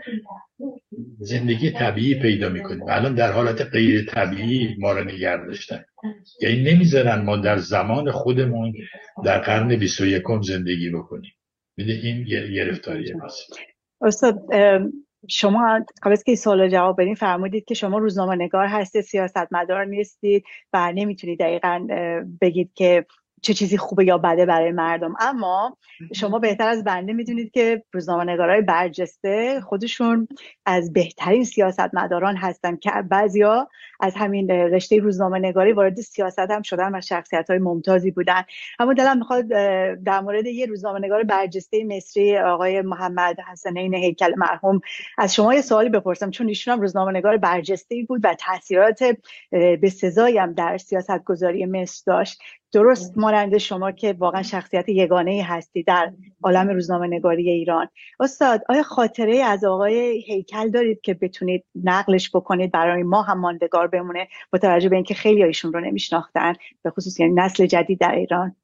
زندگی 1.19 1.71
طبیعی 1.71 2.15
پیدا 2.15 2.49
می‌کنیم. 2.49 2.85
الان 2.89 3.15
در 3.15 3.33
حالت 3.33 3.63
غیر 3.63 4.05
طبیعی 4.05 4.77
ما 4.79 4.93
رو 4.93 5.05
نگه 5.05 5.37
داشتن. 5.37 5.85
یعنی 6.43 6.63
نمی‌ذارن 6.63 7.23
ما 7.23 7.37
در 7.37 7.59
زمان 7.59 8.11
خودمون 8.11 8.75
در 9.25 9.39
قرن 9.39 9.77
21 9.77 10.23
زندگی 10.43 10.91
بکنیم. 10.91 11.33
میده 11.77 11.93
این 11.93 12.25
گرفتاری 12.55 13.13
ماست. 13.13 13.53
استاد 14.01 14.35
شما 15.27 15.81
قبل 16.03 16.13
از 16.13 16.25
که 16.25 16.35
سوال 16.35 16.69
جواب 16.69 17.01
بدین. 17.01 17.15
فرمودید 17.15 17.65
که 17.65 17.75
شما 17.75 17.99
روزنامه 17.99 18.37
نگار 18.37 18.67
هستید 18.67 19.03
سیاست 19.03 19.53
مدار 19.53 19.85
نیستید 19.85 20.45
و 20.73 20.93
نمی‌تونید 20.93 21.41
دقیقا 21.41 21.87
بگید 22.41 22.71
که 22.75 23.07
چه 23.43 23.55
چیزی 23.55 23.77
خوبه 23.77 24.05
یا 24.05 24.19
بده 24.19 24.47
برای 24.47 24.73
مردم. 24.73 25.15
اما 25.21 25.77
شما 26.15 26.39
بهتر 26.39 26.69
از 26.69 26.85
بنده 26.85 27.13
می‌دونید 27.13 27.51
که 27.51 27.83
روزنامه 27.93 28.33
نگارای 28.33 28.63
برجسته 28.63 29.61
خودشون 29.61 30.29
از 30.67 30.93
بهترین 30.93 31.45
سیاست 31.45 31.95
مداران 31.95 32.37
هستن 32.37 32.77
که 32.77 32.91
بعضیا 33.11 33.69
از 34.01 34.15
همین 34.17 34.51
رشته 34.51 34.99
روزنامه 34.99 35.39
نگاری 35.39 35.73
وارد 35.73 36.01
سیاست 36.01 36.39
هم 36.51 36.63
شدن 36.63 36.95
و 36.95 37.01
شخصیت 37.01 37.51
های 37.51 37.59
ممتازی 37.59 38.11
بودن. 38.11 38.43
اما 38.79 38.95
دلم 38.95 39.19
می‌خواد 39.19 39.49
در 40.05 40.21
مورد 40.21 40.47
یه 40.47 40.67
روزنامه 40.67 40.99
نگار 40.99 41.23
برجسته 41.23 41.85
مصری 41.85 42.39
آقای 42.39 42.83
محمد 42.83 43.37
حسنین 43.53 43.95
هیکل 43.95 44.33
مرحوم 44.37 44.81
از 45.19 45.35
شما 45.35 45.55
یه 45.55 45.61
سوالی 45.61 45.89
بپرسم. 45.89 46.31
چون 46.31 46.49
ایشون 46.49 46.75
هم 46.75 46.81
روزنامه 46.81 47.13
نگار 47.13 47.37
برجسته 47.37 47.97
بود 48.09 48.21
و 48.25 48.35
تاثیرات 48.35 49.01
به 49.51 49.91
سزایی 49.91 50.39
هم 50.39 50.53
در 50.53 50.79
سیاست 50.79 51.25
گذاری 51.25 51.67
مصر 51.67 52.03
داشت. 52.07 52.41
درست 52.73 53.19
مانند 53.19 53.59
شما 53.59 53.93
که 53.93 54.15
واقعا 54.19 54.43
شخصیت 54.43 54.89
یگانه 54.89 55.43
هستی 55.45 55.83
در 55.83 56.13
عالم 56.43 56.69
روزنامه 56.69 57.07
نگاری 57.07 57.51
ایران. 57.51 57.89
استاد 58.21 58.63
آیا 58.69 58.83
خاطره 58.83 59.37
از 59.37 59.65
آقای 59.65 60.23
هیکل 60.27 60.71
دارید 60.71 61.01
که 61.01 61.15
بتونید 61.15 61.65
نقلش 61.85 62.31
بکنید؟ 62.35 62.73
برای 62.73 63.03
ما 63.03 63.23
هم 63.23 63.41
ماندگار 63.41 63.88
بمونه 63.89 64.29
با 64.53 64.59
توجه 64.59 64.89
به 64.89 64.97
اینکه 64.97 65.15
خیلی 65.15 65.43
ایشون 65.43 65.73
رو 65.73 65.81
نمیشناختن 65.81 66.53
به 66.83 66.91
خصوص 66.91 67.21
یعنی 67.21 67.35
نسل 67.35 67.67
جدید 67.67 68.01
در 68.01 68.15
ایران. 68.15 68.57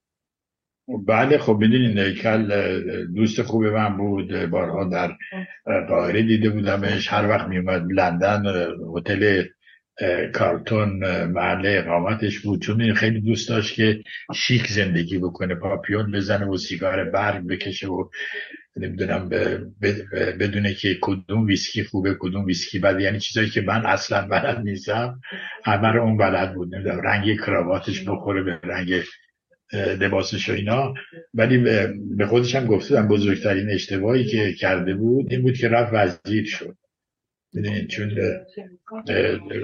بله 1.07 1.39
خب 1.39 1.57
می‌دونید 1.61 1.99
هیکل 1.99 3.07
دوست 3.15 3.43
خوب 3.43 3.65
من 3.65 3.97
بود. 3.97 4.47
بارها 4.47 4.85
در 4.85 5.17
قاهره 5.89 6.23
دیده 6.23 6.51
بودمش. 6.51 7.13
هر 7.13 7.29
وقت 7.29 7.49
میومد 7.49 7.93
لندن 7.93 8.43
هتل 8.97 9.45
کارتون 10.35 10.91
محل 11.25 11.63
اقامتش 11.67 12.41
بود. 12.41 12.63
چون 12.63 12.95
خیلی 12.95 13.21
دوست 13.21 13.49
داشت 13.49 13.75
که 13.75 14.03
شیک 14.35 14.67
زندگی 14.67 15.19
بکنه 15.19 15.55
پاپیون 15.55 16.13
بزنه 16.13 16.47
و 16.47 16.57
سیگار 16.57 17.05
برگ 17.05 17.47
بکشه 17.47 17.89
و 17.89 18.09
نمی‌دونم 18.77 19.29
بدونه 20.41 20.75
که 20.75 20.99
کدوم 21.01 21.47
ویسکی 21.47 21.85
خوبه 21.85 22.17
کدوم 22.19 22.45
ویسکی 22.45 22.79
بده. 22.79 23.03
یعنی 23.03 23.21
چیزایی 23.21 23.51
که 23.51 23.61
من 23.61 23.87
اصلا 23.87 24.29
بلد 24.29 24.59
نیستم. 24.59 25.21
همه 25.65 25.97
اون 25.97 26.17
بلد 26.17 26.55
بود. 26.55 26.75
نمی‌دونم 26.75 27.01
رنگ 27.01 27.37
کراواتش 27.37 28.09
بخوره 28.09 28.43
به 28.43 28.59
رنگ 28.63 29.03
لباسش 29.73 30.49
و 30.49 30.53
اینا. 30.53 30.95
ولی 31.35 31.59
به 32.17 32.27
خودش 32.27 32.55
هم 32.55 32.67
گفتم 32.67 33.09
بزرگترین 33.09 33.71
اشتباهی 33.71 34.25
که 34.25 34.53
کرده 34.53 34.95
بود 34.95 35.33
این 35.33 35.43
بود 35.43 35.57
که 35.57 35.69
رفت 35.69 35.93
وزیر 35.93 36.45
شد. 36.45 36.77
چون 37.89 38.15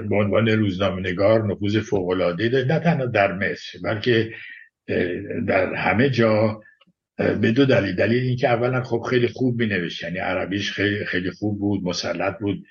به 0.09 0.17
عنوان 0.17 0.49
روزنامه 0.49 1.11
نگار 1.11 1.47
نفوذ 1.47 1.79
فوقلاده 1.79 2.49
داشت. 2.49 2.71
نه 2.71 2.79
تنها 2.79 3.07
در 3.07 3.33
مصر 3.33 3.79
بلکه 3.85 4.31
در 5.47 5.75
همه 5.75 6.11
جا 6.11 6.61
به 7.21 7.53
دو 7.53 7.65
دلیل. 7.65 7.95
دلیل 7.95 8.23
این 8.23 8.37
که 8.37 8.49
اولا 8.49 8.83
خب 8.83 9.07
خیلی 9.11 9.29
خوب 9.29 9.61
می 9.61 9.67
نوشت 9.67 10.03
یعنی 10.03 10.19
عربیش 10.19 10.73
خیلی, 10.73 11.05
خیلی 11.05 11.31
خوب 11.31 11.59
بود 11.59 11.85
مسلط 11.85 12.39
بود 12.39 12.65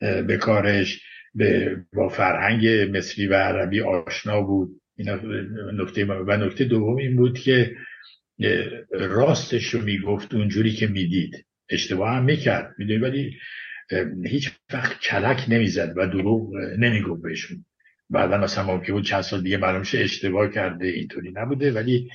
به 0.00 0.36
کارش 0.36 1.02
به 1.34 1.76
با 1.92 2.08
فرهنگ 2.08 2.96
مصری 2.96 3.26
و 3.26 3.34
عربی 3.34 3.80
آشنا 3.80 4.40
بود. 4.42 4.80
این 4.96 5.10
نکته 5.80 6.04
و 6.04 6.36
نکته 6.46 6.64
دوم 6.64 6.96
این 6.96 7.16
بود 7.16 7.38
که 7.38 7.76
راستش 8.90 9.66
رو 9.66 9.82
می‌گفت 9.82 10.34
اونجوری 10.34 10.72
که 10.72 10.86
می‌دید. 10.86 11.46
اشتباه 11.70 12.10
هم 12.10 12.24
می‌کرد. 12.24 12.74
می‌دونی؟ 12.78 12.98
ولی 12.98 13.36
هیچ 14.24 14.50
وقت 14.72 15.00
کلک 15.00 15.44
نمی‌زد 15.48 15.92
و 15.96 16.06
دروغ 16.06 16.54
نمی‌گفت 16.78 17.22
بهشون. 17.22 17.64
بعدا 18.10 18.38
مثلا 18.38 18.64
ممکن 18.64 18.92
بود 18.92 19.04
چند 19.04 19.20
سال 19.20 19.42
دیگه 19.42 19.56
معلوم 19.56 19.80
اشتباه 19.80 20.50
کرده 20.50 20.86
اینطوری 20.86 21.32
نبوده. 21.34 21.72
ولی 21.72 22.10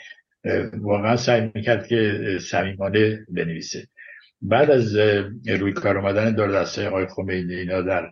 واقعا 0.77 1.15
سعی 1.15 1.51
می‌کرد 1.55 1.87
که 1.87 2.19
صمیمانه 2.41 3.25
بنویسه. 3.29 3.87
بعد 4.41 4.71
از 4.71 4.95
روی 5.47 5.73
کار 5.73 5.97
آمدن 5.97 6.35
دار 6.35 6.61
دسته 6.61 6.87
آقای 6.87 7.05
خمینی 7.05 7.55
اینا 7.55 7.81
در 7.81 8.11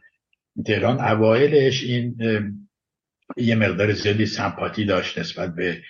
تهران 0.65 0.99
اوایلش 0.99 1.84
این 1.84 2.15
یه 3.38 3.55
مقدار 3.55 3.93
زیادی 3.93 4.26
سمپاتی 4.26 4.85
داشت 4.85 5.19
نسبت 5.19 5.55
به 5.55 5.81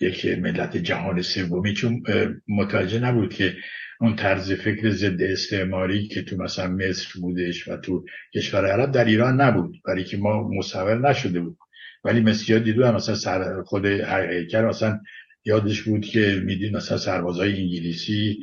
یک 0.00 0.26
ملت 0.26 0.76
جهان 0.76 1.22
سومی 1.22 1.74
چون 1.74 2.02
متوجه 2.48 2.98
نبود 2.98 3.34
که 3.34 3.56
اون 4.00 4.16
طرز 4.16 4.52
فکر 4.52 4.90
ضد 4.90 5.22
استعماری 5.22 6.08
که 6.08 6.22
تو 6.22 6.36
مثلا 6.36 6.68
مصر 6.68 7.20
بودش 7.20 7.68
و 7.68 7.76
تو 7.76 8.04
کشور 8.34 8.66
عرب 8.66 8.92
در 8.92 9.04
ایران 9.04 9.40
نبود 9.40 9.76
برای 9.84 10.04
که 10.04 10.16
ما 10.16 10.48
مصور 10.48 11.08
نشده 11.08 11.40
بود 11.40 11.58
ولی 12.04 12.20
مصری 12.20 12.60
دیدو 12.60 12.86
هم 12.86 12.94
مثلا 12.94 13.14
سر 13.14 13.62
خود 13.62 13.86
هیکل 13.86 14.60
مثلا 14.60 15.00
یادش 15.48 15.82
بود 15.82 16.04
که 16.04 16.42
می‌دید 16.44 16.76
مثلا 16.76 16.98
سربازای 16.98 17.62
انگلیسی 17.62 18.38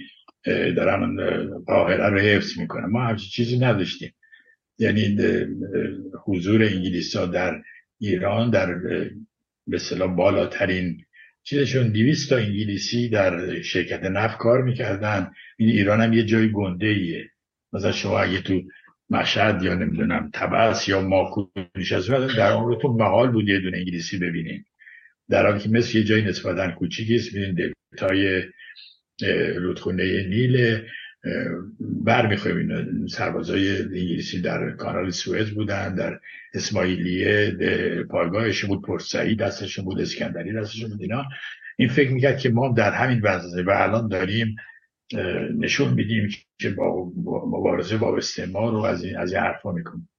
دارن 0.46 1.18
قاهره 1.68 2.10
رو 2.10 2.20
حفظ 2.20 2.60
می‌کنن. 2.60 2.86
ما 2.86 3.04
همچین 3.04 3.30
چیزی 3.30 3.60
نداشتیم. 3.60 4.14
یعنی 4.80 5.18
حضور 6.26 6.64
انگلیس 6.64 7.16
ها 7.16 7.26
در 7.26 7.62
ایران 8.00 8.50
در 8.50 8.76
به 9.68 9.80
بالاترین 10.08 10.98
چیزشون. 11.44 11.92
دیویست 11.92 12.30
تا 12.30 12.38
انگلیسی 12.38 13.10
در 13.10 13.62
شرکت 13.62 14.04
نفت 14.04 14.38
کار 14.38 14.62
می‌کردن. 14.62 15.32
این 15.58 15.70
ایران 15.70 16.02
هم 16.02 16.14
یه 16.14 16.24
جای 16.24 16.52
گنده 16.52 16.88
ایه 16.88 17.30
مثلا 17.74 17.92
شما 17.92 18.20
اگه 18.20 18.42
تو 18.42 18.62
مشهد 19.10 19.64
یا 19.64 19.76
نمی‌دونم 19.76 20.30
تبس 20.34 20.88
یا 20.88 21.02
ماکو 21.02 21.48
نشسته 21.76 22.28
در 22.38 22.52
عمرتون 22.52 22.92
محال 22.92 23.32
بود 23.32 23.50
یه 23.50 23.60
دونه 23.60 23.78
انگلیسی 23.78 24.18
ببینین 24.18 24.64
در 25.30 25.46
حالی 25.46 25.60
که 25.60 25.70
مثل 25.70 25.98
یه 25.98 26.04
جای 26.04 26.22
نسبتا 26.22 26.72
کوچیکی 26.72 27.16
است 27.16 27.36
ببینید 27.36 27.74
دلتای 27.92 28.44
رودخونه 29.58 30.28
نیل 30.28 30.82
بر 31.80 32.28
می‌خوایم 32.28 32.58
این 32.58 33.08
سربازای 33.08 33.78
انگلیسی 33.82 34.42
در 34.42 34.72
کانال 34.72 35.10
سوئز 35.10 35.50
بودن 35.50 35.96
در 35.96 36.20
اسماعیلیه 36.54 37.52
پایگاهش 38.10 38.66
بود 38.66 38.82
پرسعی 38.82 39.36
دستش 39.36 39.80
بود 39.80 40.02
اسکندری 40.02 40.54
دستش 40.54 40.86
بود 40.86 41.02
اینا. 41.02 41.26
این 41.78 41.90
فکر 41.90 42.12
می‌کرد 42.12 42.38
که 42.38 42.50
ما 42.50 42.74
در 42.78 42.92
همین 42.92 43.22
وضعه 43.22 43.64
و 43.64 43.72
الان 43.76 44.08
داریم 44.08 44.56
نشون 45.60 45.94
میدیم 45.94 46.30
که 46.60 46.70
با 46.70 47.12
مبارزه 47.26 47.98
با 47.98 48.18
استعمار 48.18 48.72
رو 48.72 48.80
از 48.80 49.04
این 49.04 49.18
از 49.18 49.34
این 49.34 49.42
حرفا 49.42 49.72
می‌کنیم. 49.72 50.10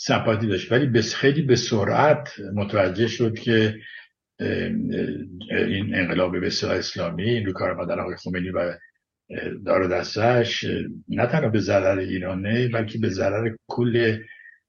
سمپاتی 0.00 0.46
داشت. 0.46 0.72
ولی 0.72 0.86
بس 0.86 1.14
خیلی 1.14 1.42
به 1.42 1.56
سرعت 1.56 2.40
متوجه 2.54 3.06
شد 3.06 3.38
که 3.38 3.74
این 5.50 5.94
انقلاب 5.94 6.40
به 6.40 6.46
اسلامی 6.46 7.22
این 7.22 7.46
رو 7.46 7.52
کار 7.52 7.74
مادر 7.74 8.00
آقای 8.00 8.16
خمینی 8.16 8.50
و 8.50 8.78
دار 9.66 9.88
دستش 9.88 10.64
نه 11.08 11.26
تنها 11.26 11.48
به 11.48 11.58
ضرر 11.58 11.98
ایرانه 11.98 12.68
بلکه 12.68 12.98
به 12.98 13.08
ضرر 13.08 13.54
کل 13.66 14.18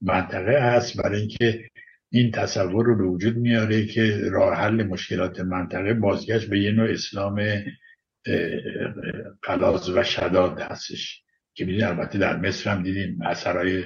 منطقه 0.02 0.52
است 0.52 0.98
برای 0.98 1.20
اینکه 1.20 1.70
این 2.12 2.32
تصور 2.32 2.86
رو 2.86 2.98
به 2.98 3.04
وجود 3.04 3.38
میاره 3.38 3.86
که 3.86 4.30
راه 4.32 4.56
حل 4.56 4.84
مشکلات 4.84 5.40
منطقه 5.40 5.94
بازگشت 5.94 6.50
به 6.50 6.60
یه 6.60 6.72
نوع 6.72 6.90
اسلام 6.90 7.42
قلاز 9.42 9.90
و 9.90 10.04
شداد 10.04 10.60
هستش. 10.60 11.24
که 11.54 11.66
میدین 11.66 11.84
البته 11.84 12.18
در 12.18 12.38
مصر 12.38 12.70
هم 12.70 12.84
دیدیم 12.84 13.22
اثرهای 13.22 13.84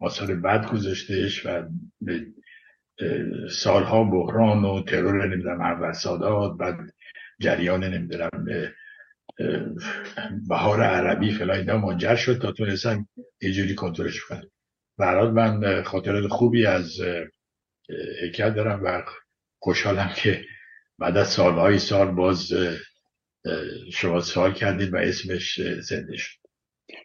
آثار 0.00 0.34
بد 0.34 0.70
گذاشتهش 0.70 1.46
و 1.46 1.68
سالها 3.50 4.04
بحران 4.04 4.64
و 4.64 4.82
ترور 4.82 5.26
نمی‌دونم 5.26 5.60
اول 5.60 5.92
سادات 5.92 6.56
بعد 6.56 6.76
جریان 7.40 7.84
نمی‌دونم 7.84 8.30
بهار 10.48 10.82
عربی 10.82 11.30
فلان 11.30 11.58
اینا 11.58 11.78
منجر 11.78 12.16
شد 12.16 12.38
تا 12.38 12.52
تونستن 12.52 13.06
یه 13.42 13.52
جوری 13.52 13.74
کنترلش 13.74 14.20
کنن. 14.20 14.50
برحال 14.98 15.30
من 15.30 15.82
خاطرات 15.82 16.26
خوبی 16.30 16.66
از 16.66 17.00
هیکل 18.22 18.50
دارم 18.50 18.80
و 18.84 19.02
خوشحالم 19.58 20.12
که 20.16 20.44
بعد 20.98 21.16
از 21.16 21.28
سالهای 21.28 21.78
سال 21.78 22.10
باز 22.10 22.52
شما 23.92 24.20
سوال 24.20 24.52
کردید 24.52 24.92
و 24.92 24.96
اسمش 24.96 25.60
زنده 25.80 26.16
شد. 26.16 26.45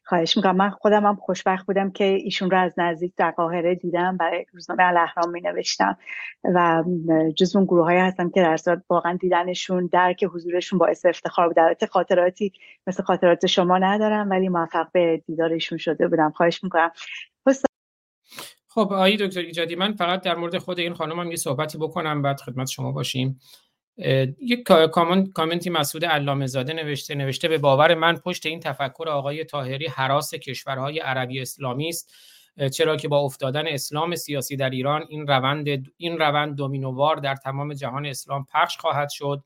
خواهش 0.06 0.38
می‌کنم. 0.38 0.56
من 0.56 0.70
خودم 0.70 1.06
هم 1.06 1.16
خوشبخت 1.16 1.66
بودم 1.66 1.92
که 1.92 2.04
ایشون 2.04 2.52
رو 2.52 2.58
از 2.58 2.74
نزدیک 2.78 3.14
در 3.18 3.32
قاهره 3.32 3.76
دیدم 3.76 4.18
برای 4.18 4.46
روزنامه 4.54 4.84
الاهرام 4.84 5.30
می 5.32 5.42
نوشتم 5.42 5.98
و 6.44 6.84
جز 7.36 7.56
اون 7.56 7.66
گروه 7.66 7.86
های 7.86 7.98
هستم 7.98 8.30
که 8.30 8.42
در 8.42 8.58
صورت 8.58 8.84
واقعا 8.90 9.18
دیدنشون 9.22 9.90
درک 9.92 10.24
حضورشون 10.24 10.80
باعث 10.80 11.06
افتخار 11.06 11.48
بود. 11.48 11.56
در 11.56 11.88
خاطراتی 11.92 12.54
مثل 12.88 13.04
خاطرات 13.04 13.46
شما 13.46 13.78
ندارم 13.78 14.30
ولی 14.30 14.50
موفق 14.50 14.88
به 14.92 15.24
دیدارشون 15.28 15.78
شده 15.78 16.08
بودم. 16.08 16.32
خواهش 16.32 16.64
می‌کنم. 16.64 16.92
خب 18.68 18.80
آقای 18.80 19.18
دکتر 19.18 19.40
ایجادی 19.40 19.76
من 19.76 19.94
فقط 19.94 20.22
در 20.22 20.36
مورد 20.36 20.58
خود 20.58 20.80
این 20.80 20.94
خانم 20.94 21.20
هم 21.20 21.32
یه 21.32 21.36
صحبتی 21.36 21.78
بکنم 21.78 22.22
بعد 22.22 22.42
خدمت 22.42 22.68
شما 22.68 22.92
باشیم. 22.92 23.40
یک 24.40 24.64
کامنتی 25.34 25.70
مسعود 25.70 26.06
علامه 26.06 26.48
زاده 26.48 26.74
نوشته 26.74 27.16
نوشته 27.16 27.48
به 27.48 27.58
باور 27.58 27.96
من 27.96 28.16
پشت 28.18 28.46
این 28.46 28.60
تفکر 28.60 29.10
آقای 29.10 29.44
تاهری 29.44 29.88
حراس 29.88 30.34
کشورهای 30.34 31.00
عربی 31.00 31.42
اسلامی 31.42 31.90
است 31.90 32.14
چرا 32.74 32.96
که 32.98 33.08
با 33.08 33.20
افتادن 33.20 33.68
اسلام 33.68 34.16
سیاسی 34.16 34.56
در 34.56 34.70
ایران 34.70 35.06
این 35.10 35.28
روند 35.28 35.68
این 35.98 36.18
روند 36.18 36.56
دومینووار 36.56 37.16
در 37.16 37.36
تمام 37.36 37.74
جهان 37.74 38.06
اسلام 38.06 38.46
پخش 38.54 38.78
خواهد 38.78 39.10
شد 39.10 39.44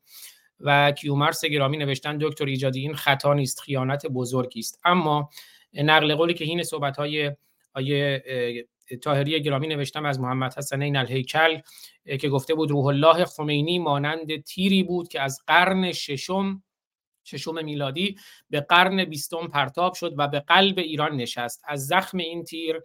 و 0.59 0.91
کیومرس 0.91 1.45
گرامی 1.45 1.77
نوشتن 1.77 2.17
دکتر 2.21 2.45
ایجادی 2.45 2.79
این 2.79 2.93
خطا 2.93 3.33
نیست 3.33 3.59
خیانت 3.59 4.05
بزرگی 4.05 4.59
است. 4.59 4.79
اما 4.85 5.29
نقل 5.73 6.15
قولی 6.15 6.33
که 6.33 6.45
این 6.45 6.63
صحبت 6.63 6.97
های 6.97 7.31
آیه 7.73 8.23
تاهری 9.01 9.41
گرامی 9.41 9.67
نوشتم 9.67 10.05
از 10.05 10.19
محمد 10.19 10.57
حسنین 10.57 10.95
الهیکل 10.97 11.59
که 12.19 12.29
گفته 12.29 12.53
بود 12.55 12.71
روح 12.71 12.85
الله 12.85 13.25
خمینی 13.25 13.79
مانند 13.79 14.43
تیری 14.43 14.83
بود 14.83 15.07
که 15.07 15.21
از 15.21 15.39
قرن 15.47 15.91
ششم 15.91 16.63
ششم 17.25 17.65
میلادی 17.65 18.15
به 18.49 18.61
قرن 18.61 19.05
بیستم 19.05 19.47
پرتاب 19.47 19.93
شد 19.93 20.15
و 20.17 20.27
به 20.27 20.39
قلب 20.39 20.79
ایران 20.79 21.15
نشست. 21.15 21.61
از 21.67 21.87
زخم 21.87 22.17
این 22.17 22.43
تیر 22.43 22.81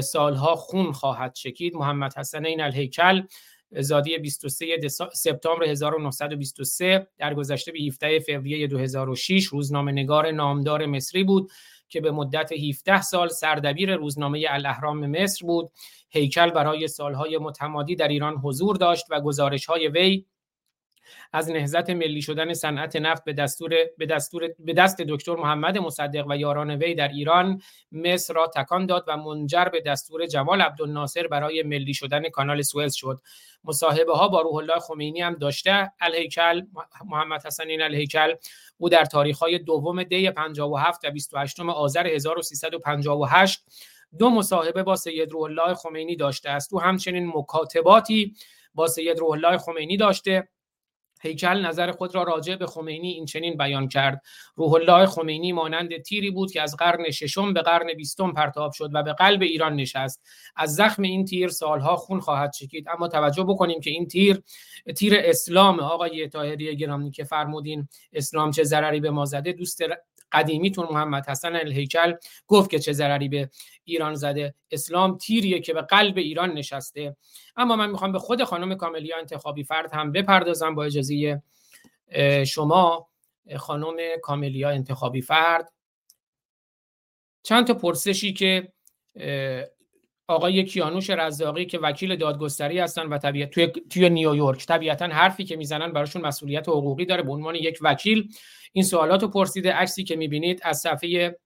سالها 0.00 0.56
خون 0.56 0.92
خواهد 0.92 1.32
چکید. 1.34 1.74
محمد 1.74 2.18
حسنین 2.18 2.60
الهیکل 2.60 3.22
زادی 3.70 4.18
23 4.18 4.88
سپتامبر 5.12 5.64
1923 5.64 7.08
در 7.18 7.34
گذشته 7.34 7.72
به 7.72 7.78
17 7.78 8.20
فوریه 8.20 8.66
2006 8.66 9.44
روزنامه 9.44 9.92
نگار 9.92 10.30
نامدار 10.30 10.86
مصری 10.86 11.24
بود. 11.24 11.50
که 11.90 12.00
به 12.00 12.10
مدت 12.10 12.52
17 12.52 13.02
سال 13.02 13.28
سردبیر 13.28 13.96
روزنامه 13.96 14.46
الاهرام 14.50 15.06
مصر 15.06 15.46
بود 15.46 15.72
هیکل 16.10 16.50
برای 16.50 16.88
سالهای 16.88 17.38
متمادی 17.38 17.96
در 17.96 18.08
ایران 18.08 18.36
حضور 18.36 18.76
داشت 18.76 19.04
و 19.10 19.20
گزارش 19.20 19.66
های 19.66 19.88
وی 19.88 20.24
از 21.32 21.50
نهضت 21.50 21.90
ملی 21.90 22.22
شدن 22.22 22.54
صنعت 22.54 22.96
نفت 22.96 23.24
به 23.24 23.32
دستور 23.32 23.74
به 23.98 24.06
دستور 24.06 24.48
به 24.58 24.72
دست 24.72 25.00
دکتر 25.00 25.36
محمد 25.36 25.78
مصدق 25.78 26.26
و 26.28 26.36
یاران 26.36 26.70
وی 26.70 26.94
در 26.94 27.08
ایران 27.08 27.62
مصر 27.92 28.34
را 28.34 28.46
تکان 28.46 28.86
داد 28.86 29.04
و 29.08 29.16
منجر 29.16 29.64
به 29.64 29.80
دستور 29.80 30.26
جمال 30.26 30.62
عبدالناصر 30.62 31.26
برای 31.26 31.62
ملی 31.62 31.94
شدن 31.94 32.28
کانال 32.28 32.62
سوئز 32.62 32.94
شد. 32.94 33.20
مصاحبه 33.64 34.12
ها 34.12 34.28
با 34.28 34.40
روح 34.40 34.54
الله 34.54 34.78
خمینی 34.78 35.20
هم 35.20 35.34
داشته. 35.34 35.92
الهیکل 36.00 36.62
محمد 37.04 37.46
حسنین 37.46 37.82
الهیکل 37.82 38.34
او 38.78 38.88
در 38.88 39.04
تاریخ 39.04 39.38
های 39.38 39.58
دوم 39.58 40.02
دی 40.02 40.30
57 40.30 41.04
و 41.04 41.10
28 41.10 41.60
آذر 41.60 42.06
1358 42.06 43.64
دو 44.18 44.30
مصاحبه 44.30 44.82
با 44.82 44.96
سید 44.96 45.32
روح 45.32 45.42
الله 45.42 45.74
خمینی 45.74 46.16
داشته 46.16 46.50
است. 46.50 46.72
او 46.72 46.80
همچنین 46.80 47.32
مکاتباتی 47.34 48.34
با 48.74 48.86
سید 48.88 49.18
روح 49.18 49.30
الله 49.30 49.58
خمینی 49.58 49.96
داشته. 49.96 50.48
هیکل 51.22 51.66
نظر 51.66 51.90
خود 51.90 52.14
را 52.14 52.22
راجع 52.22 52.56
به 52.56 52.66
خمینی 52.66 53.10
این 53.12 53.24
چنین 53.24 53.56
بیان 53.56 53.88
کرد. 53.88 54.22
روح 54.54 54.72
الله 54.72 55.06
خمینی 55.06 55.52
مانند 55.52 56.02
تیری 56.02 56.30
بود 56.30 56.52
که 56.52 56.62
از 56.62 56.76
قرن 56.76 57.10
ششم 57.10 57.52
به 57.52 57.62
قرن 57.62 57.94
بیستم 57.96 58.32
پرتاب 58.32 58.72
شد 58.72 58.90
و 58.94 59.02
به 59.02 59.12
قلب 59.12 59.42
ایران 59.42 59.74
نشست. 59.74 60.22
از 60.56 60.74
زخم 60.74 61.02
این 61.02 61.24
تیر 61.24 61.48
سالها 61.48 61.96
خون 61.96 62.20
خواهد 62.20 62.52
چکید. 62.52 62.88
اما 62.88 63.08
توجه 63.08 63.42
بکنیم 63.42 63.80
که 63.80 63.90
این 63.90 64.08
تیر 64.08 64.42
تیر 64.96 65.14
اسلام 65.16 65.80
آقای 65.80 66.28
طاهری 66.28 66.76
گرامی 66.76 67.10
که 67.10 67.24
فرمودین 67.24 67.88
اسلام 68.12 68.50
چه 68.50 68.64
ضرری 68.64 69.00
به 69.00 69.10
ما 69.10 69.24
زده 69.24 69.52
دوست 69.52 69.82
قدیمیتون 70.32 70.88
محمد 70.90 71.28
حسن 71.28 71.56
الهیکل 71.56 72.14
گفت 72.46 72.70
که 72.70 72.78
چه 72.78 72.92
ضرری 72.92 73.28
به 73.28 73.50
ایران 73.90 74.14
زده. 74.14 74.54
اسلام 74.70 75.18
تیریه 75.18 75.60
که 75.60 75.74
به 75.74 75.82
قلب 75.82 76.18
ایران 76.18 76.52
نشسته. 76.52 77.16
اما 77.56 77.76
من 77.76 77.90
می‌خوام 77.90 78.12
به 78.12 78.18
خود 78.18 78.44
خانم 78.44 78.74
کاملیا 78.74 79.18
انتخابی 79.18 79.64
فرد 79.64 79.92
هم 79.92 80.12
بپردازم 80.12 80.74
با 80.74 80.84
اجازه 80.84 81.42
شما 82.46 83.08
خانم 83.56 83.96
کاملیا 84.22 84.70
انتخابی 84.70 85.20
فرد. 85.20 85.72
چند 87.42 87.66
تا 87.66 87.74
پرسشی 87.74 88.32
که 88.32 88.72
آقای 90.28 90.64
کیانوش 90.64 91.10
رزاقی 91.10 91.66
که 91.66 91.78
وکیل 91.78 92.16
دادگستری 92.16 92.78
هستن 92.78 93.06
و 93.06 93.18
طبیعت 93.18 93.50
توی, 93.50 93.66
توی 93.66 94.10
نیویورک 94.10 94.66
طبیعتا 94.66 95.06
حرفی 95.06 95.44
که 95.44 95.56
می‌زنن 95.56 95.92
براشون 95.92 96.22
مسئولیت 96.22 96.68
حقوقی 96.68 97.06
داره 97.06 97.22
به 97.22 97.32
عنوان 97.32 97.54
یک 97.54 97.78
وکیل 97.82 98.32
این 98.72 98.84
سوالات 98.84 99.22
رو 99.22 99.28
پرسیده. 99.28 99.72
عکسی 99.72 100.04
که 100.04 100.16
می‌بینید 100.16 100.60
از 100.62 100.78
صفحه 100.78 101.38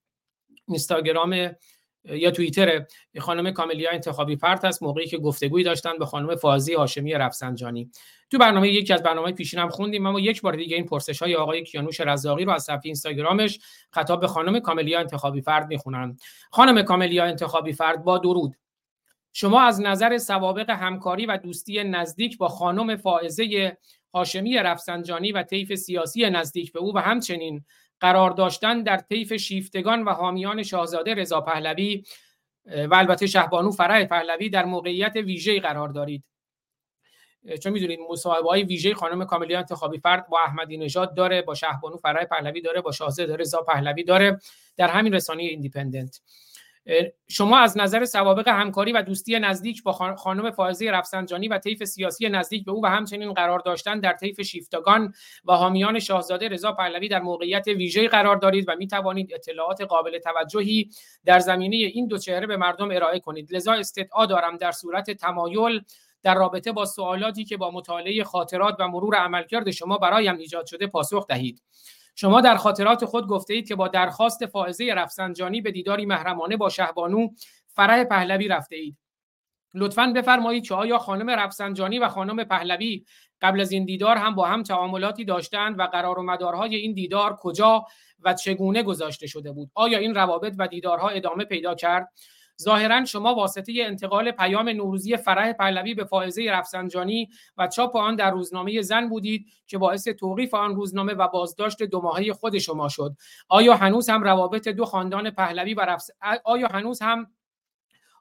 اینستاگرام 0.69 1.57
یا 2.05 2.31
توییتر 2.31 2.87
خانم 3.19 3.51
کاملیا 3.51 3.91
انتخابی 3.91 4.37
فرد 4.37 4.65
هست 4.65 4.83
موقعی 4.83 5.07
که 5.07 5.19
گفتگویی 5.19 5.65
داشتن 5.65 5.99
به 5.99 6.07
خانم 6.07 6.37
فازی 6.37 6.75
هاشمی 6.75 7.15
رفسنجانی. 7.15 7.91
تو 8.31 8.39
برنامه 8.39 8.69
یکی 8.69 8.93
از 8.93 9.03
برنامه 9.03 9.33
پیشین 9.33 9.61
هم 9.61 9.69
خوندیم 9.69 10.07
اما 10.07 10.21
یک 10.21 10.43
بار 10.43 10.57
دیگه 10.57 10.77
این 10.77 10.87
پرسش 10.87 11.23
های 11.23 11.37
آقای 11.37 11.65
کیانوش 11.65 12.01
رزاقی 12.01 12.45
رو 12.45 12.53
از 12.53 12.63
صفحه 12.63 12.81
اینستاگرامش 12.85 13.59
خطاب 13.91 14.21
به 14.21 14.27
خانم 14.27 14.61
کاملیا 14.61 15.01
انتخابی 15.01 15.41
فرد 15.41 15.69
می‌خونن 15.69 16.17
خانم 16.51 16.83
کاملیا 16.83 17.25
انتخابی 17.25 17.73
فرد 17.73 18.05
با 18.05 18.19
درود. 18.19 18.57
شما 19.33 19.63
از 19.63 19.81
نظر 19.81 20.19
سوابق 20.19 20.71
همکاری 20.71 21.27
و 21.27 21.37
دوستی 21.37 21.85
نزدیک 21.85 22.39
با 22.39 22.49
خانم 22.49 22.97
فائزه 22.97 23.77
هاشمی 24.15 24.57
رفسنجانی 24.57 25.33
و 25.33 25.43
طیف 25.43 25.75
سیاسی 25.75 26.31
نزدیک 26.31 26.73
به 26.73 26.79
او 26.79 26.95
و 26.95 26.99
همچنین 26.99 27.65
قرار 28.01 28.31
داشتن 28.31 28.83
در 28.83 28.97
طیف 28.97 29.33
شیفتگان 29.33 30.03
و 30.03 30.11
حامیان 30.11 30.63
شاهزاده 30.63 31.15
رضا 31.15 31.41
پهلوی 31.41 32.05
و 32.67 32.95
البته 32.95 33.27
شهبانو 33.27 33.71
فرح 33.71 34.05
پهلوی 34.05 34.51
در 34.51 34.65
موقعیت 34.65 35.17
ویژه 35.17 35.61
قرار 35.61 35.89
دارید. 35.89 36.25
چون 37.63 37.73
می‌دونید 37.73 37.99
مصاحبه 38.11 38.49
های 38.49 38.63
ویژه 38.63 38.95
خانم 38.95 39.25
کاملیان 39.25 39.59
انتخابی 39.59 39.99
فرد 39.99 40.29
با 40.29 40.39
احمدی 40.41 40.77
نژاد 40.77 41.15
داره 41.15 41.43
با 41.43 41.55
شهبانو 41.55 41.97
فرح 41.97 42.25
پهلوی 42.25 42.61
داره 42.61 42.81
با 42.81 42.93
شاهزاده 42.93 43.37
رضا 43.37 43.63
پهلوی 43.63 44.05
داره 44.05 44.41
در 44.77 44.89
همین 44.89 45.15
رسانه 45.15 45.43
ایندیپندنت. 45.43 46.21
شما 47.29 47.59
از 47.59 47.79
نظر 47.79 48.05
سوابق 48.05 48.49
همکاری 48.49 48.93
و 48.93 49.03
دوستی 49.03 49.39
نزدیک 49.39 49.83
با 49.83 49.93
خانم 50.17 50.51
فائزه 50.51 50.91
رفسنجانی 50.91 51.49
و 51.49 51.59
طیف 51.59 51.85
سیاسی 51.85 52.29
نزدیک 52.29 52.65
به 52.65 52.73
او 52.73 52.85
و 52.85 52.87
همچنین 52.87 53.33
قرار 53.33 53.59
داشتن 53.59 54.01
در 54.01 54.13
طیف 54.13 54.41
شیفتگان 54.41 55.15
و 55.45 55.53
حامیان 55.53 55.99
شاهزاده 55.99 56.49
رضا 56.49 56.73
پهلوی 56.73 57.09
در 57.09 57.21
موقعیت 57.21 57.67
ویژه 57.67 58.09
قرار 58.09 58.37
دارید 58.37 58.65
و 58.69 58.77
می 58.77 58.87
توانید 58.87 59.35
اطلاعات 59.35 59.81
قابل 59.81 60.19
توجهی 60.19 60.91
در 61.25 61.39
زمینه 61.39 61.77
این 61.77 62.07
دو 62.07 62.19
چهره 62.19 62.47
به 62.47 62.57
مردم 62.57 62.91
ارائه 62.91 63.21
کنید. 63.21 63.55
لذا 63.55 63.73
استدعا 63.73 64.27
دارم 64.27 64.57
در 64.57 64.73
صورت 64.73 65.11
تمایل 65.11 65.81
در 66.23 66.35
رابطه 66.35 66.73
با 66.73 66.85
سوالاتی 66.85 67.45
که 67.45 67.57
با 67.57 67.71
مطالعه 67.71 68.25
خاطرات 68.25 68.77
و 68.79 68.89
مرور 68.89 69.17
عملکرد 69.17 69.71
شما 69.71 69.99
برایم 69.99 70.37
ایجاد 70.37 70.67
شده 70.67 70.87
پاسخ 70.87 71.27
دهید. 71.27 71.63
شما 72.15 72.41
در 72.41 72.57
خاطرات 72.57 73.05
خود 73.05 73.27
گفته 73.27 73.55
اید 73.55 73.69
که 73.69 73.75
با 73.75 73.89
درخواست 73.89 74.47
فائزه 74.47 74.95
رفسنجانی 74.95 75.61
به 75.61 75.71
دیداری 75.71 76.07
محرمانه 76.07 76.57
با 76.57 76.69
شهبانو 76.69 77.29
فرح 77.69 78.05
پهلوی 78.05 78.49
رفته 78.49 78.77
اید 78.77 78.97
لطفا 79.75 80.13
بفرمایید 80.17 80.69
که 80.69 80.75
آیا 80.75 80.99
خانم 80.99 81.31
رفسنجانی 81.31 81.99
و 81.99 82.09
خانم 82.09 82.45
پهلوی 82.45 83.05
قبل 83.43 83.61
از 83.61 83.73
این 83.73 83.85
دیدار 83.85 84.17
هم 84.17 84.35
با 84.35 84.47
هم 84.47 84.63
تعاملاتی 84.63 85.25
داشتند 85.25 85.79
و 85.79 85.83
قرار 85.83 86.19
و 86.19 86.23
مدارهای 86.23 86.77
این 86.77 86.93
دیدار 86.93 87.37
کجا 87.37 87.87
و 88.23 88.35
چگونه 88.35 88.83
گذاشته 88.83 89.27
شده 89.27 89.53
بود؟ 89.53 89.71
آیا 89.75 89.99
این 89.99 90.15
روابط 90.15 90.55
و 90.59 90.69
دیدارها 90.69 91.09
ادامه 91.09 91.45
پیدا 91.45 91.75
کرد؟ 91.75 92.09
ظاهرا 92.63 93.05
شما 93.05 93.35
واسطه 93.35 93.73
انتقال 93.77 94.31
پیام 94.31 94.69
نوروزی 94.69 95.17
فرح 95.17 95.53
پهلوی 95.53 95.95
به 95.95 96.05
فائزه 96.05 96.51
رفسنجانی 96.51 97.29
و 97.57 97.69
چاپ 97.69 97.97
آن 97.97 98.17
در 98.17 98.31
روزنامه 98.31 98.83
زن 98.83 99.09
بودید 99.09 99.47
که 99.67 99.79
باعث 99.79 100.09
توقیف 100.09 100.55
آن 100.55 100.75
روزنامه 100.75 101.15
و 101.15 101.29
بازداشت 101.29 101.83
دو 101.83 102.01
ماهه 102.01 102.33
خود 102.33 102.59
شما 102.59 102.89
شد. 102.89 103.17
آیا 103.49 103.75
هنوز 103.75 104.11
هم 104.11 104.23
روابط 104.23 104.69
دو 104.69 104.85
خاندان 104.85 105.31
پهلوی 105.31 105.75
و 105.75 105.81
رفس... 105.81 106.11
آیا 106.45 106.69
هنوز 106.69 107.03
هم 107.03 107.27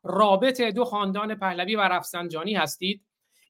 رابط 0.03 0.61
دو 0.61 0.85
خاندان 0.85 1.35
پهلوی 1.35 1.75
و 1.75 1.81
رفسنجانی 1.81 2.53
هستید؟ 2.53 3.01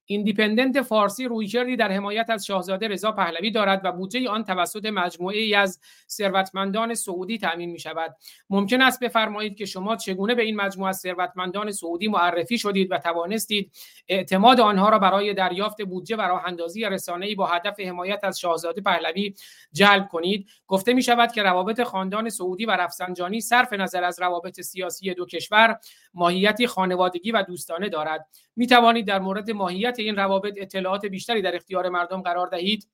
ایندیپندنت 0.05 0.81
فارسی 0.81 1.25
رویکردی 1.25 1.75
در 1.75 1.91
حمایت 1.91 2.29
از 2.29 2.45
شاهزاده 2.45 2.87
رضا 2.87 3.11
پهلوی 3.11 3.51
دارد 3.51 3.81
و 3.83 3.91
بودجه 3.91 4.29
آن 4.29 4.43
توسط 4.43 4.85
مجموعه 4.85 5.37
ای 5.37 5.55
از 5.55 5.79
ثروتمندان 6.09 6.93
سعودی 6.93 7.37
تامین 7.37 7.71
می 7.71 7.79
شود 7.79 8.15
ممکن 8.49 8.81
است 8.81 8.99
بفرمایید 8.99 9.57
که 9.57 9.65
شما 9.65 9.95
چگونه 9.95 10.35
به 10.35 10.43
این 10.43 10.55
مجموعه 10.55 10.89
از 10.89 10.97
ثروتمندان 10.97 11.71
سعودی 11.71 12.07
معرفی 12.07 12.57
شدید 12.57 12.91
و 12.91 12.97
توانستید 12.97 13.71
اعتماد 14.07 14.59
آنها 14.59 14.89
را 14.89 14.99
برای 14.99 15.33
دریافت 15.33 15.81
بودجه 15.81 16.15
و 16.15 16.21
راه 16.21 16.45
اندازی 16.45 16.85
رسانه‌ای 16.85 17.35
با 17.35 17.45
هدف 17.45 17.79
حمایت 17.79 18.19
از 18.23 18.39
شاهزاده 18.39 18.81
پهلوی 18.81 19.33
جلب 19.71 20.07
کنید؟ 20.07 20.49
گفته 20.67 20.93
می 20.93 21.03
شود 21.03 21.31
که 21.31 21.43
روابط 21.43 21.81
خاندان 21.83 22.29
سعودی 22.29 22.65
و 22.65 22.71
رفسنجانی 22.71 23.41
صرف 23.41 23.73
نظر 23.73 24.03
از 24.03 24.19
روابط 24.19 24.61
سیاسی 24.61 25.13
دو 25.13 25.25
کشور 25.25 25.79
ماهیتی 26.13 26.67
خانوادگی 26.67 27.31
و 27.31 27.43
دوستانه 27.43 27.89
دارد. 27.89 28.27
می 28.55 28.67
توانید 28.67 29.07
در 29.07 29.19
مورد 29.19 29.51
ماهیت 29.51 29.95
این 29.99 30.15
روابط 30.15 30.53
اطلاعات 30.57 31.05
بیشتری 31.05 31.41
در 31.41 31.55
اختیار 31.55 31.89
مردم 31.89 32.21
قرار 32.21 32.47
دهید. 32.47 32.87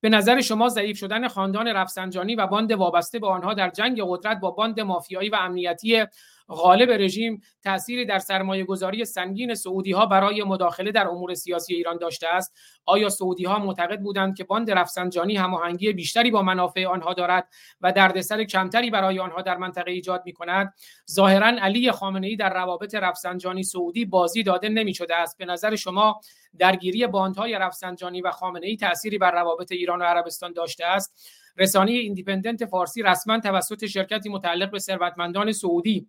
به 0.00 0.08
نظر 0.08 0.40
شما 0.40 0.68
ضعیف 0.68 0.98
شدن 0.98 1.28
خاندان 1.28 1.68
رفسنجانی 1.68 2.34
و 2.34 2.46
باند 2.46 2.72
وابسته 2.72 3.18
به 3.18 3.26
آنها 3.26 3.54
در 3.54 3.70
جنگ 3.70 4.02
قدرت 4.06 4.40
با 4.40 4.50
باند 4.50 4.80
مافیایی 4.80 5.28
و 5.28 5.34
امنیتی 5.34 6.04
غالب 6.48 6.90
رژیم 6.90 7.40
تأثیری 7.62 8.04
در 8.04 8.18
سرمایه 8.18 8.64
گذاری 8.64 9.04
سنگین 9.04 9.54
سعودی 9.54 9.92
ها 9.92 10.06
برای 10.06 10.42
مداخله 10.42 10.92
در 10.92 11.08
امور 11.08 11.34
سیاسی 11.34 11.74
ایران 11.74 11.98
داشته 11.98 12.28
است. 12.28 12.54
آیا 12.86 13.08
سعودی 13.08 13.44
ها 13.44 13.58
معتقد 13.58 14.00
بودند 14.00 14.36
که 14.36 14.44
باند 14.44 14.70
رفسنجانی 14.70 15.36
هماهنگی 15.36 15.92
بیشتری 15.92 16.30
با 16.30 16.42
منافع 16.42 16.86
آنها 16.86 17.14
دارد 17.14 17.48
و 17.80 17.92
دردسر 17.92 18.44
کمتری 18.44 18.90
برای 18.90 19.18
آنها 19.18 19.42
در 19.42 19.56
منطقه 19.56 19.90
ایجاد 19.90 20.22
می 20.26 20.32
کند 20.32 20.74
ظاهرا 21.10 21.46
علی 21.46 21.92
خامنه 21.92 22.26
ای 22.26 22.36
در 22.36 22.54
روابط 22.54 22.94
رفسنجانی 22.94 23.62
سعودی 23.62 24.04
بازی 24.04 24.42
داده 24.42 24.68
نمی 24.68 24.94
شده 24.94 25.16
است. 25.16 25.38
به 25.38 25.44
نظر 25.44 25.76
شما 25.76 26.20
درگیری 26.58 27.06
باندهای 27.06 27.54
رفسنجانی 27.54 28.20
و 28.20 28.30
خامنه 28.30 28.66
ای 28.66 28.76
تأثیری 28.76 29.18
بر 29.18 29.30
روابط 29.30 29.72
ایران 29.72 30.02
و 30.02 30.04
عربستان 30.04 30.52
داشته 30.52 30.84
است؟ 30.86 31.30
رسانه 31.56 31.90
ایندیپندنت 31.90 32.64
فارسی 32.64 33.02
رسما 33.02 33.40
توسط 33.40 33.86
شرکتی 33.86 34.28
متعلق 34.28 34.70
به 34.70 34.78
ثروتمندان 34.78 35.52
سعودی 35.52 36.08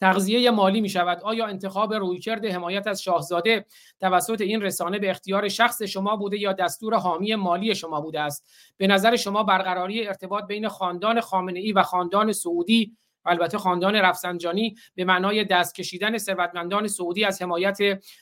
تغذیه 0.00 0.50
مالی 0.50 0.80
می 0.80 0.88
شود 0.88 1.20
آیا 1.22 1.46
انتخاب 1.46 1.94
رویکرد 1.94 2.44
حمایت 2.44 2.86
از 2.86 3.02
شاهزاده 3.02 3.66
توسط 4.00 4.40
این 4.40 4.62
رسانه 4.62 4.98
به 4.98 5.10
اختیار 5.10 5.48
شخص 5.48 5.82
شما 5.82 6.16
بوده 6.16 6.38
یا 6.38 6.52
دستور 6.52 6.94
حامی 6.94 7.34
مالی 7.34 7.74
شما 7.74 8.00
بوده 8.00 8.20
است؟ 8.20 8.50
به 8.76 8.86
نظر 8.86 9.16
شما 9.16 9.42
برقراری 9.42 10.06
ارتباط 10.06 10.46
بین 10.46 10.68
خاندان 10.68 11.20
خامنه 11.20 11.60
ای 11.60 11.72
و 11.72 11.82
خاندان 11.82 12.32
سعودی 12.32 12.96
البته 13.24 13.58
خاندان 13.58 13.94
رفسنجانی 13.94 14.74
به 14.94 15.04
معنای 15.04 15.44
دست 15.44 15.74
کشیدن 15.74 16.18
ثروتمندان 16.18 16.88
سعودی 16.88 17.24
از 17.24 17.42
حمایت 17.42 17.78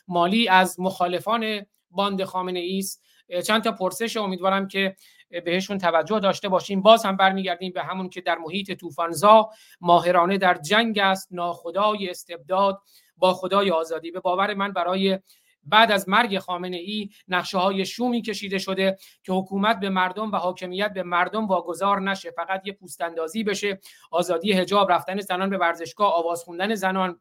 مالی 0.09 0.49
از 0.49 0.81
مخالفان 0.81 1.67
باند 1.91 2.25
خامنه 2.25 2.61
ای 2.61 2.79
است 2.79 3.03
چند 3.47 3.63
تا 3.63 3.73
پرسش 3.73 4.17
امیدوارم 4.17 4.69
که 4.69 4.97
بهشون 5.41 5.79
توجه 5.79 6.21
داشته 6.21 6.49
باشیم. 6.49 6.83
باز 6.83 7.05
هم 7.05 7.17
برمیگردیم 7.17 7.73
به 7.73 7.83
همون 7.83 8.09
که 8.09 8.21
در 8.21 8.39
محیط 8.39 8.73
طوفانزا 8.73 9.51
ماهرانه 9.81 10.39
در 10.39 10.55
جنگ 10.55 10.99
است. 10.99 11.29
ناخدای 11.31 12.11
استبداد 12.11 12.83
با 13.17 13.35
خدای 13.35 13.71
آزادی. 13.71 14.11
به 14.11 14.21
باور 14.21 14.55
من 14.55 14.73
برای 14.73 15.19
بعد 15.67 15.93
از 15.93 16.09
مرگ 16.09 16.39
خامنه 16.39 16.77
ای 16.77 17.09
نقشه 17.29 17.59
های 17.59 17.87
شومی 17.87 18.23
کشیده 18.23 18.59
شده 18.59 18.97
که 19.23 19.33
حکومت 19.33 19.81
به 19.81 19.89
مردم 19.89 20.33
و 20.33 20.37
حاکمیت 20.37 20.93
به 20.93 21.03
مردم 21.03 21.47
واگذار 21.47 22.01
نشه. 22.01 22.31
فقط 22.31 22.63
یه 22.67 22.73
پوست 22.73 23.01
اندازی 23.01 23.45
بشه. 23.45 23.81
آزادی 24.11 24.53
حجاب 24.53 24.93
رفتن 24.93 25.21
زنان 25.21 25.51
به 25.51 25.59
ورزشگاه 25.59 26.15
آواز 26.15 26.43
خوندن 26.43 26.75
زنان. 26.75 27.21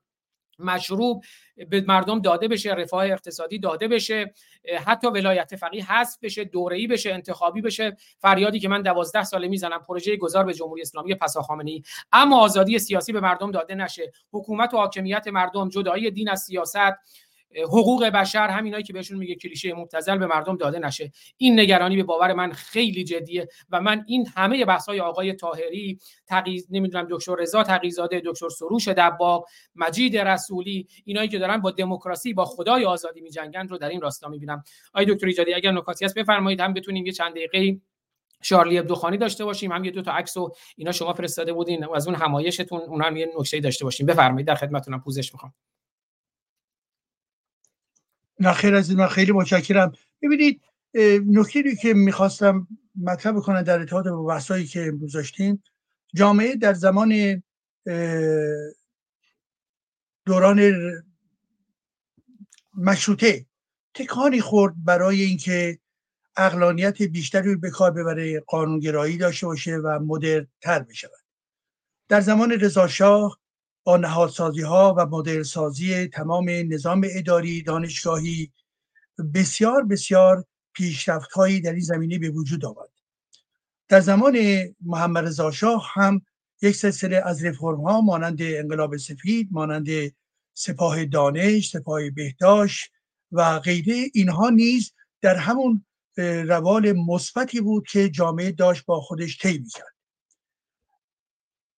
مشروب 0.64 1.24
به 1.70 1.82
مردم 1.88 2.20
داده 2.20 2.48
بشه 2.48 2.74
رفاه 2.74 3.06
اقتصادی 3.06 3.60
داده 3.60 3.88
بشه 3.88 4.34
حتی 4.86 5.08
ولایت 5.08 5.56
فقیه 5.56 5.92
حذف 5.92 6.18
بشه 6.22 6.44
دوره‌ای 6.44 6.88
بشه 6.88 7.14
انتخابی 7.14 7.62
بشه. 7.62 7.98
فریادی 8.20 8.60
که 8.60 8.68
من 8.68 8.82
دوازده 8.82 9.24
ساله 9.24 9.48
می‌زنم 9.48 9.80
پروژه 9.80 10.18
گذار 10.18 10.44
به 10.44 10.54
جمهوری 10.54 10.82
اسلامی 10.82 11.16
پسا 11.16 11.42
خامنه‌ای 11.42 11.84
اما 12.12 12.40
آزادی 12.40 12.80
سیاسی 12.80 13.14
به 13.14 13.20
مردم 13.20 13.52
داده 13.52 13.76
نشه. 13.76 14.12
حکومت 14.32 14.74
و 14.74 14.78
حاکمیت 14.78 15.28
مردم 15.28 15.70
جدایی 15.70 16.12
دین 16.12 16.30
از 16.30 16.42
سیاست. 16.42 16.94
حقوق 17.64 18.06
بشر 18.06 18.48
همینایی 18.48 18.84
که 18.84 18.94
بهشون 18.94 19.18
میگه 19.18 19.36
کلیشه 19.36 19.74
مبتذل 19.74 20.18
به 20.18 20.28
مردم 20.28 20.58
داده 20.58 20.80
نشه. 20.80 21.12
این 21.38 21.60
نگرانی 21.60 21.96
به 21.96 22.04
باور 22.04 22.34
من 22.34 22.52
خیلی 22.52 23.04
جدیه 23.04 23.48
و 23.70 23.82
من 23.82 24.04
این 24.08 24.28
همه 24.36 24.66
بحث 24.66 24.86
های 24.90 25.00
آقای 25.00 25.34
طاهری 25.34 26.00
تقیز 26.28 26.68
نمی‌دونم 26.70 27.08
دکتر 27.10 27.36
رضا 27.36 27.64
تقیزاده 27.64 28.22
دکتر 28.26 28.50
سروش 28.50 28.88
دباغ 28.88 29.46
مجید 29.76 30.18
رسولی 30.18 30.88
اینایی 31.06 31.30
که 31.30 31.40
دارن 31.40 31.58
با 31.58 31.72
دموکراسی 31.72 32.34
با 32.34 32.46
خدای 32.46 32.86
آزادی 32.86 33.22
میجنگن 33.22 33.68
رو 33.68 33.78
در 33.78 33.90
این 33.90 34.02
راستا 34.02 34.30
می‌بینم. 34.30 34.64
آقای 34.94 35.06
دکتر 35.06 35.28
ایجادی 35.28 35.54
اگر 35.54 35.72
نکاتی 35.72 36.06
هست 36.06 36.16
بفرمایید. 36.16 36.62
هم 36.62 36.74
بتونیم 36.74 37.06
یه 37.06 37.12
چند 37.12 37.32
دقیقه 37.32 37.82
شارلی 38.42 38.78
ابدوخانی 38.78 39.18
داشته 39.18 39.46
باشیم 39.46 39.72
هم 39.72 39.84
یه 39.84 39.92
دو 39.92 40.02
تا 40.02 40.12
عکس 40.12 40.38
و 40.38 40.52
اینا 40.76 40.92
شما 40.92 41.14
فرستاده 41.14 41.54
بودین 41.54 41.86
و 41.86 41.94
از 41.94 42.08
اون 42.08 42.16
همایشتون 42.16 42.82
اونها 42.82 43.08
هم 43.08 43.18
یه 43.18 43.32
نکته 43.40 43.60
داشته 43.60 43.86
باشیم. 43.86 44.06
بفرمایید. 44.06 44.48
در 44.48 44.56
خدمتتونم 44.56 45.02
پوزش 45.02 45.34
می‌خوام. 45.34 45.54
نه 48.44 48.54
خیر 48.54 48.76
از 48.76 48.92
من 48.92 49.08
خیلی 49.08 49.32
متشکرم. 49.32 49.92
ببینید 50.22 50.62
نکته 51.28 51.76
که 51.76 51.94
می‌خواستم 51.94 52.68
مطرح 53.02 53.34
بکنم 53.34 53.62
در 53.62 53.80
ارتباط 53.80 54.08
با 54.08 54.24
بحثایی 54.24 54.66
که 54.66 54.88
امروز 54.88 55.12
داشتیم 55.12 55.64
جامعه 56.16 56.56
در 56.56 56.74
زمان 56.74 57.44
دوران 60.26 60.72
مشروطه 62.78 63.46
تکانی 63.94 64.42
خورد 64.42 64.74
برای 64.86 65.22
اینکه 65.22 65.80
اقلانیت 66.38 67.02
بیشتری 67.02 67.56
به 67.56 67.70
کار 67.70 67.92
ببره 67.92 68.40
قانونگرایی 68.40 69.18
داشته 69.18 69.46
باشه 69.46 69.76
و 69.76 70.00
مدرنتر 70.00 70.80
بشود. 70.80 71.24
در 72.08 72.22
زمان 72.22 72.52
رضا 72.52 72.88
شاه 72.88 73.40
با 73.84 73.98
نهادسازی 73.98 74.62
ها 74.62 74.96
و 74.98 75.06
مدل 75.06 75.44
سازی 75.44 76.08
تمام 76.08 76.50
نظام 76.50 77.08
اداری 77.10 77.62
دانشگاهی 77.62 78.52
بسیار 79.34 79.84
بسیار 79.84 80.46
پیشرفت 80.74 81.32
هایی 81.32 81.62
در 81.62 81.72
این 81.72 81.80
زمینه 81.80 82.20
به 82.20 82.30
وجود 82.30 82.66
آمد. 82.66 82.90
در 83.88 84.00
زمان 84.00 84.38
محمد 84.82 85.26
رضا 85.26 85.52
شاه 85.52 85.92
هم 85.94 86.22
یک 86.62 86.76
سلسله 86.76 87.22
از 87.26 87.46
رفرم 87.46 87.82
ها 87.82 88.02
مانند 88.02 88.38
انقلاب 88.42 88.98
سفید 88.98 89.50
مانند 89.52 89.88
سپاه 90.54 91.06
دانش 91.06 91.70
سپاه 91.70 92.10
بهداشت 92.10 92.92
و 93.32 93.60
غیره 93.60 94.10
اینها 94.14 94.50
نیز 94.50 94.94
در 95.22 95.36
همون 95.36 95.86
روال 96.18 96.92
مثبتی 96.92 97.62
بود 97.62 97.88
که 97.88 98.10
جامعه 98.10 98.52
داشت 98.52 98.86
با 98.86 99.02
خودش 99.02 99.38
طی 99.38 99.58
می‌کرد. 99.58 99.93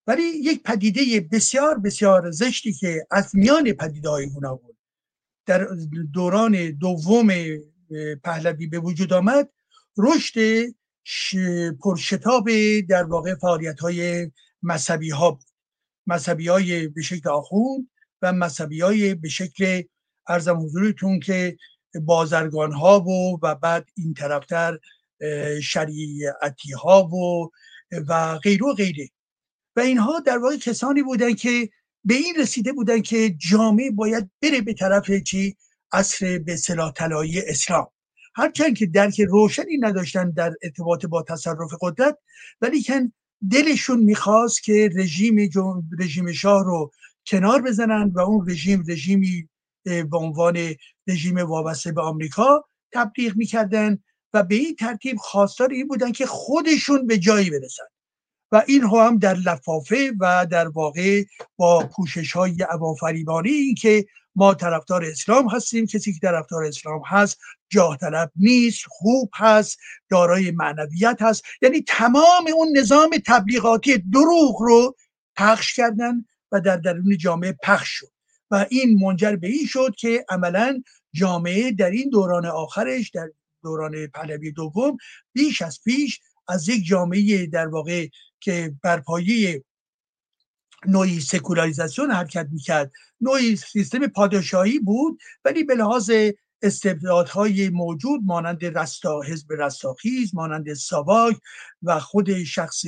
ولی 0.07 0.23
یک 0.23 0.64
پدیده 0.64 1.27
بسیار 1.32 1.80
بسیار 1.80 2.32
زشتی 2.32 2.73
که 2.73 3.07
از 3.11 3.36
میان 3.36 3.73
پدیده 3.73 4.10
های 4.10 4.26
بود. 4.27 4.77
در 5.45 5.68
دوران 6.14 6.72
دوم 6.72 7.27
پهلوی 8.23 8.68
به 8.68 8.80
وجود 8.80 9.14
آمد 9.14 9.49
رشد 9.98 10.65
پرشتاب 11.84 12.49
در 12.90 13.03
واقع 13.03 13.36
فعالیت 13.36 13.80
های 13.80 14.32
مذهبی 14.64 15.10
ها 15.10 15.32
بود. 15.32 15.45
مذهبی 16.07 16.48
های 16.48 16.88
به 16.88 17.02
شکل 17.02 17.30
آخوند 17.30 17.90
و 18.22 18.34
مذهبی 18.34 18.82
های 18.82 19.15
به 19.15 19.30
شکل 19.30 19.84
ارزم 20.27 20.57
حضورتون 20.60 21.19
که 21.19 21.57
بازرگان 22.02 22.72
ها 22.72 22.99
و 22.99 23.40
و 23.41 23.56
بعد 23.56 23.90
این 23.98 24.14
طرفتر 24.14 24.80
شریعتی 25.61 26.72
ها 26.72 27.07
و 27.07 27.49
و 28.07 28.38
غیر 28.38 28.64
و 28.64 28.73
غیره. 28.73 29.10
و 29.76 29.80
اینها 29.80 30.19
در 30.19 30.38
واقع 30.38 30.57
کسانی 30.57 31.03
بودن 31.03 31.34
که 31.34 31.69
به 32.06 32.14
این 32.14 32.35
رسیده 32.39 32.73
بودن 32.73 33.02
که 33.02 33.30
جامعه 33.30 33.91
باید 33.91 34.30
بره 34.41 34.61
به 34.61 34.73
طرف 34.73 35.11
چی؟ 35.11 35.56
اصر 35.91 36.39
به 36.39 36.56
صلاح 36.56 36.93
طلایی 36.93 37.39
اسلام. 37.39 37.88
هرچند 38.35 38.77
که 38.77 38.85
درک 38.85 39.22
روشنی 39.22 39.77
نداشتن 39.77 40.31
در 40.31 40.53
ارتباط 40.64 41.06
با 41.06 41.23
تصرف 41.23 41.73
قدرت 41.81 42.18
ولی 42.61 42.81
که 42.81 43.11
دلشون 43.52 43.99
می‌خواست 43.99 44.64
که 44.64 44.89
رژیم 44.95 45.49
رژیم 45.99 46.31
شاه 46.31 46.64
رو 46.64 46.91
کنار 47.27 47.61
بزنن 47.61 48.11
و 48.15 48.19
اون 48.19 48.49
رژیم 48.49 48.84
رژیمی 48.88 49.49
به 49.84 50.18
عنوان 50.18 50.57
رژیم 51.07 51.38
وابسته 51.38 51.91
به 51.91 52.02
آمریکا 52.02 52.65
تبلیغ 52.93 53.35
می‌کردن 53.35 53.97
و 54.34 54.43
به 54.43 54.56
این 54.56 54.76
ترتیب 54.76 55.18
خواستار 55.18 55.72
این 55.72 55.88
بودن 55.88 56.11
که 56.11 56.26
خودشون 56.26 57.07
به 57.07 57.18
جایی 57.18 57.49
برسن. 57.49 57.84
و 58.56 58.64
این 58.68 58.84
هم 58.84 59.18
در 59.18 59.34
لفافه 59.34 60.11
و 60.19 60.48
در 60.52 60.68
واقع 60.68 61.23
با 61.57 61.90
کوشش 61.94 62.32
های 62.32 62.64
عوافریبانی 62.69 63.49
این 63.49 63.76
که 63.76 64.06
ما 64.36 64.53
طرفدار 64.53 65.06
اسلام 65.06 65.48
هستیم. 65.48 65.86
کسی 65.86 66.14
که 66.14 66.19
طرفدار 66.19 66.64
اسلام 66.64 67.02
هست 67.06 67.40
جاه 67.69 67.98
طلب 67.98 68.32
نیست 68.36 68.84
خوب 68.88 69.32
هست 69.36 69.80
دارای 70.10 70.52
معنویت 70.52 71.18
هست. 71.22 71.44
یعنی 71.61 71.82
تمام 71.88 72.45
اون 72.56 72.77
نظام 72.77 73.10
تبلیغاتی 73.26 73.98
دروغ 73.98 74.61
رو 74.61 74.95
پخش 75.38 75.76
کردن 75.76 76.26
و 76.52 76.61
در 76.61 76.77
درون 76.77 77.18
جامعه 77.18 77.57
پخش 77.64 77.90
شد. 77.90 78.11
و 78.52 78.65
این 78.69 78.99
منجر 78.99 79.36
به 79.36 79.48
این 79.48 79.65
شد 79.68 79.95
که 79.98 80.26
عملا 80.30 80.84
جامعه 81.14 81.72
در 81.72 81.90
این 81.90 82.10
دوران 82.10 82.45
آخرش 82.45 83.10
در 83.10 83.30
دوران 83.64 84.07
پهلوی 84.07 84.52
دوم 84.52 84.98
بیش 85.34 85.61
از 85.61 85.80
پیش 85.84 86.19
از 86.48 86.69
یک 86.69 86.86
جامعه 86.86 87.48
در 87.48 87.68
واقع 87.68 88.07
که 88.39 88.73
بر 88.83 88.99
پایه 88.99 89.63
نوعی 90.87 91.19
سکولاریزاسیون 91.19 92.11
حرکت 92.11 92.47
می‌کرد. 92.51 92.91
نوعی 93.21 93.55
سیستم 93.55 94.07
پادشاهی 94.07 94.79
بود 94.79 95.19
ولی 95.45 95.63
به 95.63 95.75
لحاظ 95.75 96.11
استبدادهای 96.61 97.69
موجود 97.69 98.21
مانند 98.23 98.65
رستا 98.65 99.21
حزب 99.21 99.53
رستاخیز 99.53 100.35
مانند 100.35 100.73
ساواک 100.73 101.37
و 101.83 101.99
خود 101.99 102.43
شخص 102.43 102.83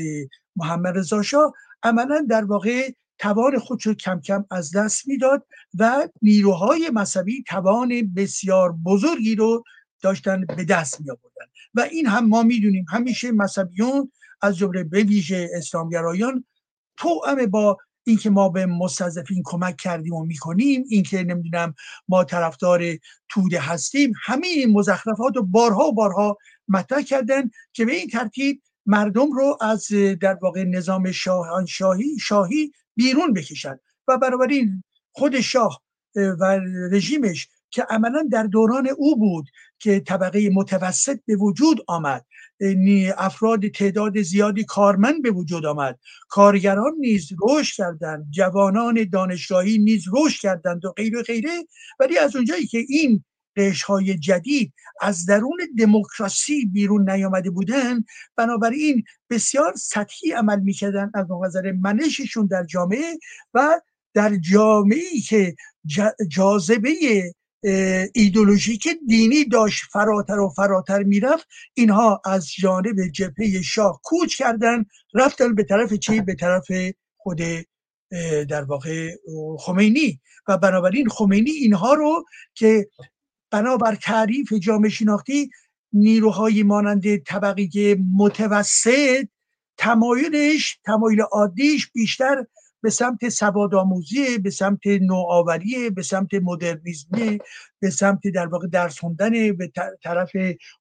محمد 0.55 0.97
رضا 0.97 1.21
شاه 1.21 1.53
عملا 1.83 2.25
در 2.29 2.45
واقع 2.45 2.91
توان 3.17 3.59
خودش 3.59 3.85
رو 3.85 3.93
کم 3.93 4.21
کم 4.21 4.45
از 4.51 4.75
دست 4.75 5.07
می‌داد 5.07 5.45
و 5.79 6.09
نیروهای 6.21 6.89
مذهبی 6.93 7.43
توان 7.47 8.13
بسیار 8.15 8.71
بزرگی 8.71 9.35
رو 9.35 9.63
داشتن 10.01 10.45
به 10.45 10.63
دست 10.63 11.01
می 11.01 11.11
آوردن 11.11 11.51
و 11.73 11.81
این 11.81 12.07
هم 12.07 12.27
ما 12.27 12.43
می‌دونیم 12.43 12.85
همیشه 12.89 13.31
مذهبیون 13.31 14.11
از 14.41 14.57
جمله 14.57 14.83
به 14.83 15.03
ویژه 15.03 15.49
اسلامگرایان 15.53 16.45
توأم 16.97 17.45
با 17.45 17.77
اینکه 18.03 18.29
ما 18.29 18.49
به 18.49 18.65
مستضعفین 18.65 19.41
کمک 19.45 19.77
کردیم 19.77 20.13
و 20.13 20.25
می‌کنیم 20.25 20.83
اینکه 20.89 21.23
نمی‌دونم 21.23 21.73
ما 22.07 22.23
طرفدار 22.23 22.81
توده 23.29 23.59
هستیم 23.59 24.13
همه 24.23 24.47
این 24.47 24.73
مزخرفات 24.73 25.35
رو 25.35 25.43
بارها 25.43 25.83
و 25.83 25.93
بارها 25.93 26.37
مطرح 26.67 27.01
کردن 27.01 27.51
که 27.73 27.85
به 27.85 27.91
این 27.91 28.07
ترتیب 28.07 28.61
مردم 28.85 29.31
رو 29.31 29.57
از 29.61 29.87
در 30.21 30.37
واقع 30.41 30.63
نظام 30.63 31.11
شاهی 31.11 32.19
شاهی 32.19 32.71
بیرون 32.95 33.33
بکشن. 33.33 33.79
و 34.07 34.17
بنابراین 34.17 34.83
خود 35.11 35.39
شاه 35.39 35.81
و 36.15 36.59
رژیمش 36.91 37.49
که 37.71 37.85
عملا 37.89 38.27
در 38.31 38.43
دوران 38.43 38.87
او 38.97 39.17
بود 39.17 39.49
که 39.79 39.99
طبقه 39.99 40.49
متوسط 40.49 41.19
به 41.25 41.35
وجود 41.35 41.83
آمد. 41.87 42.25
افراد 43.17 43.67
تعداد 43.67 44.21
زیادی 44.21 44.63
کارمند 44.63 45.21
به 45.21 45.31
وجود 45.31 45.65
آمد. 45.65 45.99
کارگران 46.29 46.93
نیز 46.99 47.29
رشد 47.49 47.75
کردند. 47.75 48.27
جوانان 48.29 49.09
دانشگاهی 49.11 49.77
نیز 49.77 50.05
رشد 50.13 50.41
کردند 50.41 50.85
و 50.85 50.91
غیره 50.91 51.21
غیره. 51.21 51.67
ولی 51.99 52.17
از 52.17 52.35
اونجایی 52.35 52.67
که 52.67 52.85
این 52.89 53.23
های 53.87 54.17
جدید 54.17 54.73
از 55.01 55.25
درون 55.25 55.57
دموکراسی 55.77 56.65
بیرون 56.65 57.09
نیامده 57.09 57.49
بودن 57.49 58.03
بنابراین 58.35 59.03
بسیار 59.29 59.73
سطحی 59.75 60.31
عمل 60.31 60.59
می‌کردن 60.59 61.11
از 61.13 61.25
نظر 61.45 61.71
منششون 61.71 62.45
در 62.45 62.63
جامعه 62.63 63.19
و 63.53 63.81
در 64.13 64.35
جامعه 64.35 65.19
که 65.27 65.55
جاذبه 66.27 66.91
ایدولوژیک 68.13 68.87
دینی 69.07 69.45
داشت 69.45 69.83
فراتر 69.91 70.39
و 70.39 70.49
فراتر 70.49 71.03
می‌رفت 71.03 71.47
اینها 71.73 72.21
از 72.25 72.47
جانب 72.59 73.07
جبهه 73.07 73.61
شاه 73.61 74.01
کوچ 74.03 74.37
کردن 74.37 74.85
رفتن 75.13 75.55
به 75.55 75.63
طرف 75.63 75.93
چی؟ 75.93 76.21
به 76.21 76.35
طرف 76.35 76.67
خود 77.17 77.41
در 78.49 78.63
واقع 78.63 79.11
خمینی. 79.59 80.19
و 80.47 80.57
بنابراین 80.57 81.09
خمینی 81.09 81.51
اینها 81.51 81.93
رو 81.93 82.25
که 82.55 82.89
بنابر 83.51 83.95
تعریف 83.95 84.53
جامعه 84.53 84.89
شناختی 84.89 85.49
نیروهای 85.93 86.63
مانند 86.63 87.17
طبقه 87.17 87.95
متوسط 88.17 89.27
تمایلش 89.77 90.79
تمایل 90.85 91.21
عادیش 91.21 91.91
بیشتر 91.91 92.45
به 92.81 92.89
سمت 92.89 93.29
سواد 93.29 93.75
آموزی 93.75 94.37
به 94.37 94.49
سمت 94.49 94.87
نوآوری 94.87 95.89
به 95.89 96.03
سمت 96.03 96.33
مدرنیزم 96.33 97.37
به 97.79 97.89
سمت 97.89 98.27
در 98.27 98.47
واقع 98.47 98.67
درس 98.67 98.99
خوندن 98.99 99.53
به 99.53 99.71
طرف 100.03 100.31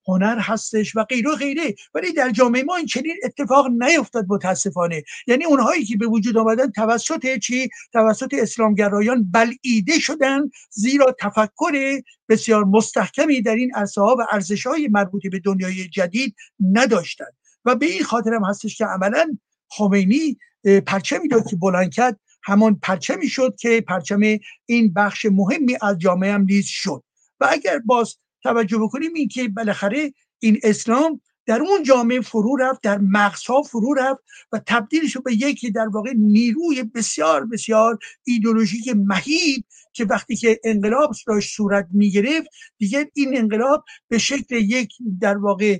هنر 0.06 0.38
هستش 0.38 0.96
و 0.96 1.04
غیره 1.04 1.34
غیره. 1.34 1.74
ولی 1.94 2.12
در 2.12 2.30
جامعه 2.30 2.62
ما 2.62 2.76
این 2.76 2.86
چنین 2.86 3.16
اتفاق 3.24 3.66
نیفتاد 3.66 4.26
متاسفانه. 4.28 5.02
یعنی 5.26 5.44
اونهایی 5.44 5.84
که 5.84 5.96
به 5.96 6.06
وجود 6.06 6.36
آمدن 6.36 6.70
توسط 6.70 7.38
چی؟ 7.38 7.68
توسط 7.92 8.34
اسلامگرایان 8.34 9.30
بلعیده 9.30 9.98
شدن 9.98 10.50
زیرا 10.70 11.16
تفکر 11.20 12.02
بسیار 12.28 12.64
مستحکمی 12.64 13.42
در 13.42 13.54
این 13.54 13.74
عرصه 13.74 14.00
ها 14.00 14.16
و 14.18 14.26
ارزش 14.32 14.66
مربوط 14.90 15.26
به 15.26 15.38
دنیای 15.38 15.88
جدید 15.88 16.36
نداشتند. 16.72 17.34
و 17.64 17.74
به 17.74 17.86
این 17.86 18.02
خاطر 18.02 18.34
هم 18.34 18.44
هستش 18.44 18.78
که 18.78 18.84
عملا 18.84 19.38
خمینی 19.68 20.38
پرچمی 20.86 21.28
داد 21.28 21.46
که 21.46 21.56
بلند 21.56 21.94
کرد 21.94 22.20
همان 22.42 22.78
پرچمی 22.82 23.28
شد 23.28 23.56
که 23.58 23.80
پرچم 23.80 24.20
این 24.66 24.92
بخش 24.92 25.26
مهمی 25.26 25.76
از 25.82 25.98
جامعه 25.98 26.32
هم 26.32 26.42
نیز 26.42 26.66
شد. 26.66 27.02
و 27.40 27.48
اگر 27.50 27.78
باز 27.78 28.16
توجه 28.42 28.78
بکنیم 28.78 29.14
این 29.14 29.28
که 29.28 29.48
بالاخره 29.48 30.12
این 30.38 30.60
اسلام 30.62 31.20
در 31.46 31.60
اون 31.60 31.82
جامعه 31.82 32.20
فرو 32.20 32.56
رفت 32.56 32.82
در 32.82 32.98
مغزها 32.98 33.62
فرو 33.62 33.94
رفت 33.94 34.20
و 34.52 34.60
تبدیل 34.66 35.08
شد 35.08 35.22
به 35.22 35.34
یکی 35.34 35.70
در 35.70 35.88
واقع 35.88 36.12
نیروی 36.16 36.82
بسیار 36.82 37.46
بسیار 37.46 37.98
ایدولوژیک 38.24 38.88
مهیب 38.96 39.64
که 39.92 40.04
وقتی 40.04 40.36
که 40.36 40.60
انقلاب 40.64 41.14
داشت 41.26 41.56
صورت 41.56 41.88
می 41.92 42.10
گرفت 42.10 42.48
دیگه 42.78 43.10
این 43.14 43.38
انقلاب 43.38 43.84
به 44.08 44.18
شکل 44.18 44.54
یک 44.56 44.92
در 45.20 45.36
واقع 45.36 45.78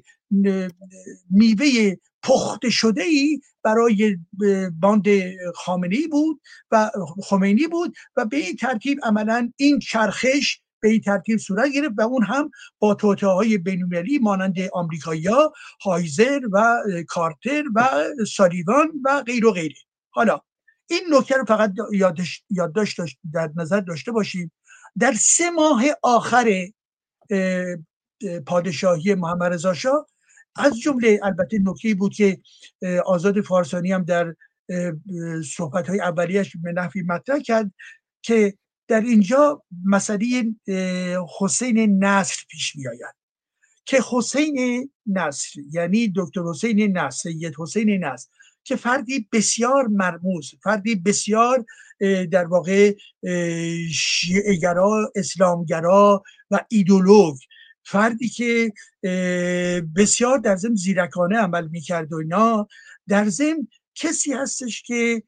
میوه 1.30 1.96
پخته 2.22 2.70
شده 2.70 3.02
ای 3.02 3.40
برای 3.62 4.18
باند 4.80 5.06
خامنی 5.54 6.06
بود 6.06 6.40
و 6.70 6.90
خمینی 7.22 7.66
بود 7.66 7.94
و 8.16 8.24
به 8.24 8.36
این 8.36 8.56
ترتیب 8.56 8.98
عملا 9.02 9.52
این 9.56 9.78
چرخش 9.78 10.60
به 10.80 10.88
این 10.88 11.00
ترتیب 11.00 11.38
صورت 11.38 11.72
گرفت 11.72 11.94
و 11.98 12.00
اون 12.00 12.24
هم 12.24 12.50
با 12.78 12.94
توطعه 12.94 13.30
های 13.30 13.58
بینالمللی 13.58 14.18
مانند 14.18 14.56
آمریکایی‌ها 14.72 15.52
هایزر 15.82 16.40
و 16.52 16.82
کارتر 17.08 17.64
و 17.74 17.88
سالیوان 18.36 18.88
و 19.04 19.22
غیر 19.22 19.46
و 19.46 19.52
غیره. 19.52 19.76
حالا 20.10 20.40
این 20.90 21.00
نکته 21.12 21.36
رو 21.36 21.44
فقط 21.44 21.72
یادداشت 22.50 23.18
در 23.32 23.50
نظر 23.56 23.80
داشته 23.80 24.12
باشیم. 24.12 24.52
در 24.98 25.12
سه 25.12 25.50
ماه 25.50 25.84
آخر 26.02 26.66
پادشاهی 28.46 29.14
محمد 29.14 29.52
رضا 29.52 29.74
شاه 29.74 30.06
از 30.58 30.80
جمله 30.80 31.20
البته 31.22 31.58
نکته 31.58 31.94
بود 31.94 32.14
که 32.14 32.40
آزاد 33.06 33.40
فارسانی 33.40 33.92
هم 33.92 34.04
در 34.04 34.34
صحبت 35.56 35.88
های 35.88 36.00
اولیش 36.00 36.56
به 36.62 36.72
نحوی 36.72 37.02
مطرح 37.02 37.38
کرد 37.38 37.72
که 38.22 38.54
در 38.88 39.00
اینجا 39.00 39.62
مسئله 39.84 40.54
حسین 41.40 42.04
نصر 42.04 42.44
پیش 42.50 42.76
می 42.76 42.88
آید 42.88 43.14
که 43.84 44.00
حسین 44.10 44.90
نصر 45.06 45.60
یعنی 45.72 46.12
دکتر 46.16 46.40
حسین 46.42 46.98
نصر 46.98 47.30
سید 47.30 47.54
حسین 47.58 48.04
نصر 48.04 48.28
که 48.64 48.76
فردی 48.76 49.28
بسیار 49.32 49.86
مرموز 49.86 50.54
فردی 50.62 50.94
بسیار 50.94 51.64
در 52.30 52.44
واقع 52.44 52.94
شیعگرا 53.92 55.12
اسلامگرا 55.14 56.22
و 56.50 56.64
ایدولوگ 56.68 57.36
فردی 57.86 58.28
که 58.28 58.72
بسیار 59.96 60.38
در 60.38 60.56
ضمن 60.56 60.74
زیرکانه 60.74 61.38
عمل 61.38 61.68
می‌کرد 61.68 62.12
و 62.12 62.16
اینا 62.16 62.68
در 63.08 63.28
ضمن 63.28 63.68
کسی 63.94 64.32
هستش 64.32 64.82
که 64.82 65.22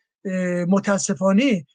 متاسفانه 0.69 1.67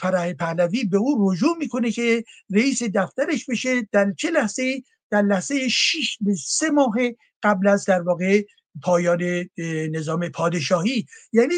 فرح 0.00 0.32
پهلوی 0.32 0.84
به 0.84 0.96
او 0.96 1.32
رجوع 1.32 1.56
می‌کنه 1.58 1.90
که 1.90 2.24
رئیس 2.50 2.82
دفترش 2.82 3.44
بشه 3.44 3.88
در 3.92 4.12
چه 4.12 4.30
لحظه؟ 4.30 4.82
در 5.10 5.22
لحظه 5.22 5.68
6 5.68 6.18
به 6.20 6.34
سه 6.34 6.70
ماه 6.70 6.94
قبل 7.42 7.68
از 7.68 7.84
در 7.84 8.02
واقع 8.02 8.42
پایان 8.82 9.44
نظام 9.90 10.28
پادشاهی. 10.28 11.06
یعنی 11.32 11.54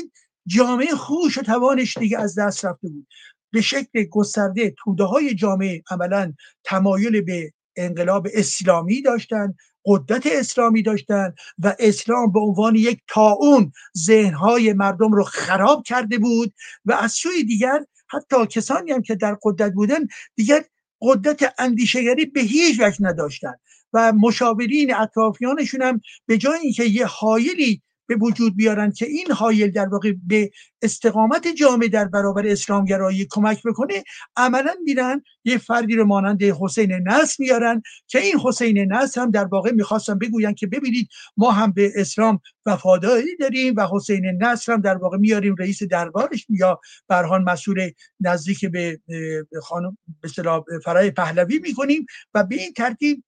جامعه 0.46 0.94
خوش 0.94 1.38
و 1.38 1.42
توانش 1.42 1.98
دیگه 1.98 2.18
از 2.18 2.38
دست 2.38 2.64
رفته 2.64 2.88
بود. 2.88 3.06
به 3.50 3.60
شکل 3.60 4.04
گسترده 4.04 4.74
توده 4.78 5.04
های 5.04 5.34
جامعه 5.34 5.82
عملا 5.90 6.34
تمایل 6.64 7.20
به 7.20 7.52
انقلاب 7.78 8.26
اسلامی 8.34 9.02
داشتن 9.02 9.54
قدرت 9.84 10.26
اسلامی 10.26 10.82
داشتن 10.82 11.34
و 11.58 11.76
اسلام 11.78 12.32
به 12.32 12.40
عنوان 12.40 12.74
یک 12.74 13.00
تاون 13.08 13.72
ذهنهای 13.98 14.72
مردم 14.72 15.12
رو 15.12 15.24
خراب 15.24 15.82
کرده 15.82 16.18
بود 16.18 16.54
و 16.84 16.92
از 16.92 17.12
سوی 17.12 17.44
دیگر 17.44 17.80
حتی 18.08 18.46
کسانی 18.46 18.92
هم 18.92 19.02
که 19.02 19.14
در 19.14 19.38
قدرت 19.42 19.72
بودن 19.72 20.06
دیگر 20.36 20.64
قدرت 21.00 21.54
اندیشگری 21.58 22.26
به 22.26 22.40
هیچ 22.40 22.80
وجه 22.80 22.96
نداشتن 23.00 23.54
و 23.92 24.12
مشاورین 24.12 24.94
اطرافیانشون 24.94 25.82
هم 25.82 26.00
به 26.26 26.38
جای 26.38 26.58
اینکه 26.58 26.84
یه 26.84 27.06
حایلی 27.06 27.82
به 28.08 28.16
وجود 28.16 28.56
بیارن 28.56 28.92
که 28.92 29.06
این 29.06 29.32
حایل 29.32 29.70
در 29.70 29.88
واقع 29.88 30.12
به 30.26 30.50
استقامت 30.82 31.48
جامعه 31.48 31.88
در 31.88 32.04
برابر 32.04 32.46
اسلامگرایی 32.46 33.26
کمک 33.30 33.62
بکنه 33.62 34.04
عملا 34.36 34.74
میرن 34.84 35.22
یه 35.44 35.58
فردی 35.58 35.96
رو 35.96 36.04
مانند 36.04 36.42
حسین 36.42 36.92
نصر 36.92 37.36
میارن 37.38 37.82
که 38.06 38.18
این 38.18 38.38
حسین 38.44 38.92
نصر 38.92 39.20
هم 39.20 39.30
در 39.30 39.44
واقع 39.44 39.72
می‌خواستن 39.72 40.18
بگوین 40.18 40.54
که 40.54 40.66
ببینید 40.66 41.08
ما 41.36 41.50
هم 41.50 41.72
به 41.72 41.92
اسلام 41.96 42.40
وفاداری 42.66 43.36
داریم 43.36 43.74
و 43.76 43.86
حسین 43.92 44.26
نصر 44.42 44.72
هم 44.72 44.80
در 44.80 44.96
واقع 44.96 45.18
میاریم 45.18 45.54
رئیس 45.58 45.82
دربارش 45.82 46.46
یا 46.48 46.80
برهان 47.08 47.42
مسئول 47.42 47.90
نزدیک 48.20 48.64
به 48.66 49.00
خانم 49.62 49.98
به 50.20 50.28
فرای 50.84 51.10
پهلوی 51.10 51.58
می‌کنیم 51.58 52.06
و 52.34 52.44
به 52.44 52.54
این 52.54 52.72
ترتیب 52.72 53.24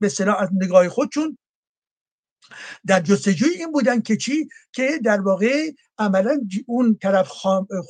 به 0.00 0.06
از 0.38 0.48
نگاه 0.52 0.88
خودشون 0.88 1.38
در 2.86 3.00
جستجوی 3.00 3.50
این 3.50 3.72
بودن 3.72 4.00
که 4.00 4.16
چی؟ 4.16 4.48
که 4.72 5.00
در 5.04 5.20
واقع 5.20 5.70
عملا 5.98 6.40
اون 6.66 6.98
طرف 7.02 7.32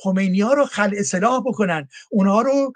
خمینی 0.03 0.41
ها 0.41 0.53
رو 0.53 0.65
خل 0.65 0.91
اصلاح 0.97 1.43
بکنن. 1.45 1.87
اونها 2.11 2.41
رو 2.41 2.73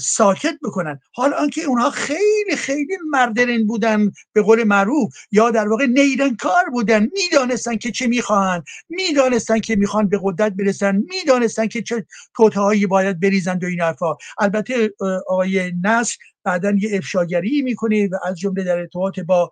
ساکت 0.00 0.54
بکنن. 0.62 1.00
حال 1.12 1.34
آنکه 1.34 1.62
اونها 1.64 1.90
خیلی 1.90 2.56
خیلی 2.56 2.96
مردرین 3.10 3.66
بودن 3.66 4.12
به 4.32 4.42
قول 4.42 4.64
معروف 4.64 5.14
یا 5.32 5.50
در 5.50 5.68
واقع 5.68 5.86
نیرنکار 5.86 6.64
بودن. 6.72 7.08
می‌دانستن 7.12 7.76
که 7.76 7.90
چه 7.90 8.06
می‌خواهند. 8.06 8.64
می‌دانستن 8.88 9.60
که 9.60 9.76
می‌خوان 9.76 10.08
به 10.08 10.20
قدرت 10.22 10.52
برسن. 10.52 10.96
می‌دانستن 10.96 11.66
که 11.66 11.82
چه 11.82 12.06
توتهایی 12.36 12.86
باید 12.86 13.20
بریزند 13.20 13.64
و 13.64 13.66
این 13.66 13.80
حرفا. 13.80 14.16
البته 14.38 14.92
آقای 15.28 15.72
نصر 15.84 16.16
بعدا 16.44 16.70
یه 16.70 16.96
افشاگری 16.96 17.62
می‌کنه 17.62 18.08
و 18.08 18.16
از 18.24 18.38
جمله 18.38 18.64
در 18.64 18.78
ارتباط 18.78 19.20
با 19.20 19.50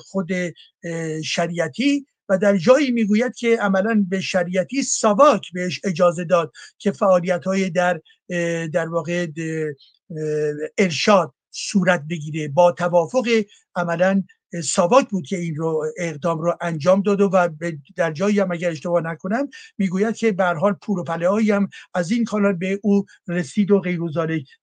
خود 0.00 0.28
شریعتی 1.24 2.06
و 2.30 2.38
در 2.38 2.56
جایی 2.56 2.90
می‌گوید 2.90 3.34
که 3.34 3.56
عملا 3.56 4.06
به 4.08 4.20
شریعتی 4.20 4.82
ساواک 4.82 5.52
بهش 5.52 5.80
اجازه 5.84 6.24
داد 6.24 6.52
که 6.78 6.92
فعالیت 6.92 7.44
های 7.44 7.70
در 7.70 8.00
در 8.72 8.88
واقع 8.88 9.26
ارشاد 10.78 11.34
صورت 11.50 12.04
بگیره. 12.10 12.48
با 12.48 12.72
توافق 12.72 13.26
عملا 13.74 14.22
ساواک 14.64 15.08
بود 15.08 15.26
که 15.26 15.36
این 15.38 15.56
رو 15.56 15.84
اقدام 15.98 16.40
رو 16.40 16.56
انجام 16.60 17.02
داد 17.02 17.20
و 17.20 17.48
در 17.96 18.12
جایی 18.12 18.40
هم 18.40 18.52
اگر 18.52 18.70
اشتباه 18.70 19.02
نکنم 19.02 19.48
می‌گوید 19.78 20.16
که 20.16 20.32
به 20.32 20.44
حال 20.44 20.72
پول 20.72 20.98
و 20.98 21.04
پله 21.04 21.54
هم 21.54 21.68
از 21.94 22.10
این 22.10 22.24
کانال 22.24 22.52
به 22.52 22.80
او 22.82 23.04
رسید 23.28 23.70
و 23.70 23.80
غیر 23.80 24.00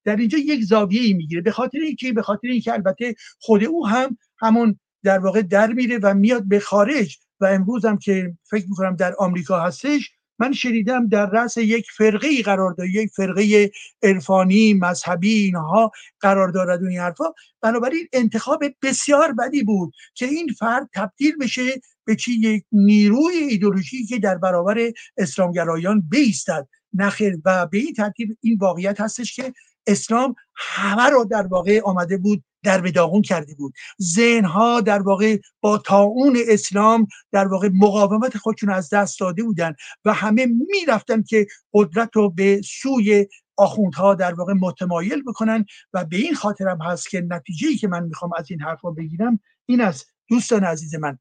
در 0.05 0.15
اینجا 0.15 0.37
یک 0.37 0.63
زاویه 0.63 1.01
ای 1.01 1.13
می‌گیره. 1.13 1.41
به 1.41 1.51
خاطر 1.51 1.79
اینکه 1.79 2.13
به 2.13 2.21
خاطر 2.21 2.47
اینکه 2.47 2.73
البته 2.73 3.15
خود 3.39 3.63
او 3.63 3.87
هم 3.87 4.17
همون 4.37 4.79
در 5.03 5.19
واقع 5.19 5.41
در 5.41 5.73
میره 5.73 5.99
و 6.03 6.13
میاد 6.13 6.47
به 6.47 6.59
خارج 6.59 7.17
و 7.39 7.45
امروز 7.45 7.85
هم 7.85 7.97
که 7.97 8.37
فکر 8.49 8.65
می‌کنم 8.69 8.95
در 8.95 9.15
آمریکا 9.19 9.59
هستش 9.59 10.11
من 10.39 10.53
شنیدم 10.53 11.07
در 11.07 11.25
رأس 11.25 11.57
یک 11.57 11.87
فرقه 11.97 12.41
قرار 12.41 12.73
داره 12.73 12.89
یک 12.89 13.11
فرقه 13.15 13.71
عرفانی 14.03 14.73
مذهبی 14.73 15.33
اینها 15.33 15.91
قرار 16.19 16.47
دارد 16.47 16.83
و 16.83 16.85
این 16.85 16.99
حرفا. 16.99 17.25
بنابراین 17.61 18.07
انتخاب 18.13 18.63
بسیار 18.81 19.33
بدی 19.33 19.63
بود 19.63 19.93
که 20.13 20.25
این 20.25 20.47
فرد 20.59 20.89
تبدیل 20.93 21.37
بشه 21.37 21.61
به 22.05 22.15
چی؟ 22.15 22.31
یک 22.31 22.63
نیروی 22.71 23.35
ایدولوژی 23.49 24.05
که 24.05 24.19
در 24.19 24.37
برابر 24.37 24.91
اسلامگرایان 25.17 26.01
بیستد. 26.09 26.67
نخیر 26.93 27.37
و 27.45 27.65
به 27.65 27.77
این 27.77 27.93
ترتیب 27.93 28.37
این 28.41 28.57
واقعیت 28.61 29.01
هستش 29.01 29.35
که 29.35 29.53
اسلام 29.87 30.35
همه 30.55 31.09
رو 31.09 31.25
در 31.25 31.47
واقع 31.47 31.81
آمده 31.85 32.17
بود 32.17 32.43
در 32.67 32.81
بداغون 32.81 33.21
کرده 33.21 33.55
بود. 33.55 33.73
ذهنها 34.01 34.81
در 34.81 35.01
واقع 35.01 35.37
با 35.61 35.77
تاون 35.77 36.37
اسلام 36.47 37.07
در 37.31 37.47
واقع 37.47 37.69
مقاومت 37.73 38.37
خودشون 38.37 38.69
از 38.69 38.89
دست 38.89 39.19
داده 39.19 39.43
بودن 39.43 39.75
و 40.05 40.13
همه 40.13 40.45
می‌رفتن 40.45 41.23
که 41.23 41.47
قدرت 41.73 42.09
رو 42.13 42.29
به 42.29 42.61
سوی 42.61 43.27
آخوندها 43.57 44.15
در 44.15 44.33
واقع 44.33 44.53
متمایل 44.53 45.23
بکنن 45.23 45.65
و 45.93 46.05
به 46.05 46.17
این 46.17 46.35
خاطرم 46.35 46.81
هست 46.81 47.09
که 47.09 47.21
نتیجه 47.21 47.75
که 47.75 47.87
من 47.87 48.03
می‌خوام 48.03 48.31
از 48.37 48.51
این 48.51 48.61
حرفا 48.61 48.91
بگیرم 48.91 49.39
این 49.65 49.81
است. 49.81 50.13
دوستان 50.29 50.63
عزیز 50.63 50.95
من 50.95 51.19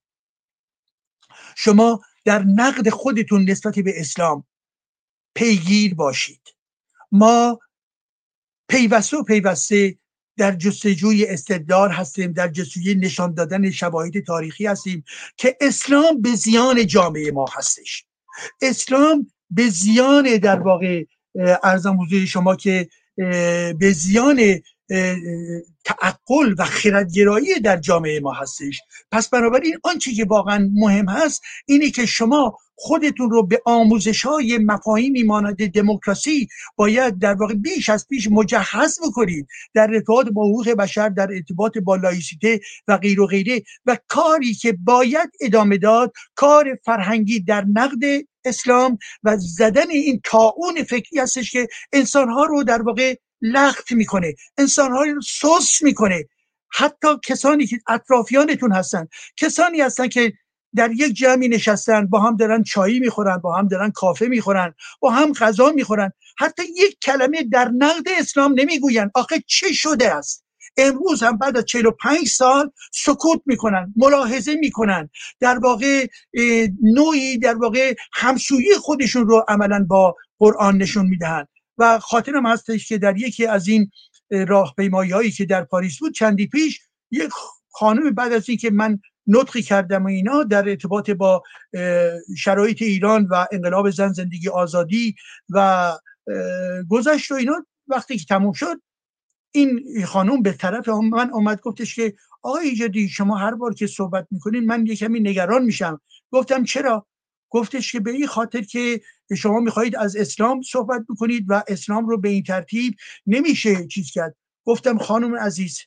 شما 1.57 2.01
در 2.25 2.43
نقد 2.43 2.89
خودتون 2.89 3.51
نسبت 3.51 3.79
به 3.79 4.01
اسلام 4.01 4.45
پیگیر 5.35 5.95
باشید. 5.95 6.57
ما 7.13 7.59
پیوسته 8.69 9.17
و 9.17 9.23
پیوسته 9.23 9.99
در 10.37 10.53
جستجوی 10.53 11.27
استدلال 11.27 11.91
هستیم 11.91 12.33
در 12.33 12.49
جستجوی 12.49 12.95
نشان 12.95 13.35
دادن 13.35 13.71
شواهد 13.71 14.21
تاریخی 14.21 14.67
هستیم 14.67 15.05
که 15.37 15.57
اسلام 15.61 16.21
به 16.21 16.35
زیان 16.35 16.87
جامعه 16.87 17.31
ما 17.31 17.47
هستش. 17.57 18.05
اسلام 18.63 19.27
به 19.51 19.69
زیان 19.69 20.37
در 20.37 20.61
واقع 20.61 21.05
ارزم 21.63 22.01
حضور 22.01 22.25
شما 22.25 22.57
که 22.57 22.89
به 23.79 23.93
زیان 23.95 24.61
تعقل 25.85 26.55
و 26.59 26.65
خردگرایی 26.65 27.61
در 27.61 27.77
جامعه 27.77 28.21
ما 28.21 28.33
هستش. 28.33 28.81
پس 29.11 29.29
بنابراین 29.29 29.79
آنچه 29.83 30.13
که 30.13 30.25
واقعا 30.25 30.71
مهم 30.75 31.09
هست 31.09 31.43
اینه 31.67 31.91
که 31.91 32.07
شما 32.07 32.59
خودتون 32.77 33.31
رو 33.31 33.47
به 33.47 33.63
آموزش 33.65 34.23
های 34.23 34.59
مفاهیمی 34.59 35.23
مانند 35.23 35.71
دموکراسی 35.71 36.49
باید 36.77 37.19
در 37.19 37.35
واقع 37.35 37.55
بیش 37.55 37.89
از 37.89 38.09
پیش 38.09 38.29
مجهز 38.31 38.99
بکنید 39.07 39.49
در 39.75 39.95
ارتباط 39.95 40.29
با 40.29 40.45
حقوق 40.45 40.71
بشر 40.71 41.09
در 41.09 41.33
ارتباط 41.33 41.79
با 41.79 41.97
لایسیته 41.97 42.61
و 42.89 42.97
غیر 42.97 43.21
و 43.21 43.27
غیره 43.27 43.63
و 43.87 43.97
کاری 44.09 44.55
که 44.55 44.73
باید 44.73 45.31
ادامه 45.41 45.79
داد 45.79 46.13
کار 46.35 46.79
فرهنگی 46.85 47.41
در 47.41 47.65
نقد 47.65 48.25
اسلام 48.45 48.99
و 49.23 49.37
زدن 49.39 49.91
این 49.91 50.21
تاون 50.25 50.83
فکری 50.89 51.21
هستش 51.21 51.53
که 51.53 51.67
انسانها 51.93 52.45
رو 52.45 52.65
در 52.65 52.83
واقع 52.83 53.15
لخت 53.43 53.93
می‌کنه 53.93 54.35
انسانها 54.59 55.03
رو 55.03 55.21
سوس 55.21 55.83
می‌کنه. 55.83 56.25
حتی 56.73 57.09
کسانی 57.25 57.67
که 57.67 57.79
اطرافیانتون 57.89 58.73
هستن 58.73 59.09
کسانی 59.37 59.81
هستن 59.81 60.09
که 60.09 60.33
در 60.77 60.91
یک 60.93 61.13
جمعی 61.13 61.49
نشستن 61.49 62.07
با 62.07 62.21
هم 62.21 62.37
دارن 62.37 62.63
چایی 62.63 63.01
می‌خورن 63.01 63.37
با 63.37 63.55
هم 63.55 63.69
دارن 63.69 63.91
کافه 63.91 64.27
می‌خورن 64.27 64.75
با 65.01 65.11
هم 65.11 65.33
غذا 65.33 65.71
می‌خورن. 65.71 66.13
حتی 66.39 66.63
یک 66.77 66.99
کلمه 67.03 67.43
در 67.53 67.69
نقد 67.79 68.09
اسلام 68.19 68.55
نمی‌گوین. 68.57 69.11
آخه 69.15 69.43
چه 69.47 69.73
شده 69.73 70.15
است؟ 70.15 70.45
امروز 70.77 71.23
هم 71.23 71.39
بعد 71.39 71.57
از 71.57 71.65
45 71.65 72.29
سال 72.29 72.71
سکوت 72.93 73.41
می‌کنن 73.47 73.95
ملاحظه 73.97 74.55
می‌کنن. 74.55 75.11
در 75.41 75.59
واقع 75.59 76.07
نوعی 76.83 77.39
در 77.39 77.55
واقع 77.55 77.95
همسویی 78.13 78.75
خودشون 78.75 79.29
رو 79.29 79.45
عملا 79.49 79.87
با 79.89 80.17
قرآن 80.39 80.77
نشون 80.77 81.07
می‌دهند 81.07 81.49
و 81.79 81.99
خاطرم 81.99 82.47
هستش 82.47 82.89
که 82.89 82.99
در 82.99 83.17
یکی 83.17 83.47
از 83.47 83.69
این 83.69 83.91
راهپیمایی 84.31 85.11
هایی 85.11 85.31
که 85.31 85.45
در 85.45 85.65
پاریس 85.65 85.99
بود 85.99 86.15
چندی 86.15 86.47
پیش 86.47 86.81
یک 87.11 87.31
خانم 87.71 88.15
بعد 88.15 88.33
از 88.33 88.49
اینکه 88.49 88.71
من 88.71 88.99
نطقی 89.27 89.63
کردم 89.63 90.05
و 90.05 90.09
اینا 90.09 90.43
در 90.43 90.69
ارتباط 90.69 91.11
با 91.11 91.43
شرایط 92.39 92.83
ایران 92.83 93.27
و 93.31 93.47
انقلاب 93.53 93.91
زن 93.91 94.13
زندگی 94.13 94.49
آزادی 94.49 95.15
و 95.51 95.93
گذشت 96.89 97.31
و 97.31 97.35
اینا. 97.35 97.67
وقتی 97.89 98.19
که 98.19 98.25
تموم 98.25 98.53
شد 98.53 98.83
این 99.53 100.05
خانم 100.05 100.43
به 100.43 100.53
طرف 100.53 100.89
من 100.89 101.31
آمد 101.31 101.61
گفتش 101.61 101.95
که 101.95 102.15
آقای 102.43 102.69
ایجادی 102.69 103.09
شما 103.09 103.37
هر 103.37 103.55
بار 103.55 103.75
که 103.75 103.87
صحبت 103.87 104.27
می‌کنین 104.31 104.67
من 104.67 104.87
یه 104.87 104.97
کمی 104.97 105.21
نگران 105.21 105.65
میشم. 105.65 106.01
گفتم 106.31 106.65
چرا؟ 106.65 107.07
گفتش 107.51 107.93
که 107.93 108.01
به 108.01 108.11
این 108.11 108.27
خاطر 108.27 108.61
که 108.63 109.01
شما 109.37 109.61
می‌خواهید 109.61 109.97
از 109.97 110.17
اسلام 110.17 110.63
صحبت 110.63 111.05
بکنید 111.09 111.45
و 111.49 111.63
اسلام 111.69 112.07
رو 112.07 112.19
به 112.19 112.29
این 112.29 112.43
ترتیب 112.43 112.95
نمیشه 113.27 113.87
چیز 113.87 114.11
کرد. 114.11 114.37
گفتم 114.65 114.99
خانم 114.99 115.37
عزیز 115.37 115.81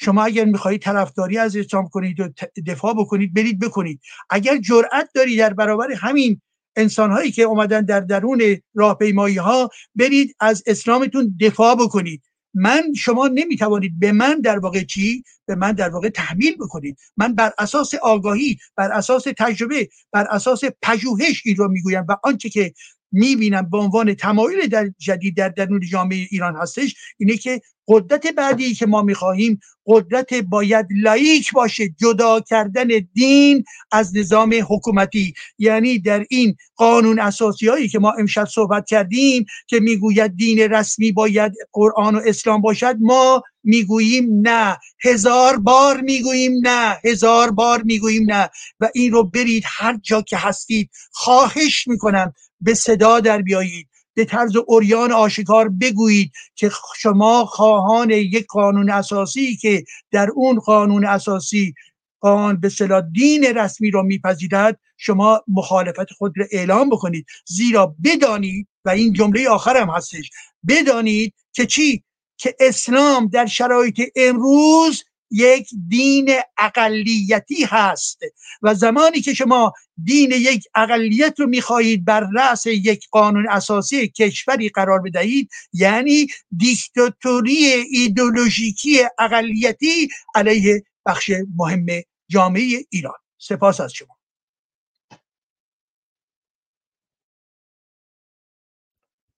شما 0.00 0.24
اگر 0.24 0.44
می‌خواهید 0.44 0.82
طرفداری 0.82 1.38
از 1.38 1.56
اسلام 1.56 1.88
کنید 1.88 2.20
و 2.20 2.28
دفاع 2.66 2.94
بکنید 2.94 3.34
برید 3.34 3.58
بکنید. 3.60 4.00
اگر 4.30 4.56
جرأت 4.56 5.08
داری 5.14 5.36
در 5.36 5.54
برابر 5.54 5.92
همین 5.92 6.40
انسان 6.76 7.10
هایی 7.12 7.32
که 7.32 7.42
اومدن 7.42 7.84
در 7.84 8.00
درون 8.00 8.42
راهپیمایی 8.74 9.36
ها 9.36 9.70
برید 9.94 10.36
از 10.40 10.62
اسلامتون 10.66 11.36
دفاع 11.40 11.74
بکنید. 11.74 12.22
من 12.54 12.94
شما 12.96 13.28
نمی‌توانید 13.28 13.98
به 13.98 14.12
من 14.12 14.40
در 14.40 14.58
واقع 14.58 14.82
چی؟ 14.82 15.24
به 15.46 15.54
من 15.54 15.72
در 15.72 15.88
واقع 15.88 16.08
تحمیل 16.08 16.56
بکنید. 16.56 16.98
من 17.16 17.34
بر 17.34 17.52
اساس 17.58 17.94
آگاهی 17.94 18.58
بر 18.76 18.92
اساس 18.92 19.24
تجربه 19.38 19.88
بر 20.12 20.26
اساس 20.30 20.64
پژوهش 20.82 21.42
این 21.44 21.56
رو 21.56 21.68
می‌گویم 21.68 22.04
و 22.08 22.16
آنچه 22.22 22.48
که 22.48 22.72
می‌بینم 23.12 23.70
به 23.70 23.78
عنوان 23.78 24.14
تمایل 24.14 24.66
در 24.66 24.90
جدید 24.98 25.36
در 25.36 25.48
درون 25.48 25.80
جامعه 25.90 26.26
ایران 26.30 26.56
هستش 26.56 26.94
اینه 27.18 27.36
که 27.36 27.60
قدرت 27.88 28.26
بعدی 28.26 28.74
که 28.74 28.86
ما 28.86 29.02
می‌خواهیم 29.02 29.60
قدرت 29.86 30.34
باید 30.34 30.86
لایک 31.02 31.52
باشه 31.52 31.88
جدا 31.88 32.40
کردن 32.40 32.88
دین 33.14 33.64
از 33.92 34.16
نظام 34.16 34.54
حکومتی. 34.68 35.34
یعنی 35.58 35.98
در 35.98 36.24
این 36.30 36.56
قانون 36.76 37.18
اساسی 37.20 37.68
هایی 37.68 37.88
که 37.88 37.98
ما 37.98 38.12
امشب 38.18 38.44
صحبت 38.44 38.86
کردیم 38.86 39.44
که 39.66 39.80
می‌گوید 39.80 40.36
دین 40.36 40.58
رسمی 40.58 41.12
باید 41.12 41.52
قرآن 41.72 42.14
و 42.14 42.20
اسلام 42.26 42.60
باشد 42.60 42.96
ما 43.00 43.42
می‌گوییم 43.64 44.26
نه. 44.42 44.76
هزار 45.04 45.56
بار 45.56 46.00
می‌گوییم 46.00 46.52
نه. 46.62 46.96
هزار 47.04 47.50
بار 47.50 47.82
می‌گوییم 47.82 48.32
نه. 48.32 48.48
و 48.80 48.88
این 48.94 49.12
رو 49.12 49.24
برید 49.24 49.62
هر 49.66 49.98
جا 50.02 50.22
که 50.22 50.36
هستید 50.36 50.90
خواهش 51.12 51.88
می‌کنم 51.88 52.32
به 52.60 52.74
صدا 52.74 53.20
در 53.20 53.42
بیایید 53.42 53.88
به 54.14 54.24
طرز 54.24 54.56
اوریان 54.66 55.12
آشکار 55.12 55.68
بگویید 55.68 56.32
که 56.54 56.70
شما 56.96 57.44
خواهان 57.44 58.10
یک 58.10 58.46
قانون 58.46 58.90
اساسی 58.90 59.56
که 59.56 59.84
در 60.10 60.28
اون 60.34 60.58
قانون 60.58 61.06
اساسی 61.06 61.74
قانون 62.20 62.60
به 62.60 62.68
صلاح 62.68 63.02
دین 63.12 63.44
رسمی 63.44 63.90
را 63.90 64.02
میپذیرد 64.02 64.80
شما 64.96 65.42
مخالفت 65.48 66.12
خود 66.12 66.32
را 66.36 66.46
اعلام 66.50 66.90
بکنید. 66.90 67.26
زیرا 67.44 67.96
بدانید 68.04 68.68
و 68.84 68.90
این 68.90 69.12
جمله 69.12 69.48
آخرم 69.48 69.90
هستش 69.90 70.30
بدانید 70.68 71.34
که 71.52 71.66
چی؟ 71.66 72.02
که 72.36 72.56
اسلام 72.60 73.26
در 73.26 73.46
شرایط 73.46 74.00
امروز 74.16 75.04
یک 75.30 75.68
دین 75.88 76.30
اقلیتی 76.58 77.64
هست 77.64 78.20
و 78.62 78.74
زمانی 78.74 79.20
که 79.20 79.34
شما 79.34 79.72
دین 80.04 80.30
یک 80.30 80.64
اقلیت 80.74 81.40
رو 81.40 81.46
می‌خواهید 81.46 82.04
بر 82.04 82.28
رأس 82.34 82.66
یک 82.66 83.08
قانون 83.10 83.48
اساسی 83.50 84.08
کشوری 84.08 84.68
قرار 84.68 85.00
بدهید 85.00 85.50
یعنی 85.72 86.26
دیکتاتوری 86.56 87.64
ایدولوژیکی 87.90 89.00
اقلیتی 89.18 90.08
علیه 90.34 90.82
بخش 91.06 91.30
مهم 91.56 91.86
جامعه 92.28 92.86
ایران. 92.90 93.14
سپاس 93.38 93.80
از 93.80 93.92
شما. 93.92 94.18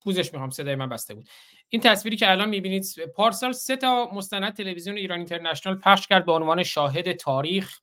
پوزش 0.03 0.33
می‌خوام 0.33 0.51
صدای 0.51 0.75
من 0.75 0.89
بسته 0.89 1.15
بود. 1.15 1.29
این 1.73 1.83
تصویری 1.83 2.17
که 2.17 2.31
الان 2.31 2.49
می‌بینید 2.49 2.85
پارسال 3.15 3.53
سه 3.53 3.77
تا 3.77 4.11
مستند 4.15 4.55
تلویزیون 4.55 4.97
ایران 4.97 5.19
اینترنشنال 5.19 5.79
پخش 5.79 6.07
کرد 6.07 6.27
به 6.27 6.33
عنوان 6.33 6.63
شاهد 6.63 7.13
تاریخ. 7.13 7.79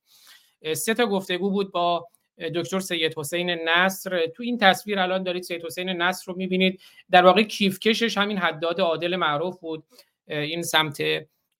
سه 0.72 0.94
تا 0.94 1.06
گفتگو 1.06 1.50
بود 1.50 1.72
با 1.72 2.08
دکتر 2.54 2.80
سید 2.80 3.18
حسین 3.18 3.50
نصر. 3.50 4.26
تو 4.26 4.42
این 4.42 4.58
تصویر 4.58 4.98
الان 4.98 5.22
دارید 5.22 5.42
سید 5.42 5.64
حسین 5.64 5.88
نصر 5.88 6.32
رو 6.32 6.38
می‌بینید. 6.38 6.80
در 7.10 7.24
واقع 7.24 7.42
کیف 7.42 7.78
کشش 7.78 8.18
همین 8.18 8.38
حداد 8.38 8.80
عادل 8.80 9.16
معروف 9.16 9.58
بود. 9.60 9.84
این 10.26 10.62
سمت 10.62 11.02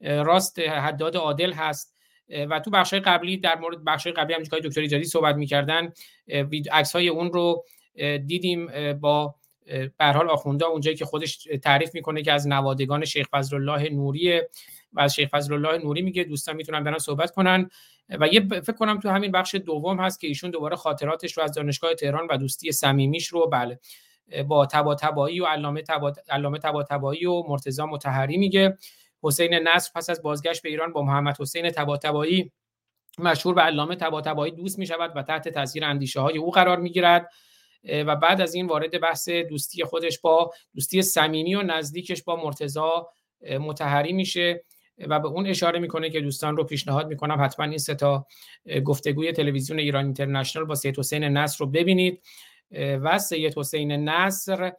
راست 0.00 0.58
حداد 0.58 1.16
عادل 1.16 1.52
هست. 1.52 1.94
و 2.50 2.60
تو 2.60 2.70
بخش 2.70 2.94
قبلی 2.94 3.36
در 3.36 3.58
مورد 3.58 3.84
بخش 3.84 4.06
قبلی 4.06 4.34
هم 4.34 4.42
دکتر 4.42 4.80
ایجادی 4.80 5.04
صحبت 5.04 5.34
می‌کردن 5.34 5.92
عکس 6.72 6.92
های 6.92 7.08
اون 7.08 7.32
رو 7.32 7.64
دیدیم 8.26 8.92
با 8.92 9.34
به 9.98 10.04
حال 10.04 10.30
آخونده 10.30 10.64
اونجایی 10.64 10.96
که 10.96 11.04
خودش 11.04 11.48
تعریف 11.62 11.94
می‌کنه 11.94 12.22
که 12.22 12.32
از 12.32 12.48
نوادگان 12.48 13.04
شیخ 13.04 13.26
فضل 13.30 13.56
الله 13.56 13.88
نوری 13.88 14.40
و 14.92 15.00
از 15.00 15.14
شیخ 15.14 15.28
فضل 15.28 15.54
الله 15.54 15.78
نوری 15.84 16.02
میگه 16.02 16.24
دوستان 16.24 16.56
می‌تونن 16.56 16.84
برن 16.84 16.98
صحبت 16.98 17.30
کنن. 17.30 17.70
و 18.20 18.28
یه 18.28 18.40
فکر 18.40 18.72
کنم 18.72 19.00
تو 19.00 19.08
همین 19.08 19.32
بخش 19.32 19.54
دوم 19.54 20.00
هست 20.00 20.20
که 20.20 20.26
ایشون 20.26 20.50
دوباره 20.50 20.76
خاطراتش 20.76 21.38
رو 21.38 21.42
از 21.44 21.52
دانشگاه 21.52 21.94
تهران 21.94 22.26
و 22.30 22.36
دوستی 22.36 22.72
صمیمیش 22.72 23.26
رو 23.26 23.46
بله 23.46 23.80
با 24.46 24.66
تبا 24.66 24.94
تبایی 24.94 25.40
و 25.40 25.44
علامه 25.44 25.82
تبا 25.82 26.12
علامه 26.28 26.58
تبا 26.58 26.84
و 27.10 27.48
مرتضی 27.48 27.82
مطهری 27.82 28.36
میگه. 28.36 28.78
حسین 29.22 29.54
نصر 29.54 29.90
پس 29.94 30.10
از 30.10 30.22
بازگشت 30.22 30.62
به 30.62 30.68
ایران 30.68 30.92
با 30.92 31.02
محمد 31.02 31.40
حسین 31.40 31.70
تبا 31.70 31.96
تبایی 31.96 32.52
مشهور 33.18 33.54
به 33.54 33.60
علامه 33.60 33.96
تبا 33.96 34.20
تبایی 34.20 34.52
دوست 34.52 34.78
می‌شود 34.78 35.12
و 35.16 35.22
تحت 35.22 35.48
تاثیر 35.48 35.84
اندیشه 35.84 36.20
های 36.20 36.38
او 36.38 36.50
قرار 36.50 36.78
می‌گیرد. 36.78 37.30
و 37.84 38.16
بعد 38.16 38.40
از 38.40 38.54
این 38.54 38.66
وارد 38.66 39.00
بحث 39.00 39.28
دوستی 39.28 39.84
خودش 39.84 40.18
با 40.20 40.52
دوستی 40.74 41.02
صمیمی 41.02 41.54
و 41.54 41.62
نزدیکش 41.62 42.22
با 42.22 42.36
مرتضا 42.36 43.08
متحری 43.60 44.12
میشه 44.12 44.64
و 44.98 45.20
به 45.20 45.28
اون 45.28 45.46
اشاره 45.46 45.78
می‌کنه 45.78 46.10
که 46.10 46.20
دوستان 46.20 46.56
رو 46.56 46.64
پیشنهاد 46.64 47.08
می‌کنم 47.08 47.44
حتما 47.44 47.66
این 47.66 47.78
سه 47.78 47.94
تا 47.94 48.26
گفتگوی 48.84 49.32
تلویزیون 49.32 49.78
ایران 49.78 50.04
اینترنشنال 50.04 50.64
با 50.64 50.74
سید 50.74 50.98
حسین 50.98 51.24
نصر 51.24 51.64
رو 51.64 51.70
ببینید. 51.70 52.22
و 52.72 53.18
سید 53.18 53.58
حسین 53.58 53.92
نصر 53.92 54.72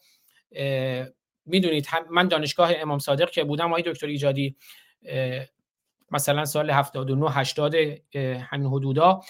می‌دونید 1.46 1.88
من 2.10 2.28
دانشگاه 2.28 2.72
امام 2.76 3.00
صادق 3.00 3.30
که 3.30 3.44
بودم 3.44 3.68
آقای 3.68 3.84
دکتر 3.84 4.08
ایجادی 4.08 4.56
مثلا 6.12 6.46
سال 6.46 6.72
79 6.72 7.32
80 7.32 7.76
همین 8.16 8.68
حدودا 8.68 9.22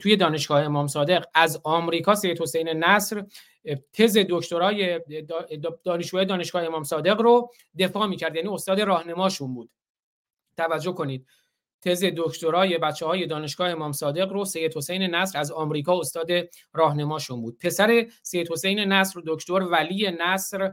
توی 0.00 0.16
دانشگاه 0.16 0.62
امام 0.62 0.86
صادق 0.86 1.24
از 1.34 1.60
آمریکا 1.64 2.14
سید 2.14 2.42
حسین 2.42 2.68
نصر 2.68 3.24
تز 3.92 4.18
دکترای 4.30 5.00
دانشجوی 5.84 6.24
دانشگاه 6.24 6.64
امام 6.64 6.84
صادق 6.84 7.20
رو 7.20 7.50
دفاع 7.78 8.06
می‌کرد. 8.06 8.36
یعنی 8.36 8.48
استاد 8.48 8.80
راهنماشون 8.80 9.54
بود. 9.54 9.70
توجه 10.56 10.92
کنید. 10.92 11.26
تز 11.80 12.04
دکترای 12.16 12.78
بچه 12.78 13.06
های 13.06 13.26
دانشگاه 13.26 13.70
امام 13.70 13.92
صادق 13.92 14.32
رو 14.32 14.44
سید 14.44 14.76
حسین 14.76 15.02
نصر 15.02 15.38
از 15.38 15.52
آمریکا 15.52 16.00
استاد 16.00 16.30
راهنماشون 16.72 17.40
بود. 17.40 17.58
پسر 17.58 18.06
سید 18.22 18.52
حسین 18.52 18.78
نصر 18.80 19.20
دکتر 19.26 19.52
ولی 19.52 20.10
نصر 20.20 20.72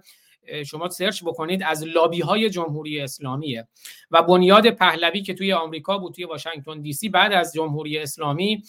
شما 0.65 0.89
سرچ 0.89 1.23
بکنید 1.23 1.63
از 1.63 1.87
لابی 1.87 2.21
های 2.21 2.49
جمهوری 2.49 3.01
اسلامیه 3.01 3.67
و 4.11 4.23
بنیاد 4.23 4.69
پهلوی 4.69 5.21
که 5.21 5.33
توی 5.33 5.53
آمریکا 5.53 5.97
بود 5.97 6.13
توی 6.13 6.25
واشنگتن 6.25 6.81
دی 6.81 6.93
سی 6.93 7.09
بعد 7.09 7.33
از 7.33 7.53
جمهوری 7.53 7.97
اسلامی 7.97 8.63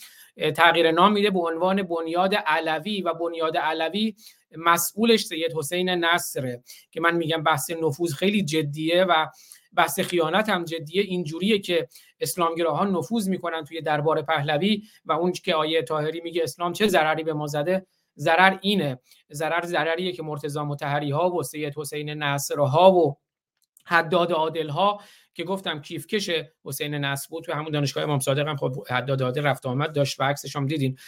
تغییر 0.56 0.90
نام 0.90 1.12
میده 1.12 1.30
به 1.30 1.40
عنوان 1.40 1.82
بنیاد 1.82 2.34
علوی 2.34 3.02
و 3.02 3.14
بنیاد 3.14 3.56
علوی 3.56 4.14
مسئولش 4.56 5.24
سید 5.24 5.52
حسین 5.56 5.88
نصره 5.88 6.62
که 6.90 7.00
من 7.00 7.16
میگم 7.16 7.42
بحث 7.42 7.70
نفوذ 7.70 8.14
خیلی 8.14 8.42
جدیه 8.42 9.04
و 9.04 9.26
بحث 9.72 10.00
خیانت 10.00 10.48
هم 10.48 10.64
جدیه. 10.64 11.02
اینجوریه 11.02 11.58
که 11.58 11.88
اسلامگراهان 12.20 12.96
نفوذ 12.96 13.28
می‌کنن 13.28 13.64
توی 13.64 13.80
دربار 13.80 14.22
پهلوی 14.22 14.82
و 15.04 15.12
اون 15.12 15.32
که 15.32 15.54
آیه 15.54 15.82
طاهری 15.82 16.20
میگه 16.20 16.42
اسلام 16.42 16.72
چه 16.72 16.88
ضرری 16.88 17.22
به 17.22 17.32
ما 17.32 17.46
زده؟ 17.46 17.86
ضرر 18.18 18.58
اینه. 18.60 18.98
ضرر 19.32 19.66
ضرریه 19.66 20.12
که 20.12 20.22
مرتضی 20.22 20.60
متحری 20.60 21.10
ها 21.10 21.30
و 21.30 21.42
سید 21.42 21.74
حسین 21.76 22.10
نصر 22.10 22.58
ها 22.58 22.92
و 22.92 23.16
حداد 23.84 24.32
عادل 24.32 24.68
ها 24.68 25.00
که 25.34 25.44
گفتم 25.44 25.80
کیف 25.80 26.06
کش 26.06 26.30
حسین 26.64 26.94
نصر 26.94 27.26
بود. 27.30 27.44
تو 27.44 27.52
همون 27.52 27.70
دانشگاه 27.72 28.04
امام 28.04 28.18
صادق 28.18 28.48
هم 28.48 28.56
خب 28.56 28.88
حداد 28.88 29.22
عادل 29.22 29.42
رفت 29.42 29.66
آمد 29.66 29.92
داشت 29.92 30.20
و 30.20 30.24
عکسش 30.24 30.56
هم 30.56 30.66
دیدین. 30.66 30.98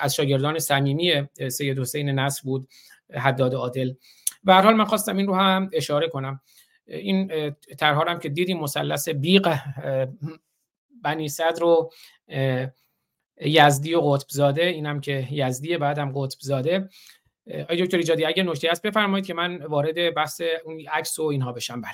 از 0.00 0.14
شاگردان 0.14 0.58
صمیمی 0.58 1.28
سید 1.50 1.78
حسین 1.78 2.10
نصر 2.10 2.42
بود 2.44 2.68
حداد 3.14 3.54
عادل. 3.54 3.92
به 4.44 4.54
هر 4.54 4.62
حال 4.62 4.74
من 4.74 4.84
خواستم 4.84 5.16
این 5.16 5.26
رو 5.26 5.34
هم 5.34 5.70
اشاره 5.72 6.08
کنم. 6.08 6.40
این 6.86 7.54
طرح 7.78 8.10
هم 8.10 8.18
که 8.18 8.28
دیدیم 8.28 8.58
مثلث 8.58 9.08
بیق 9.08 9.48
بنی 11.02 11.28
صدر 11.28 11.60
رو 11.60 11.92
یزدی 13.40 13.94
و 13.94 14.00
قطب 14.00 14.26
زاده 14.28 14.64
اینم 14.64 15.00
که 15.00 15.28
یزدیه 15.30 15.78
بعدم 15.78 16.12
قطب 16.14 16.38
زاده 16.40 16.88
آقای 17.60 17.84
دکتر 17.84 17.96
ایجادی 17.96 18.24
اگه 18.24 18.42
نکته 18.42 18.70
هست 18.70 18.82
بفرمایید 18.82 19.26
که 19.26 19.34
من 19.34 19.62
وارد 19.62 20.14
بحث 20.14 20.42
اون 20.64 20.80
عکس 20.92 21.18
و 21.18 21.22
اینها 21.22 21.52
بشم. 21.52 21.80
بله. 21.80 21.92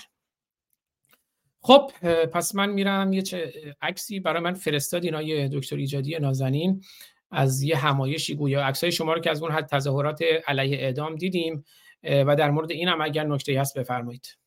خب 1.60 1.90
پس 2.26 2.54
من 2.54 2.70
میرم 2.70 3.12
یه 3.12 3.22
چه 3.22 3.52
عکسی 3.82 4.20
برای 4.20 4.42
من 4.42 4.54
فرستاد 4.54 5.04
اینا 5.04 5.48
دکتر 5.48 5.76
ایجادی 5.76 6.18
نازنین 6.18 6.82
از 7.30 7.62
یه 7.62 7.76
همایشی 7.76 8.34
گویا. 8.34 8.64
عکسای 8.64 8.92
شما 8.92 9.12
رو 9.12 9.20
که 9.20 9.30
از 9.30 9.42
اون 9.42 9.52
حد 9.52 9.66
تظاهرات 9.66 10.20
علیه 10.46 10.78
اعدام 10.78 11.16
دیدیم 11.16 11.64
و 12.02 12.36
در 12.36 12.50
مورد 12.50 12.70
این 12.70 12.88
هم 12.88 13.00
اگر 13.00 13.24
نکته 13.24 13.60
هست 13.60 13.78
بفرمایید. 13.78 14.38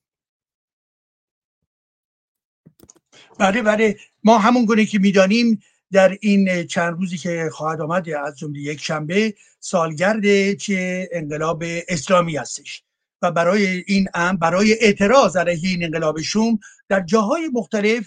بله 3.39 3.61
بله. 3.61 3.95
ما 4.23 4.37
همون 4.37 4.65
گونه 4.65 4.85
که 4.85 4.99
می‌دانیم 4.99 5.59
در 5.91 6.17
این 6.21 6.67
چند 6.67 6.93
روزی 6.93 7.17
که 7.17 7.49
خواهد 7.53 7.81
آمد 7.81 8.09
از 8.09 8.37
جمله 8.37 8.59
یک 8.59 8.81
شنبه 8.81 9.33
سالگرد 9.59 10.53
چه 10.53 11.09
انقلاب 11.11 11.63
اسلامی 11.87 12.37
هستش. 12.37 12.83
و 13.21 13.31
برای 13.31 13.83
این 13.87 14.07
ام 14.13 14.37
برای 14.37 14.73
اعتراض 14.73 15.37
علیه 15.37 15.69
این 15.69 15.83
انقلاب 15.83 16.21
شوم 16.21 16.59
در 16.89 17.01
جاهای 17.01 17.49
مختلف 17.53 18.05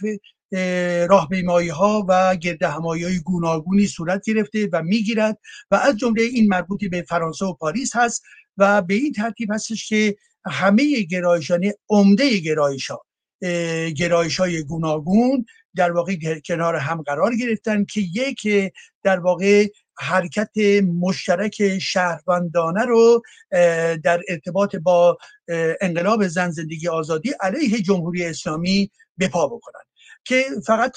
راهپیمایی 1.08 1.68
ها 1.68 2.06
و 2.08 2.36
گرد 2.36 2.62
همایی 2.62 3.04
های 3.04 3.20
گوناگونی 3.20 3.86
صورت 3.86 4.24
گرفته 4.26 4.68
و 4.72 4.82
می‌گیرد 4.82 5.38
و 5.70 5.74
از 5.74 5.96
جمله 5.96 6.22
این 6.22 6.48
مربوطی 6.48 6.88
به 6.88 7.02
فرانسه 7.02 7.44
و 7.46 7.52
پاریس 7.52 7.96
هست 7.96 8.22
و 8.56 8.82
به 8.82 8.94
این 8.94 9.12
ترتیب 9.12 9.52
هستش 9.52 9.88
که 9.88 10.16
همه 10.46 11.00
گرایشان 11.00 11.72
عمده 11.88 12.38
گرایش 12.38 12.90
ها 12.90 13.04
گرایش 13.96 14.40
های 14.40 14.62
گوناگون 14.62 15.44
در 15.76 15.92
واقع 15.92 16.16
کنار 16.44 16.76
هم 16.76 17.02
قرار 17.02 17.36
گرفتن 17.36 17.84
که 17.84 18.00
یک 18.00 18.72
در 19.02 19.20
واقع 19.20 19.66
حرکت 19.98 20.50
مشترک 21.00 21.78
شهروندانه 21.78 22.84
رو 22.84 23.22
در 24.04 24.20
ارتباط 24.28 24.76
با 24.76 25.18
انقلاب 25.80 26.26
زن 26.26 26.50
زندگی 26.50 26.88
آزادی 26.88 27.32
علیه 27.40 27.82
جمهوری 27.82 28.24
اسلامی 28.24 28.90
به 29.16 29.28
پا 29.28 29.46
بکنن. 29.46 29.80
که 30.24 30.44
فقط 30.66 30.92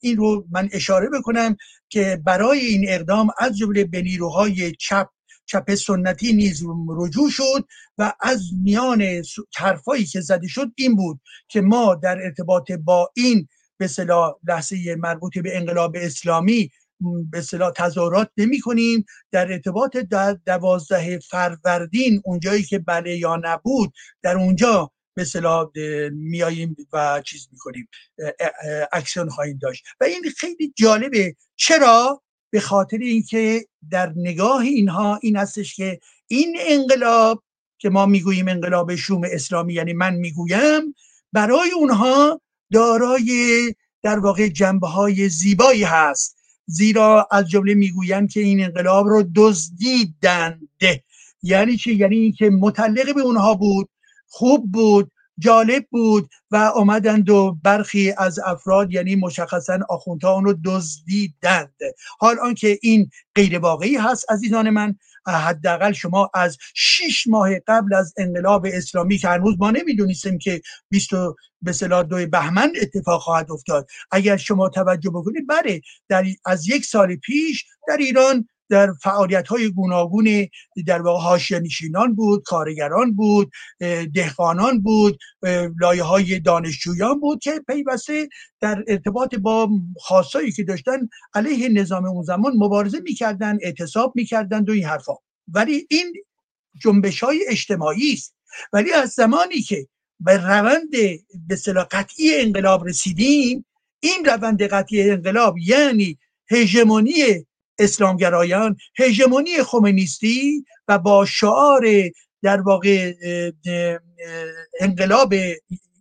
این 0.00 0.16
رو 0.16 0.46
من 0.50 0.68
اشاره 0.72 1.08
بکنم 1.08 1.56
که 1.88 2.22
برای 2.24 2.58
این 2.58 2.84
اقدام 2.88 3.30
از 3.38 3.58
جمله 3.58 3.84
به 3.84 4.02
نیروهای 4.02 4.72
چپ 4.72 5.08
چپ 5.46 5.74
سنتی 5.74 6.32
نیز 6.32 6.62
رجوع 6.88 7.30
شد 7.30 7.66
و 7.98 8.12
از 8.20 8.42
میان 8.62 9.22
حرفایی 9.56 10.04
که 10.04 10.20
زده 10.20 10.48
شد 10.48 10.72
این 10.76 10.96
بود 10.96 11.20
که 11.48 11.60
ما 11.60 11.94
در 11.94 12.18
ارتباط 12.22 12.72
با 12.72 13.12
این 13.16 13.48
به 13.78 13.88
لحظه 14.48 14.96
مربوط 14.98 15.38
به 15.38 15.56
انقلاب 15.56 15.96
اسلامی 15.96 16.70
به 17.30 17.38
اصطلاح 17.38 17.72
تظاهرات 17.76 18.30
نمی 18.36 18.60
کنیم. 18.60 19.04
در 19.32 19.52
ارتباط 19.52 19.96
در 19.96 20.38
دوازده 20.46 21.18
فروردین 21.18 22.22
اونجایی 22.24 22.62
که 22.62 22.78
بله 22.78 23.16
یا 23.16 23.40
نبود 23.42 23.92
در 24.22 24.36
اونجا 24.36 24.92
به 25.14 25.22
اصطلاح 25.22 25.70
میاییم 26.12 26.76
و 26.92 27.22
چیز 27.24 27.48
می‌کنیم 27.52 27.88
اکسیون 28.92 29.28
خواهیم 29.28 29.58
داشت. 29.62 29.84
و 30.00 30.04
این 30.04 30.22
خیلی 30.36 30.72
جالبه. 30.76 31.36
چرا؟ 31.56 32.22
به 32.52 32.60
خاطر 32.60 32.98
اینکه 32.98 33.66
در 33.90 34.12
نگاه 34.16 34.60
اینها 34.60 35.18
این 35.22 35.36
هستش 35.36 35.76
که 35.76 36.00
این 36.26 36.56
انقلاب 36.60 37.42
که 37.78 37.90
ما 37.90 38.06
می‌گوییم 38.06 38.48
انقلاب 38.48 38.94
شوم 38.94 39.20
اسلامی 39.24 39.74
یعنی 39.74 39.92
من 39.92 40.14
می‌گویم 40.14 40.94
برای 41.32 41.70
اونها 41.70 42.40
دارای 42.72 43.74
در 44.02 44.18
واقع 44.18 44.48
جنبه 44.48 44.88
های 44.88 45.28
زیبایی 45.28 45.82
هست. 45.82 46.36
زیرا 46.66 47.28
از 47.30 47.48
جمله 47.48 47.74
می‌گویند 47.74 48.30
که 48.30 48.40
این 48.40 48.64
انقلاب 48.64 49.06
رو 49.06 49.24
دزدیدنده 49.36 51.04
یعنی 51.42 51.76
چی؟ 51.76 51.94
یعنی 51.94 52.16
اینکه 52.16 52.50
متعلق 52.50 53.14
به 53.14 53.20
اونها 53.20 53.54
بود 53.54 53.88
خوب 54.28 54.72
بود 54.72 55.10
جالب 55.42 55.86
بود 55.90 56.30
و 56.50 56.56
آمدند 56.56 57.30
و 57.30 57.58
برخی 57.62 58.14
از 58.18 58.38
افراد 58.38 58.92
یعنی 58.92 59.16
مشخصا 59.16 59.78
آخوندها 59.88 60.32
اون 60.34 60.44
رو 60.44 60.54
دزدیدند. 60.64 61.74
حال 62.20 62.38
آنکه 62.38 62.78
این 62.82 63.10
غیر 63.34 63.58
واقعی 63.58 63.96
هست 63.96 64.30
عزیزان 64.30 64.70
من 64.70 64.94
حداقل 65.26 65.92
شما 65.92 66.30
از 66.34 66.58
شش 66.74 67.26
ماه 67.26 67.58
قبل 67.58 67.94
از 67.94 68.14
انقلاب 68.16 68.66
اسلامی 68.72 69.18
که 69.18 69.28
هنوز 69.28 69.54
ما 69.58 69.70
نمی‌دونستیم 69.70 70.38
که 70.38 70.62
20 70.88 71.10
به 71.62 71.72
صلاح 71.72 72.02
دو 72.02 72.26
بهمن 72.26 72.72
اتفاق 72.82 73.20
خواهد 73.20 73.52
افتاد. 73.52 73.88
اگر 74.10 74.36
شما 74.36 74.68
توجه 74.68 75.10
بکنید 75.10 75.46
بله 75.48 75.80
در 76.08 76.24
از 76.44 76.68
یک 76.68 76.84
سال 76.84 77.16
پیش 77.16 77.64
در 77.88 77.96
ایران 77.96 78.48
در 78.68 78.92
فعالیت 78.92 79.48
های 79.48 79.70
گوناگون 79.70 80.46
در 80.86 81.02
واقع 81.02 81.38
نشینان 81.58 82.14
بود 82.14 82.42
کارگران 82.42 83.14
بود 83.14 83.50
دهقانان 84.14 84.80
بود 84.82 85.18
لایه 85.80 86.02
های 86.02 86.40
دانشجویان 86.40 87.20
بود 87.20 87.38
که 87.38 87.60
پیوسته 87.66 88.28
در 88.60 88.84
ارتباط 88.88 89.34
با 89.34 89.70
خاصایی 90.00 90.52
که 90.52 90.64
داشتن 90.64 91.08
علیه 91.34 91.68
نظام 91.68 92.04
اون 92.04 92.22
زمان 92.22 92.52
مبارزه 92.56 93.00
می‌کردن 93.00 93.58
اعتصاب 93.62 94.12
می‌کردند 94.16 94.68
و 94.68 94.72
این 94.72 94.84
حرفا. 94.84 95.12
ولی 95.48 95.86
این 95.90 96.12
جنبش 96.82 97.20
های 97.20 97.44
اجتماعی 97.48 98.12
است. 98.12 98.34
ولی 98.72 98.92
از 98.92 99.10
زمانی 99.10 99.62
که 99.62 99.86
به 100.20 100.36
روند 100.36 100.90
به 101.48 101.56
قطعی 101.90 102.40
انقلاب 102.40 102.88
رسیدیم 102.88 103.64
این 104.00 104.24
روند 104.24 104.62
قطعی 104.62 105.10
انقلاب 105.10 105.58
یعنی 105.58 106.18
هژمونی 106.50 107.46
اسلامگرایان 107.78 108.76
هژمونی 108.98 109.62
خمینیستی 109.62 110.64
و 110.88 110.98
با 110.98 111.24
شعار 111.24 111.86
در 112.42 112.60
واقع 112.60 113.12
انقلاب 114.80 115.34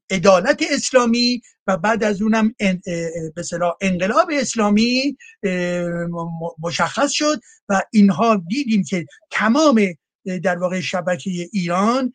عدالت 0.10 0.64
اسلامی 0.72 1.42
و 1.68 1.78
بعد 1.78 2.04
از 2.04 2.22
اونم 2.22 2.56
به 3.36 3.44
انقلاب 3.82 4.32
اسلامی 4.34 5.18
مشخص 6.60 7.12
شد 7.12 7.42
و 7.70 7.82
اینها 7.92 8.44
دیدیم 8.48 8.84
که 8.84 9.06
تمام 9.32 9.82
در 10.44 10.58
واقع 10.58 10.80
شبکه 10.80 11.32
ایران 11.52 12.14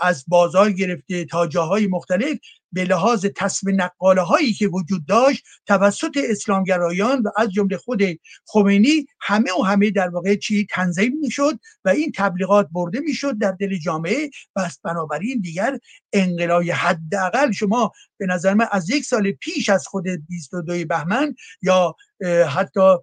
از 0.00 0.24
بازار 0.28 0.72
گرفته 0.72 1.24
تا 1.24 1.46
جاهای 1.46 1.86
مختلف 1.86 2.38
به 2.74 2.84
لحاظ 2.84 3.26
تصمیم 3.36 3.82
نقاله 3.82 4.22
هایی 4.22 4.52
که 4.52 4.68
وجود 4.68 5.06
داشت 5.06 5.44
توسط 5.66 6.18
اسلامگرایان 6.30 7.22
و 7.22 7.30
از 7.36 7.50
جمله 7.50 7.76
خود 7.76 8.02
خمینی 8.46 9.06
همه 9.20 9.50
و 9.60 9.62
همه 9.62 9.90
در 9.90 10.08
واقع 10.08 10.34
چی 10.34 10.66
تنظیم 10.70 11.18
می‌شد 11.18 11.58
و 11.84 11.88
این 11.88 12.12
تبلیغات 12.16 12.68
برده 12.72 13.00
می‌شد 13.00 13.38
در 13.38 13.52
دل 13.52 13.78
جامعه. 13.78 14.30
و 14.56 14.70
بنابراین 14.84 15.40
دیگر 15.40 15.78
انقلای 16.12 16.70
حداقل 16.70 17.52
شما 17.52 17.92
به 18.18 18.26
نظر 18.26 18.54
من 18.54 18.66
از 18.70 18.90
یک 18.90 19.04
سال 19.04 19.32
پیش 19.32 19.68
از 19.68 19.86
خود 19.86 20.04
22 20.28 20.84
بهمن 20.84 21.34
یا 21.62 21.96
حتی 22.48 22.96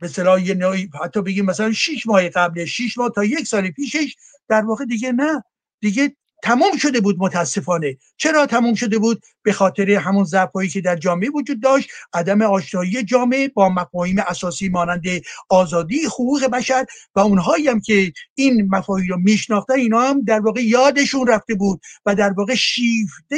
به 0.00 0.08
صلاح 0.08 0.52
نوعی 0.52 0.90
حتی 1.04 1.22
بگیم 1.22 1.44
مثلا 1.44 1.72
6 1.72 2.06
ماه 2.06 2.28
قبل 2.28 2.64
6 2.64 2.98
ماه 2.98 3.10
تا 3.14 3.24
یک 3.24 3.46
سال 3.46 3.70
پیشش 3.70 4.14
در 4.48 4.62
واقع 4.62 4.84
دیگه 4.84 5.12
نه. 5.12 5.44
دیگه 5.80 6.16
تمام 6.42 6.76
شده 6.76 7.00
بود 7.00 7.16
متاسفانه. 7.18 7.96
چرا 8.16 8.46
تمام 8.46 8.74
شده 8.74 8.98
بود؟ 8.98 9.22
به 9.42 9.52
خاطر 9.52 9.90
همون 9.90 10.24
ضعفایی 10.24 10.68
که 10.68 10.80
در 10.80 10.96
جامعه 10.96 11.30
وجود 11.30 11.62
داشت 11.62 11.90
عدم 12.12 12.42
آشنایی 12.42 13.02
جامعه 13.02 13.48
با 13.48 13.68
مفاهیم 13.68 14.16
اساسی 14.18 14.68
مانند 14.68 15.04
آزادی 15.48 16.04
حقوق 16.04 16.46
بشر 16.46 16.84
و 17.14 17.20
اونهایی 17.20 17.68
هم 17.68 17.80
که 17.80 18.12
این 18.34 18.68
مفاهیم 18.70 19.08
رو 19.08 19.16
میشناختن 19.16 19.74
اینا 19.74 20.00
هم 20.00 20.22
در 20.22 20.40
واقع 20.40 20.60
یادشون 20.62 21.26
رفته 21.26 21.54
بود 21.54 21.80
و 22.06 22.14
در 22.14 22.32
واقع 22.32 22.54
شیفته 22.54 23.36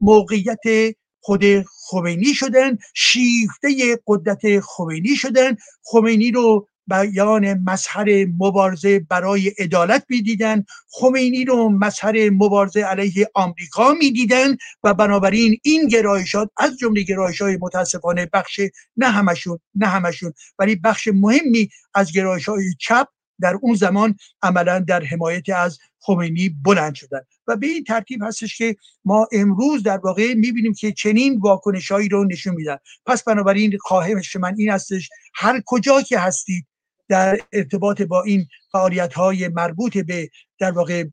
موقعیت 0.00 0.94
خود 1.20 1.44
خمینی 1.90 2.34
شدن 2.34 2.78
شیفته 2.94 3.98
قدرت 4.06 4.60
خمینی 4.60 5.16
شدن. 5.16 5.56
خمینی 5.82 6.30
رو 6.30 6.68
بیان 6.86 7.54
مظهر 7.54 8.26
مبارزه 8.38 8.98
برای 8.98 9.48
عدالت 9.48 10.04
می‌دیدن 10.08 10.64
خمینی 10.90 11.44
رو 11.44 11.68
مظهر 11.68 12.30
مبارزه 12.30 12.80
علیه 12.80 13.30
آمریکا 13.34 13.92
می‌دیدن 13.92 14.56
و 14.82 14.94
بنابراین 14.94 15.58
این 15.62 15.88
گرایشات 15.88 16.50
از 16.56 16.78
جمله 16.78 17.02
گرایش 17.02 17.42
های 17.42 17.58
متاسفانه 17.60 18.28
بخش 18.32 18.60
نه 18.96 19.10
همشون 19.10 19.58
نه 19.74 19.86
همشون 19.86 20.32
ولی 20.58 20.76
بخش 20.76 21.08
مهمی 21.14 21.68
از 21.94 22.12
گرایش 22.12 22.48
چپ 22.80 23.08
در 23.40 23.58
اون 23.62 23.74
زمان 23.74 24.16
عملا 24.42 24.78
در 24.78 25.04
حمایت 25.04 25.48
از 25.48 25.78
خمینی 25.98 26.48
بلند 26.48 26.94
شدن. 26.94 27.20
و 27.46 27.56
به 27.56 27.66
این 27.66 27.84
ترتیب 27.84 28.22
هستش 28.22 28.58
که 28.58 28.76
ما 29.04 29.26
امروز 29.32 29.82
در 29.82 29.98
واقع 29.98 30.34
می‌بینیم 30.34 30.74
که 30.74 30.92
چنین 30.92 31.38
واکنشهایی 31.40 32.08
رو 32.08 32.24
نشون 32.24 32.54
میدن. 32.54 32.76
پس 33.06 33.24
بنابراین 33.24 33.78
خواهش 33.80 34.36
من 34.36 34.54
این 34.58 34.70
هستش 34.70 35.10
هر 35.34 35.62
کجا 35.66 36.02
که 36.02 36.18
هستید 36.18 36.66
در 37.08 37.38
ارتباط 37.52 38.02
با 38.02 38.22
این 38.22 38.46
فعالیت 38.72 39.14
های 39.14 39.48
مربوط 39.48 39.98
به 39.98 40.30
در 40.58 40.70
واقع 40.70 41.04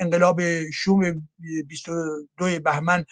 انقلاب 0.00 0.70
شوم 0.70 1.28
22 1.68 2.60
بهمن 2.64 3.04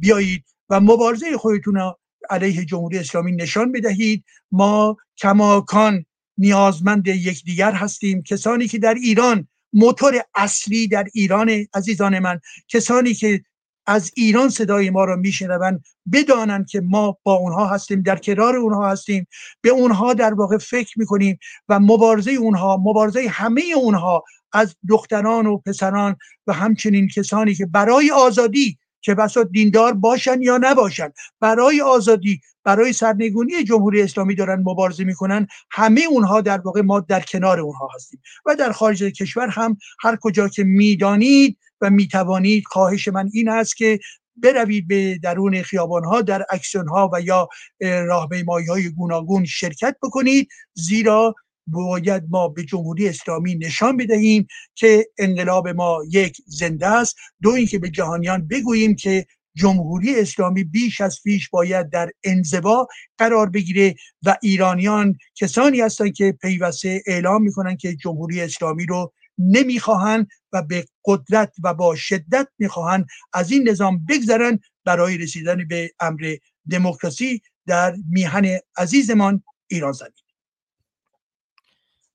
بیایید 0.00 0.44
و 0.70 0.80
مبارزه 0.80 1.36
خودتون 1.36 1.94
علیه 2.30 2.64
جمهوری 2.64 2.98
اسلامی 2.98 3.32
نشان 3.32 3.72
بدهید. 3.72 4.24
ما 4.52 4.96
کماکان 5.18 6.04
نیازمند 6.38 7.08
یکدیگر 7.08 7.72
هستیم. 7.72 8.22
کسانی 8.22 8.68
که 8.68 8.78
در 8.78 8.94
ایران 8.94 9.48
موتور 9.72 10.22
اصلی 10.34 10.88
در 10.88 11.06
ایران 11.14 11.66
عزیزان 11.74 12.18
من 12.18 12.40
کسانی 12.68 13.14
که 13.14 13.44
از 13.86 14.10
ایران 14.16 14.48
صدای 14.48 14.90
ما 14.90 15.04
را 15.04 15.16
میشنوند 15.16 15.84
بدانند 16.12 16.68
که 16.68 16.80
ما 16.80 17.18
با 17.22 17.34
اونها 17.34 17.66
هستیم 17.66 18.02
در 18.02 18.16
کنار 18.16 18.56
اونها 18.56 18.90
هستیم 18.90 19.26
به 19.60 19.68
اونها 19.68 20.14
در 20.14 20.34
واقع 20.34 20.58
فکر 20.58 20.98
می‌کنیم 20.98 21.38
و 21.68 21.80
مبارزه 21.80 22.30
اونها 22.30 22.76
مبارزه 22.76 23.28
همه 23.30 23.62
اونها 23.76 24.24
از 24.52 24.76
دختران 24.88 25.46
و 25.46 25.58
پسران 25.58 26.16
و 26.46 26.52
همچنین 26.52 27.08
کسانی 27.08 27.54
که 27.54 27.66
برای 27.66 28.10
آزادی 28.10 28.78
که 29.00 29.14
بسا 29.14 29.42
دیندار 29.42 29.92
باشن 29.92 30.42
یا 30.42 30.58
نباشن 30.58 31.08
برای 31.40 31.80
آزادی 31.80 32.40
برای 32.64 32.92
سرنگونی 32.92 33.64
جمهوری 33.64 34.02
اسلامی 34.02 34.34
دارن 34.34 34.62
مبارزه 34.64 35.04
می‌کنن 35.04 35.46
همه 35.70 36.00
اونها 36.10 36.40
در 36.40 36.58
واقع 36.58 36.80
ما 36.80 37.00
در 37.00 37.20
کنار 37.20 37.60
اونها 37.60 37.88
هستیم. 37.94 38.20
و 38.46 38.56
در 38.56 38.72
خارج 38.72 39.02
کشور 39.02 39.48
هم 39.48 39.76
هر 40.00 40.16
کجا 40.16 40.48
که 40.48 40.64
می‌دانید 40.64 41.58
و 41.80 41.90
می‌توانید 41.90 42.64
خواهش 42.66 43.08
من 43.08 43.30
این 43.32 43.48
است 43.48 43.76
که 43.76 43.98
بروید 44.36 44.88
به 44.88 45.18
درون 45.22 45.62
خیابان 45.62 46.04
ها 46.04 46.22
در 46.22 46.44
اکسیون 46.50 46.88
ها 46.88 47.10
و 47.12 47.20
یا 47.20 47.48
راهپیمایی 47.80 48.66
های 48.66 48.88
گوناگون 48.88 49.44
شرکت 49.44 49.96
بکنید. 50.02 50.48
زیرا 50.74 51.34
باید 51.66 52.22
ما 52.28 52.48
به 52.48 52.64
جمهوری 52.64 53.08
اسلامی 53.08 53.54
نشان 53.54 53.96
بدهیم 53.96 54.46
که 54.74 55.06
انقلاب 55.18 55.68
ما 55.68 56.02
یک 56.10 56.36
زنده 56.46 56.86
است. 56.86 57.16
دو 57.42 57.50
اینکه 57.50 57.78
به 57.78 57.90
جهانیان 57.90 58.48
بگوییم 58.48 58.96
که 58.96 59.26
جمهوری 59.54 60.20
اسلامی 60.20 60.64
بیش 60.64 61.00
از 61.00 61.18
پیش 61.24 61.50
باید 61.50 61.90
در 61.90 62.10
انزوا 62.24 62.86
قرار 63.18 63.50
بگیره 63.50 63.94
و 64.22 64.36
ایرانیان 64.42 65.18
کسانی 65.34 65.80
هستند 65.80 66.12
که 66.12 66.32
پیوسته 66.32 67.02
اعلام 67.06 67.42
می‌کنن 67.42 67.76
که 67.76 67.96
جمهوری 67.96 68.40
اسلامی 68.40 68.86
رو 68.86 69.12
نمی‌خواهند 69.38 70.28
و 70.52 70.62
به 70.62 70.86
قدرت 71.04 71.52
و 71.62 71.74
با 71.74 71.96
شدت 71.96 72.48
می‌خواهند 72.58 73.06
از 73.32 73.50
این 73.50 73.68
نظام 73.68 74.06
بگذرن 74.08 74.60
برای 74.84 75.18
رسیدن 75.18 75.68
به 75.68 75.90
امر 76.00 76.36
دموکراسی 76.70 77.42
در 77.66 77.96
میهن 78.10 78.58
عزیزمان 78.76 79.42
ایران 79.66 79.92
زمین. 79.92 80.12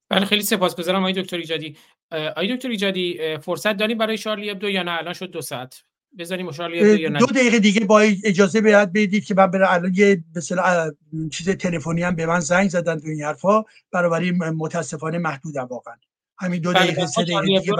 بله 0.10 0.26
خیلی 0.26 0.42
سپاسگزارم 0.42 1.00
آقای 1.00 1.14
دکتر 1.14 1.38
ایجادی. 1.38 1.78
آقای 2.12 2.56
دکتر 2.56 2.70
ایجادی 2.70 3.38
فرصت 3.38 3.78
داریم 3.78 3.98
برای 3.98 4.18
شارلی 4.18 4.50
ابدو 4.50 4.70
یا 4.70 4.84
نه؟ 4.84 4.92
الان 4.92 5.14
شد 5.14 5.32
دو 5.32 5.42
ساعت. 5.42 5.84
بزنیم 6.18 6.52
شارلی 6.52 7.10
دو 7.10 7.26
دقیقه 7.26 7.60
دیگه 7.60 7.86
با 7.86 8.00
اجازه 8.00 8.62
باید 8.62 8.94
بدید 8.94 9.26
که 9.26 9.36
من 9.36 9.48
برای 9.48 9.68
الان 9.68 9.94
یه 9.96 10.24
مثلا 10.36 10.92
چیز 11.32 11.50
تلفنی 11.50 12.04
هم 12.04 12.16
به 12.16 12.26
من 12.26 12.40
زنگ 12.40 12.70
زدن 12.70 13.00
تو 13.00 13.08
این 13.08 13.24
حرفا. 13.24 13.64
برابری 13.92 14.32
متاسفانه 14.32 15.18
محدودم 15.18 15.66
واقعا. 15.66 15.96
همین 16.42 16.62
دو 16.62 16.74
بله، 16.74 16.84
دقیقه 16.84 17.06
سه 17.06 17.24
دقیقه 17.24 17.60
دیگه 17.60 17.74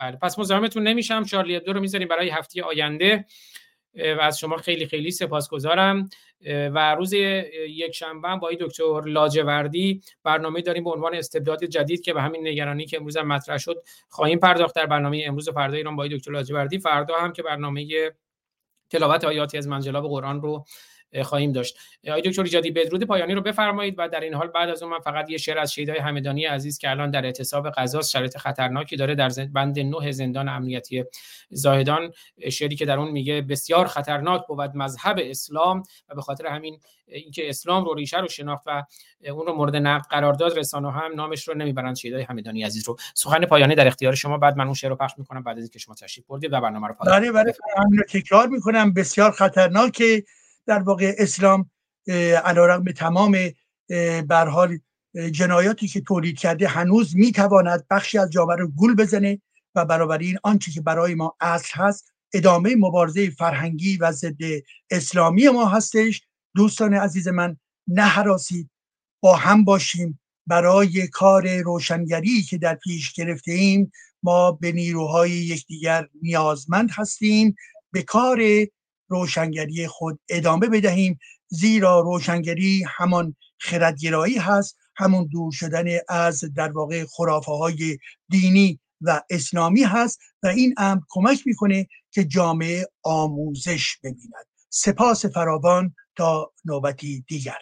بله 0.00 0.16
پس 0.16 0.38
مزاحمتون 0.38 0.82
نمیشم. 0.82 1.24
شارلی 1.24 1.56
ابدو 1.56 1.72
رو 1.72 1.80
می‌ذاریم 1.80 2.08
برای 2.08 2.28
هفته 2.28 2.62
آینده. 2.62 3.24
و 3.94 4.20
از 4.20 4.38
شما 4.38 4.56
خیلی 4.56 4.86
خیلی 4.86 5.10
سپاسگزارم. 5.10 6.08
و 6.46 6.94
روز 6.94 7.12
یک 7.12 7.92
شنبه 7.92 8.36
با 8.36 8.50
دکتر 8.60 9.02
لاجوردی 9.06 10.02
برنامه 10.24 10.62
داریم 10.62 10.84
به 10.84 10.90
عنوان 10.90 11.14
استبداد 11.14 11.64
جدید 11.64 12.00
که 12.00 12.12
به 12.12 12.22
همین 12.22 12.48
نگرانی 12.48 12.86
که 12.86 12.96
امروز 12.96 13.16
هم 13.16 13.26
مطرح 13.26 13.58
شد 13.58 13.82
خواهیم 14.08 14.38
پرداخت 14.38 14.74
در 14.74 14.86
برنامه 14.86 15.24
امروز 15.26 15.48
و 15.48 15.52
فردا 15.52 15.76
ایران 15.76 15.96
با 15.96 16.08
دکتر 16.08 16.30
لاجوردی. 16.30 16.78
فردا 16.78 17.16
هم 17.16 17.32
که 17.32 17.42
برنامه 17.42 18.10
تلاوت 18.90 19.24
آیاتی 19.24 19.58
از 19.58 19.68
منجلاب 19.68 20.08
قرآن 20.08 20.42
رو 20.42 20.64
خواهیم 21.22 21.52
داشت. 21.52 21.78
آقای 22.08 22.22
دکتر 22.22 22.42
ایجادی 22.42 22.70
بدرود 22.70 23.04
پایانی 23.04 23.34
رو 23.34 23.40
بفرمایید 23.40 23.94
و 23.98 24.08
در 24.08 24.20
این 24.20 24.34
حال 24.34 24.46
بعد 24.48 24.68
از 24.68 24.82
اون 24.82 24.92
من 24.92 24.98
فقط 24.98 25.30
یه 25.30 25.38
شعر 25.38 25.58
از 25.58 25.72
شهیدای 25.72 25.98
همدانی 25.98 26.44
عزیز 26.44 26.78
که 26.78 26.90
الان 26.90 27.10
در 27.10 27.24
اعتصاب 27.24 27.70
غزا 27.76 28.02
شرایط 28.02 28.36
خطرناکی 28.36 28.96
داره 28.96 29.14
در 29.14 29.28
بند 29.28 29.78
نه 29.78 30.12
زندان 30.12 30.48
امنیتی 30.48 31.04
زاهدان. 31.50 32.12
شعری 32.50 32.76
که 32.76 32.86
در 32.86 32.98
اون 32.98 33.10
میگه 33.10 33.40
بسیار 33.40 33.86
خطرناک 33.86 34.46
بود 34.46 34.76
مذهب 34.76 35.16
اسلام 35.20 35.82
و 36.08 36.14
به 36.14 36.22
خاطر 36.22 36.46
همین 36.46 36.80
اینکه 37.06 37.48
اسلام 37.48 37.84
رو 37.84 37.94
ریشه 37.94 38.18
رو 38.18 38.28
شناخت 38.28 38.62
و 38.66 38.84
اون 39.30 39.46
رو 39.46 39.54
مورد 39.54 39.76
نقد 39.76 40.06
قرار 40.10 40.32
داد 40.32 40.58
رسانه 40.58 40.92
هم 40.92 41.12
نامش 41.14 41.48
رو 41.48 41.54
نمی‌برند 41.54 41.96
شهیدای 41.96 42.22
همدانی 42.22 42.62
عزیز 42.62 42.88
رو. 42.88 42.96
سخن 43.14 43.46
پایانی 43.46 43.74
در 43.74 43.86
اختیار 43.86 44.14
شما. 44.14 44.38
بعد 44.38 44.56
من 44.56 44.64
اون 44.64 44.74
شعر 44.74 44.90
رو 44.90 44.96
پخش 44.96 45.12
می‌کنم 45.18 45.42
بعد 45.42 45.56
از 45.56 45.62
اینکه 45.62 45.78
شما 45.78 45.94
تشریف 45.94 46.26
بردید 46.26 46.52
و 46.52 46.60
برنامه 46.60 46.88
رو 46.88 46.94
پایان 46.94 47.20
بله 47.20 47.32
بله 47.32 47.54
تکرار 48.08 48.46
می‌کنم. 48.46 48.92
بسیار 48.92 49.30
خطرناکه. 49.30 50.24
در 50.66 50.78
واقع 50.78 51.14
اسلام 51.18 51.70
به 52.84 52.92
تمام 52.96 53.36
برحال 54.28 54.78
جنایاتی 55.30 55.88
که 55.88 56.00
تولید 56.00 56.38
کرده 56.38 56.68
هنوز 56.68 57.16
می‌تواند 57.16 57.86
بخشی 57.90 58.18
از 58.18 58.30
جامعه 58.30 58.56
رو 58.56 58.68
گول 58.68 58.94
بزنه 58.94 59.40
و 59.74 59.84
برابر 59.84 60.18
این 60.18 60.38
آنچه 60.42 60.70
که 60.70 60.80
برای 60.80 61.14
ما 61.14 61.36
اصل 61.40 61.70
هست 61.74 62.12
ادامه 62.32 62.76
مبارزه 62.76 63.30
فرهنگی 63.30 63.96
و 63.96 64.12
ضد 64.12 64.40
اسلامی 64.90 65.48
ما 65.48 65.66
هستش. 65.66 66.22
دوستان 66.54 66.94
عزیز 66.94 67.28
من 67.28 67.56
نه 67.88 68.02
حراسید 68.02 68.70
با 69.20 69.36
هم 69.36 69.64
باشیم. 69.64 70.20
برای 70.46 71.06
کار 71.06 71.60
روشنگری 71.60 72.42
که 72.42 72.58
در 72.58 72.74
پیش 72.74 73.12
گرفته 73.12 73.52
ایم 73.52 73.92
ما 74.22 74.52
به 74.52 74.72
نیروهای 74.72 75.30
یکدیگر 75.30 76.08
نیازمند 76.22 76.90
هستیم. 76.92 77.56
به 77.92 78.02
کار 78.02 78.38
روشنگری 79.08 79.86
خود 79.86 80.20
ادامه 80.28 80.68
بدهیم 80.68 81.18
زیرا 81.48 82.00
روشنگری 82.00 82.84
همان 82.88 83.36
خردگرایی 83.58 84.38
هست 84.38 84.76
همون 84.96 85.28
دور 85.32 85.52
شدن 85.52 85.84
از 86.08 86.44
در 86.54 86.72
واقع 86.72 87.04
خرافه 87.04 87.52
های 87.52 87.98
دینی 88.28 88.80
و 89.00 89.22
اسلامی 89.30 89.82
هست 89.82 90.20
و 90.42 90.46
این 90.46 90.74
امر 90.76 91.00
کمک 91.08 91.46
می‌کنه 91.46 91.86
که 92.10 92.24
جامعه 92.24 92.86
آموزش 93.02 93.96
ببیند. 94.04 94.46
سپاس 94.68 95.26
فراوان 95.26 95.94
تا 96.16 96.52
نوبتی 96.64 97.24
دیگر. 97.28 97.58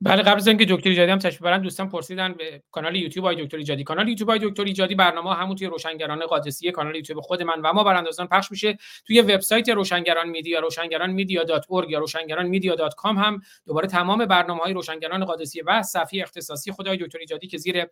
بله 0.00 0.22
قبل 0.22 0.36
از 0.36 0.48
اینکه 0.48 0.66
دکتر 0.68 0.88
ایجادی 0.90 1.12
هم 1.12 1.18
تشریف 1.18 1.42
برن 1.42 1.62
دوستان 1.62 1.88
پرسیدن 1.88 2.32
به 2.32 2.62
کانال 2.70 2.96
یوتیوب 2.96 3.26
های 3.26 3.44
دکتر 3.44 3.56
ایجادی. 3.56 3.84
کانال 3.84 4.08
یوتیوب 4.08 4.30
های 4.30 4.38
دکتر 4.42 4.64
ایجادی 4.64 4.94
برنامه 4.94 5.34
همون 5.34 5.56
توی 5.56 5.66
روشنگران 5.66 6.26
قادسیه 6.26 6.70
کانال 6.70 6.96
یوتیوب 6.96 7.20
خود 7.20 7.42
من 7.42 7.60
و 7.60 7.72
ما 7.72 7.84
براندازان 7.84 8.26
پخش 8.26 8.50
میشه. 8.50 8.78
توی 9.06 9.20
وبسایت 9.20 9.68
روشنگران 9.68 10.28
media 10.28 10.60
روشنگران 10.60 11.10
media 11.10 11.44
dot 11.44 11.64
org 11.68 11.90
یا 11.90 11.98
روشنگران 11.98 12.46
media 12.46 12.74
dot 12.74 12.94
com 12.94 13.18
هم 13.18 13.40
دوباره 13.66 13.88
تمام 13.88 14.26
برنامه 14.26 14.60
های 14.62 14.72
روشنگران 14.72 15.24
قادسیه 15.24 15.62
و 15.66 15.82
صفحه 15.82 16.22
اختصاصی 16.22 16.72
خود 16.72 16.86
آقای 16.86 16.96
دکتر 16.96 17.18
ایجادی 17.18 17.46
که 17.46 17.58
زیر 17.58 17.86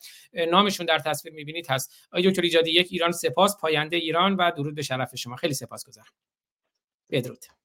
نامشون 0.50 0.86
در 0.86 0.98
تصویر 0.98 1.34
می‌بینید 1.34 1.66
هست. 1.70 2.08
آقای 2.12 2.30
دکتر 2.30 2.42
ایجادی 2.42 2.70
یک 2.70 2.88
ایران 2.90 3.12
سپاس 3.12 3.56
پاینده 3.60 3.96
ایران 3.96 4.36
و 4.36 4.50
درود 4.56 4.74
به 4.74 4.82
شرف 4.82 5.16
شما. 5.16 5.36
خیلی 5.36 5.54
سپاسگزارم. 5.54 6.12
بدرود. 7.10 7.61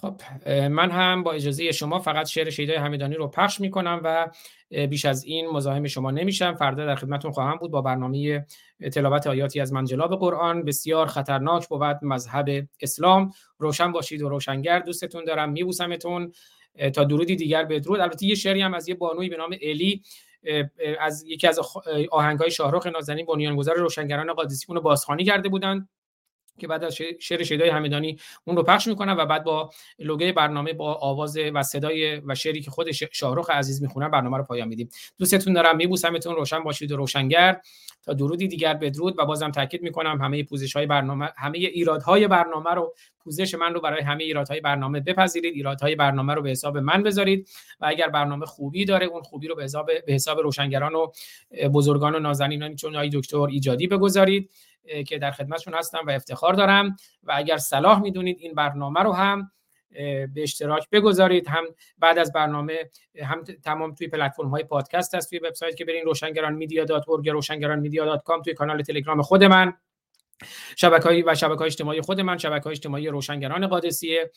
خب 0.00 0.20
من 0.48 0.90
هم 0.90 1.22
با 1.22 1.32
اجازه 1.32 1.72
شما 1.72 1.98
فقط 1.98 2.26
شعر 2.26 2.50
شیدای 2.50 2.76
همدانی 2.76 3.14
رو 3.14 3.28
پخش 3.28 3.60
می‌کنم 3.60 4.00
و 4.04 4.30
بیش 4.86 5.04
از 5.04 5.24
این 5.24 5.50
مزاحم 5.50 5.86
شما 5.86 6.10
نمیشم. 6.10 6.54
فردا 6.54 6.86
در 6.86 6.94
خدمتون 6.94 7.32
خواهم 7.32 7.56
بود 7.56 7.70
با 7.70 7.82
برنامه 7.82 8.46
تلاوت 8.92 9.26
آیاتی 9.26 9.60
از 9.60 9.72
منجلاب 9.72 10.18
قرآن. 10.18 10.64
بسیار 10.64 11.06
خطرناک 11.06 11.68
بود 11.68 11.98
مذهب 12.02 12.68
اسلام. 12.80 13.32
روشن 13.58 13.92
باشید 13.92 14.22
و 14.22 14.28
روشنگر 14.28 14.78
دوستتون 14.78 15.24
دارم. 15.24 15.50
میبوسمتون. 15.50 16.32
تا 16.94 17.04
درودی 17.04 17.36
دیگر 17.36 17.64
بدرود. 17.64 18.00
البته 18.00 18.26
یه 18.26 18.34
شعری 18.34 18.60
هم 18.62 18.74
از 18.74 18.88
یه 18.88 18.94
بانوی 18.94 19.28
به 19.28 19.36
نام 19.36 19.56
الی 19.62 20.02
از 21.00 21.24
یکی 21.26 21.46
از 21.46 21.60
آهنگهای 22.10 22.50
شاهرخ 22.50 22.86
نازنین 22.86 23.26
بنیانگذار 23.26 23.76
روشنگران 23.76 24.32
قادسی 24.32 24.66
اون 24.68 24.80
بازخوانی 24.80 25.24
کرده 25.24 25.48
بودند. 25.48 25.88
که 26.58 26.66
بعد 26.66 26.84
از 26.84 26.96
شعر 27.20 27.42
شیدای 27.42 27.68
همدانی 27.68 28.18
اون 28.44 28.56
رو 28.56 28.62
پخش 28.62 28.86
می‌کنم 28.86 29.16
و 29.18 29.26
بعد 29.26 29.44
با 29.44 29.70
لوگوی 29.98 30.32
برنامه 30.32 30.72
با 30.72 30.94
آواز 30.94 31.38
و 31.54 31.62
صدای 31.62 32.22
و 32.26 32.34
شعری 32.34 32.60
که 32.60 32.70
خود 32.70 32.90
شاهرخ 32.90 33.50
عزیز 33.50 33.82
می‌خونن 33.82 34.10
برنامه 34.10 34.36
رو 34.36 34.44
پایان 34.44 34.68
میدیم. 34.68 34.88
دوستتون 35.18 35.52
دارم 35.52 35.76
میبوسمتون 35.76 36.34
روشن 36.34 36.64
باشید 36.64 36.92
و 36.92 36.96
روشنگر. 36.96 37.60
تا 38.04 38.12
درودی 38.12 38.48
دیگر 38.48 38.74
بدرود 38.74 39.14
و 39.18 39.26
بازم 39.26 39.50
تاکید 39.50 39.82
می‌کنم 39.82 40.20
همه 40.22 40.42
پوزش 40.42 40.76
های 40.76 40.86
برنامه 40.86 41.30
همه 41.36 41.58
ایرادهای 41.58 42.28
برنامه 42.28 42.70
رو 42.70 42.94
پوزش 43.24 43.54
من 43.54 43.74
رو 43.74 43.80
برای 43.80 44.02
همه 44.02 44.24
ایرادهای 44.24 44.60
برنامه 44.60 45.00
بپذیرید 45.00 45.54
ایرادهای 45.54 45.94
برنامه 45.94 46.34
رو 46.34 46.42
به 46.42 46.50
حساب 46.50 46.78
من 46.78 47.02
بذارید 47.02 47.48
و 47.80 47.86
اگر 47.86 48.08
برنامه 48.08 48.46
خوبی 48.46 48.84
داره 48.84 49.06
اون 49.06 49.22
خوبی 49.22 49.48
رو 49.48 49.54
به 49.54 49.64
حساب 49.64 49.90
به 50.06 50.12
حساب 50.12 50.38
روشنگران 50.38 50.94
و 50.94 51.06
بزرگان 51.74 52.14
و 52.14 52.18
نازنینانی 52.18 52.74
چون 52.74 52.96
آقای 52.96 53.10
دکتر 53.12 53.40
ایجادی 53.40 53.86
بگذارید. 53.86 54.50
که 55.06 55.18
در 55.18 55.30
خدمتشون 55.30 55.74
هستم 55.74 56.00
و 56.06 56.10
افتخار 56.10 56.54
دارم. 56.54 56.96
و 57.22 57.32
اگر 57.36 57.56
صلاح 57.56 58.00
می‌دونید 58.00 58.36
این 58.40 58.54
برنامه 58.54 59.00
رو 59.00 59.12
هم 59.12 59.50
به 60.34 60.42
اشتراک 60.42 60.90
بگذارید. 60.90 61.48
هم 61.48 61.64
بعد 61.98 62.18
از 62.18 62.32
برنامه 62.32 62.90
هم 63.22 63.44
تمام 63.44 63.94
توی 63.94 64.08
پلتفرم 64.08 64.48
های 64.48 64.64
پادکست 64.64 65.14
هست 65.14 65.30
توی 65.30 65.38
وبسایت 65.38 65.76
که 65.76 65.84
برین 65.84 66.04
روشنگران 66.04 66.54
media 66.54 66.84
dot 66.84 67.04
روشنگران 67.08 67.78
media 67.78 68.04
dot 68.04 68.22
com 68.22 68.42
توی 68.42 68.54
کانال 68.54 68.82
تلگرام 68.82 69.22
خود 69.22 69.44
من. 69.44 69.72
شبکه 70.76 71.24
و 71.26 71.34
شبکه 71.34 71.58
های 71.58 71.66
اجتماعی 71.66 72.00
خود 72.00 72.20
من 72.20 72.38
شبکه 72.38 72.64
های 72.64 72.72
اجتماعی 72.72 73.08
روشنگران 73.08 73.66
قادسیه 73.66 74.30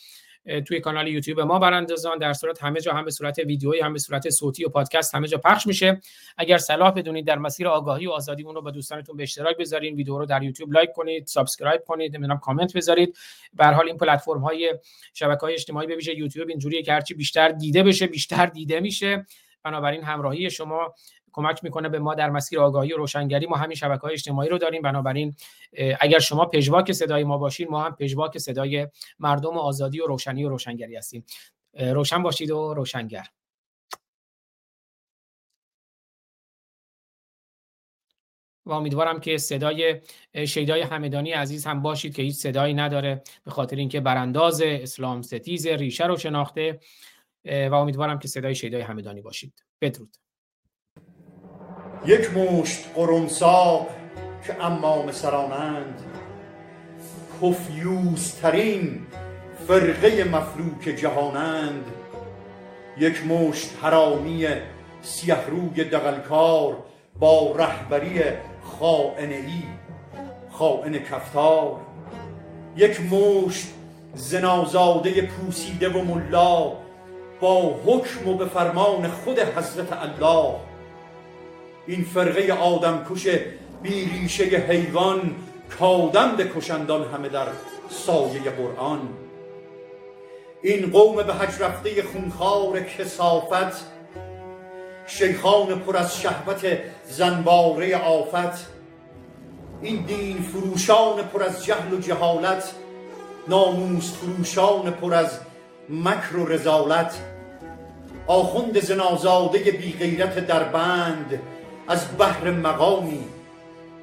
توی 0.68 0.80
کانال 0.80 1.08
یوتیوب 1.08 1.40
ما 1.40 1.60
براندازان 1.60 2.18
در 2.18 2.34
صورت 2.34 2.64
همه 2.64 2.82
جا 2.82 2.94
هم 2.94 3.06
به 3.06 3.12
صورت 3.12 3.40
ویدیویی 3.40 3.82
هم 3.82 3.94
به 3.94 4.00
صورت 4.00 4.30
صوتی 4.30 4.66
و 4.66 4.70
پادکست 4.70 5.16
همه 5.16 5.28
جا 5.28 5.38
پخش 5.38 5.68
میشه. 5.68 6.02
اگر 6.38 6.58
صلاح 6.58 6.92
بدونید 6.92 7.28
در 7.28 7.38
مسیر 7.38 7.68
آگاهی 7.68 8.08
و 8.08 8.12
آزادی 8.12 8.44
اون 8.44 8.56
رو 8.56 8.62
با 8.62 8.72
دوستانتون 8.72 9.18
به 9.18 9.24
اشتراک 9.24 9.58
بذارین 9.58 9.96
ویدیو 9.96 10.18
رو 10.18 10.26
در 10.26 10.44
یوتیوب 10.44 10.74
لایک 10.74 10.92
کنید 10.92 11.28
subscribe 11.28 11.82
کنید 11.88 12.16
نمی‌دونم 12.16 12.40
کامنت 12.40 12.78
بذارید. 12.78 13.18
به 13.54 13.60
هر 13.60 13.66
حال 13.66 13.88
این 13.88 13.98
پلتفرم 13.98 14.42
های 14.42 14.74
شبکه 15.14 15.42
های 15.42 15.54
اجتماعی 15.54 15.88
به 15.88 15.96
ویژه 15.96 16.18
یوتیوب 16.18 16.50
اینجوریه 16.50 16.84
که 16.84 16.94
هرچی 16.94 17.14
بیشتر 17.14 17.50
دیده 17.50 17.84
بشه 17.84 18.08
بیشتر 18.08 18.46
دیده 18.46 18.80
میشه. 18.80 19.26
بنابراین 19.64 20.04
همراهی 20.04 20.50
شما 20.50 20.94
کمک 21.34 21.64
می‌کنه 21.64 21.90
به 21.90 22.00
ما 22.00 22.16
در 22.16 22.30
مسیر 22.30 22.60
آگاهی 22.60 22.94
و 22.94 22.98
روشنگری. 22.98 23.48
ما 23.48 23.56
همین 23.56 23.76
شبکه 23.76 24.02
های 24.02 24.14
اجتماعی 24.14 24.50
رو 24.50 24.58
داریم. 24.58 24.82
بنابراین 24.82 25.36
اگر 26.00 26.20
شما 26.20 26.46
پژواک 26.46 26.92
صدای 26.92 27.24
ما 27.24 27.38
باشین 27.38 27.68
ما 27.70 27.84
هم 27.84 27.96
پژواک 27.96 28.38
صدای 28.38 28.88
مردم 29.20 29.58
و 29.58 29.60
آزادی 29.60 30.00
و 30.00 30.08
روشنی 30.08 30.44
و 30.44 30.50
روشنگری 30.50 30.96
هستیم. 30.96 31.26
روشن 31.74 32.24
باشید 32.24 32.52
و 32.52 32.74
روشنگر. 32.74 33.28
و 38.66 38.72
امیدوارم 38.72 39.20
که 39.20 39.38
صدای 39.38 40.02
شیدای 40.48 40.82
همدانی 40.82 41.32
عزیز 41.32 41.66
هم 41.66 41.82
باشید 41.82 42.16
که 42.16 42.22
هیچ 42.22 42.36
صدایی 42.36 42.74
نداره 42.74 43.22
به 43.44 43.52
خاطر 43.52 43.76
اینکه 43.76 44.00
برانداز 44.00 44.62
اسلام 44.66 45.22
ستیز 45.22 45.68
ریشه 45.68 46.06
رو 46.06 46.18
شناخته. 46.18 46.80
و 47.46 47.74
امیدوارم 47.74 48.20
که 48.20 48.28
صدای 48.28 48.56
شیدای 48.56 48.82
همدانی 48.82 49.22
باشید. 49.22 49.64
بدرود. 49.82 50.18
یک 52.06 52.38
مشت 52.38 52.86
قرمساق 52.96 53.88
که 54.48 54.66
امام 54.66 55.12
سرانند. 55.12 56.02
ترین 58.42 59.02
فرقه 59.68 60.24
مفلوک 60.24 61.00
جهانند. 61.00 61.86
یک 62.98 63.26
مشت 63.28 63.70
حرامی 63.82 64.48
سیه 65.02 65.48
روی 65.48 65.84
دقلکار 65.84 66.78
با 67.20 67.56
رهبری 67.56 68.22
خائن 68.80 69.30
ای 69.30 69.64
خائن 70.52 71.00
کفتار. 71.00 71.76
یک 72.76 73.02
مشت 73.02 73.68
زنازاده 74.14 75.22
پوسیده 75.22 75.90
و 75.90 76.02
ملا 76.02 76.72
با 77.42 77.76
حکم 77.86 78.30
و 78.30 78.34
به 78.34 78.46
فرمان 78.46 79.08
خود 79.08 79.40
حضرت 79.40 79.94
الله. 79.94 80.71
این 81.88 82.04
فرقه 82.04 82.54
آدم 82.54 83.06
کش 83.10 83.28
بی 83.82 84.06
ریشه 84.06 84.44
حیوان 84.44 85.36
کادم 85.80 86.36
بکشندان 86.36 87.04
همه 87.14 87.30
در 87.30 87.48
سایه 87.90 88.42
قرآن. 88.42 89.10
این 90.62 90.92
قوم 90.92 91.16
به 91.16 91.34
حج 91.34 91.62
رفته 91.62 92.04
خونخوار 92.04 92.80
کسافت 92.80 93.86
شیخان 95.08 95.80
پر 95.80 95.98
از 95.98 96.22
شهوت 96.22 96.78
زنباره 97.10 97.98
آفت. 97.98 98.68
این 99.82 100.06
دین 100.06 100.42
فروشان 100.42 101.24
پر 101.24 101.44
از 101.44 101.66
جهل 101.66 101.94
و 101.94 102.00
جهالت 102.00 102.74
ناموس 103.48 104.14
فروشان 104.14 104.92
پر 104.92 105.14
از 105.14 105.40
مکر 105.90 106.38
و 106.38 106.46
رزالت. 106.46 107.14
آخوند 108.28 108.80
زنازاده 108.80 109.60
بی 109.60 109.94
غیرت 110.00 110.48
در 110.48 110.64
بند 110.64 111.40
از 111.92 112.18
بحر 112.18 112.52
مقامی 112.52 113.24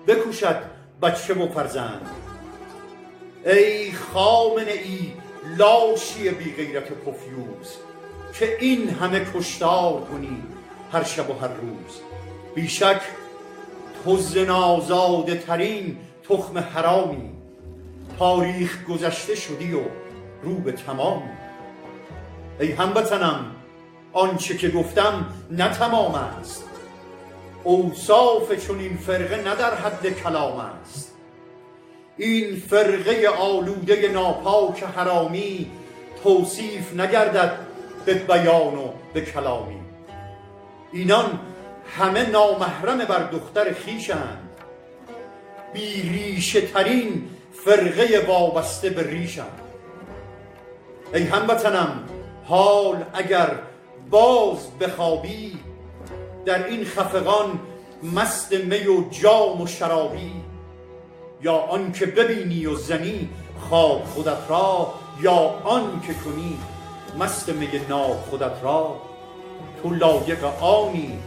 بکوشد 0.06 0.56
بچه 1.02 1.34
و 1.34 1.48
فرزند. 1.48 2.10
ای 3.46 3.92
خامنه 3.92 4.72
ای 4.72 5.12
لاشی 5.56 6.30
بی 6.30 6.52
غیرت 6.52 6.92
پفیوز 6.92 7.76
که 8.38 8.56
این 8.60 8.90
همه 8.90 9.26
کشتار 9.34 10.00
کنی 10.00 10.42
هر 10.92 11.04
شب 11.04 11.30
و 11.30 11.32
هر 11.32 11.48
روز. 11.48 12.00
بیشک 12.54 13.00
تو 14.04 14.16
زنازاده 14.16 15.36
ترین 15.36 15.96
تخم 16.28 16.58
حرامی 16.58 17.30
تاریخ 18.18 18.84
گذشته 18.84 19.34
شدی 19.34 19.74
و 19.74 19.80
رو 20.42 20.54
به 20.54 20.72
تمام 20.72 21.22
ای 22.60 22.72
هموطنم 22.72 23.46
آنچه 24.12 24.56
که 24.56 24.68
گفتم 24.68 25.26
نه 25.50 25.68
تمام 25.68 26.14
است. 26.14 26.67
اوصاف 27.64 28.66
چون 28.66 28.80
این 28.80 28.96
فرقه 28.96 29.36
نه 29.36 29.54
در 29.54 29.74
حد 29.74 30.06
کلام 30.06 30.60
است. 30.60 31.14
این 32.16 32.56
فرقه 32.56 33.28
آلوده 33.28 34.08
ناپاک 34.08 34.82
حرامی 34.82 35.70
توصیف 36.22 36.94
نگردد 36.94 37.58
به 38.04 38.14
بیان 38.14 38.74
و 38.74 38.88
به 39.14 39.20
کلامی. 39.20 39.80
اینان 40.92 41.38
همه 41.98 42.30
نامحرم 42.30 42.98
بر 42.98 43.22
دختر 43.22 43.72
خیشند 43.72 44.48
بی 45.72 46.02
ریشه 46.02 46.60
ترین 46.60 47.28
فرقه 47.64 48.24
وابسته 48.28 48.90
به 48.90 49.02
ریشند 49.02 49.60
ای 51.14 51.22
هموطنم 51.22 52.08
حال 52.44 53.04
اگر 53.14 53.50
باز 54.10 54.78
بخوابی 54.80 55.58
در 56.46 56.66
این 56.66 56.84
خفقان 56.84 57.60
مست 58.14 58.52
می 58.52 58.86
و 58.86 59.08
جام 59.10 59.60
و 59.60 59.66
شرابی 59.66 60.32
یا 61.42 61.54
آن 61.54 61.92
که 61.92 62.06
ببینی 62.06 62.66
و 62.66 62.74
زنی 62.74 63.28
خواب 63.68 64.04
خودت 64.04 64.38
را 64.48 64.94
یا 65.20 65.38
آن 65.64 66.00
که 66.06 66.14
کنی 66.14 66.58
مست 67.18 67.48
می 67.48 67.68
ناب 67.88 68.16
خودت 68.30 68.62
را. 68.62 68.96
تو 69.82 69.94
لایق 69.94 70.44
آنی 70.60 71.18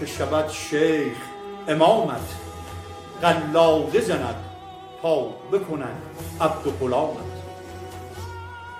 که 0.00 0.06
شود 0.06 0.48
شیخ 0.48 1.16
امامت 1.68 2.34
قلاده 3.22 4.00
زند 4.00 4.44
تا 5.02 5.22
بکنند 5.52 6.02
عبد 6.40 6.66
و 6.66 6.70
غلامت. 6.70 7.38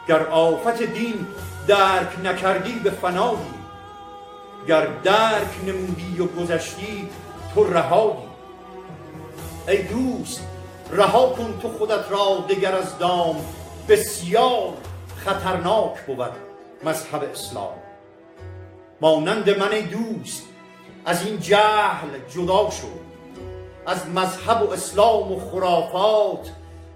گر 0.08 0.26
آفت 0.26 0.82
دین 0.82 1.26
درک 1.66 2.24
نکردی 2.24 2.72
به 2.72 2.90
فنایی 2.90 3.57
گر 4.66 4.86
درک 4.86 5.64
نمودی 5.66 6.20
و 6.20 6.26
گذشتی 6.26 7.08
تو 7.54 7.64
رهایی. 7.64 8.28
ای 9.68 9.82
دوست 9.82 10.46
رها 10.92 11.28
کن 11.28 11.58
تو 11.62 11.68
خودت 11.68 12.10
را 12.10 12.44
دگر 12.48 12.74
از 12.74 12.98
دام. 12.98 13.36
بسیار 13.88 14.72
خطرناک 15.16 16.06
بود 16.06 16.32
مذهب 16.84 17.22
اسلام. 17.22 17.74
مانند 19.00 19.50
من 19.58 19.72
ای 19.72 19.82
دوست 19.82 20.42
از 21.06 21.26
این 21.26 21.40
جهل 21.40 22.08
جدا 22.34 22.70
شو. 22.70 22.86
از 23.86 24.06
مذهب 24.06 24.62
و 24.62 24.72
اسلام 24.72 25.32
و 25.32 25.40
خرافات 25.50 26.50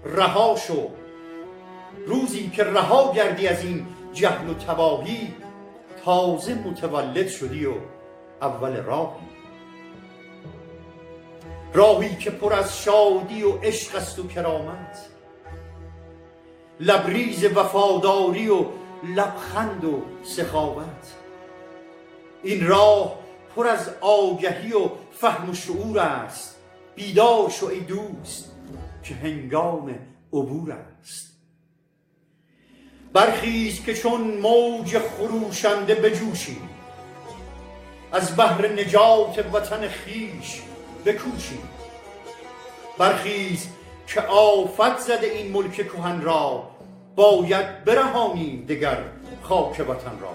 رها 0.05 0.55
شو. 0.67 0.89
روزی 2.07 2.49
که 2.49 2.63
رها 2.63 3.13
گردی 3.13 3.47
از 3.47 3.63
این 3.63 3.87
جهل 4.13 4.49
و 4.49 4.53
تباهی 4.53 5.33
تازه 6.05 6.55
متولد 6.55 7.27
شدی 7.27 7.65
و 7.65 7.73
اول 8.41 8.83
راهی. 8.83 9.27
راهی 11.73 12.15
که 12.15 12.31
پر 12.31 12.53
از 12.53 12.77
شادی 12.83 13.43
و 13.43 13.51
عشق 13.51 13.95
است 13.95 14.19
و 14.19 14.27
کرامت. 14.27 15.09
لبریز 16.79 17.45
وفاداری 17.45 18.49
و 18.49 18.65
لبخند 19.15 19.85
و 19.85 20.01
سخاوت. 20.23 21.13
این 22.43 22.67
راه 22.67 23.19
پر 23.55 23.67
از 23.67 23.89
آگهی 24.01 24.73
و 24.73 24.89
فهم 25.11 25.49
و 25.49 25.53
شعور 25.53 25.99
است. 25.99 26.55
بیدار 26.95 27.49
شو 27.49 27.65
ای 27.65 27.79
دوست 27.79 28.51
که 29.03 29.13
هنگام 29.15 29.95
عبور 30.33 30.71
است. 30.71 31.32
برخیز 33.13 33.85
که 33.85 33.93
چون 33.93 34.21
موج 34.21 34.97
خروشنده 34.97 35.95
بجوشیم. 35.95 36.69
از 38.11 38.37
بحر 38.37 38.67
نجات 38.67 39.45
وطن 39.53 39.87
خیش 39.87 40.61
بکوشیم. 41.05 41.69
برخیز 42.97 43.67
که 44.07 44.21
آفت 44.21 44.99
زده 44.99 45.27
این 45.27 45.51
ملک 45.51 45.73
کهن 45.73 46.21
را 46.21 46.69
باید 47.15 47.83
برهانیم 47.83 48.65
دگر 48.69 48.97
خاک 49.43 49.79
وطن 49.79 50.19
را. 50.21 50.33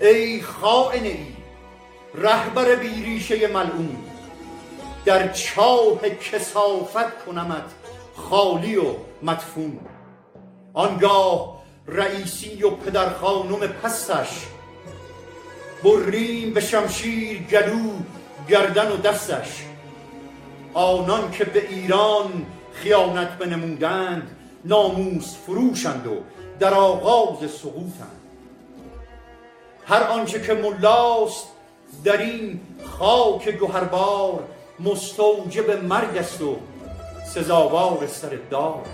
ای 0.00 0.42
خائن 0.42 1.04
ای 1.04 1.26
رهبر 2.14 2.74
بیریشه 2.74 3.46
ملعون 3.46 3.96
در 5.04 5.32
چاه 5.32 6.00
کسافت 6.08 7.24
کنمت 7.24 7.64
خالی 8.16 8.76
و 8.76 8.84
مدفون. 9.22 9.80
آنگاه 10.74 11.62
رئیسی 11.86 12.62
و 12.62 12.70
پدر 12.70 13.10
خانم 13.10 13.66
پستش 13.66 14.46
بریم 15.84 16.54
به 16.54 16.60
شمشیر 16.60 17.42
گلو 17.42 17.90
گردن 18.48 18.92
و 18.92 18.96
دستش. 18.96 19.64
آنان 20.74 21.30
که 21.30 21.44
به 21.44 21.68
ایران 21.68 22.46
خیانت 22.72 23.28
بنمودند 23.28 24.36
ناموس 24.64 25.36
فروشند 25.46 26.06
و 26.06 26.16
در 26.60 26.74
آغاز 26.74 27.50
سقوطند. 27.50 28.20
هر 29.86 30.02
آنچه 30.02 30.42
که 30.42 30.54
ملاست 30.54 31.46
در 32.04 32.16
این 32.16 32.60
خاک 32.98 33.48
گوهربار 33.48 34.44
مستوجب 34.80 35.84
مرگ 35.84 36.16
است 36.16 36.42
و 36.42 36.56
سزاوار 37.34 38.06
سر 38.06 38.38
دار. 38.50 38.84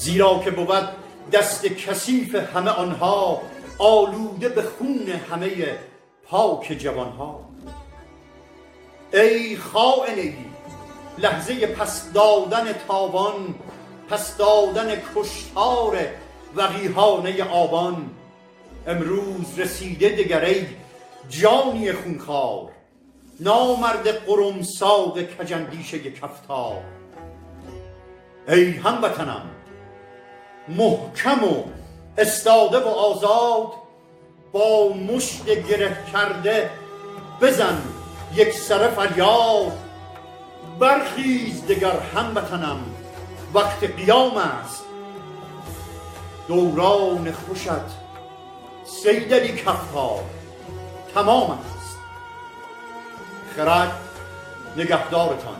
زیرا 0.00 0.40
که 0.44 0.50
بود 0.50 0.88
دست 1.32 1.66
کثیف 1.66 2.34
همه 2.34 2.70
آنها 2.70 3.42
آلوده 3.78 4.48
به 4.48 4.62
خون 4.62 5.08
همه 5.30 5.50
پاک 6.28 6.72
جوانها. 6.78 7.40
ای 9.12 9.56
خائنگی 9.56 10.44
لحظه 11.18 11.66
پس 11.66 12.12
دادن 12.12 12.72
تاوان 12.88 13.54
پس 14.10 14.36
دادن 14.36 15.02
کشتار 15.14 15.98
وقیهانه 16.56 17.44
آبان. 17.44 18.10
امروز 18.86 19.58
رسیده 19.58 20.08
دگر 20.08 20.44
ای 20.44 20.66
جانی 21.28 21.92
خونخوار 21.92 22.70
نامرد 23.40 24.08
قرمساق 24.08 25.18
کجندیشه 25.22 26.10
کفتار. 26.10 26.82
ای 28.48 28.70
هموطنم 28.70 29.59
محکم 30.76 31.44
و 31.44 31.64
استاده 32.18 32.78
و 32.78 32.88
آزاد 32.88 33.72
با 34.52 34.88
مشت 34.88 35.44
گره 35.44 35.96
کرده 36.12 36.70
بزن 37.40 37.82
یک 38.34 38.52
سر 38.52 38.88
فریاد. 38.88 39.72
برخیز 40.78 41.66
دگر 41.66 42.00
هموطنم 42.00 42.78
وقت 43.54 43.84
قیام 43.84 44.36
است. 44.36 44.84
دوران 46.48 47.32
خوشت 47.32 47.70
سیدلی 48.84 49.52
کفتار 49.52 50.24
تمام 51.14 51.50
است. 51.50 51.96
خرد 53.56 53.92
نگهدارتان. 54.76 55.59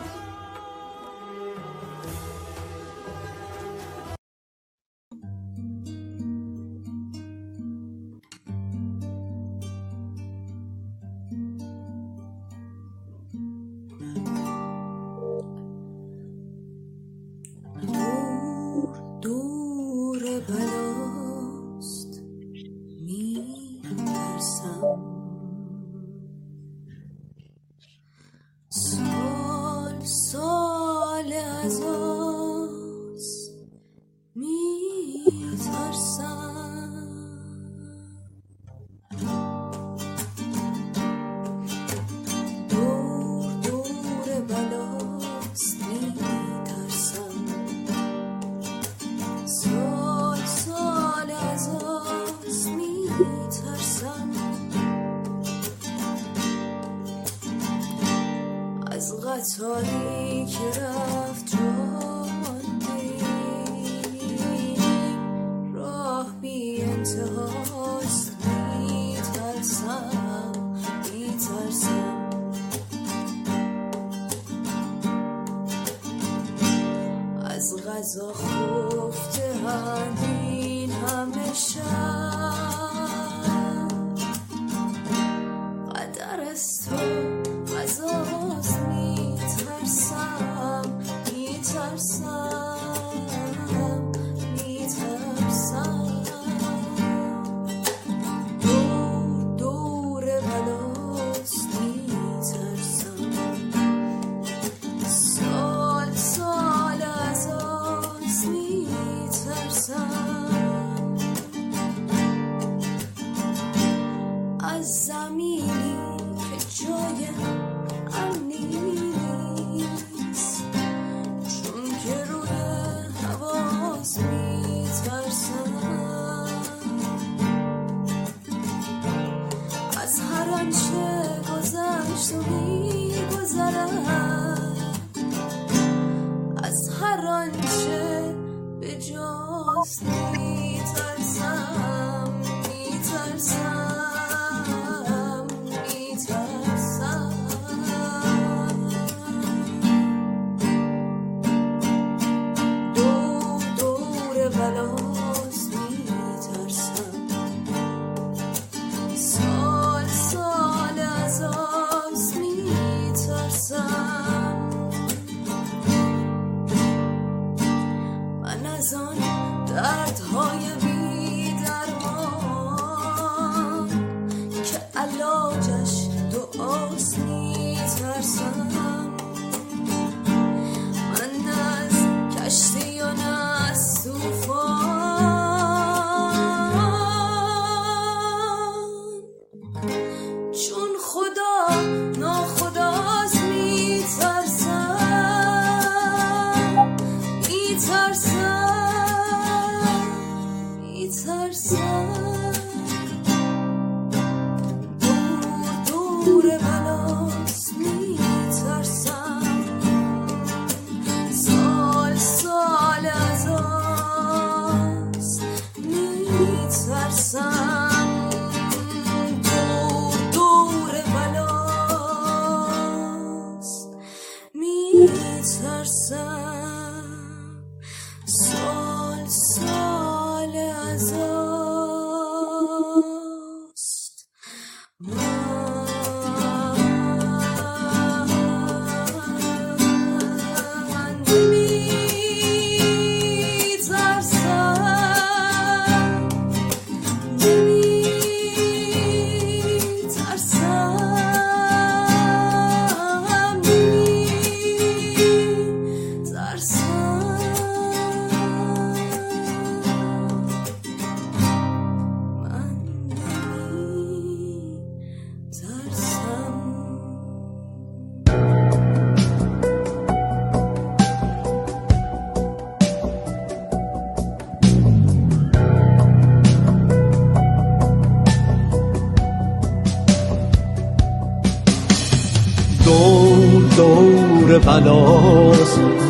خفته 78.32 79.54
همین 79.66 80.92
همه 80.92 81.54
شب. 81.54 82.79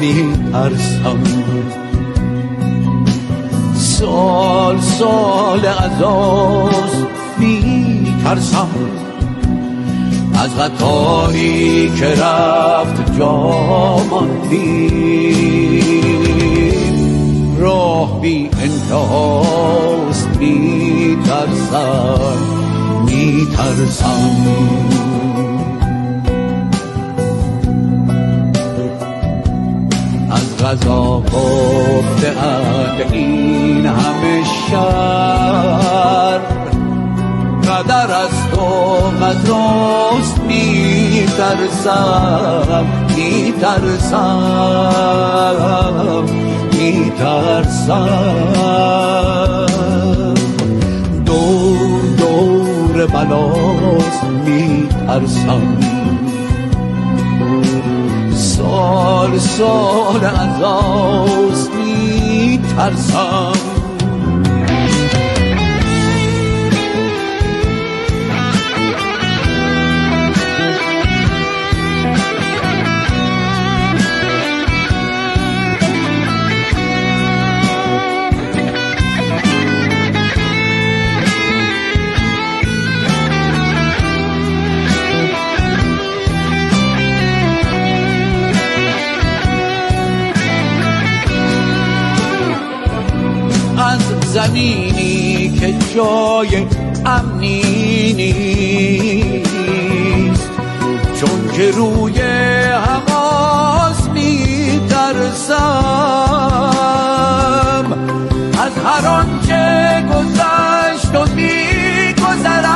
میترسم 0.01 1.23
سال 3.75 4.81
سال 4.81 5.67
عذاز 5.67 7.05
میترسم. 7.39 8.69
از 10.35 10.57
غطایی 10.57 11.91
که 11.91 12.07
رفت 12.07 13.19
جاماندی 13.19 14.91
راه 17.59 18.21
بی 18.21 18.51
انتهاست 18.63 20.29
میترسم 20.39 22.39
میترسم. 23.07 24.90
غذا 30.71 31.21
گفته 31.21 32.33
این 33.13 33.87
همه 33.87 34.45
شر 34.71 36.41
قدر 37.65 38.11
از 38.15 38.51
تو 38.53 38.67
قدراست 39.25 40.39
میترسم 40.49 41.97
میترسم 43.17 44.41
میترسم. 46.73 48.09
دور 51.27 52.01
دور 52.19 53.07
بلاست 53.07 54.25
میترسم. 54.47 55.90
سال 58.61 59.39
سال 59.39 60.25
از 60.25 60.63
آس 60.63 61.69
میترسم 61.71 63.53
زمینی 94.51 95.59
که 95.61 95.75
جای 95.95 96.67
امنی 97.07 98.13
نیست. 98.13 99.51
چون 101.21 101.51
که 101.57 101.71
روی 101.71 102.21
حماس 102.71 104.09
میترسم 104.09 105.57
از 108.53 108.73
هر 108.85 109.07
آنچه 109.07 110.05
گذشت 110.09 111.15
و 111.15 111.27
میگذرد 111.35 112.71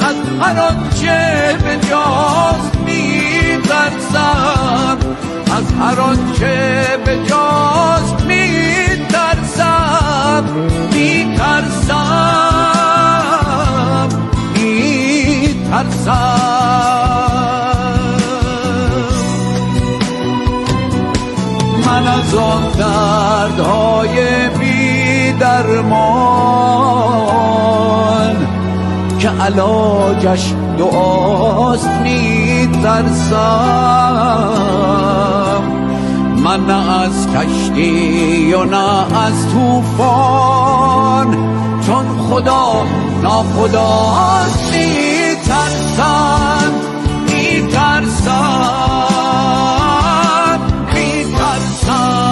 از 0.00 0.16
هر 0.40 0.58
آنچه 0.60 1.56
به 1.64 1.76
جاست 1.90 2.76
میترسم 2.86 4.32
از 5.56 5.72
هر 5.80 6.00
آنچه 6.00 6.84
به 7.04 7.18
جاست 7.28 8.21
میترسم 10.94 12.42
میترسم. 15.72 16.52
من 21.86 22.06
از 22.06 22.34
آن 22.34 22.62
دردهای 22.78 24.48
بی 24.48 25.32
درمان 25.32 26.02
که 29.18 29.28
علاجش 29.28 30.54
دعاست 30.78 31.88
میترسم. 31.88 33.42
نه 36.56 37.00
از 37.00 37.28
کشتی 37.28 38.54
و 38.54 38.64
نه 38.64 39.16
از 39.16 39.52
طوفان. 39.52 41.36
چون 41.86 42.18
خدا 42.18 42.84
ناخداست 43.22 44.72
میترسم 44.72 46.72
میترسم 47.26 48.72
میترسم 50.94 52.22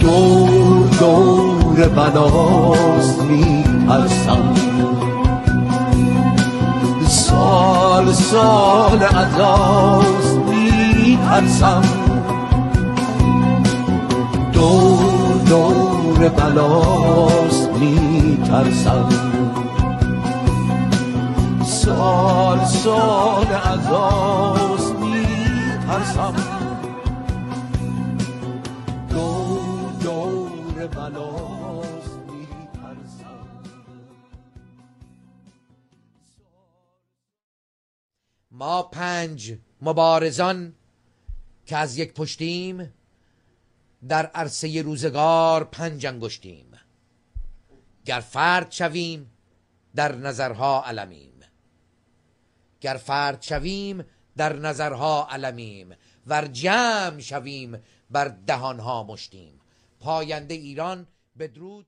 دور 0.00 0.88
دور 0.98 1.88
بلاست 1.88 3.22
میترسم. 3.22 4.08
سال 4.26 4.73
سال 8.14 9.02
عذاست 9.02 10.36
میترسم. 10.36 11.82
دور 14.52 15.38
دور 15.48 16.28
بلاست 16.28 17.70
میترسم. 17.80 19.08
سال 21.64 22.64
سال 22.64 23.46
عذاست 23.46 24.94
میترسم. 24.94 26.34
ما 38.64 38.82
پنج 38.82 39.58
مبارزان 39.82 40.74
که 41.66 41.76
از 41.76 41.98
یک 41.98 42.14
پشتیم 42.14 42.94
در 44.08 44.26
عرصه 44.26 44.82
روزگار 44.82 45.64
پنج 45.64 46.06
انگشتیم. 46.06 46.66
گر 48.04 48.20
فرد 48.20 48.70
شویم 48.70 49.30
در 49.94 50.14
نظرها 50.14 50.84
علمیم. 50.84 51.40
گر 52.80 52.94
فرد 52.94 53.42
شویم 53.42 54.04
در 54.36 54.56
نظرها 54.56 55.28
علمیم. 55.30 55.94
ور 56.26 56.46
جمع 56.46 57.18
شویم 57.20 57.82
بر 58.10 58.28
دهانها 58.28 59.02
مشتیم. 59.02 59.60
پاینده 60.00 60.54
ایران 60.54 61.06
بدرود. 61.38 61.86